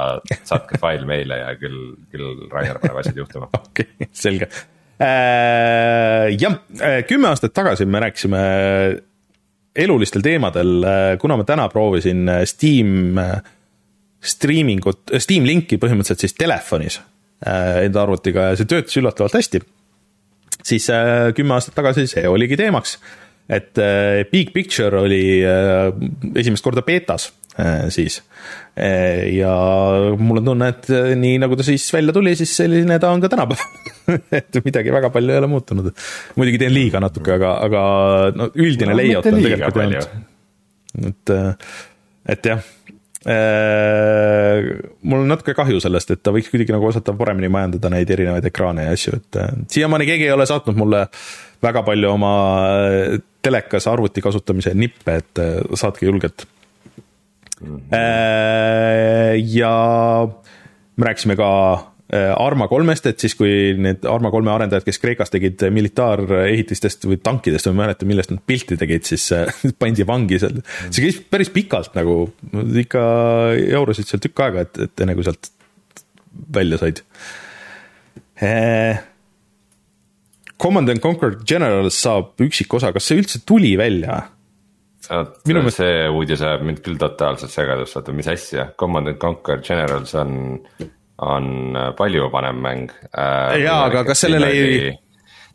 saatke 0.46 0.80
fail 0.82 1.06
meile 1.08 1.40
ja 1.42 1.52
küll, 1.60 1.96
küll 2.10 2.46
Rainer 2.50 2.80
paneb 2.82 3.02
asjad 3.02 3.22
juhtuma. 3.22 3.50
okei 3.62 3.86
okay,, 3.86 4.10
selge 4.14 4.50
äh,. 4.98 6.32
jah, 6.34 6.60
äh, 6.80 7.02
kümme 7.08 7.30
aastat 7.30 7.54
tagasi 7.54 7.86
me 7.86 8.02
rääkisime 8.06 8.44
elulistel 9.76 10.24
teemadel, 10.24 10.86
kuna 11.20 11.36
ma 11.36 11.44
täna 11.44 11.66
proovisin 11.68 12.24
Steam 12.48 13.20
striimingut, 14.24 15.12
Steam 15.20 15.44
Linki 15.44 15.76
põhimõtteliselt 15.78 16.24
siis 16.24 16.34
telefonis 16.34 16.96
enda 17.44 18.02
arvutiga 18.02 18.50
ja 18.50 18.58
see 18.58 18.68
töötas 18.70 18.96
üllatavalt 18.96 19.36
hästi. 19.36 19.60
siis 20.64 20.88
kümme 21.36 21.56
aastat 21.56 21.76
tagasi 21.76 22.06
see 22.08 22.28
oligi 22.28 22.56
teemaks, 22.56 22.96
et 23.48 23.76
Big 24.30 24.54
Picture 24.54 25.02
oli 25.04 25.42
esimest 26.34 26.64
korda 26.64 26.82
beetas 26.86 27.28
siis 27.92 28.22
ja 29.36 29.52
mul 30.18 30.40
on 30.40 30.48
tunne, 30.50 30.70
et 30.72 30.88
nii 31.20 31.36
nagu 31.44 31.56
ta 31.56 31.64
siis 31.64 31.84
välja 31.92 32.12
tuli, 32.16 32.34
siis 32.36 32.56
selline 32.56 32.98
ta 33.00 33.12
on 33.12 33.20
ka 33.20 33.30
tänapäeval 33.32 33.76
et 34.38 34.60
midagi 34.64 34.92
väga 34.94 35.10
palju 35.14 35.34
ei 35.34 35.40
ole 35.40 35.50
muutunud. 35.50 35.90
muidugi 36.36 36.60
teen 36.62 36.74
liiga 36.74 37.00
natuke, 37.02 37.36
aga, 37.36 37.52
aga 37.66 37.82
no 38.36 38.48
üldine 38.54 38.92
no, 38.92 38.98
layout 39.00 39.28
on 39.30 39.38
tegelikult 39.40 39.80
jäänud. 39.82 40.10
et, 41.10 41.34
et 42.36 42.50
jah 42.52 42.68
mul 43.26 45.22
on 45.24 45.28
natuke 45.32 45.54
kahju 45.58 45.80
sellest, 45.82 46.12
et 46.14 46.20
ta 46.22 46.30
võiks 46.34 46.50
kuidagi 46.52 46.74
nagu 46.74 46.86
osata 46.86 47.14
paremini 47.16 47.48
majandada 47.50 47.90
neid 47.90 48.10
erinevaid 48.14 48.44
ekraane 48.46 48.84
ja 48.86 48.92
asju, 48.94 49.16
et 49.18 49.38
siiamaani 49.74 50.06
keegi 50.06 50.28
ei 50.28 50.34
ole 50.34 50.46
saatnud 50.46 50.78
mulle 50.78 51.00
väga 51.66 51.82
palju 51.86 52.12
oma 52.12 52.32
telekas 53.42 53.88
arvuti 53.90 54.22
kasutamise 54.22 54.76
nippe, 54.78 55.18
et 55.24 55.42
saatke 55.74 56.06
julgelt 56.06 56.46
mm. 56.46 57.80
-hmm. 57.90 57.98
ja 59.58 59.74
me 60.96 61.10
rääkisime 61.10 61.36
ka 61.36 61.50
äh, 61.72 61.95
Arma 62.14 62.68
kolmest, 62.70 63.08
et 63.10 63.18
siis, 63.18 63.34
kui 63.34 63.72
need 63.82 64.04
Arma 64.06 64.30
kolme 64.30 64.52
arendajad, 64.52 64.84
kes 64.86 65.00
Kreekas 65.02 65.32
tegid 65.32 65.64
militaarehitistest 65.74 67.08
või 67.10 67.18
tankidest, 67.18 67.66
ma 67.66 67.74
ei 67.74 67.80
mäleta, 67.80 68.06
millest 68.06 68.30
nad 68.30 68.44
pilti 68.46 68.78
tegid, 68.78 69.02
siis 69.08 69.24
äh, 69.34 69.50
pandi 69.80 70.06
vangi 70.06 70.38
seal. 70.38 70.60
see 70.86 71.02
käis 71.02 71.18
päris 71.26 71.50
pikalt 71.54 71.98
nagu, 71.98 72.20
ikka 72.84 73.02
jaurasid 73.58 74.06
seal 74.06 74.22
tükk 74.22 74.44
aega, 74.46 74.66
et, 74.68 74.80
et 74.86 75.02
enne 75.02 75.18
kui 75.18 75.26
sealt 75.26 75.50
välja 76.54 76.78
said. 76.78 77.02
Command 80.62 80.88
and 80.92 81.02
Conquer 81.04 81.36
Generals 81.42 81.98
saab 82.00 82.38
üksikosa, 82.46 82.92
kas 82.94 83.08
see 83.08 83.20
üldse 83.20 83.42
tuli 83.48 83.74
välja? 83.80 84.22
minu 85.46 85.60
meelest 85.62 85.78
see 85.78 86.06
uudis 86.10 86.40
ajab 86.42 86.64
mind 86.66 86.80
küll 86.82 86.98
totaalselt 86.98 87.52
segadusse, 87.52 88.00
oota, 88.00 88.14
mis 88.16 88.26
asja, 88.30 88.70
Command 88.78 89.12
and 89.12 89.20
Conquer 89.22 89.60
Generals 89.62 90.14
on, 90.18 90.58
on 91.24 91.78
palju 91.97 92.28
vanem 92.32 92.60
mäng 92.60 92.93
äh,. 93.12 93.56
jaa, 93.62 93.86
aga 93.86 94.05
kas 94.10 94.26
sellel 94.26 94.44
ei. 94.51 94.93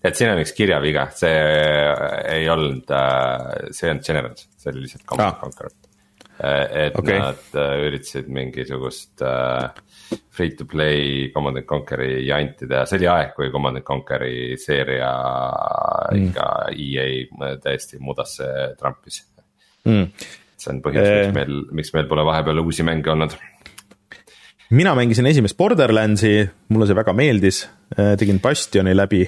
et 0.04 0.18
siin 0.18 0.34
on 0.34 0.42
üks 0.42 0.56
kirjaviga, 0.58 1.08
see 1.14 1.38
ei 2.34 2.50
olnud 2.50 2.90
äh,, 2.90 3.70
see 3.70 3.88
ei 3.88 3.94
olnud 3.96 4.08
Generals, 4.08 4.50
see 4.58 4.74
oli 4.74 4.88
lihtsalt 4.88 5.06
Command 5.06 5.36
ah. 5.36 5.40
Conquer. 5.44 5.72
Äh, 6.44 6.88
et 6.88 6.96
okay. 6.98 7.20
nad 7.20 7.42
äh, 7.54 7.84
üritasid 7.86 8.30
mingisugust 8.34 9.22
äh, 9.22 9.70
free 10.34 10.56
to 10.58 10.66
play 10.66 11.30
Command 11.34 11.60
and 11.60 11.68
Conquer'i 11.70 12.24
janti 12.26 12.66
teha, 12.66 12.88
see 12.90 12.98
oli 12.98 13.10
aeg, 13.12 13.36
kui 13.36 13.52
Command 13.54 13.78
and 13.78 13.86
Conquer'i 13.86 14.58
seeria 14.58 15.12
mm. 16.10 16.24
ikka 16.32 16.48
EA 16.74 17.52
täiesti 17.62 18.02
mudasse 18.02 18.48
trampis 18.80 19.22
mm.. 19.86 20.08
see 20.58 20.74
on 20.74 20.82
põhjus, 20.82 21.06
miks 21.12 21.36
meil, 21.38 21.62
miks 21.78 21.94
meil 21.94 22.10
pole 22.10 22.26
vahepeal 22.26 22.64
uusi 22.64 22.88
mänge 22.88 23.14
olnud. 23.14 23.38
Mina 24.72 24.96
mängisin 24.96 25.28
esimest 25.28 25.58
Borderlandsi, 25.60 26.34
mulle 26.72 26.88
see 26.88 26.98
väga 26.98 27.14
meeldis, 27.18 27.66
tegin 28.20 28.40
Bastioni 28.44 28.96
läbi. 28.96 29.26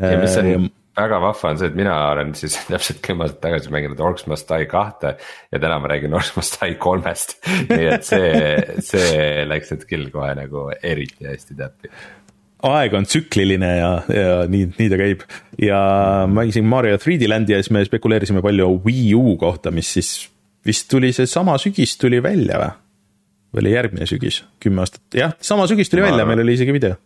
ja 0.00 0.18
mis 0.20 0.36
on 0.40 0.68
väga 0.96 1.20
vahva 1.20 1.52
on 1.52 1.58
see, 1.60 1.70
et 1.70 1.76
mina 1.76 1.94
olen 2.12 2.34
siis 2.36 2.56
täpselt 2.70 3.00
kümme 3.04 3.26
aastat 3.26 3.42
tagasi 3.44 3.72
mänginud 3.72 4.00
Orcs 4.00 4.26
Must 4.30 4.48
Die 4.50 4.68
kahte 4.70 5.16
ja 5.52 5.60
täna 5.60 5.78
ma 5.82 5.90
räägin 5.92 6.14
Orcs 6.16 6.34
Must 6.36 6.60
Die 6.62 6.76
kolmest 6.80 7.36
nii 7.72 7.88
et 7.94 8.06
see, 8.06 8.30
see 8.84 9.48
läks 9.48 9.74
nüüd 9.74 9.88
küll 9.90 10.06
kohe 10.14 10.32
nagu 10.38 10.68
eriti 10.80 11.28
hästi 11.28 11.58
täppi 11.58 11.92
aeg 12.66 12.96
on 12.96 13.04
tsükliline 13.08 13.72
ja, 13.76 13.90
ja 14.08 14.38
nii, 14.50 14.70
nii 14.78 14.88
ta 14.92 15.00
käib. 15.00 15.26
ja 15.60 15.80
mängisin 16.32 16.64
Mario 16.68 16.96
3D 17.02 17.28
Landi 17.28 17.54
ja 17.56 17.60
siis 17.60 17.74
me 17.76 17.84
spekuleerisime 17.84 18.42
palju 18.44 18.70
Wii 18.86 19.12
U 19.18 19.36
kohta, 19.40 19.70
mis 19.74 19.92
siis 19.98 20.16
vist 20.66 20.88
tuli 20.90 21.12
seesama 21.14 21.58
sügis 21.62 21.96
tuli 22.00 22.22
välja 22.24 22.60
või? 22.62 22.72
Või 23.56 23.64
oli 23.64 23.74
järgmine 23.74 24.08
sügis, 24.08 24.42
kümme 24.62 24.84
aastat, 24.84 25.04
jah, 25.16 25.36
sama 25.44 25.66
sügis 25.70 25.92
tuli 25.92 26.04
ma 26.04 26.12
välja, 26.12 26.28
meil 26.28 26.44
oli 26.44 26.56
isegi 26.58 26.74
video. 26.76 26.98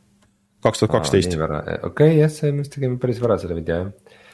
kaks 0.65 0.83
tuhat 0.83 0.99
kaksteist. 0.99 1.37
okei 1.89 2.19
jah, 2.19 2.33
see 2.33 2.53
me 2.53 2.65
vist 2.65 2.75
tegime 2.77 2.99
päris 3.01 3.23
vara 3.23 3.39
selle 3.41 3.57
video 3.59 3.85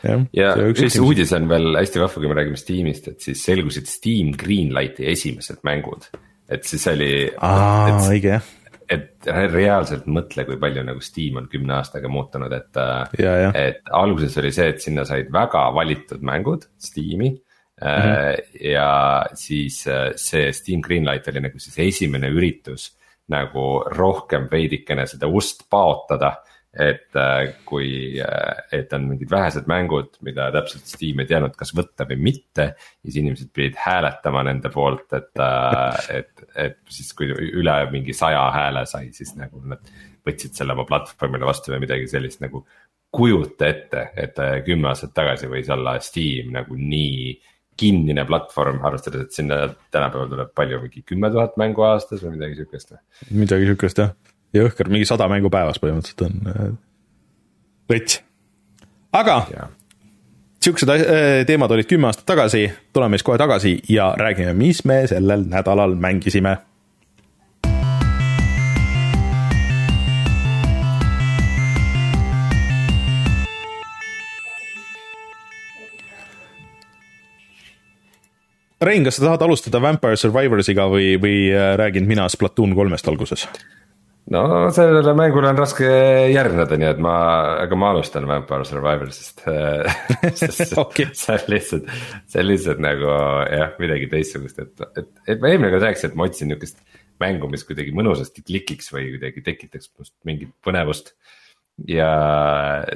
jah 0.03 0.27
ja 0.37 0.53
üks, 0.67 0.85
üks 0.89 1.01
uudis 1.03 1.33
on 1.37 1.49
veel 1.51 1.77
hästi 1.79 2.03
vahva, 2.03 2.21
kui 2.23 2.31
me 2.31 2.37
räägime 2.39 2.61
Steamist, 2.61 3.09
et 3.13 3.25
siis 3.25 3.43
selgusid 3.47 3.89
Steam 3.91 4.35
Greenlighti 4.39 5.09
esimesed 5.13 5.63
mängud. 5.67 6.09
et 6.49 6.65
siis 6.69 6.87
oli. 6.93 7.11
aa, 7.37 7.99
õige 8.11 8.39
jah 8.39 8.55
et 8.87 9.27
reaalselt 9.51 10.05
mõtle, 10.07 10.45
kui 10.47 10.59
palju 10.63 10.85
nagu 10.87 11.01
Steam 11.03 11.41
on 11.41 11.49
kümne 11.51 11.75
aastaga 11.81 12.07
muutunud, 12.13 12.53
et. 12.55 12.79
Äh, 12.79 13.51
et 13.59 13.91
alguses 13.91 14.37
oli 14.39 14.53
see, 14.55 14.69
et 14.71 14.85
sinna 14.85 15.03
said 15.09 15.33
väga 15.35 15.65
valitud 15.75 16.23
mängud 16.27 16.69
Steam'i 16.79 17.33
mm. 17.81 17.89
-hmm. 17.89 18.71
ja 18.73 19.27
siis 19.35 19.87
äh, 19.87 20.13
see 20.17 20.53
Steam 20.53 20.81
Greenlight 20.81 21.29
oli 21.29 21.41
nagu 21.41 21.59
siis 21.59 21.79
esimene 21.79 22.31
üritus 22.31 22.95
nagu 23.29 23.85
rohkem 23.91 24.49
veidikene 24.51 25.07
seda 25.07 25.27
ust 25.27 25.67
paotada 25.71 26.37
et 26.77 27.17
äh, 27.17 27.55
kui, 27.65 28.21
et 28.73 28.93
on 28.93 29.07
mingid 29.09 29.31
vähesed 29.33 29.69
mängud, 29.71 30.19
mida 30.27 30.51
täpselt 30.53 30.89
Steam 30.89 31.23
ei 31.23 31.29
teadnud, 31.31 31.55
kas 31.57 31.73
võtta 31.77 32.05
või 32.09 32.19
mitte. 32.29 32.67
ja 32.77 33.09
siis 33.09 33.17
inimesed 33.23 33.53
pidid 33.57 33.79
hääletama 33.81 34.43
nende 34.47 34.71
poolt, 34.73 35.07
et, 35.17 35.33
et, 36.13 36.45
et 36.55 36.79
siis 36.93 37.13
kui 37.17 37.31
üle 37.33 37.79
mingi 37.93 38.13
saja 38.17 38.45
hääle 38.53 38.85
sai, 38.87 39.09
siis 39.17 39.33
nagu 39.41 39.63
nad 39.65 39.89
võtsid 40.27 40.59
selle 40.59 40.77
oma 40.77 40.85
platvormile 40.89 41.49
vastu 41.49 41.73
või 41.73 41.87
midagi 41.87 42.09
sellist 42.13 42.45
nagu. 42.45 42.67
kujuta 43.17 43.69
ette, 43.71 44.01
et 44.19 44.37
kümme 44.67 44.91
aastat 44.91 45.15
tagasi 45.15 45.49
võis 45.49 45.71
olla 45.73 45.95
Steam 46.05 46.51
nagu 46.53 46.77
nii 46.77 47.31
kinnine 47.77 48.25
platvorm, 48.29 48.81
arvestades, 48.89 49.27
et 49.27 49.37
sinna 49.37 49.67
tänapäeval 49.95 50.31
tuleb 50.33 50.55
palju, 50.57 50.81
mingi 50.85 51.03
kümme 51.07 51.31
tuhat 51.35 51.59
mängu 51.61 51.85
aastas 51.87 52.25
või 52.25 52.39
midagi 52.39 52.63
sihukest 52.63 52.95
või? 52.95 53.03
midagi 53.43 53.69
sihukest 53.69 54.03
jah 54.03 54.15
jõhker, 54.57 54.91
mingi 54.93 55.09
sada 55.09 55.29
mängu 55.31 55.51
päevas 55.53 55.81
põhimõtteliselt 55.83 56.25
on 56.27 56.53
äh, 56.53 56.71
rets. 57.93 58.21
aga 59.17 59.37
yeah. 59.53 59.69
siuksed 60.65 60.93
äh, 60.93 61.03
teemad 61.49 61.75
olid 61.75 61.89
kümme 61.91 62.11
aastat 62.11 62.27
tagasi, 62.29 62.67
tuleme 62.93 63.19
siis 63.19 63.27
kohe 63.27 63.39
tagasi 63.41 63.77
ja 63.93 64.13
räägime, 64.19 64.55
mis 64.57 64.85
me 64.85 65.03
sellel 65.11 65.47
nädalal 65.51 65.97
mängisime 66.01 66.57
Rein, 78.83 79.07
kas 79.07 79.17
sa 79.17 79.25
tahad 79.25 79.47
alustada 79.47 79.81
Vampire 79.81 80.19
Survivorsiga 80.21 80.85
või, 80.93 81.15
või 81.21 81.49
äh, 81.49 81.75
räägin 81.81 82.09
mina 82.09 82.29
Splatoon 82.29 82.77
kolmest 82.77 83.09
alguses? 83.09 83.49
no 84.31 84.43
sellele 84.75 85.13
mängule 85.15 85.47
on 85.53 85.59
raske 85.61 85.87
järgneda, 86.33 86.75
nii 86.81 86.89
et 86.89 87.01
ma, 87.03 87.15
aga 87.63 87.77
ma 87.79 87.93
alustan 87.95 88.27
Vampire 88.27 88.67
Survivorsist 88.67 89.45
okay. 90.83 91.13
see 91.15 91.37
on 91.37 91.53
lihtsalt, 91.53 91.93
see 92.27 92.43
on 92.43 92.49
lihtsalt 92.51 92.83
nagu 92.83 93.07
jah, 93.53 93.77
midagi 93.79 94.11
teistsugust, 94.11 94.59
et, 94.65 94.87
et, 94.99 95.11
et 95.29 95.43
ma 95.43 95.53
eelmine 95.53 95.71
kord 95.71 95.87
rääkisin, 95.87 96.11
et 96.11 96.19
ma 96.19 96.27
otsin 96.27 96.51
niukest 96.51 96.83
mängu, 97.23 97.49
mis 97.53 97.65
kuidagi 97.67 97.95
mõnusasti 97.97 98.45
klikiks 98.45 98.91
või 98.93 99.13
kuidagi 99.15 99.45
tekitaks 99.47 99.93
must 99.97 100.15
mingit 100.29 100.53
põnevust. 100.65 101.15
Ja 101.85 102.11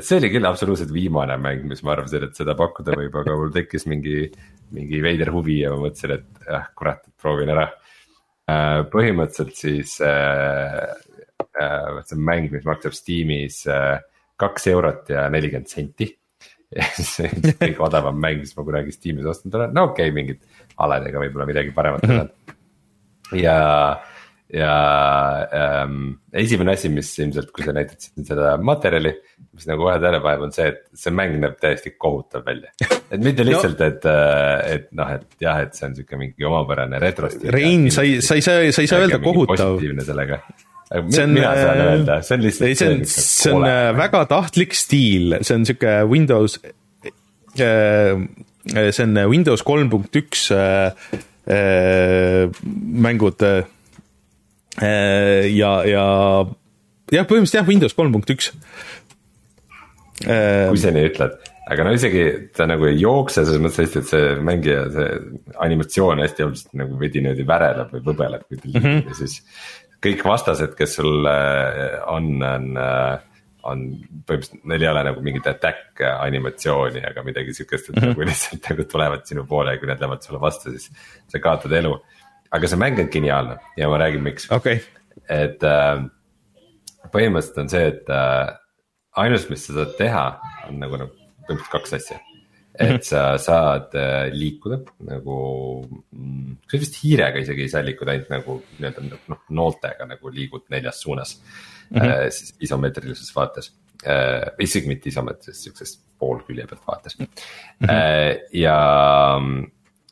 see 0.00 0.16
oli 0.16 0.30
küll 0.32 0.48
absoluutselt 0.48 0.92
viimane 0.94 1.36
mäng, 1.36 1.66
mis 1.68 1.84
ma 1.84 1.92
arvasin, 1.96 2.24
et 2.28 2.38
seda 2.38 2.56
pakkuda 2.58 2.96
võib, 2.96 3.18
aga 3.20 3.36
mul 3.36 3.52
tekkis 3.52 3.84
mingi, 3.90 4.30
mingi 4.72 5.02
veider 5.04 5.32
huvi 5.34 5.60
ja 5.60 5.74
ma 5.74 5.84
mõtlesin, 5.84 6.16
et 6.16 6.50
ah 6.50 6.70
kurat, 6.78 7.04
et 7.04 7.14
proovin 7.20 7.52
ära 7.52 7.68
äh, 7.68 8.80
põhimõtteliselt 8.92 9.56
siis 9.58 9.98
äh, 10.04 10.88
Äh, 11.60 12.02
see 12.06 12.16
on 12.16 12.24
mäng, 12.24 12.48
mis 12.52 12.64
maksab 12.64 12.94
Steamis 12.96 13.64
äh, 13.68 13.98
kaks 14.40 14.68
eurot 14.70 15.10
ja 15.12 15.26
nelikümmend 15.32 15.70
senti. 15.70 16.08
see 16.96 17.26
on 17.26 17.48
kõige 17.58 17.82
odavam 17.82 18.20
mäng, 18.22 18.44
mis 18.44 18.54
ma 18.56 18.64
kunagi 18.66 18.94
Steamis 18.94 19.26
ostnud 19.32 19.56
olen, 19.58 19.72
no 19.74 19.88
okei 19.90 20.06
okay,, 20.08 20.14
mingid 20.14 20.44
aledega 20.80 21.22
võib-olla 21.24 21.48
midagi 21.48 21.74
paremat 21.74 22.04
mm 22.06 22.12
-hmm. 22.14 22.54
ja, 23.40 23.56
ja 24.52 25.46
ähm, 25.54 26.14
esimene 26.34 26.74
asi, 26.74 26.90
mis 26.92 27.10
ilmselt, 27.22 27.50
kui 27.54 27.64
sa 27.66 27.74
näitasid 27.74 28.26
seda 28.26 28.56
materjali, 28.62 29.12
mis 29.54 29.68
nagu 29.70 29.84
kohe 29.86 29.98
tähele 30.02 30.20
paneb, 30.24 30.46
on 30.48 30.54
see, 30.54 30.66
et 30.72 30.80
see 30.98 31.12
mäng 31.14 31.36
näeb 31.42 31.58
täiesti 31.62 31.94
kohutav 31.94 32.46
välja. 32.48 32.72
et 32.82 33.22
mitte 33.22 33.44
lihtsalt 33.48 33.78
no., 33.78 33.90
et, 33.92 34.08
äh, 34.10 34.56
et 34.74 34.88
noh, 34.98 35.12
et 35.14 35.46
jah, 35.46 35.62
et 35.66 35.78
see 35.78 35.86
on 35.86 35.94
sihuke 35.98 36.18
mingi 36.20 36.48
omapärane 36.50 37.00
retrostiil. 37.02 37.52
Rein, 37.54 37.86
sa 37.94 38.06
ei, 38.06 38.18
sa 38.24 38.38
ei 38.38 38.44
saa, 38.46 38.66
sa 38.74 38.84
ei 38.84 38.90
saa 38.90 39.04
öelda 39.04 39.22
kohutav. 39.22 39.76
positiivne 39.76 40.06
sellega 40.08 40.42
see 40.90 41.22
on, 41.22 41.34
mina 41.36 41.54
saan 41.54 41.78
äh, 41.78 41.88
öelda, 41.92 42.20
see 42.26 42.34
on 42.34 42.46
lihtsalt. 42.48 42.78
see 42.82 42.90
on, 42.90 43.02
see 43.14 43.54
on 43.54 43.70
äh, 43.70 43.94
väga 43.94 44.26
tahtlik 44.30 44.74
stiil, 44.74 45.38
see 45.46 45.60
on 45.60 45.66
sihuke 45.68 45.96
Windows 46.10 46.58
see 47.54 49.04
on 49.04 49.20
Windows 49.30 49.62
kolm 49.66 49.90
punkt 49.92 50.18
üks 50.18 50.48
mängud 53.06 53.42
ja, 54.78 55.72
ja 55.88 56.04
jah, 57.10 57.26
põhimõtteliselt 57.26 57.60
jah, 57.60 57.68
Windows 57.68 57.96
kolm 57.98 58.12
punkt 58.14 58.30
üks. 58.30 58.52
kui 60.20 60.80
sa 60.80 60.92
nii 60.94 61.08
ütled, 61.10 61.36
aga 61.72 61.86
no 61.86 61.94
isegi 61.96 62.24
ta 62.56 62.66
nagu 62.68 62.86
ei 62.90 62.98
jookse 63.00 63.42
selles 63.42 63.62
mõttes 63.62 63.80
hästi, 63.82 64.02
et 64.02 64.10
see 64.10 64.32
mängija, 64.46 64.84
see 64.94 65.08
animatsioon 65.64 66.22
hästi 66.22 66.46
õudselt 66.46 66.74
nagu 66.82 66.98
veidi 67.00 67.22
niimoodi 67.24 67.46
väreleb 67.48 67.94
või 67.96 68.04
võbeleb 68.10 68.46
või 68.46 68.60
mm 68.60 68.84
-hmm. 68.84 69.02
ja 69.08 69.18
siis 69.18 69.40
kõik 70.04 70.24
vastased, 70.24 70.76
kes 70.78 70.96
sul 70.98 71.26
on, 71.26 72.28
on, 72.40 72.68
on 73.68 73.82
põhimõtteliselt, 74.26 74.62
neil 74.70 74.84
ei 74.86 74.90
ole 74.92 75.04
nagu 75.10 75.24
mingit 75.24 75.50
attack 75.50 76.00
animatsiooni, 76.10 77.02
aga 77.10 77.24
midagi 77.26 77.54
sihukest, 77.56 77.90
et 77.90 77.96
mm 77.96 78.02
-hmm. 78.02 78.14
nagu 78.14 78.28
lihtsalt 78.30 78.70
nagu 78.70 78.88
tulevad 78.88 79.26
sinu 79.28 79.44
poole 79.46 79.74
ja 79.74 79.82
kui 79.82 79.90
nad 79.90 80.00
lähevad 80.00 80.24
sulle 80.24 80.40
vastu, 80.40 80.70
siis 80.70 80.90
sa 81.28 81.38
kaotad 81.38 81.72
elu. 81.72 81.94
Aga 82.50 82.70
see 82.70 82.80
mäng 82.80 83.02
on 83.02 83.12
geniaalne 83.12 83.58
ja 83.76 83.90
ma 83.90 84.00
räägin, 84.02 84.24
miks 84.26 84.48
okay.. 84.54 84.80
et 85.28 85.62
äh, 85.66 86.02
põhimõtteliselt 87.12 87.62
on 87.64 87.70
see, 87.72 87.86
et 87.92 88.10
äh, 88.14 88.56
ainus, 89.22 89.48
mis 89.50 89.66
sa 89.66 89.78
saad 89.80 89.94
teha, 89.98 90.26
on 90.68 90.82
nagu, 90.82 91.00
nagu 91.00 91.14
põhimõtteliselt 91.46 91.72
kaks 91.76 91.96
asja 92.00 92.20
et 92.80 92.92
mhm. 92.94 93.02
sa 93.04 93.22
saad 93.40 93.94
äh, 93.98 94.30
liikuda 94.32 94.80
nagu, 95.08 95.36
mm, 96.14 96.60
sa 96.70 96.80
vist 96.80 97.00
hiirega 97.02 97.42
isegi 97.42 97.66
ei 97.66 97.72
saa 97.72 97.82
liikuda, 97.84 98.14
ainult 98.14 98.32
nagu 98.32 98.56
nii-öelda 98.78 99.20
noh 99.32 99.42
nooltega 99.58 100.06
nagu 100.08 100.32
liigud 100.32 100.68
neljas 100.72 101.02
suunas 101.02 101.36
mm. 101.90 101.98
-hmm. 101.98 102.30
siis 102.36 102.54
isomeetrilises 102.68 103.34
vaates 103.36 103.72
äh,, 104.06 104.46
isegi 104.62 104.88
mitte 104.88 105.10
isomeetrilises, 105.10 105.64
sihukeses 105.64 105.98
poolkülje 106.18 106.66
pealt 106.70 106.86
vaates 106.86 107.18
mm. 107.18 107.26
-hmm. 107.26 107.90
Äh, 107.90 108.38
ja 108.52 108.78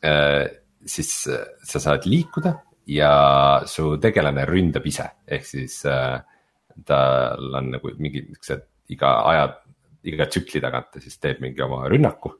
äh, 0.03 0.58
siis 0.85 1.11
sa 1.63 1.79
saad 1.79 2.05
liikuda 2.07 2.53
ja 2.89 3.13
su 3.69 3.93
tegelane 4.01 4.45
ründab 4.49 4.85
ise, 4.89 5.05
ehk 5.29 5.45
siis 5.45 5.79
äh, 5.89 6.17
tal 6.87 7.57
on 7.59 7.73
nagu 7.75 7.91
mingi 8.01 8.23
siuksed 8.31 8.65
iga 8.95 9.13
aja, 9.29 9.47
iga 10.09 10.25
tsükli 10.29 10.61
tagant 10.63 10.89
ta 10.93 11.01
siis 11.03 11.19
teeb 11.21 11.43
mingi 11.45 11.65
oma 11.65 11.87
rünnaku 11.89 12.35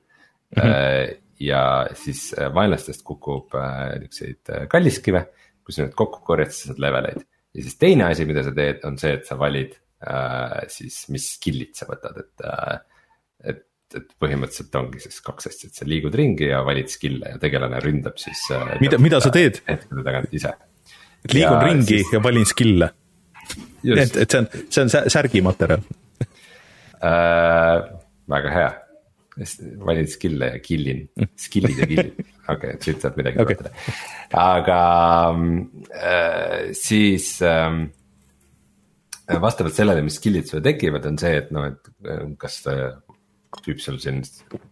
Mm 0.49 0.64
-hmm. 0.66 1.18
ja 1.40 1.88
siis 1.94 2.34
äh, 2.34 2.49
vaenlastest 2.53 3.03
kukub 3.06 3.53
äh, 3.53 3.99
niukseid 3.99 4.49
kalliskive, 4.68 5.20
kui 5.64 5.74
sa 5.74 5.84
need 5.84 5.94
kokku 5.94 6.24
korjad, 6.26 6.49
siis 6.49 6.72
saad 6.72 6.80
leveleid. 6.82 7.22
ja 7.53 7.61
siis 7.61 7.78
teine 7.78 8.03
asi, 8.06 8.26
mida 8.26 8.44
sa 8.44 8.52
teed, 8.52 8.80
on 8.84 8.98
see, 8.98 9.14
et 9.14 9.28
sa 9.28 9.38
valid 9.38 9.76
siis, 10.68 11.10
mis 11.10 11.28
skill'id 11.36 11.76
sa 11.78 11.86
võtad, 11.86 12.18
et, 12.18 12.45
et 13.90 13.99
et 13.99 14.10
põhimõtteliselt 14.22 14.76
ongi 14.78 15.02
siis 15.02 15.22
kaks 15.26 15.49
asja, 15.49 15.70
et 15.70 15.78
sa 15.80 15.88
liigud 15.90 16.16
ringi 16.16 16.49
ja 16.52 16.61
valid 16.66 16.91
skill'e 16.94 17.34
ja 17.34 17.40
tegelane 17.41 17.80
ründab 17.84 18.20
siis. 18.22 18.41
mida, 18.84 18.99
mida 19.02 19.22
sa 19.24 19.32
teed? 19.34 19.61
hetkede 19.68 20.03
tagant 20.06 20.36
ise. 20.38 20.53
et 21.26 21.34
liigun 21.34 21.57
ja 21.57 21.64
ringi 21.66 21.95
siis... 21.95 22.11
ja 22.14 22.22
valin 22.24 22.45
skill'e. 22.49 22.91
et, 23.95 24.20
et 24.26 24.30
see 24.30 24.44
on, 24.44 24.49
see 24.70 24.84
on 24.86 24.94
särgimaterjal 25.16 25.82
äh, 27.10 27.90
väga 28.30 28.53
hea 28.57 28.70
valin 29.90 30.10
skill'e 30.11 30.52
ja 30.53 30.64
kill'in, 30.64 31.06
skill'id 31.40 31.82
ja 31.82 31.88
kill'id, 31.90 32.18
okei 32.53 32.74
okay,, 32.76 32.82
siit 32.84 33.02
saab 33.02 33.18
midagi 33.18 33.41
okay. 33.41 33.56
õpetada. 33.56 33.74
aga 34.38 34.82
äh, 35.95 36.70
siis 36.78 37.38
äh, 37.41 37.80
vastavalt 39.41 39.78
sellele, 39.78 40.03
mis 40.06 40.20
skill'id 40.20 40.49
sulle 40.49 40.66
tekivad, 40.66 41.07
on 41.10 41.18
see, 41.22 41.40
et 41.41 41.53
noh, 41.56 41.70
et 41.72 41.94
äh, 42.06 42.28
kas 42.41 42.61
tüüp 43.65 43.80
sul 43.81 43.97
siin 44.01 44.21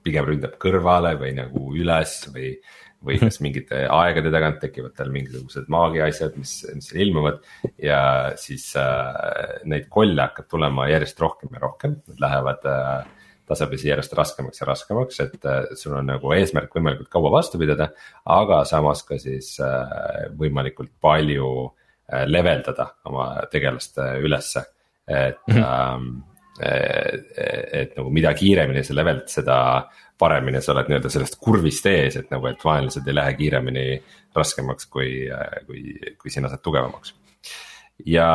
pigem 0.05 0.27
ründab 0.27 0.57
kõrvale 0.61 1.15
või 1.19 1.33
nagu 1.37 1.71
üles 1.75 2.19
või. 2.33 2.57
või 3.07 3.19
kas 3.21 3.35
mingite 3.45 3.83
aegade 3.93 4.31
tagant 4.33 4.57
tekivad 4.57 4.95
tal 4.97 5.11
mingisugused 5.13 5.67
maagia 5.69 6.07
asjad, 6.09 6.33
mis, 6.41 6.53
mis 6.73 6.87
ilmuvad 6.97 7.43
ja 7.77 7.99
siis 8.41 8.71
äh, 8.75 9.61
neid 9.69 9.85
kolle 9.93 10.23
hakkab 10.23 10.47
tulema 10.49 10.87
järjest 10.89 11.21
rohkem 11.21 11.53
ja 11.53 11.61
rohkem, 11.61 11.99
nad 12.09 12.23
lähevad 12.25 12.65
äh, 12.65 13.05
tasapisi 13.47 13.89
järjest 13.89 14.13
raskemaks 14.17 14.61
ja 14.61 14.67
raskemaks, 14.67 15.19
et 15.23 15.45
äh, 15.47 15.65
sul 15.79 15.95
on 15.97 16.09
nagu 16.11 16.31
eesmärk 16.35 16.73
võimalikult 16.75 17.09
kaua 17.11 17.31
vastu 17.37 17.59
pidada. 17.61 17.89
aga 18.25 18.63
samas 18.67 19.03
ka 19.07 19.19
siis 19.21 19.53
äh, 19.63 20.27
võimalikult 20.37 20.91
palju 21.01 21.51
äh, 21.67 22.25
level 22.27 22.63
dada 22.65 22.89
oma 23.07 23.29
tegelast 23.51 24.01
ülesse, 24.21 24.65
et 25.07 25.39
mm 25.47 25.55
-hmm. 25.55 26.23
Et 26.63 27.95
nagu 27.97 28.11
mida 28.13 28.33
kiiremini 28.37 28.83
sa 28.85 28.95
level'd, 28.97 29.27
seda 29.31 29.57
paremini 30.17 30.61
sa 30.63 30.73
oled 30.73 30.89
nii-öelda 30.89 31.11
sellest 31.13 31.37
kurvist 31.41 31.85
ees, 31.91 32.17
et 32.17 32.31
nagu, 32.33 32.47
et 32.49 32.63
vaenlased 32.65 33.05
ei 33.05 33.15
lähe 33.15 33.35
kiiremini 33.37 33.87
raskemaks, 34.37 34.89
kui, 34.93 35.11
kui, 35.69 35.83
kui 36.17 36.33
sina 36.33 36.49
saad 36.49 36.63
tugevamaks 36.65 37.13
ja 38.05 38.29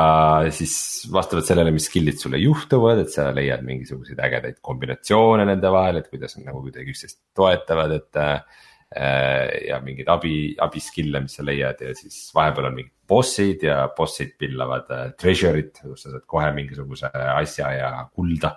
siis 0.51 0.75
vastavalt 1.13 1.47
sellele, 1.47 1.71
mis 1.75 1.87
skill'id 1.87 2.19
sulle 2.19 2.41
juhtuvad, 2.43 3.05
et 3.05 3.13
sa 3.15 3.29
leiad 3.35 3.63
mingisuguseid 3.67 4.19
ägedaid 4.27 4.59
kombinatsioone 4.65 5.47
nende 5.47 5.71
vahel, 5.71 6.01
et 6.01 6.11
kuidas 6.11 6.35
nad 6.39 6.51
nagu 6.51 6.65
kuidagi 6.65 6.95
üksteist 6.95 7.21
toetavad, 7.39 7.99
et. 8.01 8.23
Ja 8.93 9.79
mingeid 9.85 10.09
abi, 10.13 10.35
abi 10.61 10.81
skill'e, 10.83 11.23
mis 11.25 11.39
sa 11.39 11.45
leiad 11.47 11.81
ja 11.81 11.95
siis 11.97 12.17
vahepeal 12.35 12.71
on 12.71 12.77
mingid 12.77 12.95
bossid 13.09 13.67
ja 13.67 13.85
bossid 13.97 14.35
pillavad 14.41 14.91
äh, 14.95 15.05
treasure'it, 15.19 15.83
kus 15.85 16.07
sa 16.07 16.15
saad 16.15 16.27
kohe 16.29 16.51
mingisuguse 16.57 17.11
asja 17.13 17.73
ja 17.77 17.93
kulda 18.13 18.55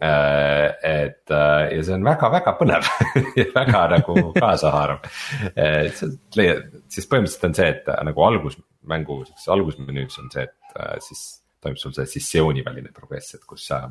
äh,. 0.00 0.70
et 0.80 1.30
äh, 1.30 1.66
ja 1.76 1.82
see 1.84 1.96
on 1.96 2.06
väga-väga 2.06 2.56
põnev 2.60 2.88
ja 3.40 3.46
väga 3.54 3.84
nagu 3.96 4.16
kaasahaarav. 4.36 5.04
siis 5.52 7.06
põhimõtteliselt 7.06 7.48
on 7.50 7.60
see, 7.60 7.70
et 7.76 7.94
nagu 8.08 8.26
algus 8.26 8.58
mängu 8.88 9.20
siukses 9.26 9.48
algusmenüüs 9.52 10.18
on 10.22 10.32
see, 10.32 10.48
et 10.48 10.76
äh, 10.80 10.96
siis 11.04 11.24
toimub 11.60 11.80
sul 11.80 11.92
see 11.92 12.08
sessiooniväline 12.08 12.92
progress, 12.96 13.34
et 13.36 13.44
kus 13.48 13.66
sa, 13.68 13.82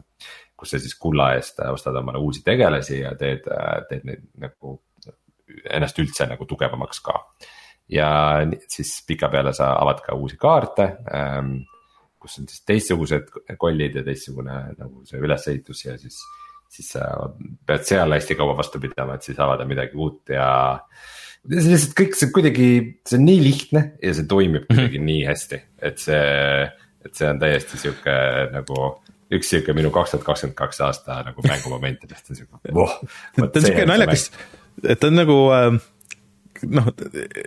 kus 0.57 0.73
sa 0.73 0.79
siis 0.81 0.95
kulla 0.97 1.33
eest 1.37 1.61
ostad 1.69 1.97
omale 2.01 2.21
uusi 2.21 2.41
tegelasi 2.45 3.03
ja 3.03 3.13
teed, 3.17 3.45
äh, 3.53 3.75
teed 3.89 4.07
neid 4.09 4.25
nagu 4.41 4.79
ennast 5.69 5.99
üldse 6.01 6.27
nagu 6.30 6.45
tugevamaks 6.49 7.01
ka. 7.05 7.15
ja 7.89 8.09
siis 8.69 8.99
pikapeale 9.07 9.53
sa 9.53 9.73
avad 9.81 10.03
ka 10.05 10.15
uusi 10.15 10.38
kaarte 10.38 10.85
ähm,, 11.13 11.55
kus 12.19 12.38
on 12.41 12.49
siis 12.51 12.61
teistsugused 12.67 13.31
kollid 13.57 13.95
ja 13.95 14.03
teistsugune 14.05 14.59
nagu 14.77 15.05
see 15.07 15.21
ülesehitus 15.23 15.85
ja 15.85 15.95
siis, 15.97 16.19
siis 16.69 16.91
sa 16.97 17.07
pead 17.65 17.88
seal 17.88 18.13
hästi 18.13 18.38
kaua 18.38 18.57
vastu 18.57 18.81
pidama, 18.84 19.15
et 19.15 19.26
siis 19.26 19.39
avada 19.39 19.65
midagi 19.65 19.97
uut 19.97 20.35
ja 20.35 20.49
see 21.47 21.71
lihtsalt 21.71 21.95
kõik 21.97 22.17
see 22.19 22.31
kuidagi, 22.35 22.69
see 23.07 23.17
on 23.17 23.26
nii 23.26 23.43
lihtne 23.43 23.84
ja 24.03 24.13
see 24.15 24.27
toimib 24.30 24.65
mhm. 24.67 24.76
kuidagi 24.76 24.99
mm 24.99 25.05
-hmm. 25.05 25.11
nii 25.13 25.27
hästi, 25.30 25.61
et 25.89 26.03
see, 26.03 26.69
et 27.05 27.15
see 27.15 27.30
on 27.30 27.39
täiesti 27.39 27.80
sihuke 27.85 28.17
nagu 28.53 28.89
üks 29.34 29.51
sihuke 29.53 29.73
minu 29.77 29.91
kaks 29.93 30.15
tuhat 30.15 30.26
kakskümmend 30.26 30.57
kaks 30.57 30.81
aasta 30.85 31.19
nagu 31.27 31.43
mängumomentidest 31.45 32.31
on 32.31 32.39
sihuke 32.39 32.73
voh. 32.73 32.95
ta 33.35 33.45
on 33.47 33.65
sihuke 33.65 33.85
naljakas, 33.85 34.31
et 34.84 34.99
ta 34.99 35.11
on 35.11 35.19
nagu 35.19 35.39
äh 35.56 35.80
noh, 36.68 36.88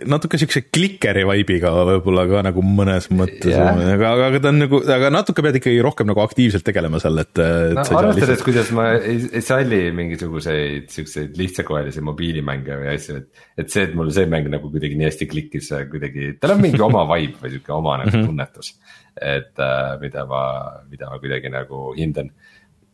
natuke 0.09 0.39
siukse 0.41 0.63
klikeri 0.73 1.23
vibe'iga 1.27 1.71
võib-olla 1.89 2.23
ka 2.29 2.41
nagu 2.47 2.63
mõnes 2.65 3.09
mõttes 3.13 3.51
yeah., 3.51 3.69
aga, 3.95 4.13
aga, 4.29 4.41
ta 4.41 4.51
on 4.51 4.61
nagu, 4.63 4.79
aga 4.95 5.11
natuke 5.13 5.45
pead 5.45 5.59
ikkagi 5.59 5.81
rohkem 5.85 6.09
nagu 6.09 6.23
aktiivselt 6.23 6.65
tegelema 6.65 7.01
seal, 7.03 7.19
et. 7.21 7.41
no 7.41 7.83
arvestades 7.83 8.17
lihtsalt..., 8.17 8.45
kuidas 8.47 8.71
ma 8.75 8.87
ei, 8.97 9.19
ei 9.29 9.45
salli 9.45 9.81
mingisuguseid 9.95 10.89
siukseid 10.93 11.37
lihtsakoelisi 11.39 12.03
mobiilimänge 12.05 12.79
või 12.81 12.91
asju, 12.95 13.19
et. 13.21 13.45
et 13.63 13.73
see, 13.73 13.85
et 13.89 13.97
mul 13.97 14.11
see 14.15 14.29
mäng 14.29 14.49
nagu 14.53 14.71
kuidagi 14.73 14.97
nii 14.99 15.09
hästi 15.09 15.29
klikkis, 15.29 15.69
kuidagi, 15.91 16.33
tal 16.41 16.55
on 16.55 16.63
mingi 16.63 16.81
oma 16.83 17.05
vibe 17.13 17.43
või 17.43 17.53
sihuke 17.53 17.75
oma 17.75 17.99
nagu 18.03 18.15
mhm. 18.15 18.31
tunnetus. 18.31 18.73
et 19.13 19.61
äh, 19.61 19.93
mida 20.01 20.25
ma, 20.25 20.43
mida 20.89 21.11
ma 21.11 21.21
kuidagi 21.21 21.51
nagu 21.53 21.91
hindan 21.93 22.31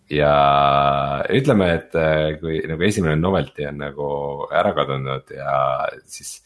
ja 0.09 1.23
ütleme, 1.29 1.69
et 1.77 1.95
äh, 1.97 2.35
kui 2.41 2.59
nagu 2.67 2.85
esimene 2.85 3.17
novelty 3.19 3.67
on 3.69 3.81
nagu 3.83 4.07
ära 4.55 4.71
kadunud 4.77 5.29
ja 5.35 5.53
siis 6.09 6.39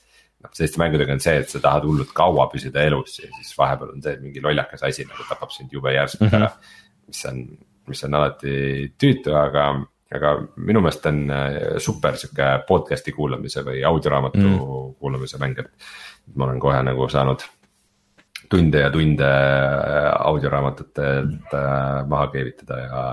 noh, 0.44 0.52
selliste 0.52 0.82
mängudega 0.82 1.16
on 1.16 1.24
see, 1.24 1.38
et 1.40 1.52
sa 1.52 1.62
tahad 1.64 1.88
hullult 1.88 2.12
kaua 2.16 2.50
püsida 2.52 2.84
elus 2.84 3.22
ja 3.22 3.32
siis 3.38 3.56
vahepeal 3.58 3.96
on 3.96 4.04
see, 4.04 4.18
mingi 4.24 4.44
lollakas 4.44 4.84
asi 4.90 5.08
nagu 5.08 5.28
tapab 5.30 5.56
sind 5.56 5.72
jube 5.74 5.96
järsult 5.96 6.28
ära 6.28 6.50
mm. 6.50 6.52
-hmm. 6.52 6.78
mis 7.08 7.26
on, 7.32 7.42
mis 7.88 8.04
on 8.08 8.20
alati 8.20 8.56
tüütu, 9.00 9.36
aga, 9.40 9.68
aga 10.20 10.36
minu 10.58 10.84
meelest 10.84 11.10
on 11.12 11.26
äh, 11.32 11.60
super 11.80 12.20
sihuke 12.20 12.52
podcast'i 12.68 13.16
kuulamise 13.16 13.64
või 13.64 13.84
audioraamatu 13.88 14.44
mm 14.44 14.56
-hmm. 14.60 14.96
kuulamise 15.00 15.40
mäng, 15.40 15.60
et. 15.60 15.72
ma 16.36 16.46
olen 16.46 16.60
kohe 16.60 16.84
nagu 16.84 17.10
saanud 17.10 17.44
tunde 18.50 18.80
ja 18.80 18.90
tunde 18.92 19.28
äh, 19.28 20.12
audioraamatutelt 20.20 21.56
maha 22.08 22.28
keevitada 22.28 22.80
ja 22.80 23.04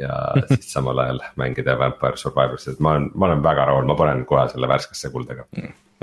ja 0.00 0.16
siis 0.48 0.72
samal 0.72 0.98
ajal 0.98 1.20
mängida 1.36 1.76
Vampire 1.78 2.16
Survivorsit, 2.16 2.80
ma 2.80 2.96
olen, 2.96 3.10
ma 3.14 3.28
olen 3.28 3.42
väga 3.44 3.66
rahul, 3.68 3.86
ma 3.88 3.96
panen 3.98 4.24
kohe 4.28 4.46
selle 4.52 4.68
värskesse 4.68 5.10
kulda 5.12 5.36
ka. 5.40 5.46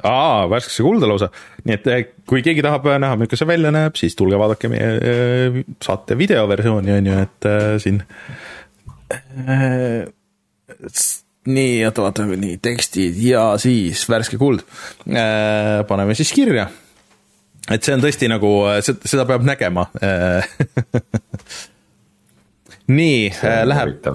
aa, 0.03 0.49
värskesse 0.49 0.86
kulda 0.86 1.10
lausa, 1.10 1.30
nii 1.66 1.78
et 1.78 1.90
eh, 1.94 2.03
kui 2.30 2.44
keegi 2.45 2.64
tahab 2.66 2.86
näha, 3.02 3.18
milline 3.20 3.40
see 3.40 3.49
välja 3.49 3.74
näeb, 3.74 3.98
siis 3.99 4.18
tulge 4.20 4.40
vaadake 4.40 4.72
meie 4.72 4.91
eh, 5.14 5.61
saate 5.86 6.18
videoversiooni, 6.20 6.95
on 6.99 7.10
ju, 7.11 7.24
et 7.26 7.49
äh, 7.49 7.72
siin 7.82 8.03
äh,. 9.48 10.06
nii, 11.49 11.74
oota, 11.88 12.06
vaata, 12.06 12.28
nii 12.30 12.60
tekstid 12.61 13.18
ja 13.24 13.49
siis 13.61 14.03
värske 14.10 14.38
kuld 14.38 14.61
paneme 15.90 16.14
siis 16.14 16.30
kirja. 16.36 16.68
et 17.72 17.82
see 17.82 17.95
on 17.95 18.03
tõesti 18.06 18.30
nagu, 18.30 18.53
seda 18.86 19.26
peab 19.26 19.48
nägema 19.48 19.88
nii 22.90 23.32
äh,, 23.32 23.64
läheb. 23.68 24.10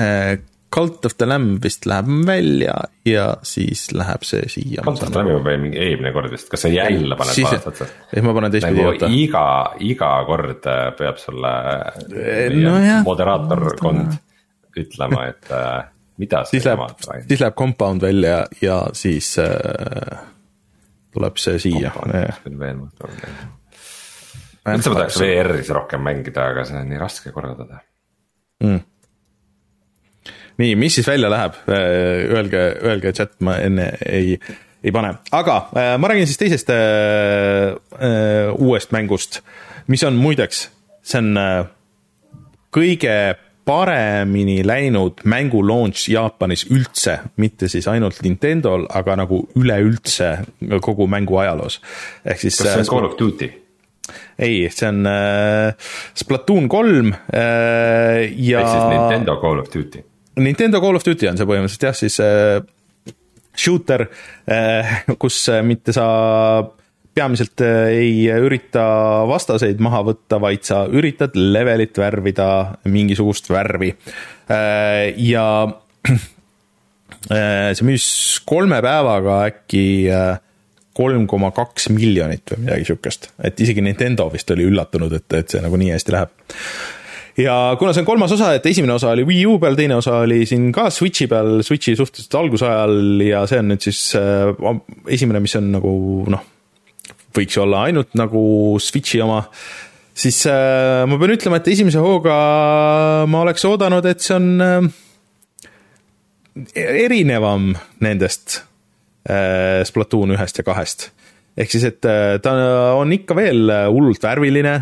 Äh, 0.00 0.42
Cult 0.74 1.06
of 1.06 1.14
the 1.20 1.26
Lamb 1.26 1.62
vist 1.62 1.86
läheb 1.86 2.08
välja 2.26 2.74
ja 3.06 3.28
siis 3.46 3.86
läheb 3.94 4.24
see 4.26 4.48
siia. 4.50 4.82
Cult 4.82 5.04
of 5.06 5.12
the 5.12 5.20
Lamb'i 5.20 5.36
ma 5.36 5.44
panin 5.44 5.62
mingi 5.68 5.78
eelmine 5.78 6.10
kord 6.16 6.32
vist, 6.34 6.48
kas 6.50 6.66
sa 6.66 6.72
jälle 6.72 7.14
paned 7.18 7.38
valest 7.44 7.68
otsast? 7.70 8.00
ehk 8.10 8.26
ma 8.26 8.34
panen 8.34 8.54
teistpidi 8.54 8.82
nagu 8.82 9.10
iga, 9.14 9.46
iga 9.86 10.10
kord 10.26 10.66
äh, 10.70 10.84
peab 10.98 11.22
sulle 11.22 11.54
no 12.58 12.76
moderaatorkond 13.06 14.18
ütlema, 14.82 15.28
et 15.30 15.52
mida 16.18 16.42
siis 16.50 16.66
läheb, 16.66 16.82
siis 17.28 17.40
läheb 17.40 17.54
compound 17.58 18.02
välja 18.02 18.40
ja 18.62 18.80
siis 18.98 19.36
äh, 19.38 20.24
tuleb 21.14 21.38
see 21.38 21.58
siia. 21.62 21.92
Üldse 24.72 24.92
ma 24.92 25.00
tahaks 25.02 25.20
VR-is 25.20 25.70
rohkem 25.74 26.04
mängida, 26.04 26.48
aga 26.52 26.64
see 26.68 26.80
on 26.80 26.90
nii 26.90 27.00
raske 27.00 27.32
korraldada 27.34 27.80
mm.. 28.64 28.80
nii, 30.62 30.74
mis 30.80 30.98
siis 30.98 31.08
välja 31.08 31.30
läheb, 31.32 31.58
äh, 31.68 31.88
öelge, 32.38 32.64
öelge 32.82 33.14
chat, 33.16 33.36
ma 33.44 33.58
enne 33.62 33.90
ei, 34.08 34.38
ei 34.84 34.92
pane, 34.94 35.14
aga 35.34 35.56
äh, 35.76 35.94
ma 36.00 36.12
räägin 36.12 36.28
siis 36.30 36.40
teisest 36.40 36.72
äh, 36.72 37.74
äh, 38.00 38.52
uuest 38.54 38.94
mängust, 38.96 39.42
mis 39.86 40.04
on 40.06 40.16
muideks, 40.20 40.68
see 41.04 41.20
on 41.20 41.34
kõige 42.74 43.16
paremini 43.64 44.58
läinud 44.66 45.22
mängu 45.24 45.62
launch 45.64 46.08
Jaapanis 46.12 46.66
üldse, 46.68 47.18
mitte 47.40 47.68
siis 47.72 47.88
ainult 47.88 48.20
Nintendo'l, 48.24 48.84
aga 48.92 49.16
nagu 49.22 49.40
üleüldse 49.56 50.36
kogu 50.84 51.06
mängu 51.08 51.38
ajaloos. 51.40 51.80
ehk 52.24 52.40
siis. 52.40 52.58
kas 52.60 52.74
see 52.74 52.84
on 52.84 52.90
Call 52.90 53.08
of 53.08 53.16
Duty? 53.18 53.63
Ei, 54.38 54.68
see 54.72 54.88
on 54.90 55.06
äh, 55.08 55.90
Splatoon 56.18 56.68
kolm 56.72 57.12
äh, 57.12 58.24
ja. 58.36 58.60
ehk 58.60 58.70
siis 58.70 58.86
Nintendo 58.92 59.38
Call 59.42 59.62
of 59.62 59.70
Duty. 59.72 60.04
Nintendo 60.44 60.80
Call 60.82 60.98
of 60.98 61.06
Duty 61.06 61.30
on 61.30 61.38
see 61.38 61.48
põhimõtteliselt 61.48 61.88
jah, 61.88 61.98
siis 61.98 62.18
äh, 62.22 62.60
shooter 63.54 64.08
äh,, 64.50 65.04
kus 65.20 65.38
äh, 65.52 65.62
mitte 65.66 65.94
sa 65.94 66.06
peamiselt 67.14 67.62
äh, 67.62 67.94
ei 67.94 68.14
ürita 68.42 68.84
vastaseid 69.30 69.80
maha 69.84 70.02
võtta, 70.10 70.40
vaid 70.42 70.66
sa 70.66 70.84
üritad 70.90 71.36
levelit 71.38 71.96
värvida 72.00 72.48
mingisugust 72.90 73.50
värvi 73.54 73.92
äh,. 74.50 75.14
ja 75.22 75.46
äh, 77.30 77.70
see 77.72 77.86
müüs 77.86 78.08
kolme 78.48 78.82
päevaga 78.84 79.44
äkki 79.52 79.86
äh, 80.10 80.43
kolm 80.94 81.26
koma 81.30 81.50
kaks 81.54 81.88
miljonit 81.94 82.54
või 82.54 82.66
midagi 82.66 82.88
sihukest, 82.90 83.32
et 83.44 83.60
isegi 83.60 83.82
Nintendo 83.84 84.28
vist 84.32 84.50
oli 84.54 84.66
üllatunud, 84.68 85.14
et, 85.18 85.26
et 85.40 85.54
see 85.54 85.62
nagu 85.64 85.78
nii 85.80 85.92
hästi 85.94 86.14
läheb. 86.14 86.32
ja 87.40 87.54
kuna 87.78 87.92
see 87.92 88.04
on 88.04 88.08
kolmas 88.08 88.34
osa, 88.36 88.52
et 88.54 88.66
esimene 88.70 88.94
osa 88.94 89.12
oli 89.14 89.26
Wii 89.26 89.46
U 89.50 89.58
peal, 89.62 89.78
teine 89.78 89.98
osa 89.98 90.20
oli 90.24 90.44
siin 90.46 90.70
ka 90.74 90.88
Switchi 90.94 91.26
peal, 91.30 91.62
Switchi 91.66 91.96
suhteliselt 91.98 92.38
algusajal 92.42 93.24
ja 93.26 93.46
see 93.50 93.62
on 93.62 93.72
nüüd 93.72 93.86
siis 93.86 94.04
äh, 94.18 94.52
esimene, 95.18 95.42
mis 95.44 95.56
on 95.58 95.72
nagu 95.74 95.94
noh, 96.30 96.44
võiks 97.34 97.58
ju 97.58 97.64
olla 97.66 97.88
ainult 97.88 98.14
nagu 98.18 98.44
Switchi 98.82 99.22
oma 99.24 99.42
siis 100.14 100.44
äh, 100.46 101.02
ma 101.10 101.18
pean 101.18 101.34
ütlema, 101.34 101.58
et 101.58 101.72
esimese 101.74 102.02
hooga 102.02 102.36
ma 103.30 103.42
oleks 103.42 103.66
oodanud, 103.66 104.06
et 104.06 104.22
see 104.22 104.36
on 104.38 104.52
äh, 104.62 104.86
erinevam 106.74 107.72
nendest 108.04 108.62
Splatoon 109.88 110.34
ühest 110.36 110.58
ja 110.60 110.64
kahest. 110.66 111.10
ehk 111.56 111.70
siis, 111.70 111.86
et 111.88 112.04
äh, 112.04 112.36
ta 112.42 112.52
on 112.98 113.12
ikka 113.12 113.36
veel 113.38 113.72
hullult 113.88 114.22
värviline. 114.22 114.74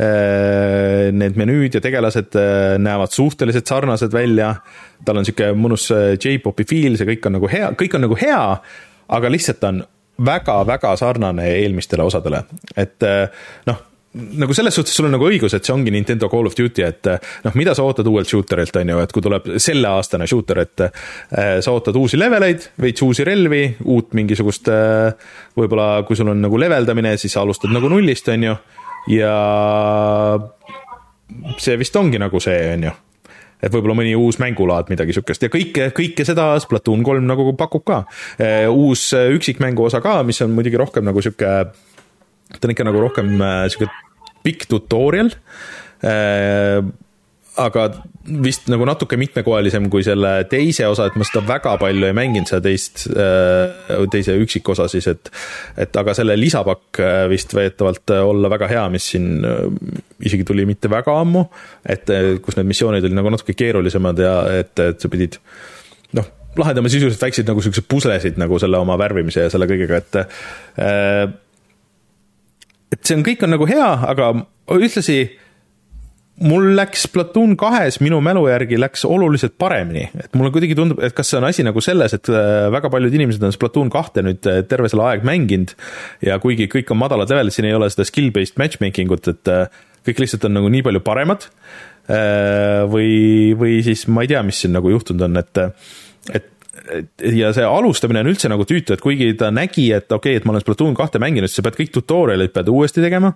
Äh, 0.00 1.10
need 1.12 1.36
menüüd 1.36 1.74
ja 1.76 1.80
tegelased 1.84 2.36
näevad 2.80 3.12
suhteliselt 3.12 3.66
sarnased 3.66 4.12
välja. 4.12 4.54
tal 5.04 5.20
on 5.20 5.26
sihuke 5.28 5.52
mõnus 5.56 5.90
J-popi 5.90 6.64
feel, 6.64 6.96
see 6.96 7.08
kõik 7.08 7.26
on 7.26 7.38
nagu 7.38 7.50
hea, 7.50 7.72
kõik 7.76 7.98
on 7.98 8.06
nagu 8.06 8.16
hea, 8.20 8.42
aga 9.08 9.32
lihtsalt 9.32 9.64
on 9.68 9.84
väga-väga 10.20 10.94
sarnane 11.00 11.46
eelmistele 11.56 12.04
osadele, 12.04 12.42
et 12.76 13.00
noh 13.66 13.89
nagu 14.12 14.54
selles 14.54 14.74
suhtes 14.74 14.96
sul 14.96 15.06
on 15.06 15.14
nagu 15.14 15.26
õigus, 15.28 15.54
et 15.54 15.66
see 15.66 15.74
ongi 15.74 15.92
Nintendo 15.94 16.28
Call 16.30 16.48
of 16.48 16.56
Duty, 16.58 16.82
et 16.82 17.08
noh, 17.44 17.56
mida 17.58 17.76
sa 17.78 17.84
ootad 17.86 18.08
uuelt 18.10 18.28
shooterilt, 18.30 18.80
on 18.80 18.92
ju, 18.92 19.02
et 19.04 19.12
kui 19.14 19.22
tuleb 19.22 19.50
selleaastane 19.62 20.26
shooter, 20.30 20.62
et 20.64 20.84
äh, 20.86 21.52
sa 21.62 21.74
ootad 21.74 21.96
uusi 21.98 22.18
leveleid, 22.18 22.72
veits 22.82 23.04
uusi 23.06 23.26
relvi, 23.26 23.62
uut 23.86 24.16
mingisugust 24.18 24.70
äh, 24.74 25.12
võib-olla, 25.58 26.02
kui 26.08 26.18
sul 26.18 26.32
on 26.32 26.42
nagu 26.42 26.58
leveldamine, 26.58 27.14
siis 27.22 27.36
sa 27.36 27.44
alustad 27.44 27.70
nagu 27.74 27.90
nullist, 27.92 28.32
on 28.34 28.48
ju, 28.48 28.56
ja 29.14 29.36
see 31.62 31.78
vist 31.78 31.94
ongi 31.96 32.18
nagu 32.18 32.42
see, 32.42 32.58
on 32.74 32.90
ju 32.90 32.96
et 33.60 33.68
võib-olla 33.68 33.94
mõni 33.98 34.14
uus 34.16 34.38
mängulaad, 34.40 34.88
midagi 34.88 35.12
sihukest 35.12 35.42
ja 35.44 35.50
kõike, 35.52 35.90
kõike 35.92 36.24
seda 36.24 36.54
Splatoon 36.64 37.02
kolm 37.04 37.26
nagu 37.28 37.44
pakub 37.60 37.84
ka. 37.84 37.98
Uus 38.72 39.02
üksikmängu 39.12 39.84
osa 39.84 40.00
ka, 40.00 40.14
mis 40.24 40.40
on 40.40 40.54
muidugi 40.56 40.80
rohkem 40.80 41.04
nagu 41.04 41.20
sihuke 41.20 41.50
ta 42.58 42.66
on 42.66 42.74
ikka 42.74 42.88
nagu 42.88 43.04
rohkem 43.04 43.36
äh, 43.38 43.68
sihuke 43.70 43.90
pikk 44.44 44.66
tutorial. 44.70 45.32
Äh, 46.06 46.82
aga 47.60 47.82
vist 48.40 48.68
nagu 48.72 48.86
natuke 48.88 49.18
mitmekoelisem 49.20 49.88
kui 49.92 50.04
selle 50.06 50.46
teise 50.48 50.86
osa, 50.88 51.08
et 51.10 51.16
ma 51.18 51.26
seda 51.26 51.42
väga 51.48 51.74
palju 51.82 52.06
ei 52.08 52.14
mänginud, 52.16 52.48
seda 52.48 52.62
teist, 52.64 53.02
äh, 53.10 53.90
teise 54.12 54.36
üksikosa 54.40 54.86
siis, 54.88 55.10
et 55.10 55.28
et 55.84 55.98
aga 56.00 56.14
selle 56.16 56.38
lisapakk 56.38 57.02
vist 57.28 57.52
väidetavalt 57.56 58.14
olla 58.22 58.52
väga 58.54 58.70
hea, 58.70 58.86
mis 58.94 59.10
siin 59.12 59.42
isegi 60.24 60.46
tuli 60.48 60.64
mitte 60.68 60.88
väga 60.92 61.18
ammu, 61.20 61.44
et 61.84 62.08
kus 62.40 62.56
need 62.56 62.70
missioonid 62.70 63.04
olid 63.04 63.18
nagu 63.18 63.34
natuke 63.34 63.58
keerulisemad 63.58 64.24
ja 64.24 64.34
et, 64.62 64.72
et 64.86 65.02
sa 65.02 65.12
pidid 65.12 65.40
noh, 66.16 66.32
lahendama 66.58 66.90
sisuliselt 66.90 67.22
väikseid 67.22 67.50
nagu 67.50 67.62
siukseid 67.62 67.86
puslesid 67.90 68.40
nagu 68.40 68.58
selle 68.62 68.80
oma 68.80 68.96
värvimise 69.00 69.46
ja 69.46 69.52
selle 69.52 69.68
kõigega, 69.70 70.00
et 70.00 70.20
äh, 70.22 71.24
et 72.92 73.00
see 73.04 73.16
on, 73.18 73.24
kõik 73.26 73.44
on 73.46 73.54
nagu 73.54 73.68
hea, 73.70 73.90
aga 74.10 74.32
ühtlasi 74.76 75.22
mul 76.40 76.70
läks 76.76 77.04
Platoon 77.12 77.52
kahes 77.60 77.98
minu 78.00 78.20
mälu 78.24 78.46
järgi 78.48 78.78
läks 78.80 79.04
oluliselt 79.08 79.56
paremini, 79.60 80.06
et 80.16 80.32
mulle 80.38 80.52
kuidagi 80.54 80.76
tundub, 80.78 81.02
et 81.04 81.14
kas 81.16 81.32
see 81.32 81.38
on 81.40 81.46
asi 81.48 81.64
nagu 81.66 81.82
selles, 81.84 82.14
et 82.16 82.30
äh, 82.32 82.68
väga 82.72 82.90
paljud 82.92 83.14
inimesed 83.16 83.44
on 83.44 83.54
Splatoon 83.54 83.92
kahte 83.92 84.24
nüüd 84.24 84.48
äh, 84.48 84.62
terve 84.68 84.88
selle 84.90 85.04
aeg 85.10 85.26
mänginud 85.26 85.74
ja 86.24 86.38
kuigi 86.42 86.68
kõik 86.72 86.92
on 86.94 87.00
madalad 87.02 87.30
levelid, 87.32 87.54
siin 87.54 87.68
ei 87.68 87.76
ole 87.76 87.90
seda 87.92 88.08
skill-based 88.08 88.60
matchmaking 88.60 89.12
ut, 89.12 89.28
et 89.32 89.52
äh, 89.52 89.82
kõik 90.08 90.24
lihtsalt 90.24 90.48
on 90.48 90.56
nagu 90.56 90.72
nii 90.72 90.84
palju 90.86 91.04
paremad. 91.04 91.50
või, 92.90 93.52
või 93.54 93.74
siis 93.86 94.06
ma 94.10 94.24
ei 94.24 94.30
tea, 94.32 94.40
mis 94.42 94.58
siin 94.64 94.72
nagu 94.74 94.90
juhtunud 94.90 95.28
on, 95.28 95.36
et, 95.38 95.58
et 96.34 96.48
ja 97.32 97.50
see 97.56 97.66
alustamine 97.66 98.22
on 98.24 98.30
üldse 98.32 98.50
nagu 98.50 98.66
tüütu, 98.68 98.94
et 98.94 99.04
kuigi 99.04 99.32
ta 99.38 99.50
nägi, 99.54 99.88
et 99.96 100.10
okei 100.10 100.34
okay,, 100.34 100.40
et 100.40 100.48
ma 100.48 100.54
olen 100.54 100.64
Splatoon 100.64 100.96
kahte 100.98 101.20
mänginud, 101.22 101.50
siis 101.50 101.60
sa 101.60 101.66
pead 101.66 101.78
kõik 101.78 101.92
tutorial'id 101.94 102.54
pead 102.54 102.70
uuesti 102.72 103.04
tegema. 103.04 103.32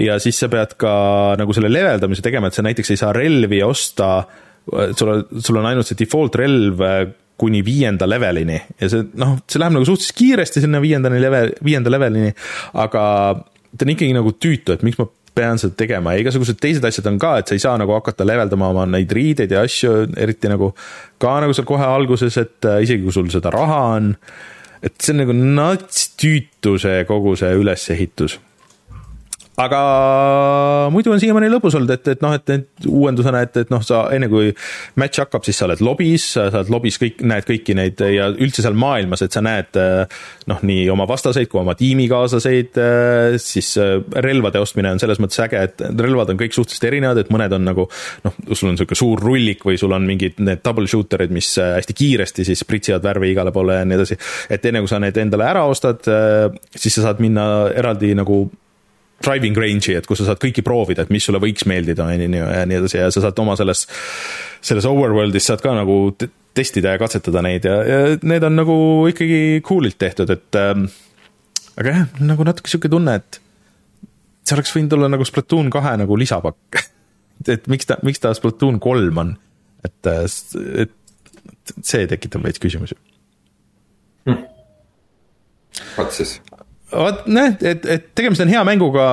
ja 0.00 0.18
siis 0.22 0.38
sa 0.40 0.50
pead 0.52 0.76
ka 0.80 0.92
nagu 1.40 1.56
selle 1.56 1.72
leveldamise 1.72 2.24
tegema, 2.24 2.50
et 2.50 2.58
sa 2.58 2.64
näiteks 2.66 2.94
ei 2.94 3.00
saa 3.00 3.14
relvi 3.16 3.62
osta, 3.66 4.12
sul 4.68 5.14
on, 5.14 5.24
sul 5.40 5.60
on 5.60 5.70
ainult 5.70 5.88
see 5.88 5.98
default 5.98 6.36
relv 6.38 6.84
äh, 6.84 7.02
kuni 7.38 7.62
viienda 7.64 8.08
levelini 8.08 8.58
ja 8.80 8.88
see 8.90 9.04
noh, 9.20 9.36
see 9.46 9.60
läheb 9.62 9.76
nagu 9.76 9.86
suhteliselt 9.86 10.18
kiiresti 10.18 10.64
sinna 10.64 10.80
viiendani 10.82 11.20
level, 11.22 11.54
viienda 11.64 11.92
levelini, 11.92 12.32
aga 12.82 13.04
ta 13.38 13.86
on 13.86 13.94
ikkagi 13.94 14.16
nagu 14.16 14.34
tüütu, 14.34 14.74
et 14.74 14.84
miks 14.86 14.98
ma 14.98 15.06
pean 15.38 15.60
seda 15.60 15.76
tegema. 15.78 16.14
Ja 16.14 16.24
igasugused 16.24 16.58
teised 16.62 16.84
asjad 16.88 17.06
on 17.10 17.20
ka, 17.22 17.36
et 17.38 17.50
sa 17.50 17.56
ei 17.56 17.62
saa 17.62 17.76
nagu 17.80 17.94
hakata 17.96 18.26
leveldama 18.26 18.72
oma 18.74 18.88
neid 18.90 19.12
riideid 19.14 19.54
ja 19.54 19.62
asju, 19.66 19.94
eriti 20.18 20.50
nagu 20.50 20.72
ka 21.22 21.38
nagu 21.44 21.54
seal 21.56 21.68
kohe 21.68 21.86
alguses, 21.86 22.38
et 22.42 22.68
äh, 22.68 22.82
isegi 22.86 23.06
kui 23.06 23.14
sul 23.14 23.30
seda 23.32 23.54
raha 23.54 23.80
on, 23.98 24.12
et 24.82 24.98
see 24.98 25.14
on 25.14 25.22
nagu 25.24 25.38
nats 25.38 26.10
tüütu 26.18 26.76
see 26.82 27.02
kogu 27.08 27.36
see 27.38 27.54
ülesehitus 27.58 28.38
aga 29.58 29.78
muidu 30.94 31.10
on 31.10 31.20
siiamaani 31.20 31.48
lõbus 31.50 31.74
olnud, 31.78 31.90
et, 31.96 32.12
et 32.14 32.20
noh, 32.22 32.34
et, 32.36 32.52
et 32.54 32.86
uuendusena, 32.86 33.40
et, 33.42 33.56
et 33.64 33.72
noh, 33.72 33.82
sa 33.84 34.04
enne 34.14 34.28
kui 34.30 34.52
match 35.00 35.22
hakkab, 35.22 35.42
siis 35.46 35.58
sa 35.58 35.66
oled 35.66 35.82
lobis, 35.82 36.26
sa 36.36 36.46
oled 36.52 36.70
lobis 36.70 36.98
kõik, 37.02 37.24
näed 37.26 37.46
kõiki 37.48 37.74
neid 37.78 38.02
ja 38.14 38.28
üldse 38.30 38.62
seal 38.62 38.78
maailmas, 38.78 39.24
et 39.26 39.34
sa 39.34 39.42
näed 39.44 39.78
noh, 39.78 40.62
nii 40.70 40.84
oma 40.94 41.08
vastaseid 41.10 41.50
kui 41.50 41.60
oma 41.62 41.74
tiimikaaslaseid, 41.78 42.78
siis 43.42 43.72
relvade 44.28 44.62
ostmine 44.62 44.92
on 44.94 45.02
selles 45.02 45.18
mõttes 45.22 45.42
äge, 45.42 45.64
et 45.70 45.84
relvad 45.98 46.30
on 46.32 46.38
kõik 46.38 46.54
suhteliselt 46.54 46.88
erinevad, 46.92 47.22
et 47.24 47.34
mõned 47.34 47.58
on 47.58 47.66
nagu 47.66 47.88
noh, 48.28 48.38
sul 48.52 48.70
on 48.70 48.78
niisugune 48.78 49.02
suur 49.02 49.24
rullik 49.26 49.66
või 49.66 49.80
sul 49.80 49.96
on 49.96 50.06
mingid 50.06 50.38
need 50.44 50.62
double 50.62 50.86
shooter'id, 50.90 51.34
mis 51.34 51.50
hästi 51.58 51.98
kiiresti 51.98 52.46
siis 52.46 52.62
pritsivad 52.68 53.02
värvi 53.04 53.32
igale 53.34 53.52
poole 53.54 53.80
ja 53.80 53.88
nii 53.88 53.98
edasi. 53.98 54.18
et 54.54 54.70
enne 54.70 54.84
kui 54.84 54.94
sa 54.94 55.02
need 55.02 55.18
endale 55.18 55.50
ära 55.50 55.66
ostad, 55.66 56.06
siis 56.76 56.94
sa 56.94 57.08
saad 57.08 57.22
minna 57.24 57.48
eraldi 57.74 58.14
nagu 58.18 58.44
driving 59.24 59.56
range'i, 59.58 59.96
et 59.98 60.06
kus 60.06 60.20
sa 60.22 60.28
saad 60.30 60.40
kõiki 60.42 60.62
proovida, 60.66 61.04
et 61.04 61.12
mis 61.14 61.24
sulle 61.24 61.40
võiks 61.42 61.66
meeldida, 61.68 62.06
on 62.06 62.22
ju, 62.22 62.42
ja 62.44 62.64
nii 62.68 62.78
edasi 62.78 63.00
ja 63.00 63.08
sa 63.14 63.24
saad 63.24 63.40
oma 63.42 63.56
selles, 63.58 63.86
selles 64.64 64.86
overworld'is 64.88 65.48
saad 65.50 65.64
ka 65.64 65.74
nagu 65.74 65.98
testida 66.58 66.94
ja 66.94 67.00
katsetada 67.00 67.42
neid 67.44 67.66
ja, 67.66 67.76
ja 67.86 67.98
need 68.26 68.46
on 68.46 68.56
nagu 68.58 68.78
ikkagi 69.10 69.60
cool'ilt 69.66 69.98
tehtud, 70.00 70.30
et 70.34 70.58
ähm, 70.60 70.86
aga 71.78 71.94
jah, 71.94 72.06
nagu 72.30 72.46
natuke 72.46 72.70
sihuke 72.70 72.90
tunne, 72.92 73.18
et 73.18 73.40
see 74.48 74.56
oleks 74.56 74.72
võinud 74.74 74.96
olla 74.96 75.10
nagu 75.12 75.26
Splatoon 75.28 75.68
kahe 75.72 75.96
nagu 76.00 76.18
lisapakk. 76.18 76.80
Et 77.48 77.68
miks 77.70 77.86
ta, 77.86 77.94
miks 78.02 78.18
ta 78.18 78.32
Splatoon 78.34 78.80
kolm 78.82 79.20
on, 79.22 79.28
et, 79.86 80.08
et 80.82 81.72
see 81.86 82.08
tekitab 82.10 82.42
veits 82.42 82.58
küsimusi. 82.58 82.96
Hm.. 84.26 84.40
vot 85.94 86.10
siis 86.16 86.32
vot 86.92 87.26
noh, 87.28 87.56
et, 87.60 87.84
et 87.84 88.06
tegemist 88.16 88.42
on 88.44 88.50
hea 88.50 88.60
mänguga, 88.66 89.06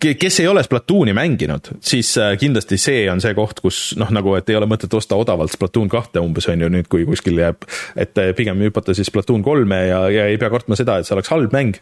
kes 0.00 0.40
ei 0.42 0.48
ole 0.48 0.62
Splatooni 0.64 1.12
mänginud, 1.16 1.72
siis 1.84 2.12
äh, 2.20 2.34
kindlasti 2.40 2.78
see 2.80 3.02
on 3.12 3.20
see 3.22 3.34
koht, 3.36 3.60
kus 3.64 3.80
noh, 4.00 4.12
nagu 4.14 4.34
et 4.38 4.48
ei 4.52 4.58
ole 4.58 4.68
mõtet 4.70 4.94
osta 4.96 5.18
odavalt 5.20 5.52
Splatoon 5.52 5.90
kahte 5.92 6.22
umbes 6.24 6.48
on 6.52 6.64
ju 6.64 6.70
nüüd, 6.72 6.88
kui 6.92 7.04
kuskil 7.08 7.40
jääb, 7.40 7.66
et 8.00 8.20
äh, 8.20 8.32
pigem 8.36 8.60
hüpata 8.64 8.96
siis 8.96 9.10
Splatoon 9.12 9.44
kolme 9.46 9.82
ja, 9.90 10.04
ja 10.12 10.28
ei 10.30 10.40
pea 10.40 10.52
kartma 10.52 10.78
seda, 10.78 10.98
et 10.98 11.08
see 11.08 11.16
oleks 11.16 11.32
halb 11.32 11.56
mäng, 11.56 11.76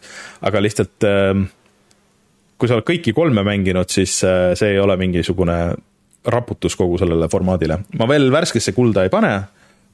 aga 0.47 0.63
lihtsalt 0.65 1.07
ähm, 1.09 1.49
kui 2.59 2.71
sa 2.71 2.79
oled 2.79 2.89
kõiki 2.89 3.15
kolme 3.17 3.45
mänginud, 3.47 3.91
siis 3.93 4.19
äh, 4.27 4.53
see 4.59 4.75
ei 4.75 4.83
ole 4.83 4.99
mingisugune 5.01 5.59
raputus 6.29 6.75
kogu 6.77 6.99
sellele 7.01 7.29
formaadile. 7.31 7.83
ma 7.99 8.09
veel 8.11 8.33
värskesse 8.35 8.75
kulda 8.77 9.07
ei 9.07 9.13
pane, 9.13 9.35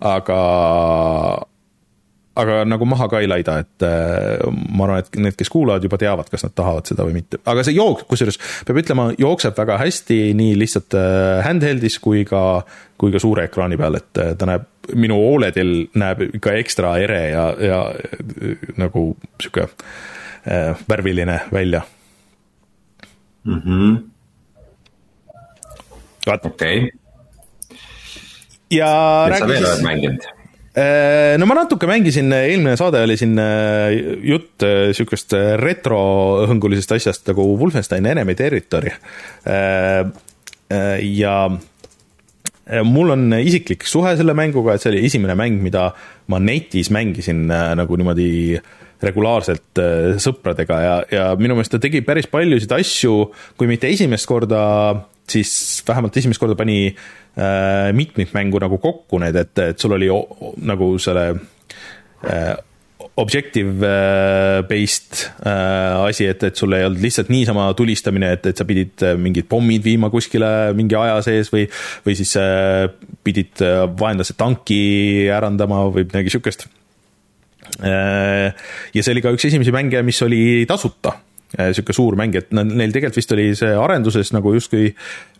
aga 0.01 0.39
aga 2.35 2.63
nagu 2.67 2.87
maha 2.89 3.07
ka 3.11 3.21
ei 3.23 3.29
laida, 3.31 3.57
et 3.63 3.85
äh, 3.87 4.43
ma 4.75 4.89
arvan, 4.89 5.03
et 5.05 5.19
need, 5.23 5.37
kes 5.39 5.51
kuulavad, 5.53 5.85
juba 5.87 5.99
teavad, 6.01 6.31
kas 6.33 6.43
nad 6.47 6.55
tahavad 6.59 6.91
seda 6.91 7.07
või 7.07 7.19
mitte, 7.21 7.39
aga 7.51 7.63
see 7.67 7.77
jook, 7.77 8.05
kusjuures 8.11 8.41
peab 8.67 8.81
ütlema, 8.83 9.09
jookseb 9.21 9.55
väga 9.59 9.79
hästi 9.83 10.19
nii 10.39 10.57
lihtsalt 10.59 10.97
äh, 10.99 11.45
handheld'is 11.47 12.01
kui 12.03 12.25
ka, 12.29 12.43
kui 13.01 13.15
ka 13.15 13.23
suure 13.23 13.47
ekraani 13.47 13.79
peal, 13.79 14.01
et 14.01 14.23
äh, 14.23 14.33
ta 14.39 14.51
näeb, 14.51 14.67
minu 15.01 15.17
Oledil 15.17 15.87
näeb 15.97 16.27
ikka 16.27 16.59
ekstra 16.61 16.97
ere 17.01 17.23
ja, 17.31 17.45
ja 17.57 17.79
nagu 18.77 19.15
sihuke 19.41 19.71
värviline 20.91 21.39
välja 21.49 21.81
mm. 23.45 23.63
-hmm. 23.65 23.97
okei 26.27 26.79
okay.. 26.79 26.91
ja. 28.71 28.93
mis 29.31 29.39
sa 29.65 30.34
Äh, 30.75 31.37
no 31.39 31.47
ma 31.47 31.55
natuke 31.55 31.87
mängisin, 31.87 32.33
eelmine 32.35 32.73
saade 32.75 32.99
oli 33.07 33.15
siin 33.15 33.39
äh, 33.39 33.93
jutt 34.27 34.65
äh, 34.67 34.89
sihukest 34.97 35.37
retrohõngulisest 35.61 36.97
asjast 36.97 37.31
nagu 37.31 37.45
Wolfenstein 37.61 38.09
Enemy 38.11 38.35
Territory. 38.35 38.91
ja 41.05 41.35
mul 42.89 43.13
on 43.13 43.37
isiklik 43.37 43.85
suhe 43.87 44.17
selle 44.19 44.35
mänguga, 44.35 44.75
et 44.75 44.83
see 44.83 44.91
oli 44.91 45.05
esimene 45.07 45.37
mäng, 45.39 45.61
mida 45.63 45.91
ma 46.33 46.41
netis 46.43 46.91
mängisin 46.91 47.45
nagu 47.47 47.99
niimoodi 48.01 48.57
regulaarselt 49.05 49.83
sõpradega 50.25 50.79
ja, 50.81 50.95
ja 51.13 51.25
minu 51.39 51.55
meelest 51.55 51.77
ta 51.77 51.83
tegi 51.83 52.01
päris 52.03 52.27
paljusid 52.33 52.73
asju, 52.75 53.29
kui 53.61 53.69
mitte 53.71 53.93
esimest 53.93 54.27
korda, 54.27 54.65
siis 55.31 55.83
vähemalt 55.89 56.17
esimest 56.17 56.41
korda 56.41 56.57
pani 56.59 56.79
äh, 56.91 57.91
mitmikmängu 57.97 58.61
nagu 58.63 58.79
kokku 58.79 59.19
need, 59.23 59.37
et, 59.37 59.59
et 59.59 59.81
sul 59.81 59.97
oli 59.97 60.11
nagu 60.69 60.95
selle 61.03 61.27
äh, 62.29 62.55
objective 63.17 63.87
äh, 63.87 64.65
äh, 64.69 66.07
asi, 66.07 66.27
et, 66.27 66.43
et 66.43 66.57
sul 66.57 66.73
ei 66.75 66.85
olnud 66.85 67.03
lihtsalt 67.03 67.31
niisama 67.31 67.69
tulistamine, 67.79 68.33
et, 68.35 68.47
et 68.51 68.59
sa 68.59 68.67
pidid 68.67 69.05
äh, 69.07 69.15
mingid 69.19 69.47
pommid 69.51 69.85
viima 69.85 70.11
kuskile 70.11 70.73
mingi 70.75 70.97
aja 70.99 71.21
sees 71.23 71.53
või, 71.55 71.69
või 72.07 72.17
siis 72.19 72.35
äh, 72.41 72.89
pidid 73.25 73.63
äh, 73.63 73.85
vaenlase 74.01 74.35
tanki 74.39 75.29
ärandama 75.31 75.85
või 75.95 76.09
midagi 76.09 76.35
sihukest 76.35 76.67
äh,. 77.81 78.51
ja 78.95 79.03
see 79.05 79.15
oli 79.15 79.23
ka 79.25 79.35
üks 79.35 79.47
esimesi 79.51 79.75
mänge, 79.75 80.03
mis 80.07 80.21
oli 80.27 80.65
tasuta 80.69 81.15
Äh, 81.55 81.71
sihuke 81.71 81.95
suur 81.95 82.17
mäng, 82.19 82.35
et 82.35 82.49
neil 82.51 82.91
tegelikult 82.91 83.21
vist 83.21 83.33
oli 83.35 83.45
see 83.55 83.71
arenduses 83.79 84.33
nagu 84.35 84.51
justkui 84.57 84.89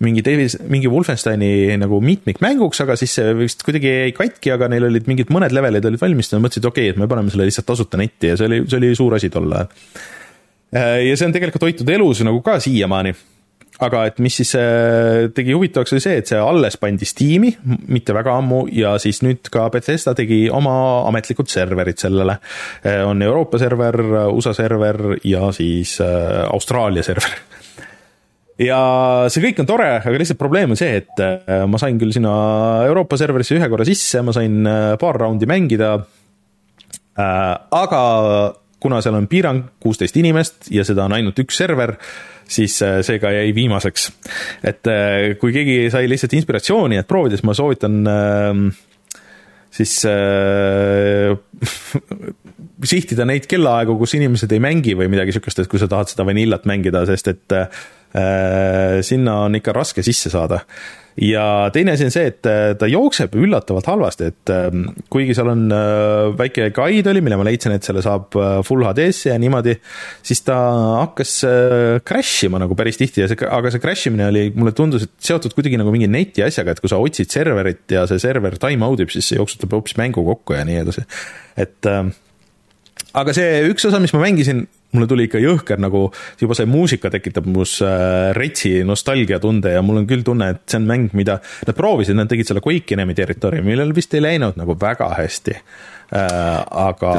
mingi 0.05 0.23
Davis, 0.23 0.55
mingi 0.71 0.87
Wolfensteini 0.91 1.75
nagu 1.81 1.99
mitmikmänguks, 2.05 2.85
aga 2.85 2.95
siis 3.01 3.17
see 3.19 3.33
vist 3.41 3.65
kuidagi 3.67 3.91
jäi 3.91 4.13
katki, 4.15 4.53
aga 4.55 4.69
neil 4.71 4.87
olid 4.87 5.11
mingid 5.11 5.33
mõned 5.35 5.55
levelid 5.57 5.89
olid 5.91 6.03
valmis 6.05 6.31
nad 6.31 6.45
mõtlesid, 6.45 6.69
okei 6.71 6.87
okay,, 6.87 6.95
et 6.95 7.01
me 7.03 7.11
paneme 7.11 7.35
selle 7.35 7.49
lihtsalt 7.49 7.67
tasuta 7.67 7.99
netti 7.99 8.31
ja 8.31 8.39
see 8.39 8.47
oli, 8.47 8.61
see 8.69 8.79
oli 8.79 8.93
suur 8.95 9.19
asi 9.19 9.33
tol 9.35 9.51
ajal. 9.59 9.91
ja 11.03 11.19
see 11.19 11.27
on 11.27 11.35
tegelikult 11.35 11.67
hoitud 11.67 11.91
elus 11.97 12.23
nagu 12.27 12.39
ka 12.47 12.61
siiamaani 12.63 13.17
aga 13.83 14.05
et 14.07 14.21
mis 14.23 14.37
siis 14.39 14.53
äh, 14.59 15.27
tegi 15.35 15.55
huvitavaks, 15.55 15.95
oli 15.95 16.03
see, 16.03 16.19
et 16.21 16.31
see 16.31 16.39
alles 16.39 16.77
pandi 16.81 17.09
Steam'i 17.09 17.51
mitte 17.91 18.15
väga 18.15 18.37
ammu 18.39 18.65
ja 18.75 18.95
siis 19.03 19.23
nüüd 19.27 19.51
ka 19.53 19.67
Bethesda 19.75 20.15
tegi 20.15 20.45
oma 20.53 20.77
ametlikud 21.09 21.51
serverid 21.51 21.99
sellele. 21.99 22.39
Äh, 22.87 23.03
on 23.07 23.23
Euroopa 23.27 23.59
server, 23.59 23.99
USA 24.31 24.55
server 24.55 25.19
ja 25.27 25.51
siis 25.57 25.99
äh, 26.05 26.45
Austraalia 26.47 27.03
server 27.07 27.35
ja 28.63 28.81
see 29.33 29.43
kõik 29.43 29.65
on 29.65 29.67
tore, 29.67 29.89
aga 29.99 30.19
lihtsalt 30.21 30.39
probleem 30.39 30.71
on 30.71 30.79
see, 30.79 31.01
et 31.01 31.23
ma 31.67 31.79
sain 31.83 31.97
küll 31.99 32.15
sinna 32.15 32.35
Euroopa 32.87 33.19
serverisse 33.19 33.57
ühe 33.57 33.67
korra 33.73 33.87
sisse, 33.89 34.23
ma 34.23 34.31
sain 34.37 34.61
paar 35.01 35.19
raundi 35.19 35.49
mängida. 35.51 35.97
aga 37.19 38.03
kuna 38.85 39.01
seal 39.05 39.17
on 39.17 39.27
piirang, 39.31 39.65
kuusteist 39.81 40.17
inimest 40.21 40.69
ja 40.75 40.85
seda 40.85 41.09
on 41.09 41.17
ainult 41.17 41.41
üks 41.41 41.57
server 41.63 41.97
siis 42.49 42.77
äh, 42.85 42.99
see 43.05 43.21
ka 43.23 43.33
jäi 43.33 43.53
viimaseks. 43.57 44.09
et 44.65 44.91
äh, 44.91 45.35
kui 45.41 45.55
keegi 45.55 45.89
sai 45.93 46.09
lihtsalt 46.11 46.37
inspiratsiooni, 46.37 46.99
et 47.01 47.09
proovida, 47.09 47.39
siis 47.39 47.47
ma 47.49 47.57
soovitan 47.57 48.01
ähm, 48.11 48.67
siis 49.75 49.97
äh, 50.09 51.33
sihtida 52.93 53.27
neid 53.29 53.49
kellaaegu, 53.51 53.97
kus 54.01 54.17
inimesed 54.19 54.53
ei 54.53 54.63
mängi 54.63 54.97
või 54.99 55.09
midagi 55.13 55.35
sihukest, 55.35 55.65
et 55.65 55.71
kui 55.73 55.81
sa 55.81 55.89
tahad 55.91 56.13
seda 56.13 56.27
vanillat 56.29 56.69
mängida, 56.69 57.05
sest 57.09 57.33
et 57.33 57.57
äh, 57.57 59.01
sinna 59.03 59.41
on 59.49 59.59
ikka 59.59 59.75
raske 59.75 60.05
sisse 60.07 60.31
saada 60.33 60.61
ja 61.21 61.71
teine 61.73 61.95
asi 61.95 62.07
on 62.09 62.13
see, 62.15 62.27
et 62.33 62.47
äh, 62.51 62.73
ta 62.79 62.89
jookseb 62.91 63.37
üllatavalt 63.39 63.87
halvasti, 63.87 64.31
et 64.33 64.53
ähm, 64.53 64.89
kuigi 65.13 65.37
seal 65.37 65.51
on 65.53 65.69
äh, 65.75 66.33
väike 66.39 66.71
guide 66.75 67.13
oli, 67.13 67.23
mille 67.25 67.39
ma 67.39 67.47
leidsin, 67.47 67.75
et 67.77 67.87
selle 67.87 68.03
saab 68.05 68.35
äh, 68.41 68.57
full 68.67 68.83
HD-sse 68.87 69.31
ja 69.31 69.39
niimoodi, 69.41 69.77
siis 70.27 70.43
ta 70.47 70.59
hakkas 71.05 71.37
crash 72.07 72.49
ima 72.49 72.59
nagu 72.63 72.75
päris 72.79 72.99
tihti 73.01 73.23
ja 73.23 73.31
see, 73.31 73.39
aga 73.47 73.71
see 73.71 73.83
crash 73.85 74.11
imine 74.11 74.27
oli, 74.33 74.45
mulle 74.59 74.75
tundus, 74.77 75.07
et 75.07 75.15
seotud 75.31 75.55
kuidagi 75.55 75.79
nagu 75.81 75.95
mingi 75.95 76.11
neti 76.11 76.43
asjaga, 76.47 76.75
et 76.75 76.83
kui 76.83 76.91
sa 76.91 76.99
otsid 77.03 77.31
serverit 77.31 77.95
ja 77.95 78.09
see 78.11 78.23
server 78.23 78.59
time 78.59 78.87
out 78.87 79.05
ib, 79.05 79.15
siis 79.15 79.31
see 79.31 79.39
jooksutab 79.39 79.79
hoopis 79.79 79.99
mängu 80.01 80.27
kokku 80.27 80.59
ja 80.59 80.67
nii 80.67 80.83
edasi. 80.83 81.07
et 81.61 81.91
ähm, 81.91 82.11
aga 83.15 83.35
see 83.37 83.63
üks 83.71 83.87
osa, 83.87 84.03
mis 84.03 84.15
ma 84.17 84.25
mängisin, 84.25 84.67
mulle 84.95 85.09
tuli 85.11 85.29
ikka 85.29 85.43
jõhker 85.43 85.83
nagu, 85.83 86.07
juba 86.41 86.57
see 86.59 86.69
muusika 86.71 87.11
tekitab 87.13 87.49
mus 87.51 87.77
äh, 87.85 88.31
retsi 88.37 88.77
nostalgiatunde 88.87 89.75
ja 89.77 89.83
mul 89.85 90.03
on 90.03 90.09
küll 90.11 90.25
tunne, 90.27 90.53
et 90.55 90.65
see 90.71 90.81
on 90.81 90.89
mäng, 90.91 91.13
mida 91.19 91.41
nad 91.67 91.77
proovisid, 91.79 92.19
nad 92.19 92.31
tegid 92.31 92.51
selle 92.51 92.65
Quake 92.65 92.97
Enemy 92.97 93.17
territory, 93.19 93.63
millel 93.67 93.95
vist 93.97 94.15
ei 94.15 94.25
läinud 94.25 94.59
nagu 94.61 94.79
väga 94.81 95.11
hästi 95.19 95.55
äh,, 95.55 96.25
aga. 96.89 97.15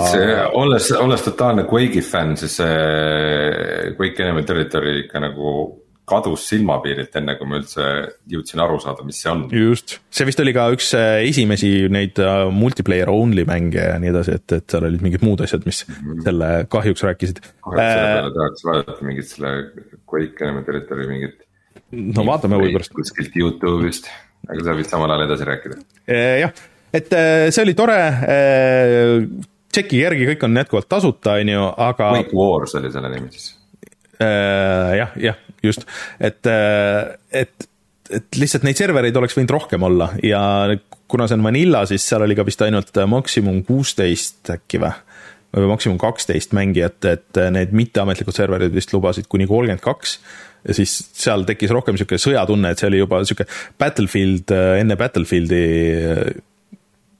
olles, 0.57 0.91
olles 0.99 1.25
totaalne 1.29 1.67
Quake'i 1.69 2.03
fänn, 2.05 2.37
siis 2.39 2.59
see 2.61 3.95
Quake 3.99 4.23
Enemy 4.23 4.45
territory 4.47 5.01
ikka 5.05 5.23
nagu 5.23 5.57
kadus 6.05 6.43
silmapiirilt, 6.51 7.15
enne 7.17 7.33
kui 7.39 7.47
ma 7.49 7.57
üldse 7.59 7.85
jõudsin 8.29 8.61
aru 8.61 8.77
saada, 8.81 9.05
mis 9.07 9.17
see 9.23 9.31
on. 9.31 9.45
just, 9.53 9.97
see 10.13 10.27
vist 10.27 10.41
oli 10.43 10.53
ka 10.55 10.67
üks 10.75 10.91
äh, 10.97 11.23
esimesi 11.25 11.71
neid 11.91 12.19
äh, 12.21 12.45
multiplayer 12.53 13.09
only 13.11 13.45
mänge 13.49 13.81
ja 13.81 13.95
nii 14.01 14.11
edasi, 14.13 14.35
et, 14.37 14.45
et 14.53 14.67
seal 14.69 14.85
olid 14.89 15.01
mingid 15.05 15.25
muud 15.25 15.41
asjad, 15.45 15.65
mis 15.65 15.81
mm 15.87 15.95
-hmm. 15.95 16.27
selle 16.27 16.51
kahjuks 16.69 17.05
rääkisid. 17.07 17.41
selle 17.41 17.87
äh, 17.87 18.03
peale 18.11 18.35
tahaks 18.37 18.67
vaadata 18.69 19.09
mingit 19.09 19.31
selle 19.31 19.55
Quake 20.05 20.45
Enemy 20.45 20.63
Territory 20.69 21.09
mingit. 21.09 21.41
no 21.91 22.25
vaatame 22.29 22.61
huvi 22.61 22.77
pärast. 22.77 22.93
kuskilt 22.93 23.41
Youtube'ist, 23.41 24.11
aga 24.45 24.61
sa 24.63 24.77
võid 24.77 24.93
samal 24.93 25.09
ajal 25.09 25.25
edasi 25.25 25.49
rääkida. 25.49 25.81
jah, 26.45 26.53
et 26.93 27.09
see 27.49 27.65
oli 27.65 27.73
tore 27.73 27.99
tšeki 29.73 30.05
järgi 30.05 30.31
kõik 30.33 30.45
on 30.45 30.63
jätkuvalt 30.63 30.89
tasuta, 30.89 31.39
on 31.41 31.49
ju, 31.49 31.67
aga. 31.77 32.13
Quake 32.13 32.37
Wars 32.37 32.77
oli 32.77 32.93
selle 32.93 33.09
nimi 33.09 33.33
siis 33.33 33.55
jah, 34.19 35.15
jah, 35.19 35.39
just, 35.63 35.85
et, 36.19 36.45
äh, 36.49 37.15
et, 37.31 37.67
et 38.09 38.39
lihtsalt 38.39 38.65
neid 38.67 38.79
servereid 38.79 39.17
oleks 39.17 39.37
võinud 39.37 39.55
rohkem 39.55 39.85
olla 39.87 40.11
ja 40.23 40.41
kuna 41.11 41.27
see 41.27 41.37
on 41.39 41.45
Vanilla, 41.45 41.85
siis 41.89 42.05
seal 42.07 42.25
oli 42.25 42.37
ka 42.37 42.45
vist 42.47 42.63
ainult 42.65 42.95
äh, 42.97 43.09
maksimum 43.09 43.63
kuusteist 43.67 44.53
äkki 44.55 44.81
või? 44.83 44.93
või 45.55 45.69
maksimum 45.71 45.95
kaksteist 45.95 46.51
mängijat, 46.57 47.05
et 47.07 47.39
äh, 47.39 47.51
need 47.53 47.71
mitteametlikud 47.75 48.35
serverid 48.35 48.73
vist 48.75 48.91
lubasid 48.91 49.29
kuni 49.31 49.47
kolmkümmend 49.47 49.83
kaks 49.83 50.17
ja 50.65 50.75
siis 50.75 50.97
seal 51.15 51.45
tekkis 51.47 51.71
rohkem 51.71 51.95
niisugune 51.95 52.19
sõjatunne, 52.19 52.73
et 52.73 52.81
see 52.81 52.89
oli 52.89 52.99
juba 52.99 53.21
niisugune 53.21 53.47
Battlefield 53.79 54.51
enne 54.81 54.97
Battlefieldi 54.99 55.61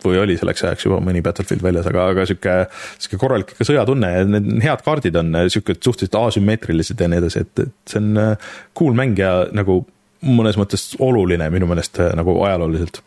või 0.03 0.19
oli 0.22 0.38
selleks 0.39 0.65
ajaks 0.65 0.88
juba 0.88 0.99
mõni 1.03 1.23
Battlefield 1.26 1.63
väljas, 1.63 1.88
aga, 1.89 2.09
aga 2.13 2.26
sihuke, 2.30 2.55
sihuke 2.99 3.19
korralik 3.22 3.53
ikka 3.55 3.67
sõjatunne 3.67 4.11
ja 4.11 4.26
need 4.27 4.51
head 4.65 4.84
kaardid 4.85 5.17
on 5.22 5.34
sihuke 5.47 5.77
suhteliselt 5.80 6.17
asümmeetrilised 6.19 7.01
ja 7.01 7.09
nii 7.11 7.22
edasi, 7.23 7.45
et, 7.45 7.65
et 7.67 7.93
see 7.93 8.01
on 8.01 8.22
äh, 8.22 8.51
cool 8.77 8.97
mäng 8.97 9.19
ja 9.19 9.38
nagu 9.55 9.84
mõnes 10.26 10.57
mõttes 10.59 10.93
oluline 11.03 11.47
minu 11.53 11.69
meelest 11.69 11.99
äh, 12.01 12.13
nagu 12.17 12.38
ajalooliselt. 12.45 13.01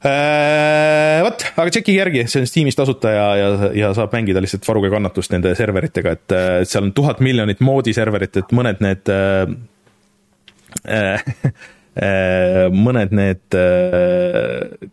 Äh, 0.00 1.20
vot, 1.26 1.42
aga 1.60 1.72
tšeki 1.74 1.94
järgi, 1.98 2.22
see 2.30 2.40
on 2.40 2.46
Steamis 2.48 2.78
tasuta 2.78 3.10
ja, 3.12 3.24
ja, 3.36 3.48
ja 3.76 3.90
saab 3.96 4.14
mängida 4.16 4.40
lihtsalt 4.40 4.64
varuge 4.64 4.88
kannatust 4.92 5.34
nende 5.34 5.52
serveritega, 5.58 6.14
et, 6.16 6.36
et 6.62 6.70
seal 6.70 6.86
on 6.88 6.94
tuhat 6.96 7.20
miljonit 7.24 7.60
moodi 7.64 7.92
serverit, 7.96 8.40
et 8.40 8.54
mõned 8.56 8.80
need 8.80 9.12
äh, 9.12 9.52
äh, 10.88 11.20
mõned 12.86 13.12
need 13.12 13.58
äh, 13.60 14.88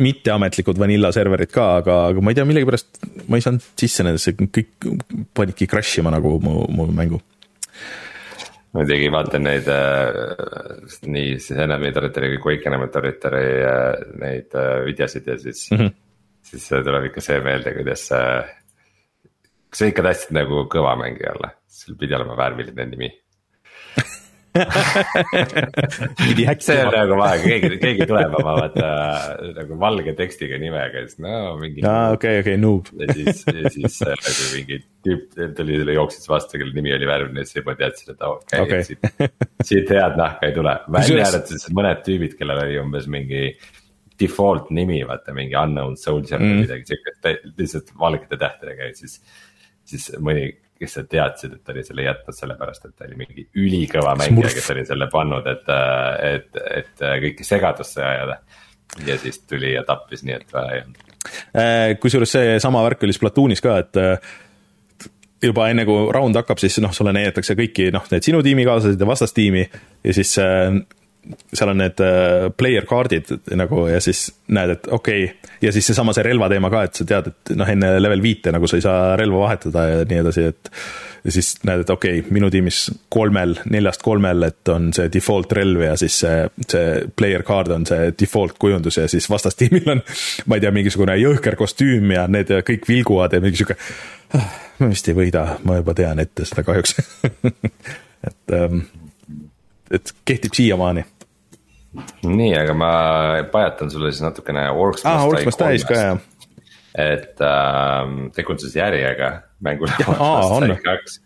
mitteametlikud 0.00 0.78
Vanilla 0.80 1.10
serverid 1.12 1.50
ka, 1.52 1.66
aga, 1.82 1.98
aga 2.10 2.22
ma 2.24 2.32
ei 2.32 2.38
tea, 2.38 2.46
millegipärast 2.48 3.02
ma 3.28 3.38
ei 3.38 3.44
saanud 3.44 3.64
sisse 3.80 4.06
nendesse, 4.06 4.32
kõik 4.40 4.88
panidki 5.36 5.68
crash 5.68 6.00
ima 6.00 6.12
nagu 6.14 6.38
mu, 6.42 6.62
mu 6.72 6.88
mängu. 6.96 7.20
muidugi 8.72 9.10
vaatan 9.12 9.44
neid 9.44 9.66
äh, 9.68 11.02
nii 11.04 11.34
siis 11.36 11.58
Enemy 11.60 11.92
Territory 11.92 12.32
kui 12.32 12.40
Quake 12.46 12.70
Enemy 12.70 12.88
Territory 12.94 13.50
äh, 13.68 14.06
neid 14.22 14.56
äh, 14.56 14.78
videosid 14.86 15.28
ja 15.28 15.36
siis 15.38 15.66
mm, 15.70 15.78
-hmm. 15.78 15.92
siis 16.42 16.68
tuleb 16.68 17.10
ikka 17.10 17.20
see 17.20 17.40
meelde, 17.44 17.74
kuidas 17.76 18.08
äh,. 18.12 18.48
kas 19.68 19.78
sa 19.78 19.90
ikka 19.92 20.02
tahtsid 20.08 20.32
nagu 20.32 20.64
kõva 20.72 20.96
mängija 20.96 21.36
olla, 21.36 21.52
sul 21.68 22.00
pidi 22.00 22.16
olema 22.16 22.36
värviline 22.36 22.86
nimi 22.86 23.12
pidi 26.18 26.44
häkkima. 26.44 26.66
see 26.66 26.78
on 26.84 26.92
nagu 26.92 27.16
vahe, 27.16 27.38
keegi, 27.40 27.78
keegi 27.80 28.06
tuleb 28.08 28.34
oma 28.36 28.54
vaata 28.58 28.88
nagu 29.56 29.78
valge 29.80 30.12
tekstiga 30.18 30.58
nimega, 30.60 31.04
siis 31.06 31.20
no 31.24 31.54
mingi. 31.60 31.84
aa, 31.88 32.12
okei, 32.16 32.42
okei, 32.42 32.58
noob. 32.60 32.90
ja 33.00 33.16
siis, 33.16 33.42
ja 33.48 33.72
siis 33.72 33.98
nagu 34.04 34.48
mingi 34.52 34.80
tüüp 35.06 35.38
tuli, 35.56 35.78
jooksis 35.96 36.28
vastu, 36.30 36.60
kelle 36.60 36.76
nimi 36.76 36.92
oli 36.94 37.08
värviline, 37.08 37.46
siis 37.48 37.62
juba 37.62 37.76
teadsid, 37.80 38.14
et 38.14 38.26
okei 38.28 38.64
okay, 38.66 38.82
okay. 38.82 38.82
siit, 38.88 39.00
siit 39.70 39.94
head 39.96 40.18
nahka 40.20 40.50
ei 40.50 40.56
tule. 40.56 40.74
välja 40.98 41.28
arvatud 41.30 41.78
mõned 41.78 42.02
tüübid, 42.08 42.36
kellel 42.40 42.64
oli 42.66 42.80
umbes 42.82 43.08
mingi 43.12 43.46
default 44.20 44.68
nimi, 44.74 45.00
vaata 45.08 45.34
mingi 45.36 45.56
unknown 45.58 45.96
soldier 46.00 46.42
mm. 46.42 46.50
või 46.50 46.66
midagi 46.66 46.92
siukest, 46.92 47.30
lihtsalt 47.56 47.94
valgete 47.98 48.38
tähtedega 48.40 48.90
ja 48.90 48.98
siis, 49.00 49.16
siis 49.88 50.10
mõni 50.20 50.50
kes 50.82 50.98
teadsid, 51.10 51.56
et 51.56 51.62
ta 51.64 51.74
oli 51.74 51.84
selle 51.86 52.06
jätnud 52.06 52.36
sellepärast, 52.36 52.88
et 52.88 52.96
ta 52.98 53.06
oli 53.08 53.18
mingi 53.22 53.46
ülikõva 53.62 54.16
mängija, 54.18 54.52
kes 54.58 54.70
oli 54.74 54.84
selle 54.88 55.08
pannud, 55.12 55.48
et, 55.52 55.72
et, 56.28 56.62
et 56.82 57.06
kõike 57.26 57.46
segadusse 57.46 58.04
ajada. 58.04 58.38
ja 59.06 59.18
siis 59.18 59.40
tuli 59.48 59.72
ja 59.72 59.86
tappis, 59.88 60.24
nii 60.26 60.36
et 60.36 60.54
vaja 60.54 60.76
ei 60.76 60.86
olnud. 60.86 61.12
Äh, 61.54 61.98
kusjuures 62.02 62.32
seesama 62.34 62.82
värk 62.84 63.06
oli 63.06 63.14
Splatoonis 63.14 63.62
ka, 63.62 63.76
et 63.84 64.00
äh, 64.00 64.32
juba 65.42 65.68
enne 65.70 65.84
kui 65.88 66.08
round 66.14 66.36
hakkab, 66.38 66.60
siis 66.62 66.78
noh, 66.82 66.92
sulle 66.94 67.14
näidatakse 67.14 67.56
kõiki 67.58 67.90
noh, 67.94 68.04
need 68.10 68.26
sinu 68.26 68.42
tiimikaaslased 68.44 69.00
ja 69.00 69.08
vastastiimi 69.08 69.62
ja 69.62 70.14
siis 70.16 70.34
äh, 70.42 70.74
seal 71.52 71.70
on 71.70 71.78
need 71.78 72.00
player 72.58 72.86
kaardid 72.88 73.30
nagu 73.58 73.86
ja 73.90 74.00
siis 74.02 74.26
näed, 74.52 74.74
et 74.74 74.88
okei 74.90 75.24
okay. 75.24 75.54
ja 75.62 75.72
siis 75.72 75.86
seesama 75.86 76.14
see 76.16 76.24
relva 76.26 76.48
teema 76.50 76.70
ka, 76.72 76.82
et 76.88 76.98
sa 76.98 77.06
tead, 77.08 77.30
et 77.30 77.54
noh, 77.58 77.68
enne 77.68 77.94
level 78.00 78.22
viite 78.24 78.52
nagu 78.54 78.68
sa 78.68 78.78
ei 78.78 78.84
saa 78.84 79.16
relva 79.20 79.44
vahetada 79.46 79.86
ja 79.88 80.04
nii 80.08 80.20
edasi, 80.24 80.46
et 80.50 80.70
ja 81.24 81.34
siis 81.34 81.52
näed, 81.66 81.84
et 81.84 81.90
okei 81.90 82.20
okay,, 82.20 82.34
minu 82.34 82.50
tiimis 82.50 82.80
kolmel, 83.12 83.54
neljast 83.70 84.02
kolmel, 84.02 84.42
et 84.48 84.72
on 84.72 84.90
see 84.96 85.10
default 85.12 85.52
relv 85.56 85.84
ja 85.86 85.94
siis 86.00 86.18
see, 86.24 86.40
see 86.66 87.04
player 87.16 87.46
card 87.46 87.70
on 87.76 87.86
see 87.88 88.10
default 88.18 88.58
kujundus 88.62 88.98
ja 88.98 89.06
siis 89.10 89.30
vastastiimil 89.30 89.94
on, 89.94 90.02
ma 90.46 90.58
ei 90.58 90.64
tea, 90.64 90.74
mingisugune 90.74 91.16
jõhker 91.20 91.56
kostüüm 91.60 92.10
ja 92.16 92.26
need 92.30 92.50
kõik 92.66 92.88
vilguvad 92.90 93.36
ja 93.36 93.42
mingi 93.44 93.62
sihuke, 93.62 93.78
ah, 94.38 94.50
ma 94.82 94.90
vist 94.90 95.12
ei 95.12 95.18
võida, 95.18 95.46
ma 95.68 95.78
juba 95.78 95.94
tean 95.98 96.22
ette 96.22 96.48
seda 96.48 96.66
kahjuks 96.66 96.98
et 98.28 98.56
ähm, 98.58 98.84
et 99.92 100.12
kehtib 100.24 100.56
siiamaani. 100.56 101.04
nii, 102.24 102.52
aga 102.56 102.74
ma 102.76 102.92
pajatan 103.52 103.90
sulle 103.92 104.12
siis 104.12 104.24
natukene 104.24 104.68
Orcs 104.72 105.04
ah, 105.08 105.24
Must 105.28 105.88
ka 105.88 105.98
jah. 105.98 106.20
et 106.98 107.42
äh, 107.44 108.12
tegutsuse 108.36 108.78
järjega 108.80 109.32
Die 109.62 110.78
kaks 110.82 111.18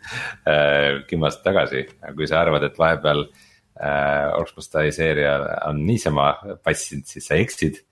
äh, 0.44 1.02
kümme 1.08 1.30
aastat 1.30 1.46
tagasi, 1.46 1.86
kui 2.16 2.28
sa 2.28 2.42
arvad, 2.42 2.66
et 2.66 2.78
vahepeal 2.78 3.24
äh, 3.24 4.34
Orcs 4.36 4.56
Must 4.58 4.74
Die 4.74 4.92
seeria 4.92 5.38
on 5.68 5.84
niisama 5.86 6.32
passinud, 6.64 7.06
siis 7.08 7.30
sa 7.30 7.38
eksid. 7.40 7.84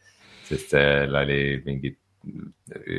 sest 0.45 0.75
seal 0.75 1.15
oli 1.17 1.63
mingi 1.65 1.95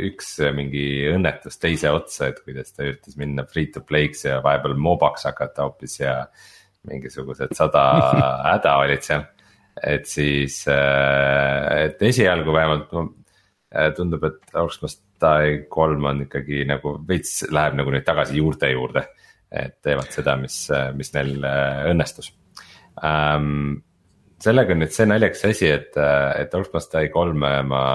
üks 0.05 0.35
mingi 0.55 0.85
õnnetus 1.11 1.59
teise 1.61 1.91
otsa, 1.93 2.29
et 2.31 2.41
kuidas 2.45 2.73
ta 2.73 2.85
üritas 2.85 3.17
minna 3.19 3.45
free 3.49 3.69
to 3.73 3.81
play'ks 3.85 4.25
ja 4.25 4.39
vahepeal 4.45 4.77
mobaks 4.77 5.25
hakata 5.27 5.65
hoopis 5.65 5.99
ja 5.99 6.15
mingisugused 6.87 7.55
sada 7.57 7.83
häda 8.51 8.77
olid 8.83 9.05
seal. 9.05 9.25
et 9.83 10.07
siis, 10.07 10.61
äh, 10.71 11.85
et 11.85 12.01
esialgu 12.01 12.53
vähemalt 12.55 12.93
äh, 12.95 13.91
tundub, 13.97 14.23
et 14.23 14.55
Augsburg 14.55 15.01
Die 15.15 15.61
kolm 15.71 16.03
on 16.03 16.25
ikkagi 16.25 16.65
nagu 16.67 16.97
veits 17.07 17.45
läheb 17.47 17.77
nagu 17.79 17.91
nüüd 17.93 18.03
tagasi 18.03 18.35
juurte 18.41 18.67
juurde. 18.67 19.05
et 19.51 19.77
teevad 19.81 20.09
seda, 20.11 20.35
mis, 20.35 20.57
mis 20.95 21.13
neil 21.15 21.37
äh, 21.43 21.85
õnnestus 21.91 22.33
um,. 23.01 23.81
sellega 24.41 24.75
on 24.75 24.83
nüüd 24.83 24.91
see 24.91 25.07
naljakas 25.07 25.45
asi, 25.47 25.69
et, 25.71 25.95
et 25.95 26.55
Augsburg 26.55 26.87
Die 26.91 27.11
kolme 27.13 27.51
ma 27.63 27.85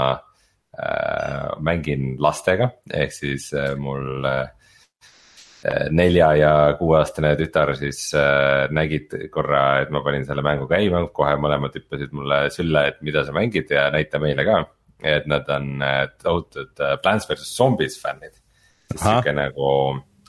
äh, 0.78 1.50
mängin 1.60 2.16
lastega, 2.18 2.70
ehk 2.92 3.12
siis 3.14 3.50
äh, 3.54 3.74
mul 3.78 4.24
äh, 4.26 4.48
nelja 5.92 6.30
ja 6.38 6.52
kuueaastane 6.78 7.34
tütar 7.36 7.74
siis 7.78 8.02
äh, 8.16 8.66
nägid 8.72 9.12
korra, 9.32 9.80
et 9.82 9.90
ma 9.92 10.02
panin 10.04 10.24
selle 10.28 10.44
mängu 10.44 10.68
käima, 10.70 11.02
kohe 11.14 11.34
mõlemad 11.40 11.74
hüppasid 11.76 12.14
mulle 12.16 12.42
sülle, 12.54 12.86
et 12.88 13.02
mida 13.04 13.24
sa 13.26 13.34
mängid 13.36 13.72
ja 13.72 13.88
näita 13.92 14.20
meile 14.22 14.46
ka. 14.48 14.60
et 15.00 15.26
nad 15.26 15.48
on 15.48 15.82
äh, 15.82 16.08
tohutud 16.22 16.80
äh, 16.80 16.98
Plants 17.02 17.28
versus 17.28 17.56
Zombies 17.56 17.96
fännid. 18.02 18.34
siis 18.90 19.00
sihuke 19.00 19.32
nagu 19.32 19.68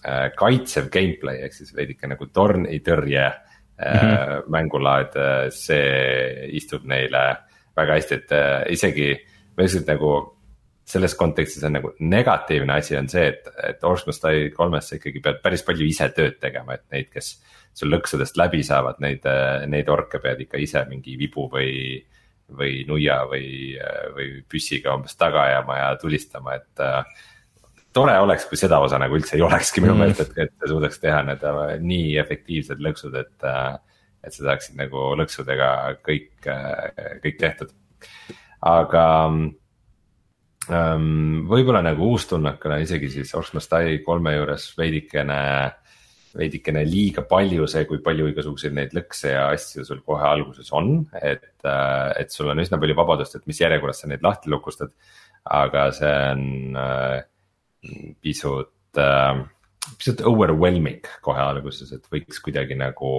äh, 0.06 0.30
kaitsev 0.36 0.90
gameplay 0.92 1.42
ehk 1.44 1.54
siis 1.54 1.76
veidike 1.76 2.08
nagu 2.08 2.28
tornitõrje 2.28 3.26
mm 3.28 3.98
-hmm. 3.98 4.44
mängulaad, 4.48 5.16
see 5.50 6.48
istub 6.54 6.84
neile 6.86 7.38
väga 7.76 7.94
hästi, 7.94 8.16
et 8.16 8.32
isegi. 8.70 9.16
ma 9.58 9.64
lihtsalt 9.64 9.88
nagu 9.88 10.41
selles 10.92 11.16
kontekstis 11.16 11.64
on 11.68 11.76
nagu 11.78 11.94
negatiivne 12.00 12.76
asi 12.80 12.98
on 13.00 13.08
see, 13.12 13.24
et, 13.32 13.48
et 13.68 13.84
Orsmostai 13.88 14.50
kolmes 14.56 14.90
sa 14.90 14.98
ikkagi 14.98 15.22
pead 15.24 15.42
päris 15.44 15.64
palju 15.68 15.88
ise 15.88 16.10
tööd 16.16 16.38
tegema, 16.42 16.76
et 16.76 16.86
neid, 16.94 17.10
kes 17.14 17.34
sul 17.78 17.92
lõksudest 17.94 18.40
läbi 18.40 18.64
saavad, 18.68 19.00
neid, 19.04 19.28
neid 19.72 19.92
orke 19.92 20.20
pead 20.24 20.44
ikka 20.46 20.60
ise 20.62 20.86
mingi 20.90 21.18
vibu 21.20 21.50
või. 21.52 21.76
või 22.52 22.82
nuia 22.84 23.22
või, 23.32 23.78
või 24.12 24.26
püssiga 24.52 24.92
umbes 24.98 25.16
taga 25.16 25.46
ajama 25.48 25.78
ja 25.78 25.92
tulistama, 25.96 26.58
et 26.60 26.82
äh, 26.84 27.22
tore 27.96 28.18
oleks, 28.20 28.44
kui 28.50 28.60
seda 28.60 28.82
osa 28.84 29.00
nagu 29.00 29.16
üldse 29.16 29.38
ei 29.38 29.46
olekski 29.46 29.80
minu 29.80 29.94
mm. 29.94 30.02
meelest, 30.04 30.26
et, 30.26 30.50
et 30.50 30.68
suudaks 30.68 31.00
teha 31.00 31.22
need 31.30 31.46
äh, 31.48 31.62
nii 31.80 32.18
efektiivsed 32.26 32.84
lõksud, 32.84 33.16
et. 33.22 33.38
Äh, 33.48 33.80
et 34.22 34.36
sa 34.36 34.44
saaksid 34.46 34.76
nagu 34.78 35.16
lõksudega 35.18 35.68
kõik, 36.06 36.46
kõik 37.24 37.40
tehtud, 37.42 37.72
aga 38.70 39.06
Ehm, 39.32 39.48
võib-olla 40.72 41.82
nagu 41.86 42.12
uustunnakana 42.14 42.80
isegi 42.84 43.10
siis 43.12 43.34
Oxmas 43.38 43.68
Tai 43.72 43.86
kolme 44.06 44.36
juures 44.36 44.70
veidikene, 44.78 45.40
veidikene 46.38 46.84
liiga 46.88 47.26
palju 47.28 47.68
see, 47.72 47.86
kui 47.90 48.02
palju 48.04 48.30
igasuguseid 48.32 48.76
neid 48.78 48.96
lõkse 48.96 49.34
ja 49.34 49.48
asju 49.52 49.86
sul 49.88 50.04
kohe 50.08 50.24
alguses 50.28 50.72
on, 50.78 50.94
et, 51.22 51.50
äh, 51.68 52.12
et 52.22 52.32
sul 52.32 52.52
on 52.54 52.64
üsna 52.64 52.80
palju 52.82 52.98
vabadust, 52.98 53.36
et 53.36 53.50
mis 53.52 53.62
järjekorras 53.64 54.04
sa 54.04 54.12
neid 54.12 54.24
lahti 54.26 54.54
lukustad. 54.54 54.94
aga 55.42 55.88
see 55.98 56.18
on 56.32 56.76
äh, 56.78 57.24
pisut 58.22 58.98
äh,, 59.02 59.40
pisut 59.98 60.22
overwhelming 60.30 61.08
kohe 61.26 61.42
alguses, 61.42 61.92
et 61.92 62.06
võiks 62.14 62.38
kuidagi 62.46 62.78
nagu 62.78 63.12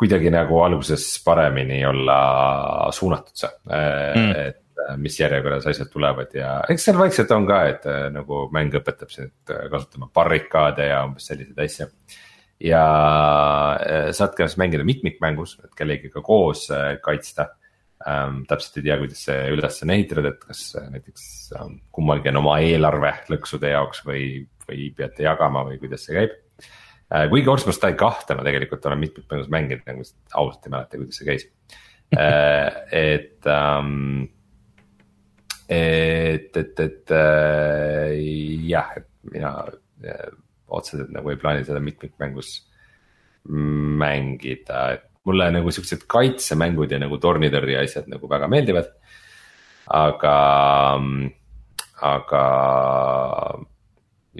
kuidagi 0.00 0.30
nagu 0.32 0.58
alguses 0.64 1.04
paremini 1.22 1.84
olla 1.86 2.90
suunatud 2.90 3.36
see 3.36 3.52
mm., 3.68 4.30
et 4.48 4.63
mis 4.98 5.16
järjekorras 5.20 5.66
asjad 5.70 5.90
tulevad 5.92 6.32
ja 6.34 6.58
eks 6.70 6.88
seal 6.88 6.98
vaikselt 6.98 7.30
on 7.34 7.46
ka, 7.48 7.60
et 7.70 7.88
äh, 7.90 8.06
nagu 8.12 8.44
mäng 8.54 8.74
õpetab 8.74 9.12
sind 9.12 9.52
äh, 9.52 9.66
kasutama 9.72 10.10
barrikaade 10.14 10.88
ja 10.90 11.02
umbes 11.06 11.28
selliseid 11.30 11.60
asju. 11.64 11.88
ja 12.64 12.84
saad 14.14 14.34
ka 14.36 14.48
siis 14.48 14.58
mängida 14.60 14.86
mitmikmängus, 14.86 15.58
et 15.64 15.74
kellegiga 15.78 16.22
koos 16.24 16.68
kaitsta 17.02 17.48
ähm,. 18.08 18.42
täpselt 18.48 18.78
ei 18.78 18.86
tea, 18.88 18.98
kuidas 19.00 19.24
see 19.28 19.40
üles 19.54 19.82
on 19.84 19.94
ehitatud, 19.96 20.30
et 20.30 20.44
kas 20.44 20.62
näiteks 20.90 21.26
ähm, 21.58 21.78
kummalgi 21.94 22.32
on 22.32 22.42
oma 22.42 22.58
eelarve 22.64 23.12
lõksude 23.32 23.74
jaoks 23.74 24.04
või, 24.06 24.44
või 24.68 24.88
peate 24.96 25.26
jagama 25.26 25.64
või 25.70 25.80
kuidas 25.82 26.06
see 26.06 26.18
käib 26.18 26.38
äh,. 27.14 27.26
kuigi 27.32 27.50
Orsmos 27.50 27.82
Tai 27.82 27.94
kahte 27.98 28.38
ma 28.38 28.46
tegelikult 28.46 28.86
olen 28.90 29.02
mitmikmängus 29.06 29.50
mänginud, 29.52 29.86
nagu 29.86 30.06
ausalt 30.06 30.66
ei 30.66 30.76
mäleta, 30.76 31.02
kuidas 31.02 31.20
see 31.20 31.30
käis 31.30 31.50
äh, 32.18 32.70
et 32.90 33.50
ähm, 33.50 34.24
et, 35.68 36.56
et, 36.56 36.80
et 36.80 37.14
äh, 37.14 38.12
jah, 38.68 38.92
et 38.98 39.08
mina 39.32 39.54
äh, 40.04 40.28
otseselt 40.68 41.12
nagu 41.14 41.32
ei 41.32 41.40
plaani 41.40 41.64
seda 41.64 41.80
mitmikmängus 41.80 42.58
mängida, 43.48 44.84
et 44.96 45.08
mulle 45.28 45.50
nagu 45.52 45.72
siuksed 45.72 46.06
kaitsemängud 46.10 46.92
ja 46.92 47.00
nagu 47.00 47.18
tornitõrje 47.20 47.80
asjad 47.82 48.08
nagu 48.12 48.28
väga 48.28 48.48
meeldivad. 48.52 48.92
aga, 49.84 50.36
aga 52.12 52.44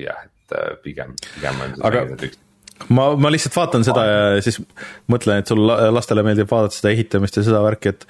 jah, 0.01 0.25
et 0.25 0.57
äh, 0.57 0.73
pigem, 0.85 1.13
pigem 1.35 1.61
on 1.61 1.77
siis 1.77 1.87
aga... 1.89 2.07
üks 2.17 2.41
ma, 2.89 3.11
ma 3.17 3.31
lihtsalt 3.33 3.57
vaatan 3.57 3.85
seda 3.87 4.05
ja 4.09 4.45
siis 4.45 4.61
mõtlen, 5.13 5.41
et 5.41 5.53
sul 5.53 5.63
lastele 5.69 6.25
meeldib 6.27 6.51
vaadata 6.51 6.77
seda 6.77 6.93
ehitamist 6.93 7.37
ja 7.39 7.45
seda 7.47 7.61
värki, 7.65 7.93
et 7.95 8.09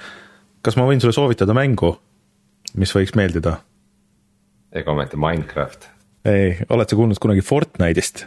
kas 0.65 0.79
ma 0.79 0.87
võin 0.89 1.03
sulle 1.03 1.15
soovitada 1.15 1.55
mängu 1.57 1.93
mis 2.81 2.95
võiks 2.97 3.15
meeldida? 3.19 3.59
ega 4.75 4.95
ometi 4.95 5.21
Minecraft? 5.21 5.89
ei, 6.29 6.57
oled 6.73 6.91
sa 6.91 6.99
kuulnud 6.99 7.21
kunagi 7.23 7.45
Fortnite'ist 7.45 8.27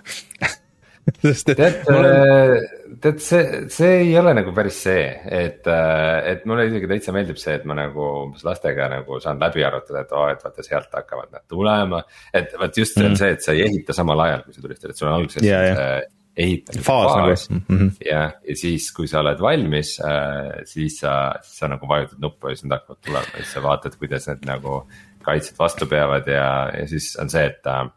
sest 1.23 1.53
et 1.53 1.59
tead 1.59 1.87
olen..., 1.91 2.57
äh, 2.57 2.97
tead 3.03 3.21
see, 3.23 3.61
see 3.73 3.93
ei 4.01 4.11
ole 4.19 4.33
nagu 4.37 4.51
päris 4.55 4.81
see, 4.87 5.05
et, 5.39 5.67
äh, 5.71 6.17
et 6.33 6.45
mulle 6.49 6.67
isegi 6.69 6.89
täitsa 6.91 7.15
meeldib 7.15 7.39
see, 7.41 7.55
et 7.59 7.65
ma 7.69 7.77
nagu 7.77 8.09
umbes 8.25 8.43
lastega 8.47 8.89
nagu 8.91 9.21
saan 9.23 9.39
läbi 9.41 9.63
arutada, 9.67 10.03
et 10.03 10.13
oo 10.15 10.25
oh,, 10.25 10.33
et 10.33 10.43
vaata 10.43 10.65
sealt 10.65 10.91
hakkavad 10.99 11.31
nad 11.35 11.45
tulema. 11.47 12.03
et 12.33 12.53
vot 12.59 12.83
just 12.83 12.97
see 12.97 13.05
on 13.05 13.13
mm. 13.13 13.21
see, 13.21 13.33
et 13.37 13.45
sa 13.45 13.55
ei 13.55 13.65
ehita 13.67 13.95
samal 13.95 14.25
ajal, 14.27 14.45
kui 14.45 14.57
sa 14.57 14.63
tulistad, 14.65 14.91
et 14.91 14.99
sul 14.99 15.09
on 15.09 15.17
alguses 15.19 15.47
yeah, 15.47 15.71
yeah 15.71 16.05
ehitamise 16.38 16.85
faas, 16.85 17.11
faas 17.14 17.49
nagu 17.49 17.64
mm 17.65 17.77
-hmm. 17.77 17.91
ja, 18.05 18.31
ja 18.49 18.55
siis, 18.55 18.91
kui 18.93 19.07
sa 19.07 19.19
oled 19.19 19.41
valmis 19.41 19.97
äh,, 19.99 20.64
siis 20.65 20.99
sa, 20.99 21.34
siis 21.41 21.59
sa 21.59 21.68
nagu 21.68 21.88
vajutad 21.89 22.19
nuppu 22.22 22.49
ja 22.49 22.55
siis 22.55 22.65
nad 22.65 22.80
hakkavad 22.80 23.03
tulema 23.05 23.34
ja 23.34 23.43
siis 23.43 23.53
sa 23.53 23.64
vaatad, 23.64 23.97
kuidas 23.99 24.27
need 24.27 24.45
nagu 24.45 24.81
kaitsjad 25.27 25.59
vastu 25.59 25.88
peavad 25.88 26.27
ja, 26.27 26.72
ja 26.80 26.88
siis 26.88 27.15
on 27.22 27.30
see, 27.30 27.45
et. 27.45 27.65
Äh, 27.68 27.88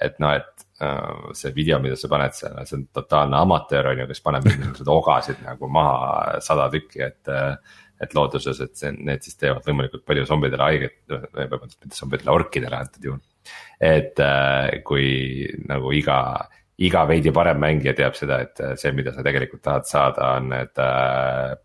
et 0.00 0.14
noh, 0.24 0.30
et 0.32 0.62
äh, 0.80 1.32
see 1.36 1.50
video, 1.54 1.76
mida 1.78 1.96
sa 2.00 2.08
paned 2.08 2.32
seal, 2.32 2.54
see 2.64 2.78
on 2.78 2.86
totaalne 2.96 3.36
amatöör 3.36 3.90
on 3.90 3.98
ju, 4.00 4.06
kes 4.08 4.22
paneb 4.24 4.44
mingisuguseid 4.48 4.88
ogasid 4.88 5.42
nagu 5.44 5.68
maha 5.68 6.40
sada 6.40 6.70
tükki, 6.72 7.02
et 7.04 7.28
äh, 7.28 7.58
et 8.00 8.14
looduses, 8.14 8.58
et 8.64 8.72
see, 8.74 8.88
need 8.96 9.20
siis 9.22 9.36
teevad 9.36 9.68
võimalikult 9.68 10.02
palju 10.08 10.24
zombidele 10.26 10.64
haiget, 10.64 10.96
vabandust, 11.36 11.76
mitte 11.84 11.94
zombidele, 11.94 12.32
orkidele 12.32 12.80
antud 12.80 13.04
juhul. 13.04 13.20
et 13.78 14.18
kui 14.88 15.04
nagu 15.68 15.92
iga 15.92 16.16
iga 16.86 17.04
veidi 17.08 17.32
parem 17.34 17.60
mängija 17.62 17.94
teab 17.98 18.16
seda, 18.18 18.40
et 18.44 18.62
äh, 18.62 18.76
see, 18.80 18.92
mida 18.96 19.14
sa 19.14 19.24
tegelikult 19.26 19.62
tahad 19.64 19.88
saada, 19.88 20.34
on 20.38 20.48
need, 20.52 20.82
äh, 20.82 21.56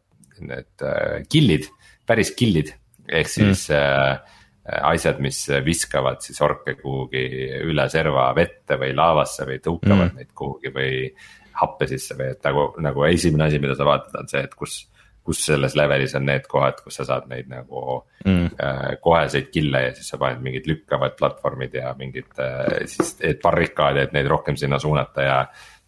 need 0.48 0.85
äh, 0.85 1.22
kill'id, 1.31 1.69
päris 2.07 2.34
kill'id. 2.38 2.73
ehk 3.07 3.30
siis 3.31 3.69
mm. 3.72 3.77
äh, 3.77 4.81
asjad, 4.84 5.22
mis 5.23 5.45
viskavad 5.64 6.19
siis 6.26 6.41
orke 6.44 6.76
kuhugi 6.76 7.23
üle 7.64 7.85
serva 7.89 8.27
vette 8.35 8.76
või 8.80 8.91
laavasse 8.95 9.48
või 9.48 9.61
tõukavad 9.64 10.10
mm. 10.10 10.18
neid 10.19 10.34
kuhugi 10.35 10.73
või 10.76 10.91
happe 11.57 11.88
sisse 11.89 12.18
või 12.19 12.34
et 12.35 12.44
nagu, 12.45 12.68
nagu 12.84 13.06
esimene 13.07 13.48
asi, 13.48 13.61
mida 13.64 13.77
sa 13.77 13.88
vaatad, 13.88 14.19
on 14.19 14.27
see, 14.30 14.44
et 14.44 14.53
kus 14.60 14.81
kus 15.27 15.43
selles 15.49 15.75
levelis 15.75 16.15
on 16.15 16.27
need 16.27 16.47
kohad, 16.49 16.79
kus 16.83 17.01
sa 17.01 17.05
saad 17.07 17.27
neid 17.31 17.49
nagu 17.51 17.81
mm. 18.23 18.45
äh, 18.63 18.83
koheseid 19.03 19.49
kill'e 19.51 19.83
ja 19.89 19.95
siis 19.95 20.11
sa 20.13 20.19
paned 20.21 20.43
mingid 20.43 20.69
lükkavad 20.69 21.17
platvormid 21.19 21.75
ja 21.75 21.91
mingid 21.99 22.39
äh, 22.43 22.85
siis 22.87 23.17
barrikaade, 23.43 24.07
et 24.07 24.15
neid 24.15 24.29
rohkem 24.31 24.59
sinna 24.59 24.79
suunata 24.79 25.25
ja. 25.27 25.39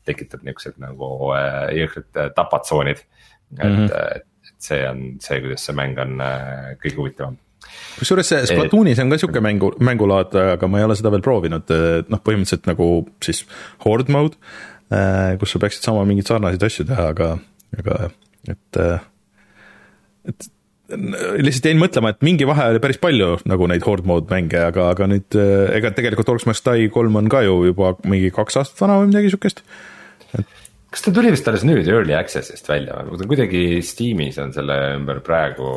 tekitab 0.09 0.43
niuksed 0.47 0.79
nagu 0.81 1.31
äh, 1.37 1.69
jõhkrad 1.77 2.17
äh, 2.17 2.31
tapatsoonid 2.35 3.03
mm, 3.03 3.59
-hmm. 3.61 3.85
et, 3.85 3.91
äh, 3.91 4.49
et 4.49 4.55
see 4.69 4.81
on 4.89 5.03
see, 5.23 5.39
kuidas 5.43 5.67
see 5.67 5.77
mäng 5.77 5.99
on 6.01 6.17
äh, 6.23 6.73
kõige 6.81 6.97
huvitavam 6.97 7.37
kusjuures 7.99 8.31
see 8.33 8.47
Splatoonis 8.49 8.99
on 8.99 9.11
ka 9.13 9.19
sihuke 9.21 9.43
mängu, 9.43 9.71
mängulaad, 9.79 10.35
aga 10.55 10.67
ma 10.67 10.79
ei 10.79 10.87
ole 10.87 10.95
seda 10.97 11.11
veel 11.13 11.21
proovinud, 11.21 11.71
noh, 12.09 12.21
põhimõtteliselt 12.25 12.65
nagu 12.71 12.87
siis 13.23 13.43
horde 13.85 14.11
mode. 14.15 14.39
Äh, 14.89 15.35
kus 15.37 15.53
sa 15.53 15.61
peaksid 15.61 15.85
sama 15.85 16.01
mingeid 16.07 16.31
sarnaseid 16.31 16.63
asju 16.65 16.87
teha, 16.89 17.11
aga, 17.13 17.27
aga 17.77 18.09
et 18.49 18.79
et 20.27 20.49
lihtsalt 20.89 21.69
jäin 21.69 21.81
mõtlema, 21.81 22.13
et 22.13 22.23
mingi 22.25 22.47
vahe 22.49 22.69
oli 22.73 22.81
päris 22.81 22.99
palju 23.01 23.35
nagu 23.49 23.67
neid 23.69 23.85
horde 23.85 24.09
mode 24.09 24.29
mänge, 24.31 24.57
aga, 24.71 24.89
aga 24.95 25.09
nüüd 25.09 25.37
ega 25.75 25.91
tegelikult 25.95 26.31
Orcs 26.33 26.47
Must 26.49 26.65
Die 26.65 26.89
kolm 26.93 27.19
on 27.19 27.29
ka 27.31 27.43
ju 27.45 27.61
juba 27.69 27.93
mingi 28.09 28.31
kaks 28.33 28.57
aastat 28.61 28.81
vana 28.81 28.97
või 29.01 29.11
midagi 29.11 29.31
siukest. 29.33 29.61
kas 30.89 31.05
ta 31.05 31.13
tuli 31.13 31.33
vist 31.33 31.47
alles 31.51 31.65
nüüd 31.67 31.87
early 31.91 32.15
access'ist 32.17 32.69
välja 32.69 32.97
või, 33.05 33.27
kuidagi 33.29 33.63
Steamis 33.85 34.39
on 34.41 34.53
selle 34.55 34.77
ümber 34.95 35.21
praegu 35.25 35.69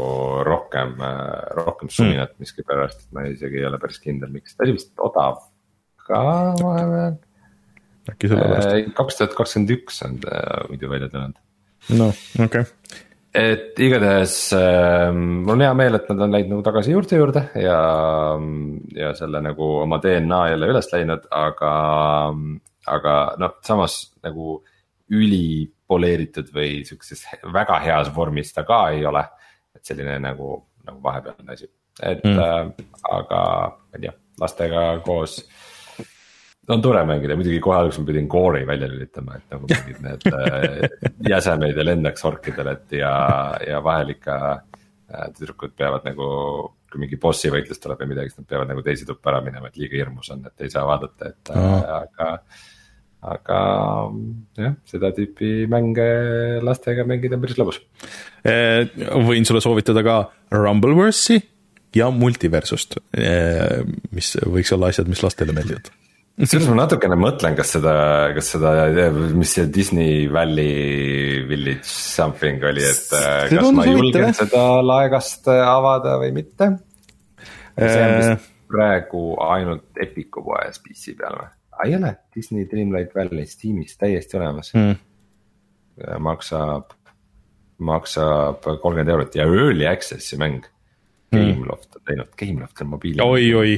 rohkem, 0.48 0.96
rohkem 0.96 1.90
hmm. 1.90 1.96
suminat 1.98 2.32
mm. 2.32 2.46
miskipärast, 2.46 3.04
ma 3.12 3.26
isegi 3.28 3.60
ei 3.60 3.68
ole 3.68 3.80
päris 3.82 4.00
kindel, 4.00 4.32
miks, 4.32 4.56
ta 4.56 4.64
oli 4.64 4.78
vist 4.78 4.94
odav 4.96 5.42
ka 6.08 6.22
vahepeal. 6.56 7.18
äkki 8.08 8.32
sellepärast. 8.32 8.94
kaks 8.96 9.20
tuhat 9.20 9.36
kakskümmend 9.36 9.76
üks 9.76 10.04
on 10.08 10.22
ta 10.24 10.62
muidu 10.70 10.88
välja 10.88 11.12
tulnud. 11.12 11.36
noh, 11.92 12.24
okei 12.40 12.64
okay 12.64 12.81
et 13.32 13.78
igatahes 13.80 14.34
äh, 14.56 15.08
mul 15.16 15.54
on 15.54 15.64
hea 15.64 15.72
meel, 15.76 15.96
et 15.96 16.08
nad 16.12 16.24
on 16.26 16.34
läinud 16.34 16.52
nagu 16.52 16.64
tagasi 16.66 16.92
juurte 16.92 17.16
juurde 17.16 17.42
ja, 17.62 17.78
ja 18.96 19.12
selle 19.16 19.40
nagu 19.44 19.68
oma 19.82 19.98
DNA 20.02 20.40
jälle 20.52 20.68
üles 20.74 20.90
leidnud, 20.92 21.24
aga, 21.32 21.72
aga 22.92 23.16
noh, 23.40 23.56
samas 23.64 23.96
nagu 24.24 24.58
ülipoleeritud 25.12 26.52
või 26.52 26.82
sihukeses 26.88 27.24
väga 27.52 27.80
heas 27.84 28.12
vormis 28.14 28.52
ta 28.52 28.66
ka 28.68 28.84
ei 28.92 29.06
ole. 29.08 29.24
et 29.72 29.88
selline 29.88 30.18
nagu, 30.20 30.54
nagu 30.84 31.00
vahepealne 31.02 31.56
asi, 31.56 31.70
et 32.02 32.20
mm. 32.24 32.38
äh, 32.38 32.96
aga 33.16 33.42
ma 33.72 33.96
ei 33.96 34.06
tea, 34.06 34.16
lastega 34.40 34.84
koos 35.06 35.40
on 36.68 36.82
tore 36.82 37.02
mängida, 37.06 37.36
muidugi 37.38 37.60
kohe 37.62 37.78
alguses 37.80 38.00
ma 38.02 38.08
pidin 38.10 38.28
core'i 38.30 38.66
välja 38.66 38.88
lülitama, 38.90 39.38
et 39.38 39.54
nagu 39.54 39.68
mingid 39.70 40.02
need 40.04 40.26
äh, 40.30 40.84
jäsemeid 41.32 41.78
ei 41.78 41.86
lendaks 41.88 42.26
orkidel, 42.28 42.70
et 42.76 42.98
ja, 43.00 43.14
ja 43.66 43.80
vahel 43.84 44.14
ikka 44.14 44.36
äh, 44.52 45.26
tüdrukud 45.38 45.74
peavad 45.78 46.06
nagu. 46.10 46.28
kui 46.92 47.00
mingi 47.00 47.16
bossi 47.16 47.48
võitlus 47.48 47.78
tuleb 47.80 48.02
või 48.02 48.10
midagi, 48.10 48.28
siis 48.28 48.42
nad 48.42 48.46
peavad 48.50 48.68
nagu 48.68 48.82
teise 48.84 49.06
tuppa 49.08 49.30
ära 49.30 49.38
minema, 49.40 49.70
et 49.70 49.78
liiga 49.80 49.96
hirmus 49.96 50.28
on, 50.34 50.42
et 50.44 50.64
ei 50.66 50.68
saa 50.68 50.82
vaadata, 50.84 51.30
et 51.30 51.52
oh. 51.54 51.78
aga. 51.94 52.26
aga 53.32 53.60
jah, 54.60 54.74
seda 54.90 55.08
tüüpi 55.16 55.64
mänge 55.72 56.04
lastega 56.60 57.06
mängida 57.08 57.38
on 57.38 57.46
päris 57.46 57.56
lõbus. 57.62 57.80
Äh, 58.44 58.92
võin 59.24 59.48
sulle 59.48 59.64
soovitada 59.64 60.04
ka 60.04 60.18
Rumbleverse'i 60.52 61.40
ja 61.96 62.12
Multiversust, 62.12 63.00
mis 64.12 64.36
võiks 64.44 64.76
olla 64.76 64.92
asjad, 64.92 65.08
mis 65.08 65.24
lastele 65.24 65.56
meeldivad 65.56 65.88
kusjuures 66.40 66.68
ma 66.70 66.76
natukene 66.82 67.16
mõtlen, 67.20 67.56
kas 67.58 67.74
seda, 67.76 67.94
kas 68.36 68.52
seda, 68.54 68.72
mis 69.36 69.52
see 69.56 69.68
Disney 69.72 70.26
Valley 70.32 71.42
Village 71.48 71.84
something 71.88 72.64
oli, 72.68 72.84
et 72.88 73.12
äh, 73.18 73.48
see 73.50 73.58
kas 73.58 73.74
ma 73.76 73.86
julgen 73.88 74.28
huvitav, 74.28 74.38
seda 74.40 74.64
laegast 74.86 75.50
äh, 75.52 75.60
avada 75.66 76.16
või 76.22 76.32
mitte. 76.40 76.70
see 77.76 78.00
on 78.06 78.16
vist 78.16 78.32
äh. 78.32 78.48
praegu 78.72 79.24
ainult 79.44 80.02
Epiku 80.02 80.44
poes 80.48 80.80
PC 80.82 81.16
peal 81.20 81.38
või? 81.40 81.52
ei 81.86 81.96
ole, 81.98 82.16
Disney 82.34 82.66
Dreamlight 82.70 83.14
Valley 83.16 83.46
Steamis 83.48 83.96
täiesti 83.98 84.38
olemas 84.38 84.70
mm.. 84.76 84.98
maksab, 86.22 86.92
maksab 87.82 88.62
kolmkümmend 88.62 89.10
eurot 89.16 89.34
ja 89.36 89.48
early 89.48 89.88
access'i 89.88 90.38
mäng. 90.40 90.62
Hmm. 91.32 91.48
Gameloft 91.48 91.96
on 91.96 92.02
teinud, 92.04 92.28
Gameloft 92.36 92.80
on 92.84 92.90
mobiil. 92.92 93.20
oi, 93.24 93.46
oi 93.56 93.74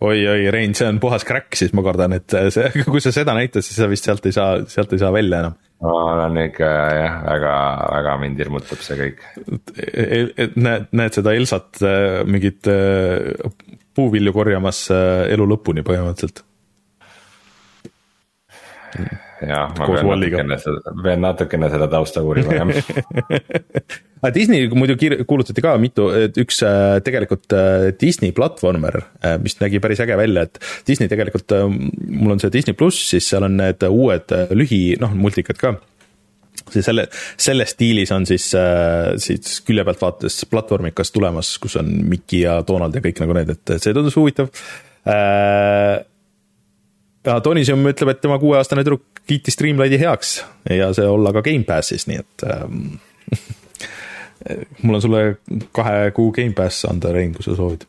oi-oi, 0.00 0.50
Rein, 0.52 0.74
see 0.76 0.88
on 0.88 0.98
puhas 1.00 1.24
crack, 1.24 1.56
siis 1.56 1.72
ma 1.76 1.84
kardan, 1.86 2.16
et 2.18 2.34
see, 2.52 2.68
kui 2.92 3.02
sa 3.04 3.12
seda 3.14 3.36
näitad, 3.36 3.64
siis 3.64 3.78
sa 3.80 3.88
vist 3.90 4.08
sealt 4.08 4.26
ei 4.28 4.34
saa, 4.36 4.58
sealt 4.70 4.92
ei 4.92 5.02
saa 5.02 5.12
välja 5.14 5.40
enam. 5.44 5.56
ma 5.84 5.94
olen 6.12 6.40
ikka 6.46 6.72
jah, 6.96 7.16
väga, 7.26 7.54
väga 7.92 8.16
mind 8.22 8.42
hirmutab 8.42 8.82
see 8.84 8.98
kõik. 9.00 9.24
Näed, 10.56 10.90
näed 10.96 11.16
seda 11.16 11.36
Elsat 11.36 11.82
äh, 11.84 12.20
mingit 12.28 12.68
äh, 12.72 13.32
puuvilju 13.96 14.32
korjamas 14.36 14.86
äh, 14.92 15.26
elu 15.34 15.48
lõpuni 15.54 15.84
põhimõtteliselt 15.86 16.44
jah, 19.44 19.68
ma 19.76 19.86
pean 19.90 20.08
natukene 20.08 20.58
seda, 20.60 20.96
pean 21.04 21.24
natukene 21.24 21.70
seda 21.72 21.88
tausta 21.92 22.24
uurima 22.24 22.56
jah 22.56 22.68
aga 24.26 24.34
Disney 24.34 24.66
muidu 24.74 24.96
kuulutati 25.28 25.62
ka 25.64 25.76
mitu, 25.80 26.08
et 26.16 26.36
üks 26.40 26.60
äh, 26.66 26.98
tegelikult 27.06 27.52
äh, 27.54 27.88
Disney 28.00 28.34
platvormer, 28.36 28.98
äh, 29.22 29.36
mis 29.42 29.58
nägi 29.60 29.80
päris 29.82 30.02
äge 30.02 30.16
välja, 30.18 30.46
et 30.46 30.58
Disney 30.88 31.10
tegelikult, 31.10 31.54
mul 32.10 32.34
on 32.34 32.42
see 32.42 32.52
Disney 32.54 32.76
pluss, 32.76 33.04
siis 33.12 33.28
seal 33.30 33.46
on 33.46 33.58
need 33.60 33.86
uued 33.88 34.34
lühi, 34.56 34.80
noh, 35.02 35.14
multikad 35.16 35.60
ka. 35.60 35.76
See 36.72 36.82
selle, 36.82 37.04
selles 37.38 37.74
stiilis 37.76 38.10
on 38.16 38.24
siis, 38.26 38.48
siis 39.22 39.58
külje 39.62 39.84
pealt 39.86 40.00
vaadates 40.02 40.40
platvormikas 40.50 41.12
tulemas, 41.14 41.52
kus 41.62 41.76
on 41.78 41.92
Mickey 42.08 42.40
ja 42.42 42.56
Donald 42.66 42.96
ja 42.96 43.02
kõik 43.04 43.20
nagu 43.22 43.36
need, 43.36 43.52
et 43.52 43.74
see 43.76 43.94
tundus 43.94 44.16
huvitav. 44.18 44.48
Ja 47.26 47.36
Tonisum 47.44 47.84
ütleb, 47.86 48.10
et 48.10 48.22
tema 48.24 48.40
kuueaastane 48.42 48.82
tüdruk 48.86 49.20
kiitis 49.28 49.54
Streamlighti 49.58 50.00
heaks 50.00 50.40
ja 50.72 50.90
see 50.96 51.06
olla 51.10 51.34
ka 51.36 51.44
Gamepassis, 51.46 52.08
nii 52.10 52.18
et 52.24 52.46
ähm, 52.48 52.96
mul 54.82 54.98
on 54.98 55.04
sulle 55.04 55.22
kahe 55.76 56.10
kuu 56.16 56.32
Gamepass 56.34 56.86
anda, 56.90 57.12
Rein, 57.14 57.34
kui 57.34 57.46
sa 57.46 57.56
soovid. 57.58 57.86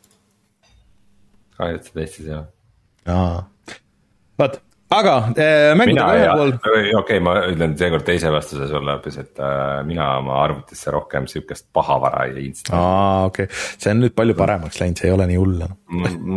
et 1.68 1.84
sa 1.84 2.00
Eestis 2.00 2.26
ei 2.28 2.38
ole. 2.38 2.48
jaa, 3.08 3.44
vot, 4.40 4.60
aga 4.94 5.14
äh, 5.36 5.74
mängudega 5.78 6.08
ühel 6.16 6.32
pool. 6.40 6.54
okei 6.64 6.94
okay,, 7.02 7.20
ma 7.24 7.36
ütlen 7.50 7.76
seekord 7.80 8.06
teise 8.08 8.32
vastuse 8.32 8.70
sulle 8.72 8.96
hoopis, 8.96 9.20
et 9.24 9.42
äh, 9.44 9.84
mina 9.88 10.10
oma 10.22 10.40
arvutisse 10.46 10.94
rohkem 10.94 11.28
sihukest 11.28 11.68
pahavara 11.76 12.26
ei 12.30 12.48
installi. 12.48 12.80
aa, 12.80 13.28
okei 13.28 13.50
okay., 13.50 13.62
see 13.76 13.94
on 13.94 14.04
nüüd 14.06 14.16
palju 14.18 14.38
paremaks 14.40 14.80
läinud, 14.82 15.02
see 15.02 15.12
ei 15.12 15.16
ole 15.18 15.28
nii 15.32 15.40
hull 15.42 15.68
enam 15.68 15.78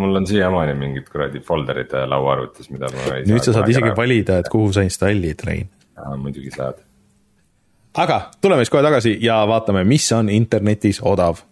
mul 0.02 0.22
on 0.22 0.28
siiamaani 0.30 0.76
mingid 0.82 1.10
kuradi 1.12 1.42
folder'id 1.46 1.94
äh, 1.94 2.06
lauaarvutis, 2.10 2.72
mida 2.74 2.90
ma 2.94 3.10
ei 3.16 3.26
nüüd 3.30 3.46
sa 3.46 3.56
saad 3.56 3.70
isegi 3.70 3.94
valida, 3.96 4.40
et 4.42 4.50
kuhu 4.52 4.72
sa 4.74 4.86
installid, 4.86 5.46
Rein. 5.46 5.70
muidugi 6.18 6.50
saad. 6.54 6.80
Aga 7.94 8.30
tuleme 8.40 8.64
siis 8.64 8.70
kohe 8.70 8.82
tagasi 8.82 9.18
ja 9.20 9.42
vaatame, 9.48 9.84
mis 9.84 10.12
on 10.12 10.28
internetis 10.30 11.00
odav 11.02 11.42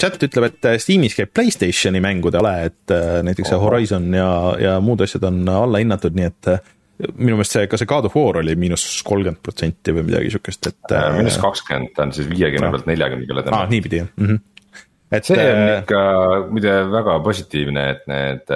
chat 0.00 0.22
ütleb, 0.24 0.48
et 0.48 0.66
äh, 0.66 0.76
Steamis 0.80 1.14
käib 1.18 1.32
Playstationi 1.34 2.00
mängude 2.02 2.40
ale, 2.40 2.70
et 2.70 2.94
äh, 2.94 3.20
näiteks 3.26 3.52
see 3.52 3.60
Horizon 3.60 4.10
ja, 4.16 4.30
ja 4.58 4.76
muud 4.80 5.02
asjad 5.04 5.26
on 5.28 5.42
allahinnatud, 5.52 6.16
nii 6.16 6.28
et 6.30 6.52
äh, 6.54 6.62
minu 7.14 7.36
meelest 7.36 7.58
see, 7.58 7.66
ka 7.70 7.78
see 7.80 7.88
God 7.88 8.08
of 8.08 8.16
War 8.16 8.40
oli 8.40 8.56
miinus 8.60 8.86
kolmkümmend 9.06 9.42
protsenti 9.44 9.92
või 9.96 10.08
midagi 10.08 10.32
sihukest, 10.32 10.72
et. 10.72 10.96
miinus 11.16 11.38
kakskümmend, 11.40 11.92
ta 11.96 12.08
on 12.08 12.16
siis 12.16 12.28
viiekümne 12.32 12.72
pealt 12.72 12.88
neljakümne 12.90 13.28
peale 13.28 13.44
täna. 13.46 13.60
aa, 13.60 13.70
niipidi 13.70 14.02
jah 14.02 14.10
mm. 14.16 14.26
-hmm 14.26 14.49
et 15.10 15.26
see 15.26 15.46
on 15.52 15.62
ikka 15.80 16.02
muide 16.50 16.74
väga 16.92 17.16
positiivne, 17.24 17.86
et 17.94 18.04
need 18.10 18.52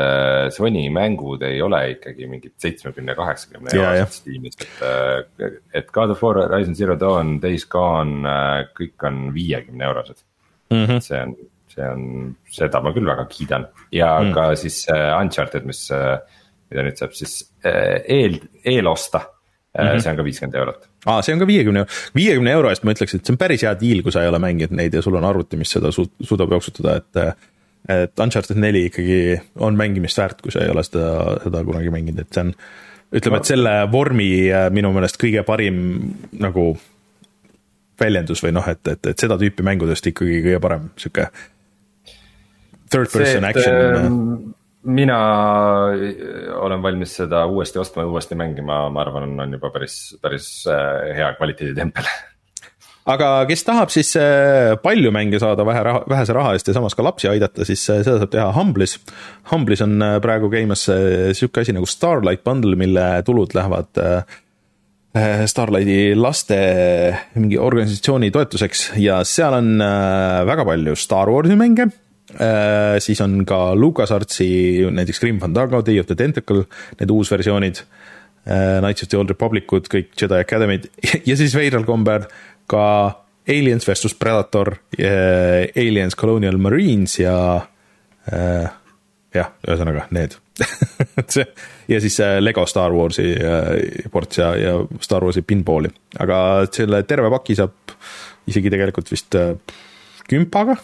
Sony 0.54 0.84
mängud 0.94 1.42
ei 1.46 1.58
ole 1.64 1.80
ikkagi 1.96 2.28
mingid 2.30 2.54
seitsmekümne, 2.62 3.16
kaheksakümne 3.18 3.74
eurosed 3.74 4.20
Steamis, 4.20 4.60
et. 4.62 5.50
et 5.74 5.90
God 5.94 6.14
of 6.14 6.22
War, 6.22 6.44
Horizon 6.44 6.78
Zero 6.78 6.96
Dawn, 7.00 7.38
Days 7.42 7.66
Gone, 7.70 8.36
kõik 8.78 9.08
on 9.08 9.26
viiekümne 9.34 9.90
eurosed 9.90 10.22
mm. 10.70 10.84
-hmm. 10.84 11.02
see 11.02 11.20
on, 11.20 11.36
see 11.74 11.90
on, 11.90 12.08
seda 12.50 12.80
ma 12.84 12.94
küll 12.94 13.10
väga 13.10 13.26
kiidan 13.30 13.68
ja 13.92 14.14
mm. 14.20 14.32
ka 14.36 14.48
siis 14.56 14.84
Uncharted, 14.92 15.66
mis 15.66 15.88
mida 16.70 16.86
nüüd 16.86 16.98
saab 16.98 17.14
siis 17.18 17.40
eel, 17.64 18.40
eelosta 18.64 19.24
mm. 19.74 19.88
-hmm. 19.88 20.02
see 20.02 20.10
on 20.10 20.16
ka 20.16 20.24
viiskümmend 20.24 20.54
eurot. 20.60 20.88
aa, 21.06 21.22
see 21.22 21.34
on 21.34 21.42
ka 21.42 21.46
viiekümne, 21.46 21.86
viiekümne 22.14 22.54
euro 22.58 22.70
eest 22.70 22.84
ma 22.84 22.94
ütleks, 22.94 23.16
et 23.16 23.26
see 23.26 23.34
on 23.34 23.40
päris 23.40 23.66
hea 23.66 23.74
deal, 23.80 24.02
kui 24.02 24.14
sa 24.14 24.22
ei 24.22 24.30
ole 24.32 24.38
mänginud 24.42 24.76
neid 24.76 24.94
ja 24.94 25.02
sul 25.02 25.18
on 25.20 25.24
arvuti, 25.24 25.60
mis 25.60 25.74
seda 25.76 25.92
su 25.92 26.06
suudab 26.22 26.56
jooksutada, 26.56 26.96
et. 27.02 27.42
et 27.88 28.20
Uncharted 28.20 28.56
neli 28.56 28.86
ikkagi 28.88 29.40
on 29.60 29.76
mängimist 29.76 30.18
väärt, 30.18 30.38
kui 30.40 30.52
sa 30.52 30.62
ei 30.64 30.70
ole 30.72 30.82
seda, 30.86 31.08
seda 31.42 31.60
kunagi 31.64 31.90
mänginud, 31.92 32.22
et 32.24 32.32
see 32.32 32.46
on 32.46 32.54
ütleme, 33.12 33.36
et 33.42 33.50
selle 33.50 33.74
vormi 33.92 34.28
minu 34.72 34.92
meelest 34.94 35.18
kõige 35.20 35.42
parim 35.44 35.76
nagu 36.40 36.70
väljendus 38.00 38.42
või 38.42 38.54
noh, 38.56 38.68
et, 38.68 38.80
et, 38.88 39.06
et 39.12 39.20
seda 39.20 39.36
tüüpi 39.40 39.66
mängudest 39.66 40.06
ikkagi 40.10 40.40
kõige 40.46 40.60
parem 40.64 40.88
sihuke. 40.96 41.28
Third 42.90 43.10
person 43.12 43.44
See, 43.44 43.50
action. 43.50 44.54
Mina 44.84 45.16
olen 46.60 46.82
valmis 46.84 47.16
seda 47.16 47.46
uuesti 47.48 47.80
ostma 47.80 48.04
ja 48.04 48.10
uuesti 48.12 48.36
mängima, 48.36 48.84
ma 48.92 49.00
arvan, 49.00 49.32
on 49.40 49.56
juba 49.56 49.70
päris, 49.72 49.96
päris 50.20 50.48
äh, 50.68 51.16
hea 51.16 51.30
kvaliteeditempel 51.38 52.08
aga 53.14 53.30
kes 53.48 53.64
tahab 53.64 53.92
siis 53.92 54.12
äh, 54.20 54.74
palju 54.82 55.12
mänge 55.14 55.40
saada 55.40 55.64
vähe 55.64 55.82
raha, 55.88 56.04
vähese 56.08 56.36
raha 56.36 56.52
eest 56.56 56.68
ja 56.68 56.76
samas 56.76 56.96
ka 56.96 57.06
lapsi 57.06 57.30
aidata, 57.32 57.64
siis 57.64 57.80
äh, 57.88 58.04
seda 58.04 58.20
saab 58.20 58.32
teha 58.36 58.50
Humble'is. 58.56 58.98
Humble'is 59.52 59.84
on 59.84 59.96
praegu 60.24 60.52
käimas 60.52 60.84
sihuke 60.86 61.64
asi 61.64 61.76
nagu 61.76 61.88
Starlight 61.88 62.44
Bundle, 62.44 62.76
mille 62.76 63.08
tulud 63.24 63.56
lähevad 63.56 64.04
äh, 64.04 64.40
Äh, 65.14 65.44
Starlighti 65.46 66.16
laste 66.18 66.56
mingi 67.38 67.54
organisatsiooni 67.62 68.32
toetuseks 68.34 68.80
ja 68.98 69.20
seal 69.22 69.54
on 69.54 69.68
äh, 69.78 70.40
väga 70.48 70.64
palju 70.66 70.96
Star 70.98 71.30
Warsi 71.30 71.54
mänge. 71.54 71.86
Äh, 72.34 72.96
siis 72.98 73.20
on 73.22 73.42
ka 73.46 73.74
LucasArtsi 73.78 74.48
näiteks 74.90 75.20
Grim 75.22 75.38
Fandango, 75.42 75.82
Day 75.86 76.00
of 76.00 76.08
the 76.10 76.16
Tentacle, 76.18 76.64
need 77.00 77.10
uusversioonid. 77.10 77.84
Knights 78.44 79.02
of 79.02 79.08
the 79.08 79.16
Old 79.16 79.30
Republicud, 79.32 79.86
kõik 79.88 80.10
Jedi 80.20 80.36
Academy'd 80.36 80.90
ja 81.30 81.32
siis 81.40 81.54
veidral 81.56 81.86
kombel 81.88 82.26
ka 82.68 82.82
Aliens 83.48 83.88
versus 83.88 84.12
Predator, 84.20 84.74
Aliens 85.00 86.12
Colonial 86.20 86.58
Marines 86.60 87.14
ja 87.22 87.32
jah, 88.28 89.48
ühesõnaga 89.64 90.04
need 90.12 90.36
see 91.32 91.46
ja 91.88 92.02
siis 92.04 92.20
Lego 92.44 92.66
Star 92.68 92.92
Warsi 92.92 93.30
ports 94.12 94.42
ja, 94.42 94.50
ja 94.60 94.76
Star 95.00 95.24
Warsi 95.24 95.40
pinballi, 95.40 95.88
aga 96.20 96.38
selle 96.68 97.00
terve 97.08 97.32
paki 97.32 97.56
saab 97.56 97.96
isegi 98.52 98.76
tegelikult 98.76 99.08
vist 99.08 99.40
kümpaga. 100.28 100.76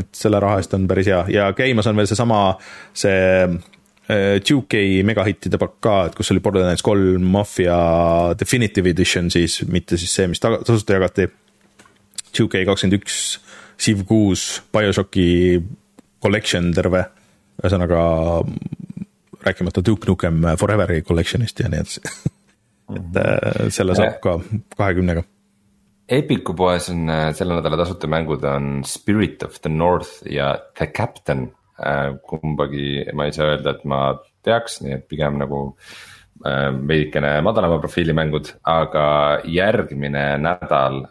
Et 0.00 0.10
selle 0.16 0.40
raha 0.42 0.60
eest 0.60 0.74
on 0.76 0.86
päris 0.88 1.08
hea. 1.10 1.22
Ja 1.32 1.48
käimas 1.56 1.88
on 1.90 1.96
veel 1.98 2.08
seesama, 2.10 2.40
see, 2.96 3.48
see 4.08 4.36
2K 4.46 4.82
megahittide 5.06 5.58
pakk 5.60 5.80
ka, 5.82 5.96
et 6.08 6.18
kus 6.18 6.30
oli 6.34 6.42
Borderlands 6.44 6.84
kolm 6.86 7.26
Mafia 7.34 7.78
Definitive 8.38 8.92
Edition 8.92 9.30
siis, 9.32 9.60
mitte 9.70 9.98
siis 10.00 10.14
see, 10.14 10.30
mis 10.30 10.42
tasuta 10.42 10.98
jagati. 10.98 11.28
2K 12.36 12.66
kakskümmend 12.68 13.00
üks, 13.00 13.20
Civ 13.76 14.06
kuus, 14.08 14.62
BioShocki 14.72 15.60
collection 16.24 16.70
terve, 16.72 17.02
ühesõnaga 17.60 18.00
rääkimata 19.44 19.82
Duke 19.84 20.08
Nukem 20.08 20.46
Foreveri 20.58 21.02
collection'ist 21.04 21.60
ja 21.60 21.68
nii 21.72 21.82
edasi. 21.84 22.00
Et 22.96 23.18
äh, 23.20 23.66
selle 23.74 23.96
saab 23.98 24.20
ka 24.22 24.36
kahekümnega 24.78 25.26
Epiku 26.06 26.54
poes 26.54 26.86
on 26.92 27.08
äh, 27.10 27.32
selle 27.34 27.56
nädala 27.58 27.80
tasuta 27.80 28.06
mängud 28.06 28.44
on 28.46 28.84
Spirit 28.86 29.42
of 29.42 29.58
the 29.62 29.70
North 29.72 30.22
ja 30.30 30.52
The 30.78 30.86
Captain. 30.86 31.48
Äh, 31.82 32.14
kumbagi 32.22 33.06
ma 33.12 33.26
ei 33.26 33.34
saa 33.34 33.50
öelda, 33.50 33.74
et 33.74 33.82
ma 33.84 34.14
teaks, 34.46 34.78
nii 34.84 34.94
et 34.94 35.08
pigem 35.10 35.40
nagu 35.40 35.62
äh, 36.46 36.70
veidikene 36.88 37.32
madalama 37.44 37.80
profiili 37.82 38.14
mängud, 38.14 38.52
aga 38.70 39.08
järgmine 39.50 40.28
nädal 40.38 41.02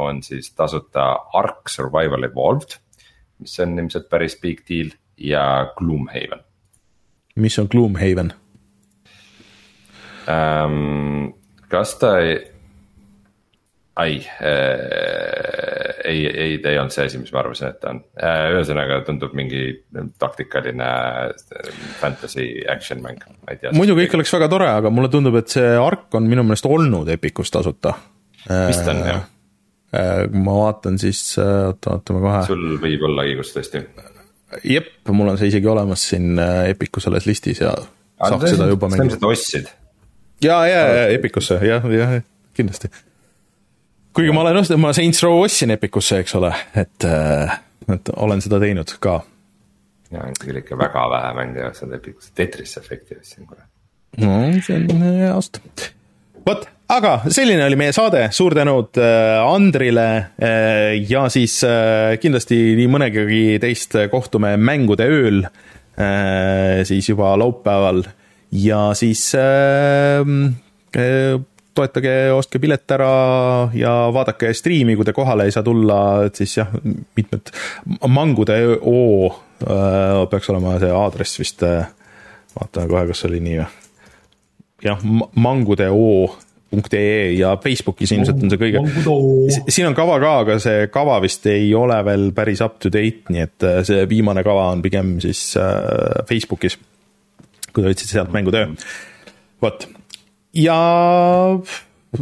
on 0.00 0.22
siis 0.24 0.50
tasuta 0.56 1.10
Ark 1.36 1.68
Survival 1.68 2.24
Evolved. 2.24 2.78
mis 3.38 3.58
on 3.60 3.78
ilmselt 3.78 4.08
päris 4.08 4.38
big 4.40 4.62
deal 4.68 4.94
ja 5.18 5.74
Gloomhaven. 5.76 6.40
mis 7.36 7.58
on 7.58 7.68
Gloomhaven 7.70 8.32
um,? 10.26 11.34
kas 11.68 11.96
ta 11.98 12.18
ei 12.18 12.53
ai 13.96 14.26
äh,, 14.42 16.04
ei, 16.04 16.26
ei, 16.26 16.60
ei 16.64 16.78
olnud 16.78 16.94
see 16.94 17.06
asi, 17.06 17.18
mis 17.22 17.30
ma 17.34 17.40
arvasin, 17.44 17.70
et 17.70 17.78
ta 17.82 17.92
on 17.92 18.00
äh,. 18.18 18.46
ühesõnaga 18.56 19.00
tundub 19.06 19.36
mingi 19.38 19.68
taktikaline 20.20 20.88
äh, 21.28 21.68
fantasy 22.00 22.48
action 22.70 23.04
mäng, 23.04 23.22
ma 23.44 23.54
ei 23.54 23.60
tea. 23.62 23.74
muidu 23.76 23.94
kõik 23.98 24.16
oleks 24.18 24.34
väga 24.34 24.48
tore, 24.50 24.70
aga 24.80 24.90
mulle 24.94 25.12
tundub, 25.12 25.38
et 25.38 25.54
see 25.54 25.76
Ark 25.78 26.18
on 26.18 26.26
minu 26.30 26.46
meelest 26.46 26.66
olnud 26.66 27.12
Epicus 27.14 27.54
tasuta. 27.54 27.94
vist 28.48 28.90
on 28.90 29.04
jah. 29.06 29.22
Äh, 29.94 30.24
kui 30.26 30.42
ma 30.42 30.58
vaatan, 30.64 30.98
siis 30.98 31.22
äh, 31.38 31.70
oota, 31.70 31.94
vaatame 31.94 32.26
kohe. 32.26 32.42
sul 32.50 32.66
võib 32.82 33.06
olla 33.06 33.28
õigus 33.30 33.54
tõesti. 33.54 33.86
jep, 34.66 34.92
mul 35.14 35.36
on 35.36 35.38
see 35.38 35.54
isegi 35.54 35.70
olemas 35.70 36.10
siin 36.10 36.34
Epicu 36.66 37.02
selles 37.04 37.30
listis 37.30 37.62
ja 37.62 37.76
saaks 38.18 38.56
seda 38.56 38.66
juba 38.74 38.90
mängida. 38.90 39.22
ostsid. 39.30 39.70
ja, 40.42 40.64
ja, 40.66 40.86
ja 40.98 41.10
Epicusse 41.14 41.62
jah, 41.62 41.92
jah, 41.94 42.22
kindlasti 42.58 42.90
kuigi 44.14 44.34
ma 44.34 44.44
olen 44.44 44.60
ostnud, 44.62 44.80
ma 44.82 44.92
Saints 44.94 45.22
Row 45.24 45.42
ostsin 45.42 45.74
Epicusse, 45.74 46.20
eks 46.22 46.36
ole, 46.38 46.52
et, 46.78 47.06
äh, 47.08 47.56
et 47.92 48.12
olen 48.16 48.42
seda 48.44 48.60
teinud 48.62 48.96
ka. 49.02 49.20
ja 50.14 50.28
küll 50.38 50.60
ikka 50.60 50.78
väga 50.78 51.08
vähe 51.10 51.32
mänge 51.40 51.66
ostnud 51.70 51.96
Epicusse, 51.96 52.30
Tetris 52.38 52.76
efekti 52.78 53.18
ostsin 53.18 53.48
kohe. 53.48 53.66
no 54.22 54.38
see 54.62 54.78
on 54.78 55.02
hea 55.02 55.34
ost. 55.34 55.58
vot, 56.46 56.66
aga 56.94 57.14
selline 57.26 57.64
oli 57.66 57.78
meie 57.80 57.94
saade, 57.96 58.28
suur 58.36 58.54
tänud 58.54 59.00
äh, 59.02 59.42
Andrile 59.42 60.08
äh, 60.38 60.94
ja 61.10 61.26
siis 61.32 61.60
kindlasti 62.22 62.60
nii 62.78 62.90
mõnegagi 62.94 63.44
teist 63.62 63.98
kohtume 64.12 64.56
mängude 64.56 65.08
ööl 65.10 65.46
siis 66.82 67.06
juba 67.06 67.36
laupäeval 67.38 68.00
ja 68.50 68.88
siis 68.98 69.28
toetage, 71.74 72.12
ostke 72.34 72.60
pilet 72.62 72.94
ära 72.96 73.10
ja 73.76 73.92
vaadake 74.14 74.52
striimi, 74.56 74.96
kui 74.96 75.06
te 75.06 75.14
kohale 75.16 75.48
ei 75.48 75.54
saa 75.54 75.64
tulla, 75.66 75.98
et 76.28 76.38
siis 76.40 76.58
jah, 76.60 76.70
mitmed, 77.18 77.52
Mangude 78.08 78.58
O 78.80 79.00
äh, 79.28 80.22
peaks 80.30 80.50
olema 80.52 80.78
see 80.82 80.92
aadress 80.94 81.40
vist, 81.40 81.64
äh, 81.66 81.86
vaatame 82.54 82.90
kohe, 82.90 83.04
kas 83.10 83.24
oli 83.28 83.42
nii 83.44 83.60
või. 83.60 83.68
jah, 84.88 85.06
Mangude 85.34 85.90
O 85.92 86.08
.ee 86.74 87.36
ja 87.38 87.52
Facebookis 87.62 88.10
ilmselt 88.16 88.40
on 88.42 88.50
see 88.50 88.58
kõige, 88.58 88.80
siin 89.70 89.86
on 89.86 89.94
kava 89.94 90.16
ka, 90.18 90.32
aga 90.42 90.56
see 90.62 90.88
kava 90.90 91.20
vist 91.22 91.46
ei 91.46 91.68
ole 91.78 92.00
veel 92.02 92.32
päris 92.34 92.64
up 92.66 92.80
to 92.82 92.90
date, 92.90 93.30
nii 93.30 93.44
et 93.46 93.66
äh, 93.66 93.82
see 93.86 94.08
viimane 94.10 94.42
kava 94.46 94.72
on 94.72 94.82
pigem 94.82 95.16
siis 95.22 95.52
Facebookis, 96.26 96.78
kui 97.70 97.82
te 97.82 97.90
võtsite 97.92 98.16
sealt 98.16 98.34
mängutöö. 98.34 98.72
vot 99.62 99.86
ja 100.54 100.78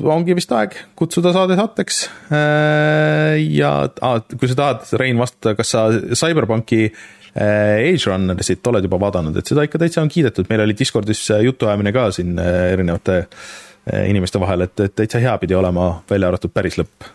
ongi 0.00 0.36
vist 0.36 0.52
aeg 0.56 0.76
kutsuda 0.98 1.32
saade 1.34 1.56
saateks. 1.58 2.02
Äh, 2.32 3.40
ja 3.52 3.72
ah, 4.04 4.20
kui 4.32 4.50
sa 4.50 4.58
tahad, 4.58 4.86
Rein, 5.00 5.20
vastata, 5.20 5.56
kas 5.58 5.72
sa 5.74 5.86
CyberPunki 5.92 6.82
äh, 6.88 7.90
Age 7.90 8.08
Runnersit 8.08 8.72
oled 8.72 8.88
juba 8.88 9.00
vaadanud, 9.02 9.36
et 9.36 9.48
seda 9.48 9.66
ikka 9.68 9.80
täitsa 9.82 10.04
on 10.04 10.12
kiidetud, 10.12 10.48
meil 10.50 10.64
oli 10.64 10.76
Discordis 10.78 11.24
äh, 11.30 11.44
jutuajamine 11.48 11.92
ka 11.94 12.08
siin 12.14 12.38
erinevate 12.42 13.24
inimeste 14.06 14.38
vahel, 14.38 14.62
et, 14.68 14.78
et 14.84 14.92
täitsa 14.94 15.18
hea 15.18 15.32
pidi 15.42 15.56
olema, 15.58 15.88
välja 16.06 16.28
arvatud 16.30 16.52
päris 16.54 16.76
lõpp. 16.78 17.08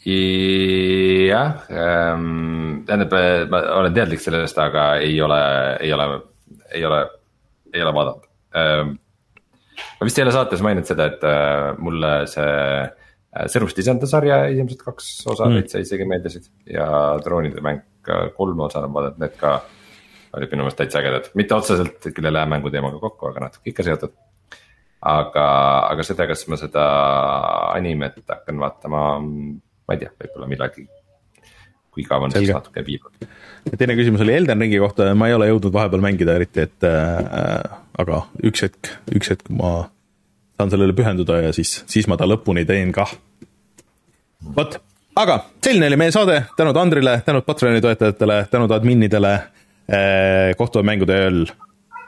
jah 0.00 1.68
ähm,, 1.70 2.80
tähendab, 2.88 3.12
ma 3.52 3.60
olen 3.76 3.94
teadlik 3.94 4.22
sellest, 4.24 4.58
aga 4.58 4.96
ei 5.04 5.20
ole, 5.22 5.38
ei 5.84 5.92
ole, 5.92 6.06
ei 6.72 6.84
ole, 6.88 7.00
ei 7.70 7.84
ole 7.84 7.92
vaadanud 7.94 8.24
ähm, 8.56 8.96
ma 10.00 10.08
vist 10.08 10.18
ei 10.18 10.24
ole 10.26 10.34
saates 10.34 10.64
maininud 10.64 10.88
seda, 10.88 11.10
et 11.12 11.26
äh, 11.26 11.70
mulle 11.82 12.14
see 12.30 12.48
äh, 12.50 13.46
Sõrmust 13.50 13.78
isanda 13.78 14.08
sarja 14.10 14.42
esimesed 14.50 14.80
kaks 14.82 15.10
osa 15.30 15.46
mm. 15.46 15.60
täitsa 15.60 15.82
isegi 15.84 16.06
meeldisid 16.08 16.48
ja 16.66 16.88
droonide 17.22 17.62
mäng 17.62 17.84
kolm 18.36 18.64
osa 18.66 18.80
olen 18.80 18.94
vaadanud, 18.96 19.20
need 19.22 19.36
ka 19.38 19.60
olid 20.36 20.52
minu 20.52 20.64
meelest 20.64 20.78
täitsa 20.80 21.00
ägedad, 21.02 21.30
mitte 21.38 21.56
otseselt 21.56 22.10
küll 22.14 22.26
ei 22.26 22.34
lähe 22.34 22.48
mängu 22.50 22.70
teemaga 22.72 23.00
kokku, 23.02 23.30
aga 23.30 23.46
natuke 23.46 23.72
ikka 23.72 23.86
seotud. 23.86 24.14
aga, 25.00 25.44
aga 25.88 26.04
seda, 26.04 26.26
kas 26.28 26.44
ma 26.52 26.58
seda 26.60 26.86
animet 27.72 28.20
hakkan 28.28 28.58
vaatama, 28.60 29.04
ma 29.20 29.96
ei 29.96 30.02
tea, 30.02 30.10
võib-olla 30.20 30.48
millalgi 30.50 30.84
kui 31.90 32.04
kaua 32.06 32.28
on 32.28 32.34
siis 32.34 32.50
natuke 32.54 32.82
piibav. 32.86 33.12
teine 33.78 33.96
küsimus 33.98 34.22
oli 34.24 34.34
Elden 34.38 34.60
Ringi 34.60 34.78
kohta, 34.82 35.10
ma 35.14 35.28
ei 35.28 35.36
ole 35.36 35.50
jõudnud 35.50 35.74
vahepeal 35.74 36.04
mängida 36.04 36.36
eriti, 36.38 36.66
et 36.68 36.86
äh, 36.86 37.80
aga 37.98 38.22
üks 38.46 38.64
hetk, 38.66 38.92
üks 39.16 39.32
hetk 39.34 39.50
ma 39.54 39.90
saan 40.60 40.72
sellele 40.72 40.94
pühenduda 40.96 41.40
ja 41.46 41.52
siis, 41.56 41.80
siis 41.90 42.08
ma 42.10 42.18
ta 42.20 42.28
lõpuni 42.28 42.66
teen 42.68 42.92
kah. 42.96 43.12
vot, 44.56 44.78
aga 45.18 45.40
selline 45.64 45.90
oli 45.90 46.00
meie 46.00 46.14
saade, 46.14 46.42
tänud 46.56 46.76
Andrile, 46.80 47.20
tänud 47.26 47.46
Patreoni 47.48 47.82
toetajatele, 47.84 48.44
tänud 48.52 48.72
adminidele 48.76 49.34
äh,. 49.90 50.56
kohtume 50.56 50.92
mängude 50.92 51.20
ööl. 51.26 51.46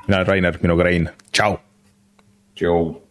mina 0.07 0.19
olen 0.19 0.27
Rainer, 0.27 0.59
minuga 0.63 0.85
Rein, 0.85 1.09
tšau. 1.33 1.59
tšau. 2.55 3.02